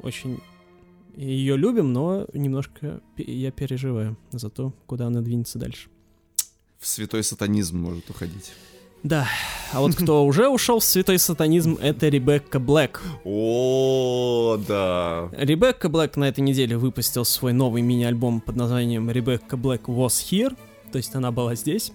очень 0.00 0.38
ее 1.16 1.56
любим, 1.56 1.92
но 1.92 2.26
немножко 2.32 3.00
я 3.16 3.50
переживаю 3.50 4.16
за 4.30 4.50
то, 4.50 4.72
куда 4.86 5.08
она 5.08 5.20
двинется 5.20 5.58
дальше. 5.58 5.88
В 6.78 6.86
святой 6.86 7.24
сатанизм 7.24 7.78
может 7.78 8.08
уходить. 8.08 8.52
Да, 9.04 9.28
а 9.72 9.80
вот 9.80 9.94
кто 9.94 10.24
уже 10.26 10.48
ушел 10.48 10.80
в 10.80 10.84
святой 10.84 11.18
сатанизм, 11.18 11.78
это 11.80 12.08
Ребекка 12.08 12.58
Блэк. 12.58 13.00
О, 13.24 14.58
да. 14.66 15.28
Ребекка 15.32 15.88
Блэк 15.88 16.16
на 16.18 16.24
этой 16.28 16.40
неделе 16.40 16.76
выпустил 16.76 17.24
свой 17.24 17.52
новый 17.52 17.82
мини-альбом 17.82 18.40
под 18.40 18.56
названием 18.56 19.08
Ребекка 19.10 19.56
Блэк 19.56 19.82
Was 19.86 20.24
Here, 20.30 20.56
то 20.90 20.98
есть 20.98 21.14
она 21.14 21.30
была 21.30 21.54
здесь, 21.54 21.92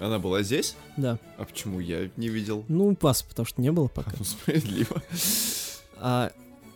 Она 0.00 0.18
была 0.18 0.42
здесь? 0.42 0.74
да. 0.96 1.18
А 1.38 1.44
почему 1.44 1.78
я 1.78 2.10
не 2.16 2.28
видел? 2.28 2.64
Ну, 2.68 2.96
вас, 3.00 3.22
потому 3.22 3.46
что 3.46 3.60
не 3.62 3.70
было 3.70 3.86
пока. 3.86 4.12
Ну, 4.18 4.24
справедливо. 4.24 5.02
А, 5.98 6.32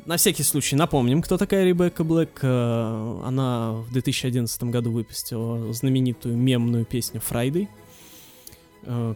на 0.06 0.16
всякий 0.16 0.44
случай 0.44 0.76
напомним, 0.76 1.20
кто 1.20 1.36
такая 1.36 1.64
Ребекка 1.64 2.04
Блэк. 2.04 2.38
А, 2.42 3.22
Она 3.26 3.72
в 3.72 3.92
2011 3.92 4.62
году 4.64 4.92
выпустила 4.92 5.72
знаменитую 5.72 6.36
мемную 6.36 6.84
песню 6.84 7.20
«Friday», 7.28 7.66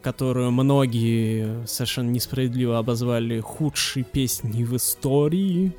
которую 0.03 0.51
многие 0.51 1.67
совершенно 1.67 2.11
несправедливо 2.11 2.79
обозвали 2.79 3.41
худшей 3.41 4.03
песней 4.05 4.65
в 4.65 4.77
истории. 4.77 5.73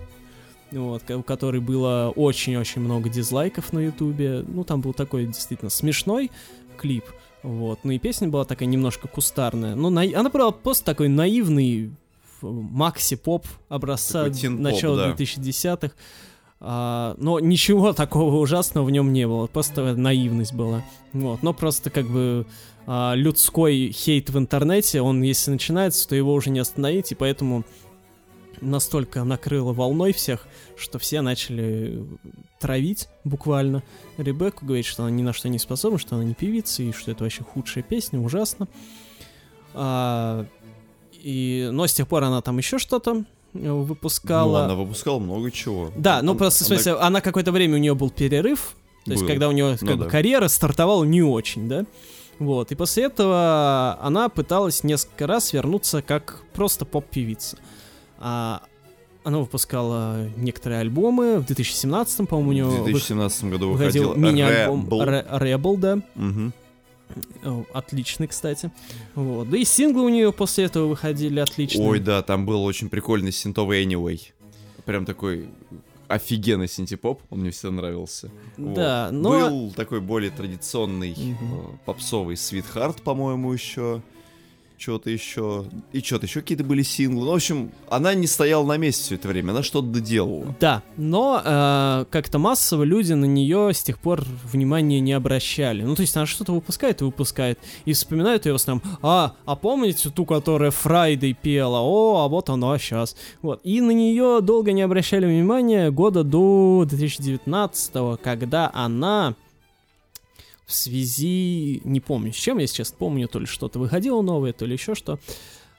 Вот, 0.72 1.10
у 1.12 1.22
которой 1.22 1.62
было 1.62 2.12
очень-очень 2.16 2.82
много 2.82 3.08
дизлайков 3.08 3.72
на 3.74 3.80
ютубе. 3.80 4.44
Ну, 4.48 4.64
там 4.64 4.82
был 4.82 4.94
такой 4.94 5.28
действительно 5.28 5.70
смешной 5.70 6.32
клип. 6.78 7.06
Вот. 7.44 7.80
Ну 7.84 7.92
и 7.92 8.00
песня 8.00 8.28
была 8.28 8.46
такая 8.46 8.68
немножко 8.68 9.08
кустарная. 9.08 9.76
Ну, 9.76 9.90
наи- 9.92 10.14
она 10.14 10.30
была 10.30 10.52
просто 10.52 10.86
такой 10.86 11.10
наивный 11.10 11.88
ф- 11.88 12.42
макси-поп 12.42 13.46
образца 13.70 14.24
начала 14.50 14.98
да. 14.98 15.12
2010-х. 15.12 15.92
А, 16.66 17.16
но 17.20 17.40
ничего 17.40 17.92
такого 17.94 18.38
ужасного 18.38 18.86
в 18.86 18.92
нем 18.92 19.12
не 19.14 19.28
было, 19.28 19.48
просто 19.48 19.96
наивность 19.96 20.54
была. 20.54 20.82
Вот, 21.12 21.44
но 21.44 21.54
просто 21.54 21.90
как 21.90 22.08
бы 22.08 22.46
а, 22.86 23.14
людской 23.16 23.92
хейт 23.92 24.30
в 24.30 24.38
интернете, 24.38 25.02
он 25.02 25.22
если 25.22 25.52
начинается, 25.52 26.08
то 26.08 26.16
его 26.16 26.34
уже 26.34 26.50
не 26.50 26.60
остановить, 26.60 27.12
и 27.12 27.16
поэтому 27.16 27.64
настолько 28.62 29.24
накрыло 29.24 29.74
волной 29.74 30.14
всех, 30.14 30.48
что 30.78 30.98
все 31.00 31.22
начали 31.22 32.04
травить 32.60 33.10
буквально 33.26 33.84
Ребекку, 34.18 34.66
говорить, 34.66 34.86
что 34.86 35.04
она 35.04 35.12
ни 35.12 35.22
на 35.22 35.34
что 35.34 35.50
не 35.50 35.60
способна, 35.60 35.98
что 36.00 36.16
она 36.16 36.24
не 36.24 36.34
певица, 36.34 36.82
и 36.84 36.92
что 36.94 37.12
это 37.12 37.24
вообще 37.24 37.44
худшая 37.44 37.84
песня, 37.84 38.20
ужасно. 38.20 38.68
А, 39.74 40.46
и, 41.14 41.70
но 41.72 41.88
с 41.88 41.94
тех 41.94 42.08
пор 42.08 42.24
она 42.24 42.42
там 42.42 42.58
еще 42.58 42.78
что-то 42.78 43.26
выпускала. 43.54 44.60
Ну, 44.60 44.64
она 44.66 44.76
выпускала 44.76 45.20
много 45.20 45.52
чего. 45.52 45.92
Да, 45.96 46.22
ну 46.22 46.32
Она- 46.32 46.38
просто, 46.40 46.64
в 46.64 46.68
она- 46.68 46.76
смысле, 46.78 46.94
она 47.00 47.22
какое-то 47.22 47.52
время 47.52 47.76
у 47.76 47.80
нее 47.80 47.96
был 47.96 48.10
перерыв, 48.10 48.76
То 49.06 49.12
есть, 49.12 49.24
Был. 49.24 49.30
когда 49.30 49.50
у 49.50 49.52
нее 49.52 49.78
Ну 49.82 49.88
как 49.88 49.98
бы, 49.98 50.04
да. 50.06 50.10
карьера 50.10 50.48
стартовала 50.48 51.04
не 51.04 51.22
очень, 51.22 51.68
да? 51.68 51.86
Вот, 52.40 52.72
и 52.72 52.76
после 52.76 53.04
этого 53.04 53.98
она 54.02 54.30
пыталась 54.30 54.84
несколько 54.84 55.28
раз 55.28 55.54
вернуться 55.54 56.02
как 56.02 56.42
просто 56.54 56.86
поп-певица. 56.86 57.58
А, 58.20 58.64
она 59.24 59.40
выпускала 59.40 60.28
некоторые 60.36 60.82
альбомы. 60.82 61.40
В 61.40 61.46
2017, 61.46 62.28
по-моему, 62.28 62.50
у 62.50 62.54
нее 62.54 62.66
В 62.66 62.86
2017 62.86 63.46
году 63.46 63.72
выходил 63.72 64.10
выходил 64.10 64.30
мини-альбом 64.32 64.88
Rebel. 64.90 65.78
Да. 65.78 66.02
О, 67.44 67.64
Отличный, 67.74 68.28
кстати. 68.28 68.72
Вот. 69.16 69.50
Да 69.50 69.58
и 69.58 69.64
синглы 69.64 70.04
у 70.04 70.10
нее 70.10 70.34
после 70.34 70.66
этого 70.66 70.88
выходили 70.88 71.40
отличные. 71.40 71.88
Ой, 71.88 72.00
да, 72.00 72.22
там 72.22 72.46
был 72.46 72.64
очень 72.64 72.90
прикольный 72.90 73.32
синтовый 73.32 73.86
Anyway. 73.86 74.20
Прям 74.86 75.06
такой 75.06 75.48
офигенный 76.08 76.68
синтепоп, 76.68 77.22
он 77.30 77.40
мне 77.40 77.52
всегда 77.52 77.72
нравился. 77.72 78.32
Вот. 78.58 78.74
Да, 78.74 79.10
но... 79.12 79.50
Был 79.50 79.72
такой 79.72 80.02
более 80.02 80.32
традиционный 80.32 81.14
э, 81.14 81.36
попсовый 81.86 82.36
Sweetheart, 82.36 83.02
по-моему, 83.02 83.52
еще. 83.54 84.02
Что-то 84.78 85.10
еще. 85.10 85.66
И 85.92 86.02
что-то 86.02 86.26
еще 86.26 86.42
какие-то 86.42 86.64
были 86.64 86.82
синглы. 86.82 87.26
Ну, 87.26 87.32
в 87.32 87.36
общем, 87.36 87.72
она 87.90 88.14
не 88.14 88.28
стояла 88.28 88.66
на 88.66 88.78
месте 88.78 89.04
все 89.04 89.16
это 89.16 89.28
время, 89.28 89.52
она 89.52 89.64
что-то 89.64 89.88
доделала. 89.88 90.56
Да, 90.60 90.84
но 90.98 91.42
э, 91.44 92.06
как-то 92.10 92.40
массово 92.40 92.84
люди 92.84 93.14
на 93.14 93.26
нее 93.26 93.74
с 93.74 93.82
тех 93.84 94.00
пор 94.00 94.24
внимания 94.52 95.00
не 95.00 95.14
обращали. 95.14 95.84
Ну, 95.84 95.96
то 95.96 96.02
есть 96.02 96.16
она 96.18 96.26
что-то 96.26 96.52
выпускает 96.52 97.02
и 97.02 97.06
выпускает. 97.06 97.60
И 97.86 97.94
вспоминают 97.94 98.46
ее 98.46 98.54
в 98.54 98.56
основном, 98.56 98.84
а, 99.02 99.36
а 99.46 99.56
помните 99.56 100.10
ту, 100.10 100.26
которая 100.26 100.72
Фрайдей 100.72 101.34
пела? 101.34 101.80
О, 101.82 102.24
а 102.26 102.28
вот 102.28 102.50
она 102.50 102.78
сейчас. 102.78 103.16
Вот. 103.42 103.62
И 103.64 103.80
на 103.82 103.92
нее 103.92 104.42
долго 104.42 104.72
не 104.72 104.82
обращали 104.82 105.26
внимания 105.26 105.92
года 105.92 106.24
до 106.24 106.86
2019 106.90 107.94
когда 108.22 108.72
она 108.74 109.36
в 110.66 110.74
связи, 110.74 111.82
не 111.84 112.00
помню 112.00 112.32
с 112.32 112.36
чем, 112.36 112.58
я 112.58 112.68
сейчас 112.68 112.92
помню, 112.92 113.28
то 113.28 113.40
ли 113.40 113.46
что-то 113.46 113.80
выходило 113.80 114.22
новое, 114.22 114.54
то 114.54 114.66
ли 114.66 114.74
еще 114.74 114.96
что, 114.96 115.20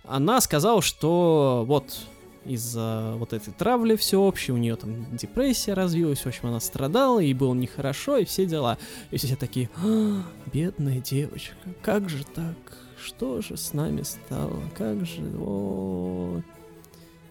она 0.04 0.40
сказала, 0.40 0.82
что 0.82 1.64
вот 1.66 1.96
из-за 2.44 3.14
вот 3.16 3.32
этой 3.32 3.52
травли 3.52 3.96
всеобщей, 3.96 4.52
у 4.52 4.56
нее 4.56 4.76
там 4.76 5.16
депрессия 5.16 5.74
развилась, 5.74 6.20
в 6.20 6.26
общем, 6.26 6.48
она 6.48 6.60
страдала, 6.60 7.18
ей 7.18 7.34
было 7.34 7.54
нехорошо, 7.54 8.18
и 8.18 8.24
все 8.24 8.46
дела. 8.46 8.78
И 9.10 9.16
все 9.16 9.36
такие, 9.36 9.70
«А, 9.76 10.22
бедная 10.52 11.00
девочка, 11.00 11.54
как 11.82 12.08
же 12.08 12.24
так? 12.34 12.54
Что 13.02 13.42
же 13.42 13.56
с 13.56 13.72
нами 13.72 14.02
стало? 14.02 14.62
Как 14.76 15.04
же... 15.04 15.20
О... 15.38 16.40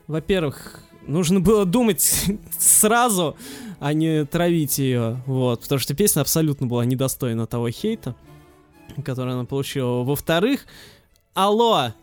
Во-первых, 0.07 0.83
нужно 1.07 1.39
было 1.39 1.65
думать 1.65 2.01
сразу, 2.57 3.35
а 3.79 3.93
не 3.93 4.25
травить 4.25 4.77
ее, 4.77 5.21
вот, 5.25 5.61
потому 5.61 5.79
что 5.79 5.93
песня 5.95 6.21
абсолютно 6.21 6.67
была 6.67 6.85
недостойна 6.85 7.47
того 7.47 7.69
хейта, 7.69 8.15
который 9.03 9.33
она 9.33 9.45
получила. 9.45 10.03
Во-вторых, 10.03 10.65
алло, 11.33 11.93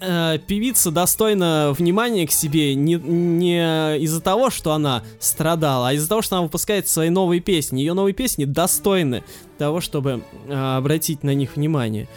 э, 0.00 0.38
певица 0.46 0.90
достойна 0.90 1.74
внимания 1.76 2.26
к 2.26 2.32
себе 2.32 2.74
не, 2.74 2.94
не 2.94 3.98
из-за 3.98 4.20
того, 4.20 4.50
что 4.50 4.72
она 4.72 5.02
страдала, 5.18 5.88
а 5.88 5.92
из-за 5.94 6.08
того, 6.08 6.22
что 6.22 6.36
она 6.36 6.42
выпускает 6.44 6.88
свои 6.88 7.10
новые 7.10 7.40
песни. 7.40 7.80
Ее 7.80 7.94
новые 7.94 8.14
песни 8.14 8.44
достойны 8.44 9.24
того, 9.58 9.80
чтобы 9.80 10.22
э, 10.46 10.76
обратить 10.76 11.22
на 11.22 11.34
них 11.34 11.56
внимание. 11.56 12.08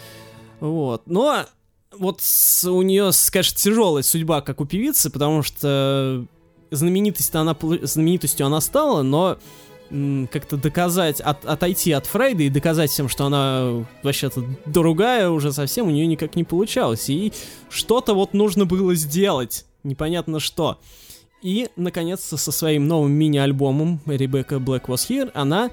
Вот. 0.60 1.02
Но 1.06 1.46
вот 1.96 2.20
с- 2.20 2.64
у 2.68 2.82
нее, 2.82 3.10
конечно, 3.30 3.56
тяжелая 3.56 4.02
судьба, 4.02 4.40
как 4.40 4.60
у 4.60 4.64
певицы, 4.64 5.10
потому 5.10 5.42
что 5.42 6.24
знаменитость 6.70 7.34
она, 7.34 7.56
знаменитостью 7.82 8.46
она 8.46 8.60
стала, 8.60 9.02
но 9.02 9.38
как-то 10.30 10.58
доказать, 10.58 11.18
от- 11.20 11.46
отойти 11.46 11.92
от 11.92 12.04
Фрейда 12.04 12.42
и 12.42 12.48
доказать 12.50 12.90
всем, 12.90 13.08
что 13.08 13.24
она 13.24 13.86
вообще-то 14.02 14.44
другая 14.66 15.30
уже 15.30 15.50
совсем 15.50 15.86
у 15.86 15.90
нее 15.90 16.06
никак 16.06 16.36
не 16.36 16.44
получалось. 16.44 17.08
И 17.08 17.32
что-то 17.70 18.12
вот 18.12 18.34
нужно 18.34 18.66
было 18.66 18.94
сделать, 18.94 19.64
непонятно 19.84 20.40
что. 20.40 20.78
И, 21.40 21.68
наконец-то, 21.76 22.36
со 22.36 22.52
своим 22.52 22.86
новым 22.86 23.12
мини-альбомом 23.12 24.00
Ребекка 24.04 24.56
Black 24.56 24.86
Was 24.88 25.08
Here 25.08 25.30
она 25.34 25.70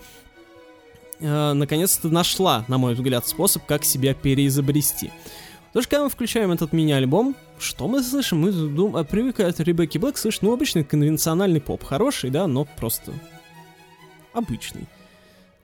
э, 1.19 1.53
наконец-то 1.53 2.07
нашла, 2.09 2.63
на 2.69 2.77
мой 2.77 2.93
взгляд, 2.93 3.27
способ, 3.27 3.65
как 3.65 3.83
себя 3.83 4.13
переизобрести. 4.13 5.11
Потому 5.75 5.83
что 5.83 5.89
когда 5.89 6.03
мы 6.05 6.09
включаем 6.09 6.51
этот 6.53 6.71
мини-альбом, 6.71 7.35
что 7.59 7.89
мы 7.89 8.01
слышим? 8.01 8.39
Мы 8.39 8.53
дум... 8.53 8.95
а, 8.95 9.03
привыкли 9.03 9.43
от 9.43 9.59
Ребекки 9.59 9.97
Блэк 9.97 10.15
слышать, 10.15 10.41
ну, 10.41 10.53
обычный 10.53 10.85
конвенциональный 10.85 11.59
поп. 11.59 11.83
Хороший, 11.83 12.29
да, 12.29 12.47
но 12.47 12.63
просто 12.63 13.11
обычный. 14.31 14.85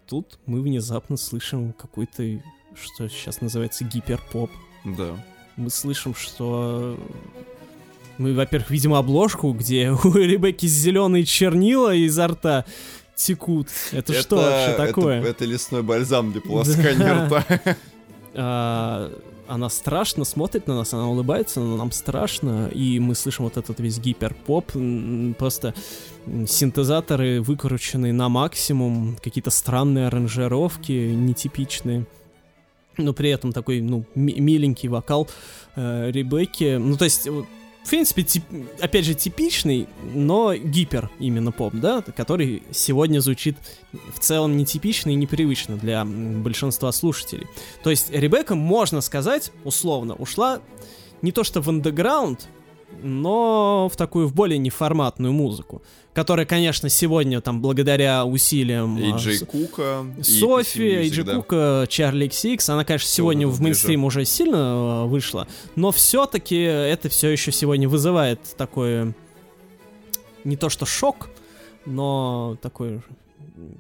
Тут 0.09 0.37
мы 0.45 0.59
внезапно 0.61 1.15
слышим 1.15 1.71
какой-то, 1.71 2.23
что 2.75 3.07
сейчас 3.07 3.39
называется, 3.39 3.85
гиперпоп. 3.85 4.51
Да. 4.83 5.15
Мы 5.55 5.69
слышим, 5.69 6.13
что... 6.13 6.99
Мы, 8.17 8.33
во-первых, 8.33 8.69
видим 8.69 8.93
обложку, 8.93 9.53
где 9.53 9.91
у 10.03 10.13
Ребекки 10.13 10.65
зеленые 10.65 11.23
чернила 11.23 11.95
изо 11.95 12.27
рта 12.27 12.65
текут. 13.15 13.69
Это, 13.93 14.13
что 14.13 14.35
вообще 14.35 14.71
это- 14.73 14.87
такое? 14.87 15.23
Это, 15.23 15.45
лесной 15.45 15.83
бальзам 15.83 16.33
для 16.33 16.41
полоскания 16.41 17.29
Да. 17.29 17.45
рта. 17.45 17.77
А, 18.33 19.11
она 19.51 19.69
страшно 19.69 20.23
смотрит 20.23 20.67
на 20.67 20.75
нас, 20.75 20.93
она 20.93 21.09
улыбается, 21.09 21.59
но 21.59 21.75
нам 21.75 21.91
страшно, 21.91 22.69
и 22.69 22.99
мы 22.99 23.15
слышим 23.15 23.43
вот 23.43 23.57
этот 23.57 23.81
весь 23.81 23.99
гиперпоп, 23.99 24.71
просто 25.37 25.73
синтезаторы 26.47 27.41
выкрученные 27.41 28.13
на 28.13 28.29
максимум, 28.29 29.17
какие-то 29.21 29.49
странные 29.49 30.07
аранжировки, 30.07 30.91
нетипичные. 31.13 32.05
Но 32.97 33.13
при 33.13 33.29
этом 33.29 33.51
такой, 33.51 33.81
ну, 33.81 34.05
ми- 34.15 34.39
миленький 34.39 34.87
вокал 34.87 35.27
э, 35.75 36.11
Ребекки. 36.11 36.77
Ну, 36.77 36.95
то 36.95 37.05
есть, 37.05 37.27
в 37.83 37.89
принципе, 37.89 38.23
тип- 38.23 38.43
опять 38.79 39.05
же, 39.05 39.13
типичный, 39.15 39.87
но 40.13 40.55
гипер 40.55 41.09
именно 41.19 41.51
поп, 41.51 41.73
да, 41.73 42.01
который 42.01 42.63
сегодня 42.71 43.19
звучит 43.19 43.57
в 44.13 44.19
целом 44.19 44.55
нетипично 44.55 45.09
и 45.09 45.15
непривычно 45.15 45.77
для 45.77 46.05
большинства 46.05 46.91
слушателей. 46.91 47.47
То 47.83 47.89
есть 47.89 48.11
Ребекка, 48.11 48.55
можно 48.55 49.01
сказать, 49.01 49.51
условно, 49.63 50.15
ушла 50.15 50.61
не 51.21 51.31
то 51.31 51.43
что 51.43 51.61
в 51.61 51.69
андеграунд, 51.69 52.47
но 53.03 53.89
в 53.91 53.95
такую, 53.95 54.27
в 54.27 54.33
более 54.33 54.57
неформатную 54.57 55.33
музыку, 55.33 55.81
которая, 56.13 56.45
конечно, 56.45 56.89
сегодня, 56.89 57.41
там, 57.41 57.61
благодаря 57.61 58.25
усилиям 58.25 58.97
И 58.99 59.11
а, 59.11 59.15
Джей 59.17 59.37
с- 59.37 59.45
Кука. 59.45 60.05
и 60.17 60.23
Софи, 60.23 60.79
PC 60.79 60.83
Music, 60.83 60.97
Эйджи 61.01 61.23
да. 61.23 61.35
Кука, 61.35 61.85
Чарли 61.89 62.27
XX, 62.27 62.71
она, 62.73 62.83
конечно, 62.85 63.07
сегодня 63.07 63.47
вот 63.47 63.55
в 63.55 63.61
мейнстрим 63.61 64.03
уже 64.03 64.25
сильно 64.25 65.03
э, 65.03 65.07
вышла, 65.07 65.47
но 65.75 65.91
все-таки 65.91 66.57
это 66.57 67.09
все 67.09 67.29
еще 67.29 67.51
сегодня 67.51 67.87
вызывает 67.89 68.39
такое 68.57 69.15
не 70.43 70.57
то 70.57 70.69
что 70.69 70.85
шок, 70.85 71.29
но 71.85 72.57
такой 72.61 73.01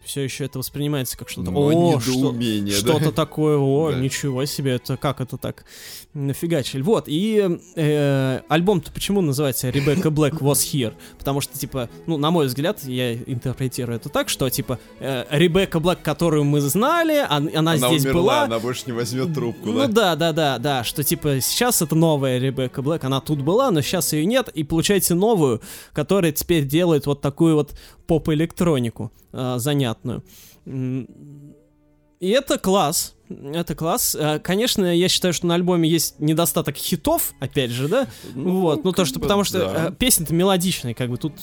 все 0.03 0.21
еще 0.21 0.45
это 0.45 0.59
воспринимается 0.59 1.17
как 1.17 1.29
что-то. 1.29 1.51
О, 1.51 1.99
что, 1.99 2.31
да. 2.31 2.71
что-то 2.71 3.11
такое, 3.11 3.57
о, 3.57 3.91
Да. 3.91 3.99
ничего 3.99 4.45
себе, 4.45 4.71
это 4.73 4.97
как 4.97 5.21
это 5.21 5.37
так 5.37 5.65
нафигачили. 6.13 6.81
Вот, 6.81 7.05
и 7.07 7.59
э, 7.75 8.41
альбом-то 8.47 8.91
почему 8.91 9.21
называется 9.21 9.69
Ребекка 9.69 10.09
Блэк 10.09 10.39
Was 10.39 10.59
Here? 10.71 10.93
Потому 11.17 11.41
что, 11.41 11.57
типа, 11.57 11.89
ну, 12.05 12.17
на 12.17 12.31
мой 12.31 12.47
взгляд, 12.47 12.83
я 12.83 13.13
интерпретирую 13.13 13.95
это 13.97 14.09
так, 14.09 14.29
что, 14.29 14.49
типа, 14.49 14.79
э, 14.99 15.25
Ребекка 15.31 15.79
Блэк, 15.79 16.01
которую 16.01 16.43
мы 16.43 16.59
знали, 16.61 17.25
она, 17.29 17.49
Она 17.53 17.77
здесь 17.77 18.03
умерла, 18.05 18.21
была. 18.21 18.41
она 18.43 18.59
больше 18.59 18.83
не 18.87 18.91
возьмет 18.93 19.33
трубку, 19.33 19.69
Ну 19.69 19.87
да? 19.87 19.87
да, 19.87 20.15
да, 20.15 20.31
да, 20.33 20.57
да, 20.57 20.83
что 20.83 21.03
типа 21.03 21.39
сейчас 21.41 21.81
это 21.81 21.95
новая 21.95 22.37
Ребекка 22.39 22.81
Блэк, 22.81 23.03
она 23.05 23.21
тут 23.21 23.41
была, 23.41 23.71
но 23.71 23.81
сейчас 23.81 24.13
ее 24.13 24.25
нет, 24.25 24.49
и 24.49 24.63
получаете 24.63 25.13
новую, 25.13 25.61
которая 25.93 26.31
теперь 26.31 26.65
делает 26.65 27.05
вот 27.05 27.21
такую 27.21 27.55
вот 27.55 27.73
поп-электронику 28.07 29.11
э, 29.31 29.55
занятную. 29.71 30.23
И 30.65 32.29
это 32.29 32.59
класс, 32.59 33.15
это 33.29 33.73
класс. 33.73 34.15
Э, 34.15 34.37
Конечно, 34.39 34.95
я 34.95 35.09
считаю, 35.09 35.33
что 35.33 35.47
на 35.47 35.55
альбоме 35.55 35.89
есть 35.89 36.19
недостаток 36.19 36.75
хитов, 36.75 37.33
опять 37.39 37.71
же, 37.71 37.87
да, 37.87 38.07
вот, 38.35 38.83
ну 38.83 38.91
то, 38.91 39.05
что 39.05 39.17
бы 39.17 39.23
потому 39.23 39.43
что 39.43 39.59
да. 39.59 39.87
э, 39.87 39.91
песня-то 39.91 40.31
мелодичная, 40.31 40.93
как 40.93 41.09
бы 41.09 41.17
тут 41.17 41.33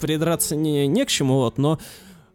придраться 0.00 0.56
не, 0.56 0.86
не 0.86 1.04
к 1.04 1.08
чему, 1.08 1.34
вот, 1.34 1.58
но 1.58 1.78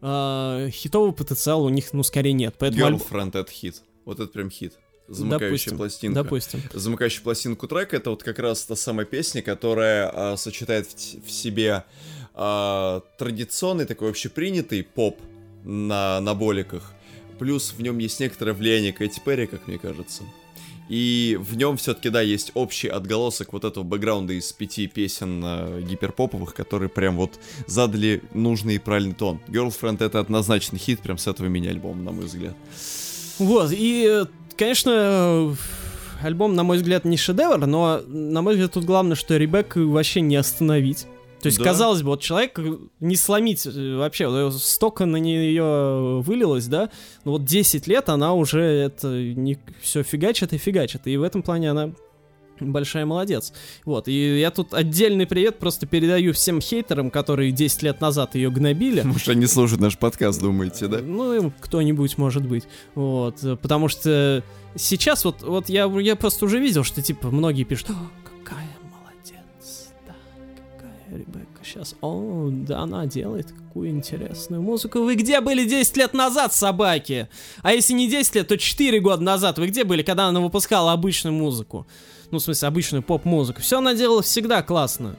э, 0.02 0.70
хитового 0.72 1.14
потенциала 1.14 1.64
у 1.64 1.70
них, 1.70 1.92
ну, 1.94 2.04
скорее 2.04 2.34
нет. 2.34 2.56
Поэтому 2.60 2.86
альб- 2.86 3.02
Girlfriend 3.10 3.40
это 3.40 3.52
хит. 3.52 3.82
Вот 4.06 4.20
это 4.20 4.32
прям 4.32 4.52
хит. 4.52 4.74
Замыкающая 5.08 5.48
Допустим, 5.50 5.78
пластинка. 5.78 6.24
Допустим. 6.24 6.62
Замыкающая 6.72 7.24
пластинку 7.24 7.68
трека 7.68 7.96
это 7.98 8.12
вот 8.12 8.22
как 8.22 8.38
раз 8.38 8.64
та 8.66 8.76
самая 8.76 9.08
песня, 9.08 9.42
которая 9.42 10.12
а, 10.14 10.38
сочетает 10.38 10.88
в, 10.88 11.26
в 11.26 11.32
себе 11.32 11.84
а, 12.36 13.02
традиционный 13.18 13.86
такой 13.86 14.12
общепринятый 14.12 14.84
поп 14.84 15.20
на, 15.70 16.20
на 16.20 16.34
боликах. 16.34 16.94
Плюс 17.38 17.74
в 17.78 17.82
нем 17.82 18.00
есть 18.00 18.20
некоторое 18.20 18.54
влияние 18.54 18.92
Кэти 18.92 19.22
Перри, 19.24 19.48
как 19.48 19.68
мне 19.68 19.78
кажется. 19.78 20.24
И 20.90 21.38
в 21.40 21.56
нем 21.56 21.78
все-таки, 21.78 22.10
да, 22.10 22.22
есть 22.22 22.52
общий 22.56 22.88
отголосок 22.88 23.54
вот 23.54 23.64
этого 23.64 23.84
бэкграунда 23.84 24.34
из 24.34 24.52
пяти 24.52 24.88
песен 24.88 25.42
э, 25.46 25.82
гиперпоповых, 25.84 26.56
которые 26.56 26.90
прям 26.90 27.16
вот 27.16 27.40
задали 27.68 28.24
нужный 28.34 28.76
и 28.76 28.80
правильный 28.80 29.14
тон. 29.14 29.40
Girlfriend 29.48 30.04
это 30.04 30.20
однозначный 30.20 30.80
хит 30.80 31.00
прям 31.02 31.20
с 31.20 31.28
этого 31.28 31.46
мини-альбома, 31.46 32.02
на 32.02 32.12
мой 32.12 32.26
взгляд. 32.26 32.56
Вот, 33.38 33.72
и, 33.72 34.08
э, 34.10 34.26
конечно, 34.58 35.56
альбом, 36.24 36.56
на 36.56 36.64
мой 36.64 36.78
взгляд, 36.78 37.06
не 37.06 37.18
шедевр, 37.18 37.68
но, 37.68 38.02
на 38.08 38.42
мой 38.42 38.56
взгляд, 38.56 38.74
тут 38.74 38.86
главное, 38.86 39.16
что 39.16 39.38
Ребекку 39.38 39.88
вообще 39.88 40.22
не 40.22 40.38
остановить. 40.38 41.06
То 41.42 41.48
есть, 41.48 41.58
Да. 41.58 41.64
казалось 41.64 42.02
бы, 42.02 42.10
вот 42.10 42.22
человек 42.22 42.60
не 43.00 43.16
сломить 43.16 43.66
э, 43.66 43.96
вообще, 43.98 44.52
столько 44.52 45.06
на 45.06 45.18
нее 45.18 46.22
вылилось, 46.22 46.68
да, 46.68 46.90
но 47.26 47.34
вот 47.34 47.46
10 47.46 47.88
лет 47.88 48.10
она 48.10 48.34
уже 48.34 48.62
это 48.62 49.08
не 49.08 49.58
все 49.82 50.04
фигачит 50.04 50.54
и 50.54 50.58
фигачит, 50.58 51.08
и 51.08 51.16
в 51.18 51.24
этом 51.24 51.42
плане 51.44 51.72
она 51.72 51.92
большая 52.60 53.06
молодец. 53.06 53.54
Вот, 53.86 54.08
и 54.10 54.40
я 54.40 54.52
тут 54.52 54.74
отдельный 54.74 55.26
привет 55.26 55.60
просто 55.60 55.86
передаю 55.88 56.34
всем 56.34 56.60
хейтерам, 56.60 57.10
которые 57.10 57.52
10 57.54 57.84
лет 57.84 58.02
назад 58.02 58.36
ее 58.36 58.52
гнобили. 58.52 59.02
Может, 59.02 59.30
они 59.30 59.46
слушают 59.48 59.82
наш 59.82 59.98
подкаст, 59.98 60.42
думаете, 60.42 60.88
да? 60.88 61.00
Ну, 61.02 61.54
кто-нибудь, 61.62 62.18
может 62.18 62.46
быть. 62.46 62.66
Вот. 62.96 63.42
э, 63.44 63.56
Потому 63.56 63.88
что 63.88 64.44
сейчас 64.76 65.24
вот, 65.26 65.42
вот 65.42 65.70
я, 65.70 65.86
я 66.02 66.16
просто 66.18 66.44
уже 66.46 66.60
видел, 66.60 66.84
что 66.84 67.02
типа 67.02 67.32
многие 67.32 67.64
пишут, 67.64 67.92
Ребекка 71.12 71.64
сейчас, 71.64 71.96
о, 72.02 72.50
да, 72.52 72.82
она 72.82 73.06
делает 73.06 73.52
какую 73.52 73.90
интересную 73.90 74.62
музыку. 74.62 75.00
Вы 75.00 75.16
где 75.16 75.42
были 75.42 75.66
10 75.66 75.98
лет 75.98 76.14
назад, 76.14 76.54
собаки? 76.54 77.28
А 77.62 77.74
если 77.74 77.94
не 77.94 78.10
10 78.10 78.36
лет, 78.36 78.48
то 78.48 78.58
4 78.58 79.00
года 79.00 79.24
назад. 79.24 79.58
Вы 79.58 79.68
где 79.68 79.84
были, 79.84 80.04
когда 80.04 80.28
она 80.28 80.40
выпускала 80.40 80.92
обычную 80.92 81.34
музыку? 81.34 81.88
Ну, 82.32 82.38
в 82.38 82.42
смысле, 82.42 82.68
обычную 82.68 83.04
поп-музыку. 83.04 83.62
Все 83.62 83.80
она 83.80 83.96
делала 83.96 84.22
всегда 84.22 84.62
классно. 84.62 85.16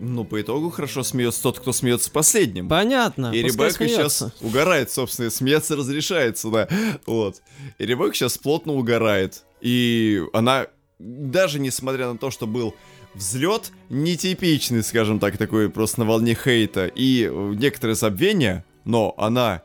Ну, 0.00 0.24
по 0.24 0.40
итогу 0.40 0.70
хорошо 0.70 1.02
смеется 1.02 1.42
тот, 1.42 1.60
кто 1.60 1.72
смеется 1.72 2.10
последним. 2.10 2.68
Понятно. 2.68 3.32
И 3.32 3.42
Ребекка 3.42 3.88
сейчас 3.88 4.24
угорает, 4.40 4.90
собственно, 4.90 5.30
смеяться 5.30 5.76
разрешается, 5.76 6.50
да. 6.50 6.68
Вот. 7.06 7.40
И 7.78 7.86
Ребекка 7.86 8.14
сейчас 8.14 8.36
плотно 8.36 8.74
угорает. 8.74 9.44
И 9.60 10.22
она, 10.32 10.66
даже 10.98 11.58
несмотря 11.58 12.12
на 12.12 12.18
то, 12.18 12.30
что 12.30 12.46
был 12.46 12.74
взлет 13.14 13.72
нетипичный, 13.88 14.82
скажем 14.82 15.18
так, 15.18 15.38
такой 15.38 15.70
просто 15.70 16.00
на 16.00 16.06
волне 16.06 16.34
хейта 16.34 16.86
и 16.86 17.24
э, 17.24 17.54
некоторые 17.56 17.94
забвения, 17.94 18.64
но 18.84 19.14
она 19.16 19.62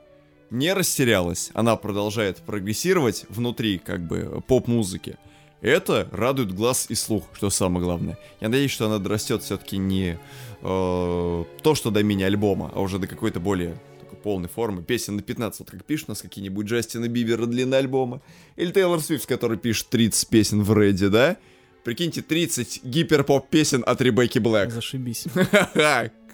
не 0.50 0.74
растерялась, 0.74 1.52
она 1.54 1.76
продолжает 1.76 2.38
прогрессировать 2.38 3.26
внутри, 3.30 3.78
как 3.78 4.06
бы, 4.06 4.44
поп-музыки. 4.48 5.18
Это 5.62 6.08
радует 6.12 6.54
глаз 6.54 6.86
и 6.90 6.96
слух, 6.96 7.26
что 7.34 7.50
самое 7.50 7.84
главное. 7.84 8.18
Я 8.40 8.48
надеюсь, 8.48 8.72
что 8.72 8.86
она 8.86 8.98
дорастет 8.98 9.44
все-таки 9.44 9.78
не 9.78 10.18
э, 10.62 11.44
то, 11.62 11.76
что 11.76 11.92
до 11.92 12.02
мини-альбома, 12.02 12.72
а 12.74 12.82
уже 12.82 12.98
до 12.98 13.08
какой-то 13.08 13.40
более 13.40 13.78
полной 14.24 14.50
формы. 14.50 14.84
Песен 14.84 15.18
на 15.18 15.22
15, 15.22 15.60
вот 15.60 15.72
как 15.72 15.84
пишут 15.84 16.10
у 16.10 16.12
нас 16.12 16.22
какие-нибудь 16.22 16.68
Джастина 16.68 17.08
Бибера 17.08 17.46
длины 17.46 17.76
альбома. 17.76 18.22
Или 18.56 18.72
Тейлор 18.72 19.02
Свифт, 19.02 19.26
который 19.26 19.58
пишет 19.58 19.88
30 19.90 20.30
песен 20.30 20.64
в 20.64 20.78
Реде, 20.78 21.10
да? 21.10 21.38
Прикиньте, 21.84 22.22
30 22.22 22.82
гиперпоп 22.84 23.50
песен 23.50 23.84
от 23.86 24.02
Ребекки 24.02 24.40
Блэк. 24.40 24.70
Зашибись. 24.72 25.26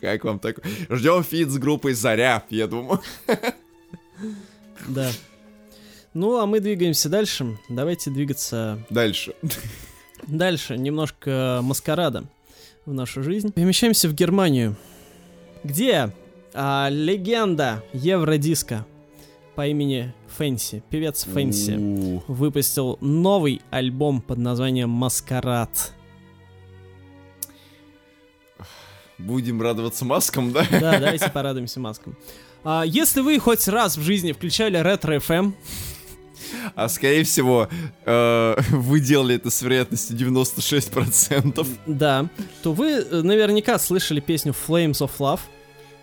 Как 0.02 0.24
вам 0.24 0.40
так? 0.40 0.60
Ждем 0.90 1.24
фит 1.24 1.50
с 1.50 1.58
группой 1.58 1.94
Заря, 1.94 2.44
я 2.50 2.68
думаю. 2.68 3.02
Да. 4.88 5.12
Ну, 6.14 6.38
а 6.40 6.46
мы 6.46 6.60
двигаемся 6.60 7.10
дальше. 7.10 7.58
Давайте 7.70 8.10
двигаться 8.10 8.80
Дальше. 8.90 9.34
дальше. 10.28 10.78
Немножко 10.78 11.60
маскарада 11.62 12.26
в 12.86 12.94
нашу 12.94 13.24
жизнь. 13.24 13.52
Перемещаемся 13.52 14.08
в 14.08 14.14
Германию. 14.14 14.76
Где 15.64 16.14
а, 16.54 16.88
легенда 16.90 17.84
евродиска 17.94 18.86
по 19.56 19.68
имени 19.68 20.14
Fancy, 20.38 20.84
певец 20.90 21.24
Fancy, 21.24 22.22
выпустил 22.28 22.98
новый 23.02 23.62
альбом 23.72 24.22
под 24.22 24.38
названием 24.38 24.90
«Маскарад». 24.90 25.94
Будем 29.18 29.62
радоваться 29.62 30.04
маскам, 30.04 30.52
да? 30.52 30.66
Да, 30.70 31.00
давайте 31.00 31.30
порадуемся 31.30 31.80
маскам. 31.80 32.18
А, 32.66 32.84
если 32.86 33.22
вы 33.22 33.40
хоть 33.40 33.66
раз 33.68 33.96
в 33.96 34.02
жизни 34.02 34.34
включали 34.34 34.78
ретро 34.78 35.16
FM, 35.18 35.54
А 36.76 36.90
скорее 36.90 37.24
всего, 37.24 37.70
э, 38.06 38.56
вы 38.72 39.00
делали 39.00 39.36
это 39.36 39.50
с 39.50 39.62
вероятностью 39.62 40.18
96%. 40.18 41.66
да, 41.86 42.28
то 42.62 42.74
вы 42.74 42.88
э, 42.92 43.22
наверняка 43.22 43.80
слышали 43.80 44.20
песню 44.20 44.54
Flames 44.68 45.00
of 45.00 45.12
Love. 45.20 45.40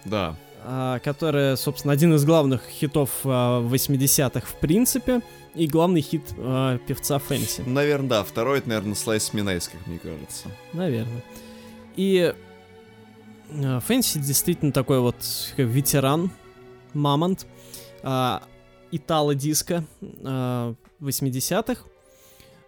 Да. 0.05 0.37
А, 0.65 0.99
которая, 1.01 1.57
собственно, 1.57 1.93
один 1.93 2.15
из 2.15 2.25
главных 2.25 2.63
хитов 2.69 3.11
а, 3.25 3.61
80-х 3.63 4.47
в 4.47 4.55
принципе, 4.61 5.21
и 5.55 5.67
главный 5.67 6.01
хит 6.01 6.23
а, 6.39 6.79
певца 6.79 7.19
Фэнси, 7.19 7.63
Наверное, 7.67 8.09
да. 8.09 8.25
Второй, 8.25 8.59
это, 8.59 8.69
наверное, 8.69 8.95
Me 8.95 9.43
Nice, 9.43 9.71
как 9.71 9.87
мне 9.87 9.99
кажется. 9.99 10.49
наверное. 10.73 11.23
И 11.97 12.35
а, 13.51 13.81
Фэнси 13.81 14.19
действительно 14.19 14.73
такой 14.73 15.01
вот 15.01 15.17
ветеран, 15.57 16.31
мамонт, 16.95 17.47
а, 18.03 18.43
итало-диско 18.91 19.85
а, 20.25 20.75
80-х. 21.01 21.83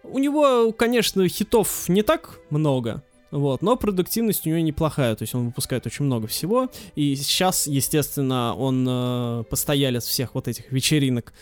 У 0.03 0.19
него, 0.19 0.73
конечно, 0.73 1.27
хитов 1.29 1.89
не 1.89 2.03
так 2.03 2.39
много, 2.51 3.03
вот, 3.35 3.62
но 3.62 3.74
продуктивность 3.74 4.47
у 4.47 4.48
него 4.48 4.61
неплохая, 4.61 5.16
то 5.16 5.23
есть 5.23 5.35
он 5.35 5.47
выпускает 5.47 5.85
очень 5.86 6.05
много 6.05 6.28
всего, 6.28 6.70
и 6.94 7.16
сейчас, 7.16 7.66
естественно, 7.66 8.55
он 8.55 8.86
э, 8.89 9.44
постоялец 9.51 10.05
всех 10.05 10.36
вот 10.36 10.47
этих 10.47 10.70
вечеринок 10.70 11.32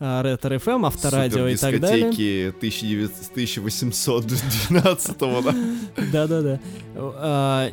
э, 0.00 0.22
Ретро 0.22 0.54
FM, 0.54 0.86
авторадио 0.86 1.48
и 1.48 1.56
так 1.56 1.78
далее. 1.78 2.10
Супердискотеки 2.10 2.54
1900 2.56 4.24
1812 4.24 5.18
да? 5.18 5.54
Да-да-да. 6.12 6.60
А, 6.96 7.70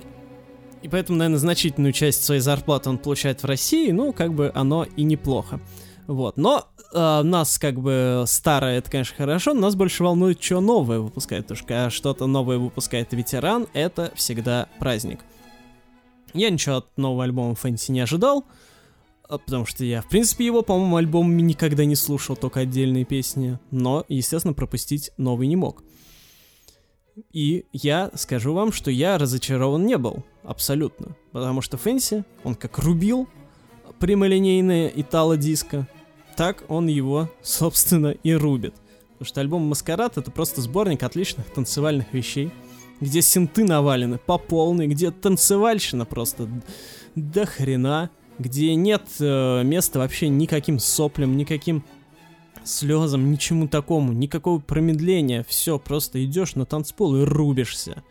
И 0.82 0.90
поэтому, 0.90 1.18
наверное, 1.18 1.40
значительную 1.40 1.94
часть 1.94 2.26
своей 2.26 2.42
зарплаты 2.42 2.90
он 2.90 2.98
получает 2.98 3.44
в 3.44 3.46
России, 3.46 3.92
ну, 3.92 4.12
как 4.12 4.34
бы 4.34 4.52
оно 4.54 4.88
и 4.98 5.04
неплохо. 5.04 5.62
Вот. 6.10 6.38
Но 6.38 6.66
а, 6.92 7.22
нас, 7.22 7.60
как 7.60 7.80
бы, 7.80 8.24
старое, 8.26 8.80
это, 8.80 8.90
конечно, 8.90 9.16
хорошо, 9.16 9.54
но 9.54 9.62
нас 9.62 9.76
больше 9.76 10.04
волнует, 10.04 10.42
что 10.42 10.60
новое 10.60 11.00
выпускает, 11.00 11.44
потому 11.44 11.58
что 11.58 11.68
когда 11.68 11.90
что-то 11.92 12.26
новое 12.26 12.58
выпускает 12.58 13.14
ветеран, 13.14 13.68
это 13.74 14.12
всегда 14.16 14.68
праздник. 14.80 15.20
Я 16.34 16.50
ничего 16.50 16.78
от 16.78 16.98
нового 16.98 17.26
альбома 17.26 17.54
Фэнси 17.54 17.92
не 17.92 18.00
ожидал, 18.00 18.44
а, 19.22 19.38
потому 19.38 19.68
что 19.68 19.86
я, 19.86 20.02
в 20.02 20.10
принципе, 20.10 20.48
его, 20.48 20.64
по-моему, 20.64 20.96
альбомами 20.96 21.44
никогда 21.44 21.86
не 21.86 21.96
слушал, 21.96 22.36
только 22.36 22.62
отдельные 22.62 23.06
песни, 23.06 23.60
но, 23.70 24.04
естественно, 24.08 24.56
пропустить 24.56 25.12
новый 25.18 25.46
не 25.46 25.58
мог. 25.58 25.84
И 27.32 27.66
я 27.72 28.10
скажу 28.16 28.56
вам, 28.56 28.72
что 28.72 28.90
я 28.90 29.20
разочарован 29.20 29.86
не 29.86 30.00
был, 30.00 30.24
абсолютно. 30.42 31.16
Потому 31.34 31.62
что 31.62 31.78
Фэнси, 31.78 32.24
он 32.44 32.56
как 32.56 32.80
рубил 32.80 33.30
прямолинейное 34.00 34.92
итало-диско, 34.96 35.88
так 36.40 36.64
он 36.70 36.88
его, 36.88 37.30
собственно, 37.42 38.12
и 38.24 38.32
рубит. 38.32 38.74
Потому 39.12 39.28
что 39.28 39.42
альбом 39.42 39.64
«Маскарад»— 39.64 40.18
это 40.18 40.32
просто 40.32 40.62
сборник 40.62 41.04
отличных 41.04 41.48
танцевальных 41.48 42.14
вещей, 42.14 42.50
где 43.02 43.22
синты 43.22 43.66
навалены 43.66 44.20
по 44.20 44.38
полной, 44.38 44.88
где 44.88 45.12
танцевальщина 45.12 46.06
просто 46.06 46.48
до 47.14 47.46
хрена, 47.46 48.10
где 48.38 48.74
нет 48.76 49.04
э, 49.20 49.64
места 49.66 50.00
вообще 50.00 50.30
никаким 50.30 50.80
соплям, 50.80 51.36
никаким 51.36 51.84
слезам, 52.64 53.30
ничему 53.32 53.68
такому, 53.68 54.14
никакого 54.14 54.60
промедления. 54.60 55.46
Все, 55.46 55.78
просто 55.78 56.24
идешь 56.24 56.56
на 56.56 56.66
танцпол 56.66 57.18
и 57.18 57.26
рубишься. 57.26 58.02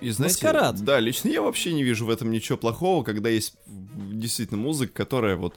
И 0.00 0.08
знаете, 0.08 0.46
Маскарад. 0.46 0.80
да, 0.82 0.98
лично 0.98 1.28
я 1.28 1.42
вообще 1.42 1.74
не 1.74 1.82
вижу 1.82 2.06
в 2.06 2.10
этом 2.10 2.30
ничего 2.30 2.56
плохого, 2.56 3.04
когда 3.04 3.28
есть 3.28 3.56
действительно 3.66 4.62
музыка, 4.62 4.94
которая 4.94 5.36
вот 5.36 5.56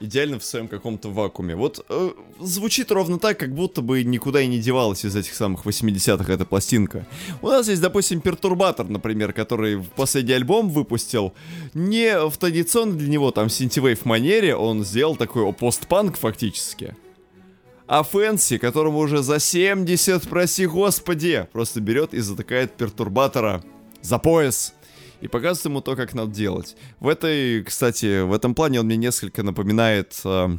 идеально 0.00 0.38
в 0.38 0.44
своем 0.44 0.68
каком-то 0.68 1.08
вакууме. 1.10 1.56
Вот 1.56 1.84
э, 1.88 2.10
звучит 2.40 2.90
ровно 2.90 3.18
так, 3.18 3.38
как 3.38 3.54
будто 3.54 3.80
бы 3.80 4.02
никуда 4.04 4.40
и 4.40 4.46
не 4.46 4.58
девалась 4.58 5.04
из 5.04 5.14
этих 5.16 5.34
самых 5.34 5.64
80-х 5.64 6.32
эта 6.32 6.44
пластинка. 6.44 7.06
У 7.42 7.48
нас 7.48 7.68
есть, 7.68 7.80
допустим, 7.80 8.20
Пертурбатор, 8.20 8.88
например, 8.88 9.32
который 9.32 9.76
в 9.76 9.88
последний 9.90 10.34
альбом 10.34 10.68
выпустил 10.70 11.34
не 11.74 12.28
в 12.28 12.36
традиционной 12.36 12.96
для 12.96 13.08
него 13.08 13.30
там 13.30 13.48
синтивейв 13.48 14.04
манере, 14.04 14.56
он 14.56 14.84
сделал 14.84 15.16
такой 15.16 15.52
постпанк 15.52 16.16
фактически. 16.16 16.96
А 17.86 18.02
Фэнси, 18.02 18.58
которому 18.58 18.98
уже 18.98 19.22
за 19.22 19.38
70, 19.38 20.28
прости 20.28 20.66
господи, 20.66 21.46
просто 21.52 21.80
берет 21.80 22.14
и 22.14 22.20
затыкает 22.20 22.72
пертурбатора 22.72 23.62
за 24.00 24.18
пояс 24.18 24.74
и 25.24 25.28
показывает 25.28 25.64
ему 25.64 25.80
то, 25.80 25.96
как 25.96 26.12
надо 26.12 26.30
делать. 26.32 26.76
В 27.00 27.08
этой, 27.08 27.64
кстати, 27.64 28.20
в 28.20 28.32
этом 28.34 28.54
плане 28.54 28.80
он 28.80 28.86
мне 28.86 28.98
несколько 28.98 29.42
напоминает 29.42 30.20
э, 30.22 30.58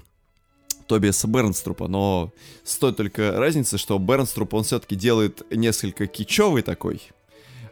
Тобиаса 0.88 1.28
Бернструпа, 1.28 1.88
но 1.88 2.34
стоит 2.64 2.98
только 2.98 3.34
разницы, 3.34 3.78
что 3.78 4.00
Бернструп, 4.00 4.56
он 4.56 4.64
все-таки 4.64 4.96
делает 4.96 5.44
несколько 5.52 6.08
кичевый 6.08 6.64
такой, 6.64 7.00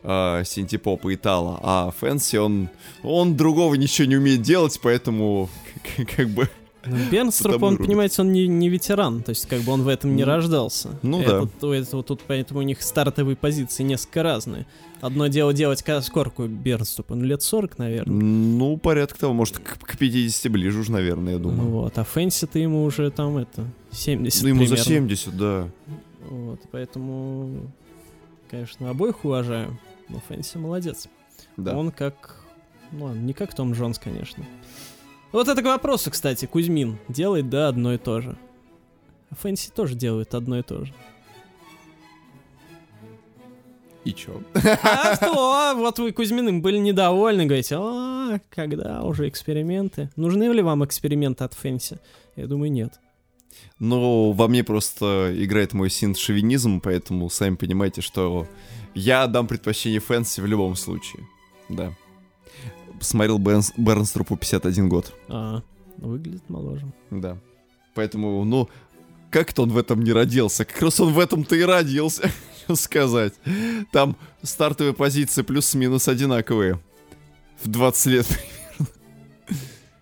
э, 0.03 0.43
синтепоп 0.45 1.07
и 1.07 1.15
итало, 1.15 1.59
а 1.63 1.91
Фэнси, 1.99 2.37
он, 2.37 2.69
он 3.01 3.35
другого 3.35 3.73
ничего 3.73 4.07
не 4.07 4.17
умеет 4.17 4.43
делать, 4.43 4.79
поэтому 4.79 5.49
как 6.15 6.29
бы... 6.29 6.47
Ну, 6.85 7.57
он, 7.61 7.77
понимаете, 7.77 8.21
он 8.21 8.31
не, 8.31 8.47
не 8.47 8.69
ветеран, 8.69 9.23
то 9.23 9.29
есть 9.29 9.47
как 9.47 9.61
бы 9.61 9.71
он 9.71 9.83
в 9.83 9.87
этом 9.87 10.15
не 10.15 10.23
рождался. 10.23 10.89
Ну 11.01 11.21
это, 11.21 11.47
да. 11.61 11.75
Это, 11.75 11.97
вот 11.97 12.07
тут 12.07 12.21
поэтому 12.27 12.59
у 12.59 12.63
них 12.63 12.81
стартовые 12.81 13.35
позиции 13.35 13.83
несколько 13.83 14.23
разные. 14.23 14.65
Одно 14.99 15.27
дело 15.27 15.53
делать 15.53 15.83
скорку 16.01 16.45
Бернступа, 16.45 17.15
ну 17.15 17.23
лет 17.23 17.41
40, 17.41 17.77
наверное. 17.77 18.13
Ну, 18.13 18.77
порядка 18.77 19.19
того, 19.19 19.33
может, 19.33 19.59
к, 19.59 19.79
к 19.79 19.97
50 19.97 20.51
ближе 20.51 20.79
уже, 20.79 20.91
наверное, 20.91 21.33
я 21.33 21.39
думаю. 21.39 21.69
Вот, 21.69 21.97
а 21.97 22.03
Фэнси-то 22.03 22.59
ему 22.59 22.83
уже 22.83 23.11
там 23.11 23.37
это, 23.37 23.65
70 23.91 24.41
Ну, 24.41 24.47
ему 24.49 24.59
примерно. 24.59 24.77
за 24.77 24.83
70, 24.83 25.37
да. 25.37 25.69
Вот, 26.29 26.59
поэтому, 26.71 27.69
конечно, 28.49 28.89
обоих 28.89 29.25
уважаю, 29.25 29.77
но 30.09 30.21
Фэнси 30.27 30.57
молодец. 30.57 31.07
Да. 31.57 31.77
Он 31.77 31.91
как, 31.91 32.41
ну 32.91 33.05
ладно, 33.05 33.19
не 33.19 33.33
как 33.33 33.53
Том 33.53 33.73
Джонс, 33.73 33.99
конечно. 33.99 34.45
Вот 35.33 35.47
это 35.47 35.63
к 35.63 35.65
вопросу, 35.65 36.11
кстати, 36.11 36.45
Кузьмин 36.45 36.99
делает, 37.09 37.49
да, 37.49 37.67
одно 37.67 37.95
и 37.95 37.97
то 37.97 38.21
же. 38.21 38.37
А 39.31 39.35
Фэнси 39.35 39.71
тоже 39.71 39.95
делает 39.95 40.35
одно 40.35 40.59
и 40.59 40.61
то 40.61 40.85
же. 40.85 40.93
И 44.05 44.13
чё? 44.13 44.41
А 44.53 45.15
что? 45.15 45.73
Вот 45.75 45.97
вы 45.97 46.11
Кузьминым 46.11 46.61
были 46.61 46.77
недовольны, 46.77 47.45
говорите, 47.45 47.77
а, 47.79 48.39
когда 48.51 49.01
уже 49.01 49.27
эксперименты? 49.27 50.11
Нужны 50.15 50.43
ли 50.43 50.61
вам 50.61 50.85
эксперименты 50.85 51.43
от 51.43 51.55
Фэнси? 51.55 51.97
Я 52.35 52.45
думаю, 52.45 52.71
нет. 52.71 52.99
Ну, 53.79 54.33
во 54.33 54.47
мне 54.47 54.63
просто 54.63 55.33
играет 55.35 55.73
мой 55.73 55.89
синт-шовинизм, 55.89 56.79
поэтому 56.79 57.27
сами 57.31 57.55
понимаете, 57.55 58.01
что 58.01 58.47
я 58.93 59.25
дам 59.25 59.47
предпочтение 59.47 59.99
Фэнси 59.99 60.41
в 60.41 60.45
любом 60.45 60.75
случае. 60.75 61.25
Да. 61.69 61.91
Смотрел 63.03 63.37
Бернс, 63.37 63.73
Бернструпу 63.77 64.37
51 64.37 64.89
год. 64.89 65.13
А, 65.29 65.61
выглядит 65.97 66.49
моложе. 66.49 66.85
Да. 67.11 67.37
Поэтому, 67.93 68.43
ну, 68.43 68.69
как-то 69.29 69.63
он 69.63 69.69
в 69.69 69.77
этом 69.77 70.03
не 70.03 70.11
родился. 70.11 70.65
Как 70.65 70.81
раз 70.81 70.99
он 70.99 71.13
в 71.13 71.19
этом-то 71.19 71.55
и 71.55 71.61
родился, 71.63 72.31
сказать. 72.73 73.33
Там 73.91 74.15
стартовые 74.41 74.93
позиции 74.93 75.41
плюс-минус 75.41 76.07
одинаковые. 76.07 76.79
В 77.61 77.67
20 77.67 78.05
лет. 78.07 78.27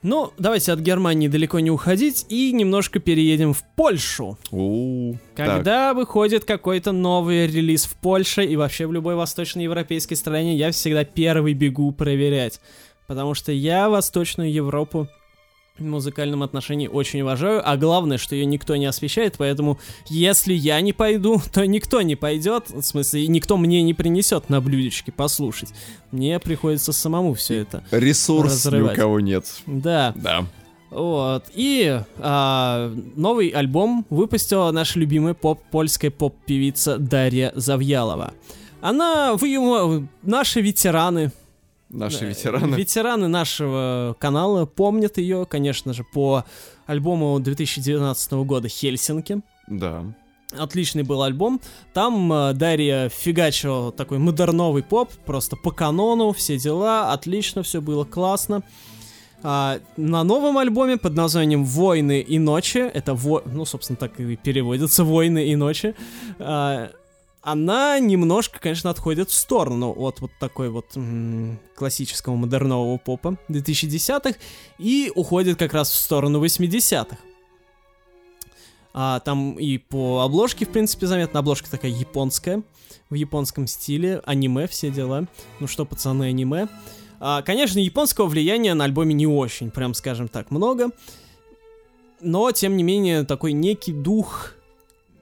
Ну, 0.03 0.33
давайте 0.39 0.71
от 0.71 0.79
Германии 0.79 1.27
далеко 1.27 1.59
не 1.59 1.69
уходить 1.69 2.25
и 2.27 2.51
немножко 2.53 2.99
переедем 2.99 3.53
в 3.53 3.63
Польшу. 3.75 4.35
У, 4.49 5.13
Когда 5.35 5.93
выходит 5.93 6.43
какой-то 6.43 6.91
новый 6.91 7.45
релиз 7.45 7.85
в 7.85 7.93
Польше 7.97 8.43
и 8.43 8.55
вообще 8.55 8.87
в 8.87 8.93
любой 8.93 9.13
восточноевропейской 9.13 10.17
стране, 10.17 10.55
я 10.55 10.71
всегда 10.71 11.03
первый 11.03 11.53
бегу 11.53 11.91
проверять. 11.91 12.59
Потому 13.11 13.33
что 13.33 13.51
я 13.51 13.89
Восточную 13.89 14.49
Европу 14.53 15.09
в 15.77 15.83
музыкальном 15.83 16.43
отношении 16.43 16.87
очень 16.87 17.19
уважаю, 17.19 17.61
а 17.61 17.75
главное, 17.75 18.17
что 18.17 18.35
ее 18.35 18.45
никто 18.45 18.77
не 18.77 18.85
освещает, 18.85 19.35
поэтому 19.37 19.79
если 20.07 20.53
я 20.53 20.79
не 20.79 20.93
пойду, 20.93 21.41
то 21.53 21.67
никто 21.67 22.01
не 22.03 22.15
пойдет, 22.15 22.69
в 22.69 22.81
смысле, 22.81 23.27
никто 23.27 23.57
мне 23.57 23.83
не 23.83 23.93
принесет 23.93 24.49
на 24.49 24.61
блюдечке 24.61 25.11
послушать. 25.11 25.73
Мне 26.11 26.39
приходится 26.39 26.93
самому 26.93 27.33
все 27.33 27.57
это. 27.57 27.83
Ресурс 27.91 28.65
разрывать. 28.65 28.91
ни 28.91 28.93
у 28.93 28.95
кого 28.95 29.19
нет. 29.19 29.45
Да. 29.65 30.13
Да. 30.15 30.45
Вот. 30.89 31.43
И 31.53 32.01
а, 32.17 32.95
новый 33.17 33.49
альбом 33.49 34.05
выпустила 34.09 34.71
наша 34.71 34.97
любимая 34.99 35.33
поп 35.33 35.59
польская 35.69 36.11
поп-певица 36.11 36.97
Дарья 36.97 37.51
Завьялова. 37.55 38.33
Она, 38.79 39.33
вы 39.33 39.49
его, 39.49 40.03
наши 40.23 40.61
ветераны, 40.61 41.31
Наши 41.91 42.21
да, 42.21 42.25
ветераны. 42.27 42.75
Ветераны 42.75 43.27
нашего 43.27 44.15
канала 44.19 44.65
помнят 44.65 45.17
ее, 45.17 45.45
конечно 45.45 45.93
же, 45.93 46.03
по 46.03 46.45
альбому 46.85 47.39
2019 47.39 48.31
года 48.31 48.69
«Хельсинки». 48.69 49.41
Да. 49.67 50.05
Отличный 50.57 51.03
был 51.03 51.23
альбом. 51.23 51.61
Там 51.93 52.31
э, 52.31 52.53
Дарья 52.53 53.09
фигачила 53.09 53.91
такой 53.91 54.19
модерновый 54.19 54.83
поп, 54.83 55.11
просто 55.25 55.55
по 55.55 55.71
канону, 55.71 56.33
все 56.33 56.57
дела, 56.57 57.13
отлично, 57.13 57.63
все 57.63 57.81
было 57.81 58.03
классно. 58.03 58.63
А, 59.43 59.79
на 59.97 60.23
новом 60.23 60.57
альбоме 60.57 60.97
под 60.97 61.15
названием 61.15 61.63
«Войны 61.65 62.21
и 62.21 62.37
ночи», 62.37 62.77
это, 62.77 63.15
во... 63.15 63.41
ну, 63.45 63.65
собственно, 63.65 63.97
так 63.97 64.19
и 64.19 64.35
переводится 64.35 65.03
«Войны 65.03 65.47
и 65.47 65.55
ночи», 65.55 65.95
а, 66.37 66.91
она 67.41 67.99
немножко, 67.99 68.59
конечно, 68.59 68.89
отходит 68.89 69.29
в 69.29 69.33
сторону 69.33 69.93
от 69.97 70.21
вот 70.21 70.31
такой 70.39 70.69
вот 70.69 70.95
м- 70.95 71.59
классического 71.75 72.35
модернового 72.35 72.97
попа 72.97 73.37
2010-х 73.49 74.35
и 74.77 75.11
уходит 75.15 75.57
как 75.57 75.73
раз 75.73 75.89
в 75.89 75.95
сторону 75.95 76.43
80-х. 76.43 77.17
А, 78.93 79.19
там 79.21 79.53
и 79.53 79.77
по 79.77 80.21
обложке, 80.21 80.65
в 80.65 80.69
принципе, 80.69 81.07
заметно. 81.07 81.39
Обложка 81.39 81.69
такая 81.71 81.91
японская, 81.91 82.61
в 83.09 83.15
японском 83.15 83.65
стиле, 83.65 84.21
аниме, 84.25 84.67
все 84.67 84.91
дела. 84.91 85.27
Ну 85.59 85.67
что, 85.67 85.85
пацаны, 85.85 86.25
аниме. 86.25 86.67
А, 87.19 87.41
конечно, 87.41 87.79
японского 87.79 88.27
влияния 88.27 88.73
на 88.73 88.83
альбоме 88.83 89.13
не 89.13 89.27
очень, 89.27 89.71
прям 89.71 89.93
скажем 89.93 90.27
так, 90.27 90.51
много. 90.51 90.89
Но, 92.19 92.51
тем 92.51 92.77
не 92.77 92.83
менее, 92.83 93.23
такой 93.23 93.53
некий 93.53 93.93
дух 93.93 94.53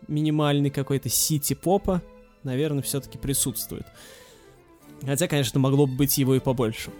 минимальный 0.09 0.69
какой-то 0.69 1.09
сити-попа, 1.09 2.01
наверное, 2.43 2.81
все-таки 2.81 3.17
присутствует. 3.17 3.85
Хотя, 5.05 5.27
конечно, 5.27 5.59
могло 5.59 5.85
бы 5.85 5.95
быть 5.95 6.17
его 6.17 6.35
и 6.35 6.39
побольше. 6.39 6.91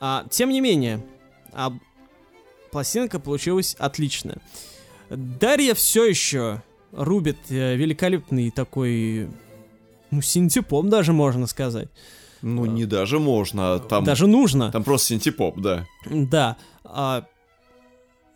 А, 0.00 0.24
тем 0.30 0.50
не 0.50 0.60
менее, 0.60 1.04
а, 1.52 1.72
пластинка 2.70 3.18
получилась 3.18 3.74
отличная. 3.78 4.38
Дарья 5.10 5.74
все 5.74 6.04
еще 6.04 6.62
рубит 6.92 7.38
э, 7.50 7.76
великолепный 7.76 8.50
такой, 8.50 9.28
ну, 10.10 10.22
синтепоп 10.22 10.86
даже 10.86 11.12
можно 11.12 11.46
сказать. 11.46 11.88
Ну, 12.42 12.64
не 12.66 12.84
даже 12.84 13.18
можно, 13.18 13.74
а 13.74 13.78
там... 13.78 14.04
Даже 14.04 14.26
нужно. 14.26 14.70
Там 14.70 14.84
просто 14.84 15.08
синтепоп, 15.08 15.58
да. 15.58 15.86
Да. 16.10 16.56
А, 16.84 17.24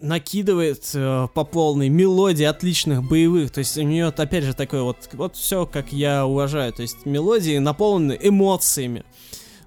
накидывает 0.01 0.91
э, 0.95 1.29
по 1.35 1.45
полной 1.45 1.89
мелодии 1.89 2.45
отличных 2.45 3.03
боевых. 3.03 3.51
То 3.51 3.59
есть 3.59 3.77
у 3.77 3.83
нее, 3.83 4.07
опять 4.07 4.45
же, 4.45 4.55
такое 4.55 4.83
вот, 4.83 5.09
вот 5.13 5.37
все, 5.37 5.67
как 5.67 5.93
я 5.93 6.27
уважаю. 6.27 6.73
То 6.73 6.83
есть 6.83 7.05
мелодии 7.07 7.59
наполнены 7.59 8.19
эмоциями. 8.21 9.05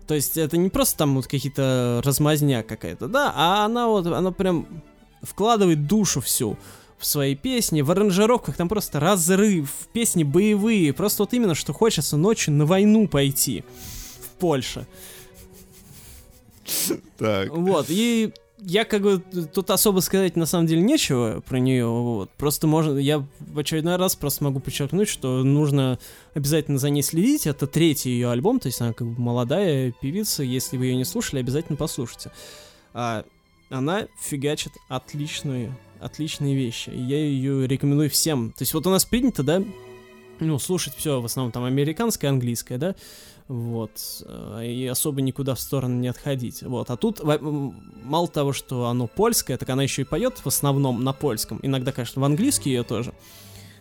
То 0.07 0.15
есть 0.15 0.37
это 0.37 0.57
не 0.57 0.69
просто 0.69 0.97
там 0.97 1.15
вот 1.15 1.27
какие-то 1.27 2.01
размазня 2.03 2.63
какая-то, 2.63 3.07
да, 3.07 3.31
а 3.35 3.65
она 3.65 3.87
вот, 3.87 4.05
она 4.05 4.31
прям 4.31 4.67
вкладывает 5.21 5.87
душу 5.87 6.19
всю 6.19 6.57
в 6.97 7.05
свои 7.05 7.35
песни, 7.35 7.81
в 7.81 7.91
аранжировках 7.91 8.55
там 8.55 8.69
просто 8.69 8.99
разрыв, 8.99 9.69
песни 9.93 10.23
боевые, 10.23 10.93
просто 10.93 11.23
вот 11.23 11.33
именно, 11.33 11.55
что 11.55 11.73
хочется 11.73 12.17
ночью 12.17 12.53
на 12.53 12.65
войну 12.65 13.07
пойти 13.07 13.63
в 14.21 14.39
Польше. 14.39 14.87
Так. 17.17 17.49
Вот, 17.49 17.87
и 17.89 18.33
я 18.65 18.85
как 18.85 19.01
бы 19.01 19.19
тут 19.53 19.69
особо 19.69 19.99
сказать 19.99 20.35
на 20.35 20.45
самом 20.45 20.67
деле 20.67 20.81
нечего 20.81 21.41
про 21.47 21.59
нее, 21.59 21.87
вот. 21.87 22.29
Просто 22.31 22.67
можно, 22.67 22.97
я 22.97 23.25
в 23.39 23.59
очередной 23.59 23.97
раз 23.97 24.15
просто 24.15 24.43
могу 24.43 24.59
подчеркнуть, 24.59 25.09
что 25.09 25.43
нужно 25.43 25.99
обязательно 26.33 26.77
за 26.77 26.89
ней 26.89 27.03
следить. 27.03 27.47
Это 27.47 27.67
третий 27.67 28.11
ее 28.11 28.31
альбом, 28.31 28.59
то 28.59 28.67
есть 28.67 28.81
она 28.81 28.93
как 28.93 29.07
бы 29.07 29.21
молодая 29.21 29.91
певица. 29.91 30.43
Если 30.43 30.77
вы 30.77 30.87
ее 30.87 30.95
не 30.95 31.05
слушали, 31.05 31.39
обязательно 31.39 31.77
послушайте. 31.77 32.31
А, 32.93 33.25
она 33.69 34.07
фигачит 34.21 34.73
отличные, 34.87 35.75
отличные 35.99 36.55
вещи. 36.55 36.89
Я 36.89 37.17
ее 37.17 37.67
рекомендую 37.67 38.09
всем. 38.09 38.51
То 38.51 38.61
есть 38.61 38.73
вот 38.73 38.87
у 38.87 38.89
нас 38.89 39.05
принято, 39.05 39.43
да, 39.43 39.63
ну, 40.39 40.59
слушать 40.59 40.95
все 40.95 41.21
в 41.21 41.25
основном 41.25 41.51
там 41.51 41.63
американское, 41.63 42.29
английское, 42.29 42.77
да, 42.77 42.95
вот, 43.47 44.23
э, 44.25 44.65
и 44.65 44.87
особо 44.87 45.21
никуда 45.21 45.55
в 45.55 45.59
сторону 45.59 45.95
не 45.95 46.07
отходить, 46.07 46.63
вот, 46.63 46.89
а 46.89 46.97
тут 46.97 47.21
мало 47.23 48.27
того, 48.27 48.53
что 48.53 48.87
оно 48.87 49.07
польское, 49.07 49.57
так 49.57 49.69
она 49.69 49.83
еще 49.83 50.03
и 50.03 50.05
поет 50.05 50.37
в 50.37 50.47
основном 50.47 51.03
на 51.03 51.13
польском, 51.13 51.59
иногда, 51.61 51.91
конечно, 51.91 52.21
в 52.21 52.25
английский 52.25 52.69
ее 52.69 52.83
тоже 52.83 53.13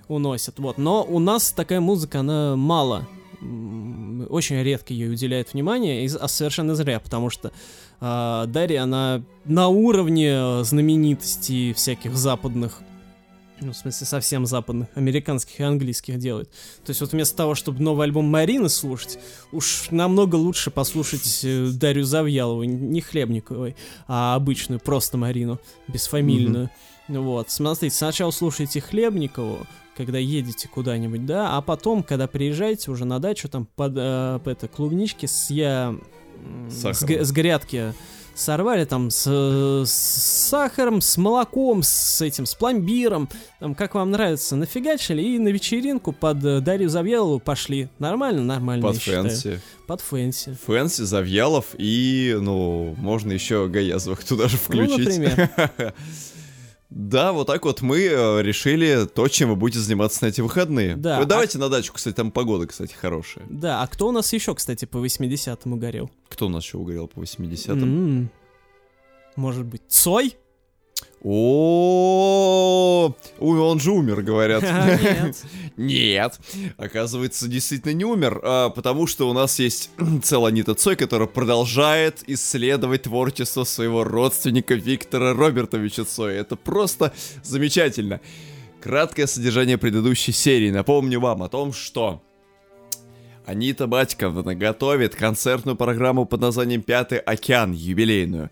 уносят, 0.09 0.59
вот, 0.59 0.79
но 0.79 1.05
у 1.05 1.19
нас 1.19 1.53
такая 1.53 1.81
музыка, 1.81 2.21
она 2.21 2.57
мало, 2.57 3.09
очень 3.41 4.63
редко 4.63 4.93
ей 4.93 5.11
уделяет 5.11 5.53
внимание, 5.53 6.09
а 6.21 6.29
совершенно 6.29 6.75
зря, 6.75 7.01
потому 7.01 7.31
что 7.31 7.53
э, 8.01 8.45
Дарья, 8.47 8.83
она 8.83 9.23
на 9.45 9.69
уровне 9.69 10.63
знаменитостей 10.65 11.73
всяких 11.73 12.17
западных 12.17 12.81
ну, 13.63 13.73
в 13.73 13.77
смысле, 13.77 14.07
совсем 14.07 14.47
западных, 14.47 14.89
американских 14.95 15.61
и 15.61 15.63
английских 15.63 16.19
делает. 16.19 16.51
То 16.85 16.91
есть 16.91 17.01
вот 17.01 17.13
вместо 17.13 17.37
того, 17.37 17.55
чтобы 17.55 17.81
новый 17.81 18.07
альбом 18.07 18.27
Марины 18.27 18.69
слушать, 18.69 19.19
уж 19.53 19.91
намного 19.91 20.37
лучше 20.37 20.71
послушать 20.71 21.41
э, 21.45 21.69
Дарью 21.73 22.05
Завьялову, 22.05 22.65
не 22.65 23.01
Хлебниковой, 23.01 23.77
а 24.07 24.35
обычную, 24.35 24.81
просто 24.81 25.17
Марину, 25.17 25.61
бесфамильную. 25.89 26.71
Mm-hmm. 27.09 27.21
Вот, 27.21 27.51
смотрите, 27.51 27.95
сначала 27.95 28.31
слушайте 28.31 28.81
Хлебникову, 28.81 29.67
когда 29.97 30.19
едете 30.19 30.69
куда-нибудь, 30.69 31.27
да, 31.27 31.57
а 31.57 31.61
потом, 31.61 32.03
когда 32.03 32.27
приезжаете 32.27 32.91
уже 32.91 33.05
на 33.05 33.19
дачу, 33.19 33.49
там 33.49 33.67
под 33.67 33.95
э, 33.97 34.41
это, 34.45 34.69
клубнички 34.69 35.27
с 35.27 35.51
я 35.51 35.95
с, 36.69 36.85
с 36.85 37.33
грядки 37.33 37.93
сорвали 38.35 38.85
там 38.85 39.11
с, 39.11 39.27
с 39.27 39.91
сахаром, 40.49 41.01
с 41.01 41.17
молоком, 41.17 41.83
с 41.83 42.21
этим, 42.21 42.47
с 42.47 42.55
пломбиром, 42.55 43.29
там, 43.61 43.75
как 43.75 43.95
вам 43.95 44.11
нравится, 44.11 44.57
нафигачили 44.57 45.23
и 45.23 45.39
на 45.39 45.49
вечеринку 45.49 46.13
под 46.13 46.45
э, 46.45 46.61
Дарью 46.61 46.89
Завьялову 46.89 47.39
пошли. 47.39 47.89
Нормально? 47.99 48.43
Нормально, 48.43 48.87
Под 48.87 48.97
fancy. 48.97 49.37
Считаю. 49.37 49.61
Под 49.87 50.01
fancy. 50.01 50.57
Fancy, 50.67 51.03
Завьялов 51.03 51.67
и, 51.79 52.37
ну, 52.41 52.95
можно 52.99 53.33
еще 53.33 53.69
Гаязовых 53.69 54.25
туда 54.25 54.49
же 54.49 54.57
включить. 54.57 54.99
Ну, 54.99 55.05
например. 55.05 55.95
Да, 56.95 57.33
вот 57.33 57.47
так 57.47 57.65
вот 57.65 57.81
мы 57.81 58.01
э, 58.01 58.43
решили 58.43 59.07
то, 59.07 59.27
чем 59.29 59.51
вы 59.51 59.57
будете 59.57 59.81
заниматься 59.81 60.25
на 60.25 60.29
эти 60.29 60.41
выходные. 60.41 60.97
Да. 60.97 61.19
Вы 61.19 61.27
давайте 61.27 61.59
а... 61.59 61.61
на 61.63 61.69
дачу, 61.69 61.93
кстати, 61.93 62.15
там 62.15 62.31
погода, 62.31 62.67
кстати, 62.67 62.93
хорошая. 62.93 63.47
Да, 63.49 63.83
а 63.83 63.87
кто 63.87 64.09
у 64.09 64.13
нас 64.13 64.33
еще, 64.33 64.55
кстати, 64.55 64.85
по 64.85 64.99
80-м 64.99 65.73
угорел? 65.73 66.11
Кто 66.29 66.47
у 66.47 66.49
нас 66.49 66.65
еще 66.65 66.79
угорел 66.79 67.09
по 67.09 67.21
80-м? 67.21 67.79
Mm-hmm. 67.79 68.27
Может 69.37 69.65
быть, 69.65 69.83
Цой? 69.89 70.37
О, 71.25 73.15
он 73.39 73.81
же 73.81 73.93
умер, 73.93 74.23
говорят. 74.23 74.65
Нет. 75.77 76.41
Оказывается, 76.77 77.47
действительно 77.47 77.93
не 77.93 78.05
умер, 78.05 78.41
потому 78.75 79.07
что 79.07 79.31
у 79.31 79.33
нас 79.33 79.61
есть 79.61 79.91
целая 80.23 80.53
Анита 80.53 80.75
Цой, 80.75 80.97
которая 80.97 81.29
продолжает 81.29 82.25
исследовать 82.27 83.03
творчество 83.03 83.63
своего 83.63 84.03
родственника 84.03 84.75
Виктора 84.75 85.33
Робертовича 85.33 86.05
Цоя. 86.05 86.41
Это 86.41 86.57
просто 86.57 87.13
замечательно. 87.45 88.21
Краткое 88.81 89.29
содержание 89.29 89.79
предыдущей 89.79 90.33
серии. 90.33 90.73
Напомню 90.73 91.21
вам 91.21 91.45
о 91.45 91.49
том, 91.49 91.73
что 91.73 92.21
Анита 93.47 93.87
Батьковна 93.87 94.57
готовит 94.57 95.15
концертную 95.15 95.77
программу 95.77 96.27
под 96.27 96.41
названием 96.41 96.83
«Пятый 96.83 97.19
океан» 97.19 97.73
юбилейную. 97.73 98.51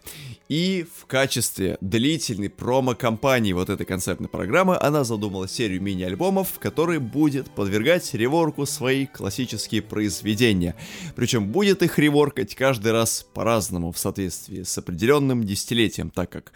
И 0.51 0.85
в 0.99 1.07
качестве 1.07 1.79
длительной 1.81 2.51
промо-компании 2.51 3.53
вот 3.53 3.71
этой 3.71 3.87
концертной 3.87 4.29
программы 4.29 4.77
она 4.77 5.05
задумала 5.05 5.47
серию 5.47 5.81
мини-альбомов, 5.81 6.51
в 6.51 6.59
которой 6.59 6.99
будет 6.99 7.49
подвергать 7.53 8.13
реворку 8.15 8.67
свои 8.67 9.07
классические 9.07 9.81
произведения. 9.81 10.75
Причем 11.15 11.53
будет 11.53 11.85
их 11.85 12.01
реворкать 12.01 12.57
каждый 12.57 12.91
раз 12.91 13.25
по-разному 13.33 13.93
в 13.93 13.99
соответствии 14.01 14.65
с 14.65 14.77
определенным 14.77 15.45
десятилетием, 15.45 16.11
так 16.11 16.31
как 16.31 16.53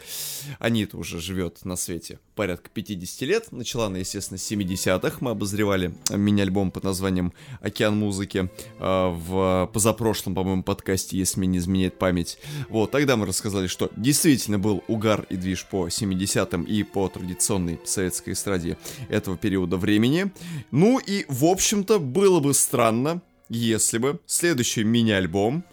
Анита 0.58 0.98
уже 0.98 1.20
живет 1.20 1.64
на 1.64 1.76
свете 1.76 2.18
порядка 2.34 2.70
50 2.70 3.20
лет. 3.22 3.52
Начала 3.52 3.86
она, 3.86 3.98
естественно, 3.98 4.38
с 4.38 4.50
70-х. 4.50 5.18
Мы 5.20 5.30
обозревали 5.30 5.94
мини-альбом 6.10 6.70
под 6.70 6.84
названием 6.84 7.32
«Океан 7.60 7.96
музыки» 7.96 8.50
э, 8.78 8.78
в 8.78 9.70
позапрошлом, 9.72 10.34
по-моему, 10.34 10.62
подкасте, 10.62 11.16
если 11.16 11.40
мне 11.40 11.48
не 11.48 11.58
изменяет 11.58 11.98
память. 11.98 12.38
Вот, 12.68 12.90
тогда 12.90 13.16
мы 13.16 13.26
рассказали, 13.26 13.66
что 13.66 13.90
действительно 13.96 14.58
был 14.58 14.82
угар 14.88 15.26
и 15.28 15.36
движ 15.36 15.64
по 15.64 15.88
70-м 15.88 16.64
и 16.64 16.82
по 16.82 17.08
традиционной 17.08 17.80
советской 17.84 18.32
эстраде 18.32 18.76
этого 19.08 19.36
периода 19.36 19.76
времени. 19.76 20.32
Ну 20.70 20.98
и, 20.98 21.24
в 21.28 21.44
общем-то, 21.44 21.98
было 21.98 22.40
бы 22.40 22.54
странно, 22.54 23.22
если 23.48 23.98
бы 23.98 24.20
следующий 24.26 24.84
мини-альбом 24.84 25.64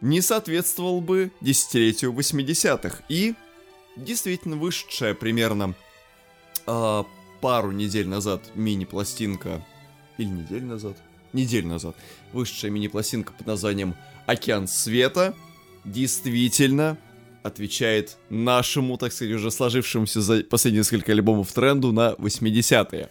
не 0.00 0.20
соответствовал 0.20 1.00
бы 1.00 1.30
десятилетию 1.40 2.12
80-х. 2.12 3.02
И 3.08 3.34
действительно 3.96 4.56
вышедшая 4.56 5.14
примерно 5.14 5.74
э, 6.68 7.04
пару 7.40 7.72
недель 7.72 8.06
назад 8.06 8.42
мини-пластинка, 8.54 9.64
или 10.18 10.28
неделю 10.28 10.66
назад, 10.66 10.96
неделю 11.32 11.68
назад, 11.68 11.96
вышедшая 12.32 12.70
мини-пластинка 12.70 13.32
под 13.32 13.46
названием 13.46 13.94
«Океан 14.26 14.68
света» 14.68 15.34
действительно 15.84 16.98
отвечает 17.42 18.18
нашему, 18.30 18.98
так 18.98 19.12
сказать, 19.12 19.34
уже 19.34 19.50
сложившемуся 19.50 20.20
за 20.20 20.42
последние 20.44 20.80
несколько 20.80 21.12
альбомов 21.12 21.52
тренду 21.52 21.92
на 21.92 22.12
80-е. 22.12 23.08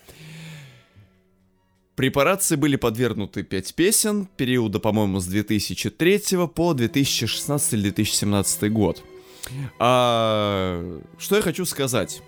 Препарации 1.95 2.55
были 2.55 2.75
подвергнуты 2.75 3.41
5 3.41 3.73
песен, 3.73 4.27
периода, 4.38 4.79
по-моему, 4.79 5.19
с 5.19 5.25
2003 5.25 6.47
по 6.53 6.73
2016 6.73 7.73
или 7.73 7.81
2017 7.89 8.71
год. 8.71 9.03
А, 9.79 11.01
что 11.17 11.35
я 11.38 11.41
хочу 11.41 11.65
сказать? 11.65 12.21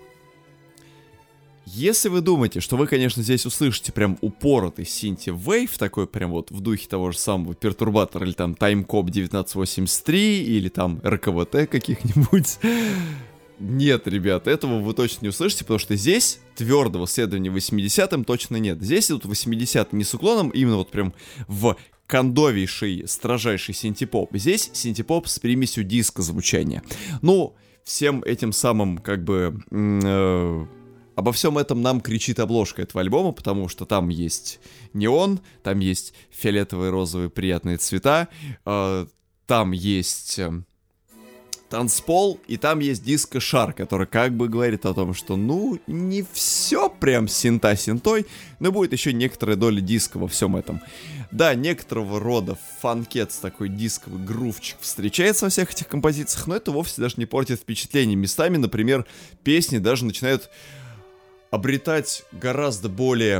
Если 1.72 2.08
вы 2.08 2.20
думаете, 2.20 2.58
что 2.58 2.76
вы, 2.76 2.88
конечно, 2.88 3.22
здесь 3.22 3.46
услышите 3.46 3.92
прям 3.92 4.18
упоротый 4.22 4.84
синти 4.84 5.30
вейв, 5.30 5.78
такой 5.78 6.08
прям 6.08 6.32
вот 6.32 6.50
в 6.50 6.60
духе 6.60 6.88
того 6.88 7.12
же 7.12 7.18
самого 7.18 7.54
пертурбатора, 7.54 8.26
или 8.26 8.32
там 8.32 8.54
Timecop 8.54 9.08
1983, 9.08 10.42
или 10.42 10.68
там 10.68 11.00
РКВТ 11.04 11.70
каких-нибудь, 11.70 12.58
нет, 13.60 14.08
ребят, 14.08 14.48
этого 14.48 14.80
вы 14.80 14.94
точно 14.94 15.26
не 15.26 15.28
услышите, 15.28 15.62
потому 15.62 15.78
что 15.78 15.94
здесь 15.94 16.40
твердого 16.56 17.06
следования 17.06 17.50
80-м 17.50 18.24
точно 18.24 18.56
нет. 18.56 18.82
Здесь 18.82 19.08
идут 19.12 19.26
80-е 19.26 19.86
не 19.92 20.02
с 20.02 20.12
уклоном, 20.12 20.48
именно 20.48 20.78
вот 20.78 20.90
прям 20.90 21.14
в 21.46 21.76
кондовейший, 22.08 23.04
строжайший 23.06 23.74
синтепоп. 23.74 24.30
Здесь 24.34 24.70
синтепоп 24.72 25.28
с 25.28 25.38
примесью 25.38 25.84
диска 25.84 26.22
звучания. 26.22 26.82
Ну, 27.22 27.54
всем 27.84 28.24
этим 28.24 28.52
самым, 28.52 28.98
как 28.98 29.22
бы, 29.22 29.62
э, 29.70 30.66
Обо 31.20 31.32
всем 31.32 31.58
этом 31.58 31.82
нам 31.82 32.00
кричит 32.00 32.40
обложка 32.40 32.80
этого 32.80 33.02
альбома, 33.02 33.32
потому 33.32 33.68
что 33.68 33.84
там 33.84 34.08
есть 34.08 34.58
неон, 34.94 35.40
там 35.62 35.78
есть 35.80 36.14
фиолетовые, 36.30 36.90
розовые 36.90 37.28
приятные 37.28 37.76
цвета, 37.76 38.28
э, 38.64 39.06
там 39.46 39.72
есть 39.72 40.38
э, 40.38 40.62
танцпол, 41.68 42.40
и 42.48 42.56
там 42.56 42.78
есть 42.78 43.04
диско-шар, 43.04 43.74
который 43.74 44.06
как 44.06 44.34
бы 44.34 44.48
говорит 44.48 44.86
о 44.86 44.94
том, 44.94 45.12
что, 45.12 45.36
ну, 45.36 45.78
не 45.86 46.24
все 46.32 46.88
прям 46.88 47.28
синта 47.28 47.76
синтой, 47.76 48.24
но 48.58 48.72
будет 48.72 48.94
еще 48.94 49.12
некоторая 49.12 49.56
доля 49.56 49.82
диска 49.82 50.18
во 50.18 50.26
всем 50.26 50.56
этом. 50.56 50.80
Да, 51.30 51.54
некоторого 51.54 52.18
рода 52.18 52.56
фанкет 52.80 53.30
такой 53.42 53.68
дисковый 53.68 54.24
грувчик 54.24 54.78
встречается 54.80 55.44
во 55.44 55.50
всех 55.50 55.72
этих 55.72 55.86
композициях, 55.86 56.46
но 56.46 56.56
это 56.56 56.72
вовсе 56.72 57.02
даже 57.02 57.16
не 57.18 57.26
портит 57.26 57.60
впечатление. 57.60 58.16
Местами, 58.16 58.56
например, 58.56 59.04
песни 59.44 59.76
даже 59.76 60.06
начинают 60.06 60.48
обретать 61.50 62.22
гораздо 62.30 62.88
более 62.88 63.38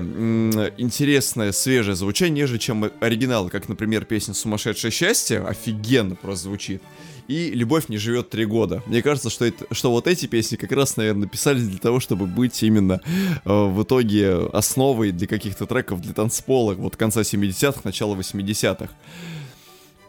интересное, 0.79 1.53
свежее 1.53 1.95
звучание, 1.95 2.43
нежели 2.43 2.59
чем 2.59 2.91
оригинал, 3.01 3.49
как, 3.49 3.69
например, 3.69 4.05
песня 4.05 4.35
«Сумасшедшее 4.35 4.91
счастье», 4.91 5.41
офигенно 5.41 6.17
просто 6.17 6.45
звучит, 6.45 6.83
и 7.29 7.51
«Любовь 7.51 7.89
не 7.89 7.99
живет 7.99 8.31
три 8.31 8.47
года». 8.47 8.83
Мне 8.87 9.03
кажется, 9.03 9.31
что, 9.31 9.45
это, 9.45 9.73
что 9.73 9.93
вот 9.93 10.09
эти 10.09 10.27
песни 10.27 10.57
как 10.57 10.73
раз, 10.73 10.97
наверное, 10.97 11.29
писались 11.29 11.69
для 11.69 11.79
того, 11.79 12.01
чтобы 12.01 12.27
быть 12.27 12.61
именно 12.65 13.01
э, 13.05 13.41
в 13.45 13.85
итоге 13.85 14.49
основой 14.53 15.13
для 15.13 15.29
каких-то 15.29 15.67
треков 15.67 16.01
для 16.01 16.13
танцпола 16.13 16.75
вот 16.75 16.97
конца 16.97 17.21
70-х, 17.21 17.83
начала 17.85 18.17
80-х. 18.17 18.93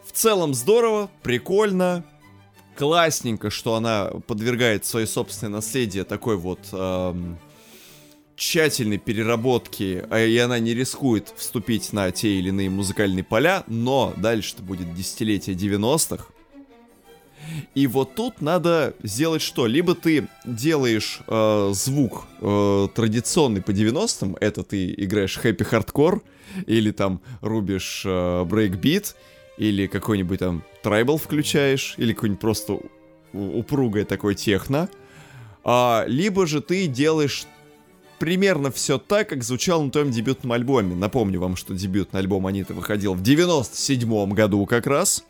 В 0.04 0.12
целом 0.12 0.54
здорово, 0.54 1.08
прикольно, 1.22 2.04
классненько, 2.76 3.50
что 3.50 3.76
она 3.76 4.06
подвергает 4.26 4.84
свое 4.84 5.06
собственное 5.06 5.52
наследие 5.52 6.02
такой 6.02 6.36
вот... 6.36 6.58
Эм, 6.72 7.38
тщательной 8.42 8.98
переработки, 8.98 10.04
а 10.10 10.18
и 10.18 10.36
она 10.36 10.58
не 10.58 10.74
рискует 10.74 11.32
вступить 11.36 11.92
на 11.92 12.10
те 12.10 12.40
или 12.40 12.48
иные 12.48 12.70
музыкальные 12.70 13.22
поля, 13.22 13.62
но 13.68 14.12
дальше-то 14.16 14.64
будет 14.64 14.92
десятилетие 14.94 15.54
90-х. 15.54 16.26
И 17.76 17.86
вот 17.86 18.16
тут 18.16 18.40
надо 18.40 18.96
сделать 19.04 19.42
что? 19.42 19.68
Либо 19.68 19.94
ты 19.94 20.26
делаешь 20.44 21.20
э, 21.28 21.70
звук 21.72 22.24
э, 22.40 22.88
традиционный 22.92 23.62
по 23.62 23.70
90-м, 23.70 24.36
это 24.40 24.64
ты 24.64 24.92
играешь 24.92 25.36
happy 25.36 25.62
hardcore, 25.62 26.20
или 26.66 26.90
там 26.90 27.20
рубишь 27.42 28.02
э, 28.04 28.44
брейкбит, 28.44 29.14
или 29.56 29.86
какой-нибудь 29.86 30.40
там 30.40 30.64
трайбл 30.82 31.16
включаешь, 31.16 31.94
или 31.96 32.12
какой-нибудь 32.12 32.40
просто 32.40 32.80
упругое 33.32 34.04
такое 34.04 34.34
техно, 34.34 34.88
а, 35.64 36.04
либо 36.08 36.46
же 36.46 36.60
ты 36.60 36.88
делаешь 36.88 37.46
примерно 38.22 38.70
все 38.70 38.98
так, 38.98 39.30
как 39.30 39.42
звучало 39.42 39.82
на 39.82 39.90
твоем 39.90 40.12
дебютном 40.12 40.52
альбоме. 40.52 40.94
Напомню 40.94 41.40
вам, 41.40 41.56
что 41.56 41.74
дебютный 41.74 42.20
альбом 42.20 42.46
Аниты 42.46 42.72
выходил 42.72 43.14
в 43.14 43.20
97 43.20 44.32
году 44.32 44.64
как 44.64 44.86
раз. 44.86 45.24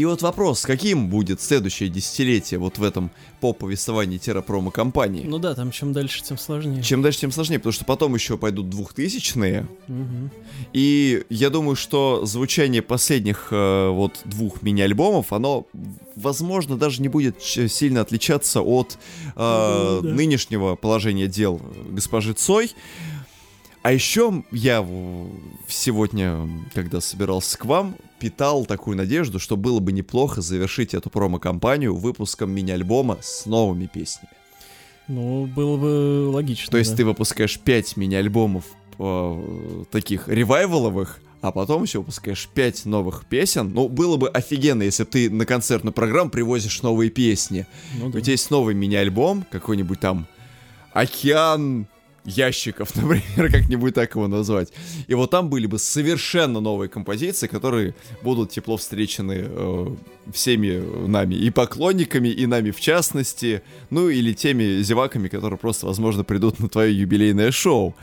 И 0.00 0.04
вот 0.06 0.22
вопрос, 0.22 0.62
каким 0.62 1.10
будет 1.10 1.42
следующее 1.42 1.90
десятилетие 1.90 2.58
вот 2.58 2.78
в 2.78 2.82
этом 2.82 3.10
поп-повествовании-промо-компании? 3.42 5.26
Ну 5.26 5.38
да, 5.38 5.54
там 5.54 5.70
чем 5.70 5.92
дальше, 5.92 6.22
тем 6.22 6.38
сложнее. 6.38 6.82
Чем 6.82 7.02
дальше, 7.02 7.20
тем 7.20 7.30
сложнее, 7.32 7.58
потому 7.58 7.74
что 7.74 7.84
потом 7.84 8.14
еще 8.14 8.38
пойдут 8.38 8.70
двухтысячные, 8.70 9.66
Мгм. 9.88 10.30
и 10.72 11.26
я 11.28 11.50
думаю, 11.50 11.76
что 11.76 12.24
звучание 12.24 12.80
последних 12.80 13.48
э, 13.50 13.90
вот 13.90 14.22
двух 14.24 14.62
мини-альбомов, 14.62 15.34
оно, 15.34 15.66
возможно, 16.16 16.78
даже 16.78 17.02
не 17.02 17.08
будет 17.08 17.42
сильно 17.42 18.00
отличаться 18.00 18.62
от 18.62 18.96
э, 19.36 20.00
Ну, 20.00 20.00
да. 20.00 20.14
нынешнего 20.14 20.76
положения 20.76 21.26
дел 21.26 21.60
госпожи 21.90 22.32
Цой. 22.32 22.72
А 23.82 23.92
еще 23.92 24.44
я 24.50 24.80
сегодня, 25.68 26.48
когда 26.74 27.02
собирался 27.02 27.58
к 27.58 27.66
вам, 27.66 27.96
питал 28.20 28.66
такую 28.66 28.96
надежду, 28.96 29.40
что 29.40 29.56
было 29.56 29.80
бы 29.80 29.92
неплохо 29.92 30.42
завершить 30.42 30.94
эту 30.94 31.10
промо-компанию 31.10 31.96
выпуском 31.96 32.50
мини-альбома 32.52 33.18
с 33.22 33.46
новыми 33.46 33.86
песнями. 33.86 34.30
Ну, 35.08 35.46
было 35.46 35.76
бы 35.76 36.28
логично. 36.30 36.70
То 36.70 36.78
есть 36.78 36.92
да. 36.92 36.98
ты 36.98 37.04
выпускаешь 37.04 37.58
5 37.58 37.96
мини-альбомов 37.96 38.64
э, 38.98 39.84
таких 39.90 40.28
ревайваловых, 40.28 41.18
а 41.40 41.50
потом 41.50 41.82
еще 41.82 41.98
выпускаешь 41.98 42.48
5 42.54 42.84
новых 42.84 43.24
песен. 43.24 43.72
Ну, 43.72 43.88
было 43.88 44.16
бы 44.16 44.28
офигенно, 44.28 44.82
если 44.82 45.04
ты 45.04 45.30
на 45.30 45.46
концертную 45.46 45.94
программу 45.94 46.30
привозишь 46.30 46.82
новые 46.82 47.10
песни. 47.10 47.66
Ну, 47.98 48.10
да. 48.10 48.18
У 48.18 48.20
тебя 48.20 48.32
есть 48.32 48.50
новый 48.50 48.74
мини-альбом, 48.74 49.44
какой-нибудь 49.50 49.98
там 49.98 50.26
«Океан 50.92 51.88
ящиков», 52.24 52.94
например, 52.96 53.50
как-нибудь 53.50 53.94
так 53.94 54.14
его 54.14 54.28
назвать. 54.28 54.72
И 55.06 55.14
вот 55.14 55.30
там 55.30 55.48
были 55.48 55.66
бы 55.66 55.78
совершенно 55.78 56.60
новые 56.60 56.88
композиции, 56.88 57.46
которые 57.46 57.94
будут 58.22 58.50
тепло 58.50 58.76
встречены 58.76 59.44
э, 59.46 59.86
всеми 60.32 61.06
нами, 61.06 61.34
и 61.34 61.50
поклонниками, 61.50 62.28
и 62.28 62.46
нами 62.46 62.70
в 62.70 62.80
частности, 62.80 63.62
ну 63.90 64.08
или 64.08 64.32
теми 64.32 64.82
зеваками, 64.82 65.28
которые 65.28 65.58
просто, 65.58 65.86
возможно, 65.86 66.24
придут 66.24 66.58
на 66.60 66.68
твое 66.68 66.96
юбилейное 66.96 67.50
шоу. 67.50 67.94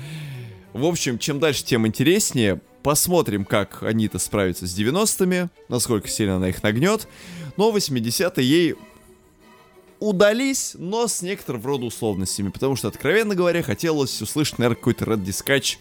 В 0.74 0.86
общем, 0.86 1.18
чем 1.18 1.40
дальше, 1.40 1.64
тем 1.66 1.88
интереснее. 1.88 2.62
Посмотрим, 2.84 3.44
как 3.44 3.84
Анита 3.84 4.20
справится 4.20 4.66
с 4.68 4.78
90-ми, 4.78 5.50
насколько 5.68 6.08
сильно 6.08 6.38
она 6.38 6.50
их 6.50 6.64
нагнет. 6.64 7.08
Но 7.58 7.76
80-е 7.76 8.46
ей 8.46 8.76
удались, 10.00 10.76
но 10.78 11.08
с 11.08 11.22
некоторым 11.22 11.66
рода 11.66 11.86
условностями, 11.86 12.50
потому 12.50 12.76
что, 12.76 12.88
откровенно 12.88 13.36
говоря, 13.36 13.64
хотелось 13.64 14.22
услышать, 14.22 14.60
наверное, 14.60 14.78
какой-то 14.78 15.06
Red 15.06 15.24
Discatch 15.24 15.78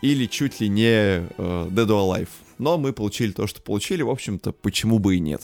или 0.00 0.26
чуть 0.26 0.60
ли 0.60 0.68
не 0.68 0.88
э, 0.88 1.28
Dead 1.36 1.86
or 1.86 2.20
Alive. 2.20 2.28
Но 2.58 2.78
мы 2.78 2.92
получили 2.92 3.32
то, 3.32 3.46
что 3.46 3.60
получили, 3.60 4.02
в 4.02 4.10
общем-то, 4.10 4.52
почему 4.52 4.98
бы 4.98 5.16
и 5.16 5.20
нет. 5.20 5.42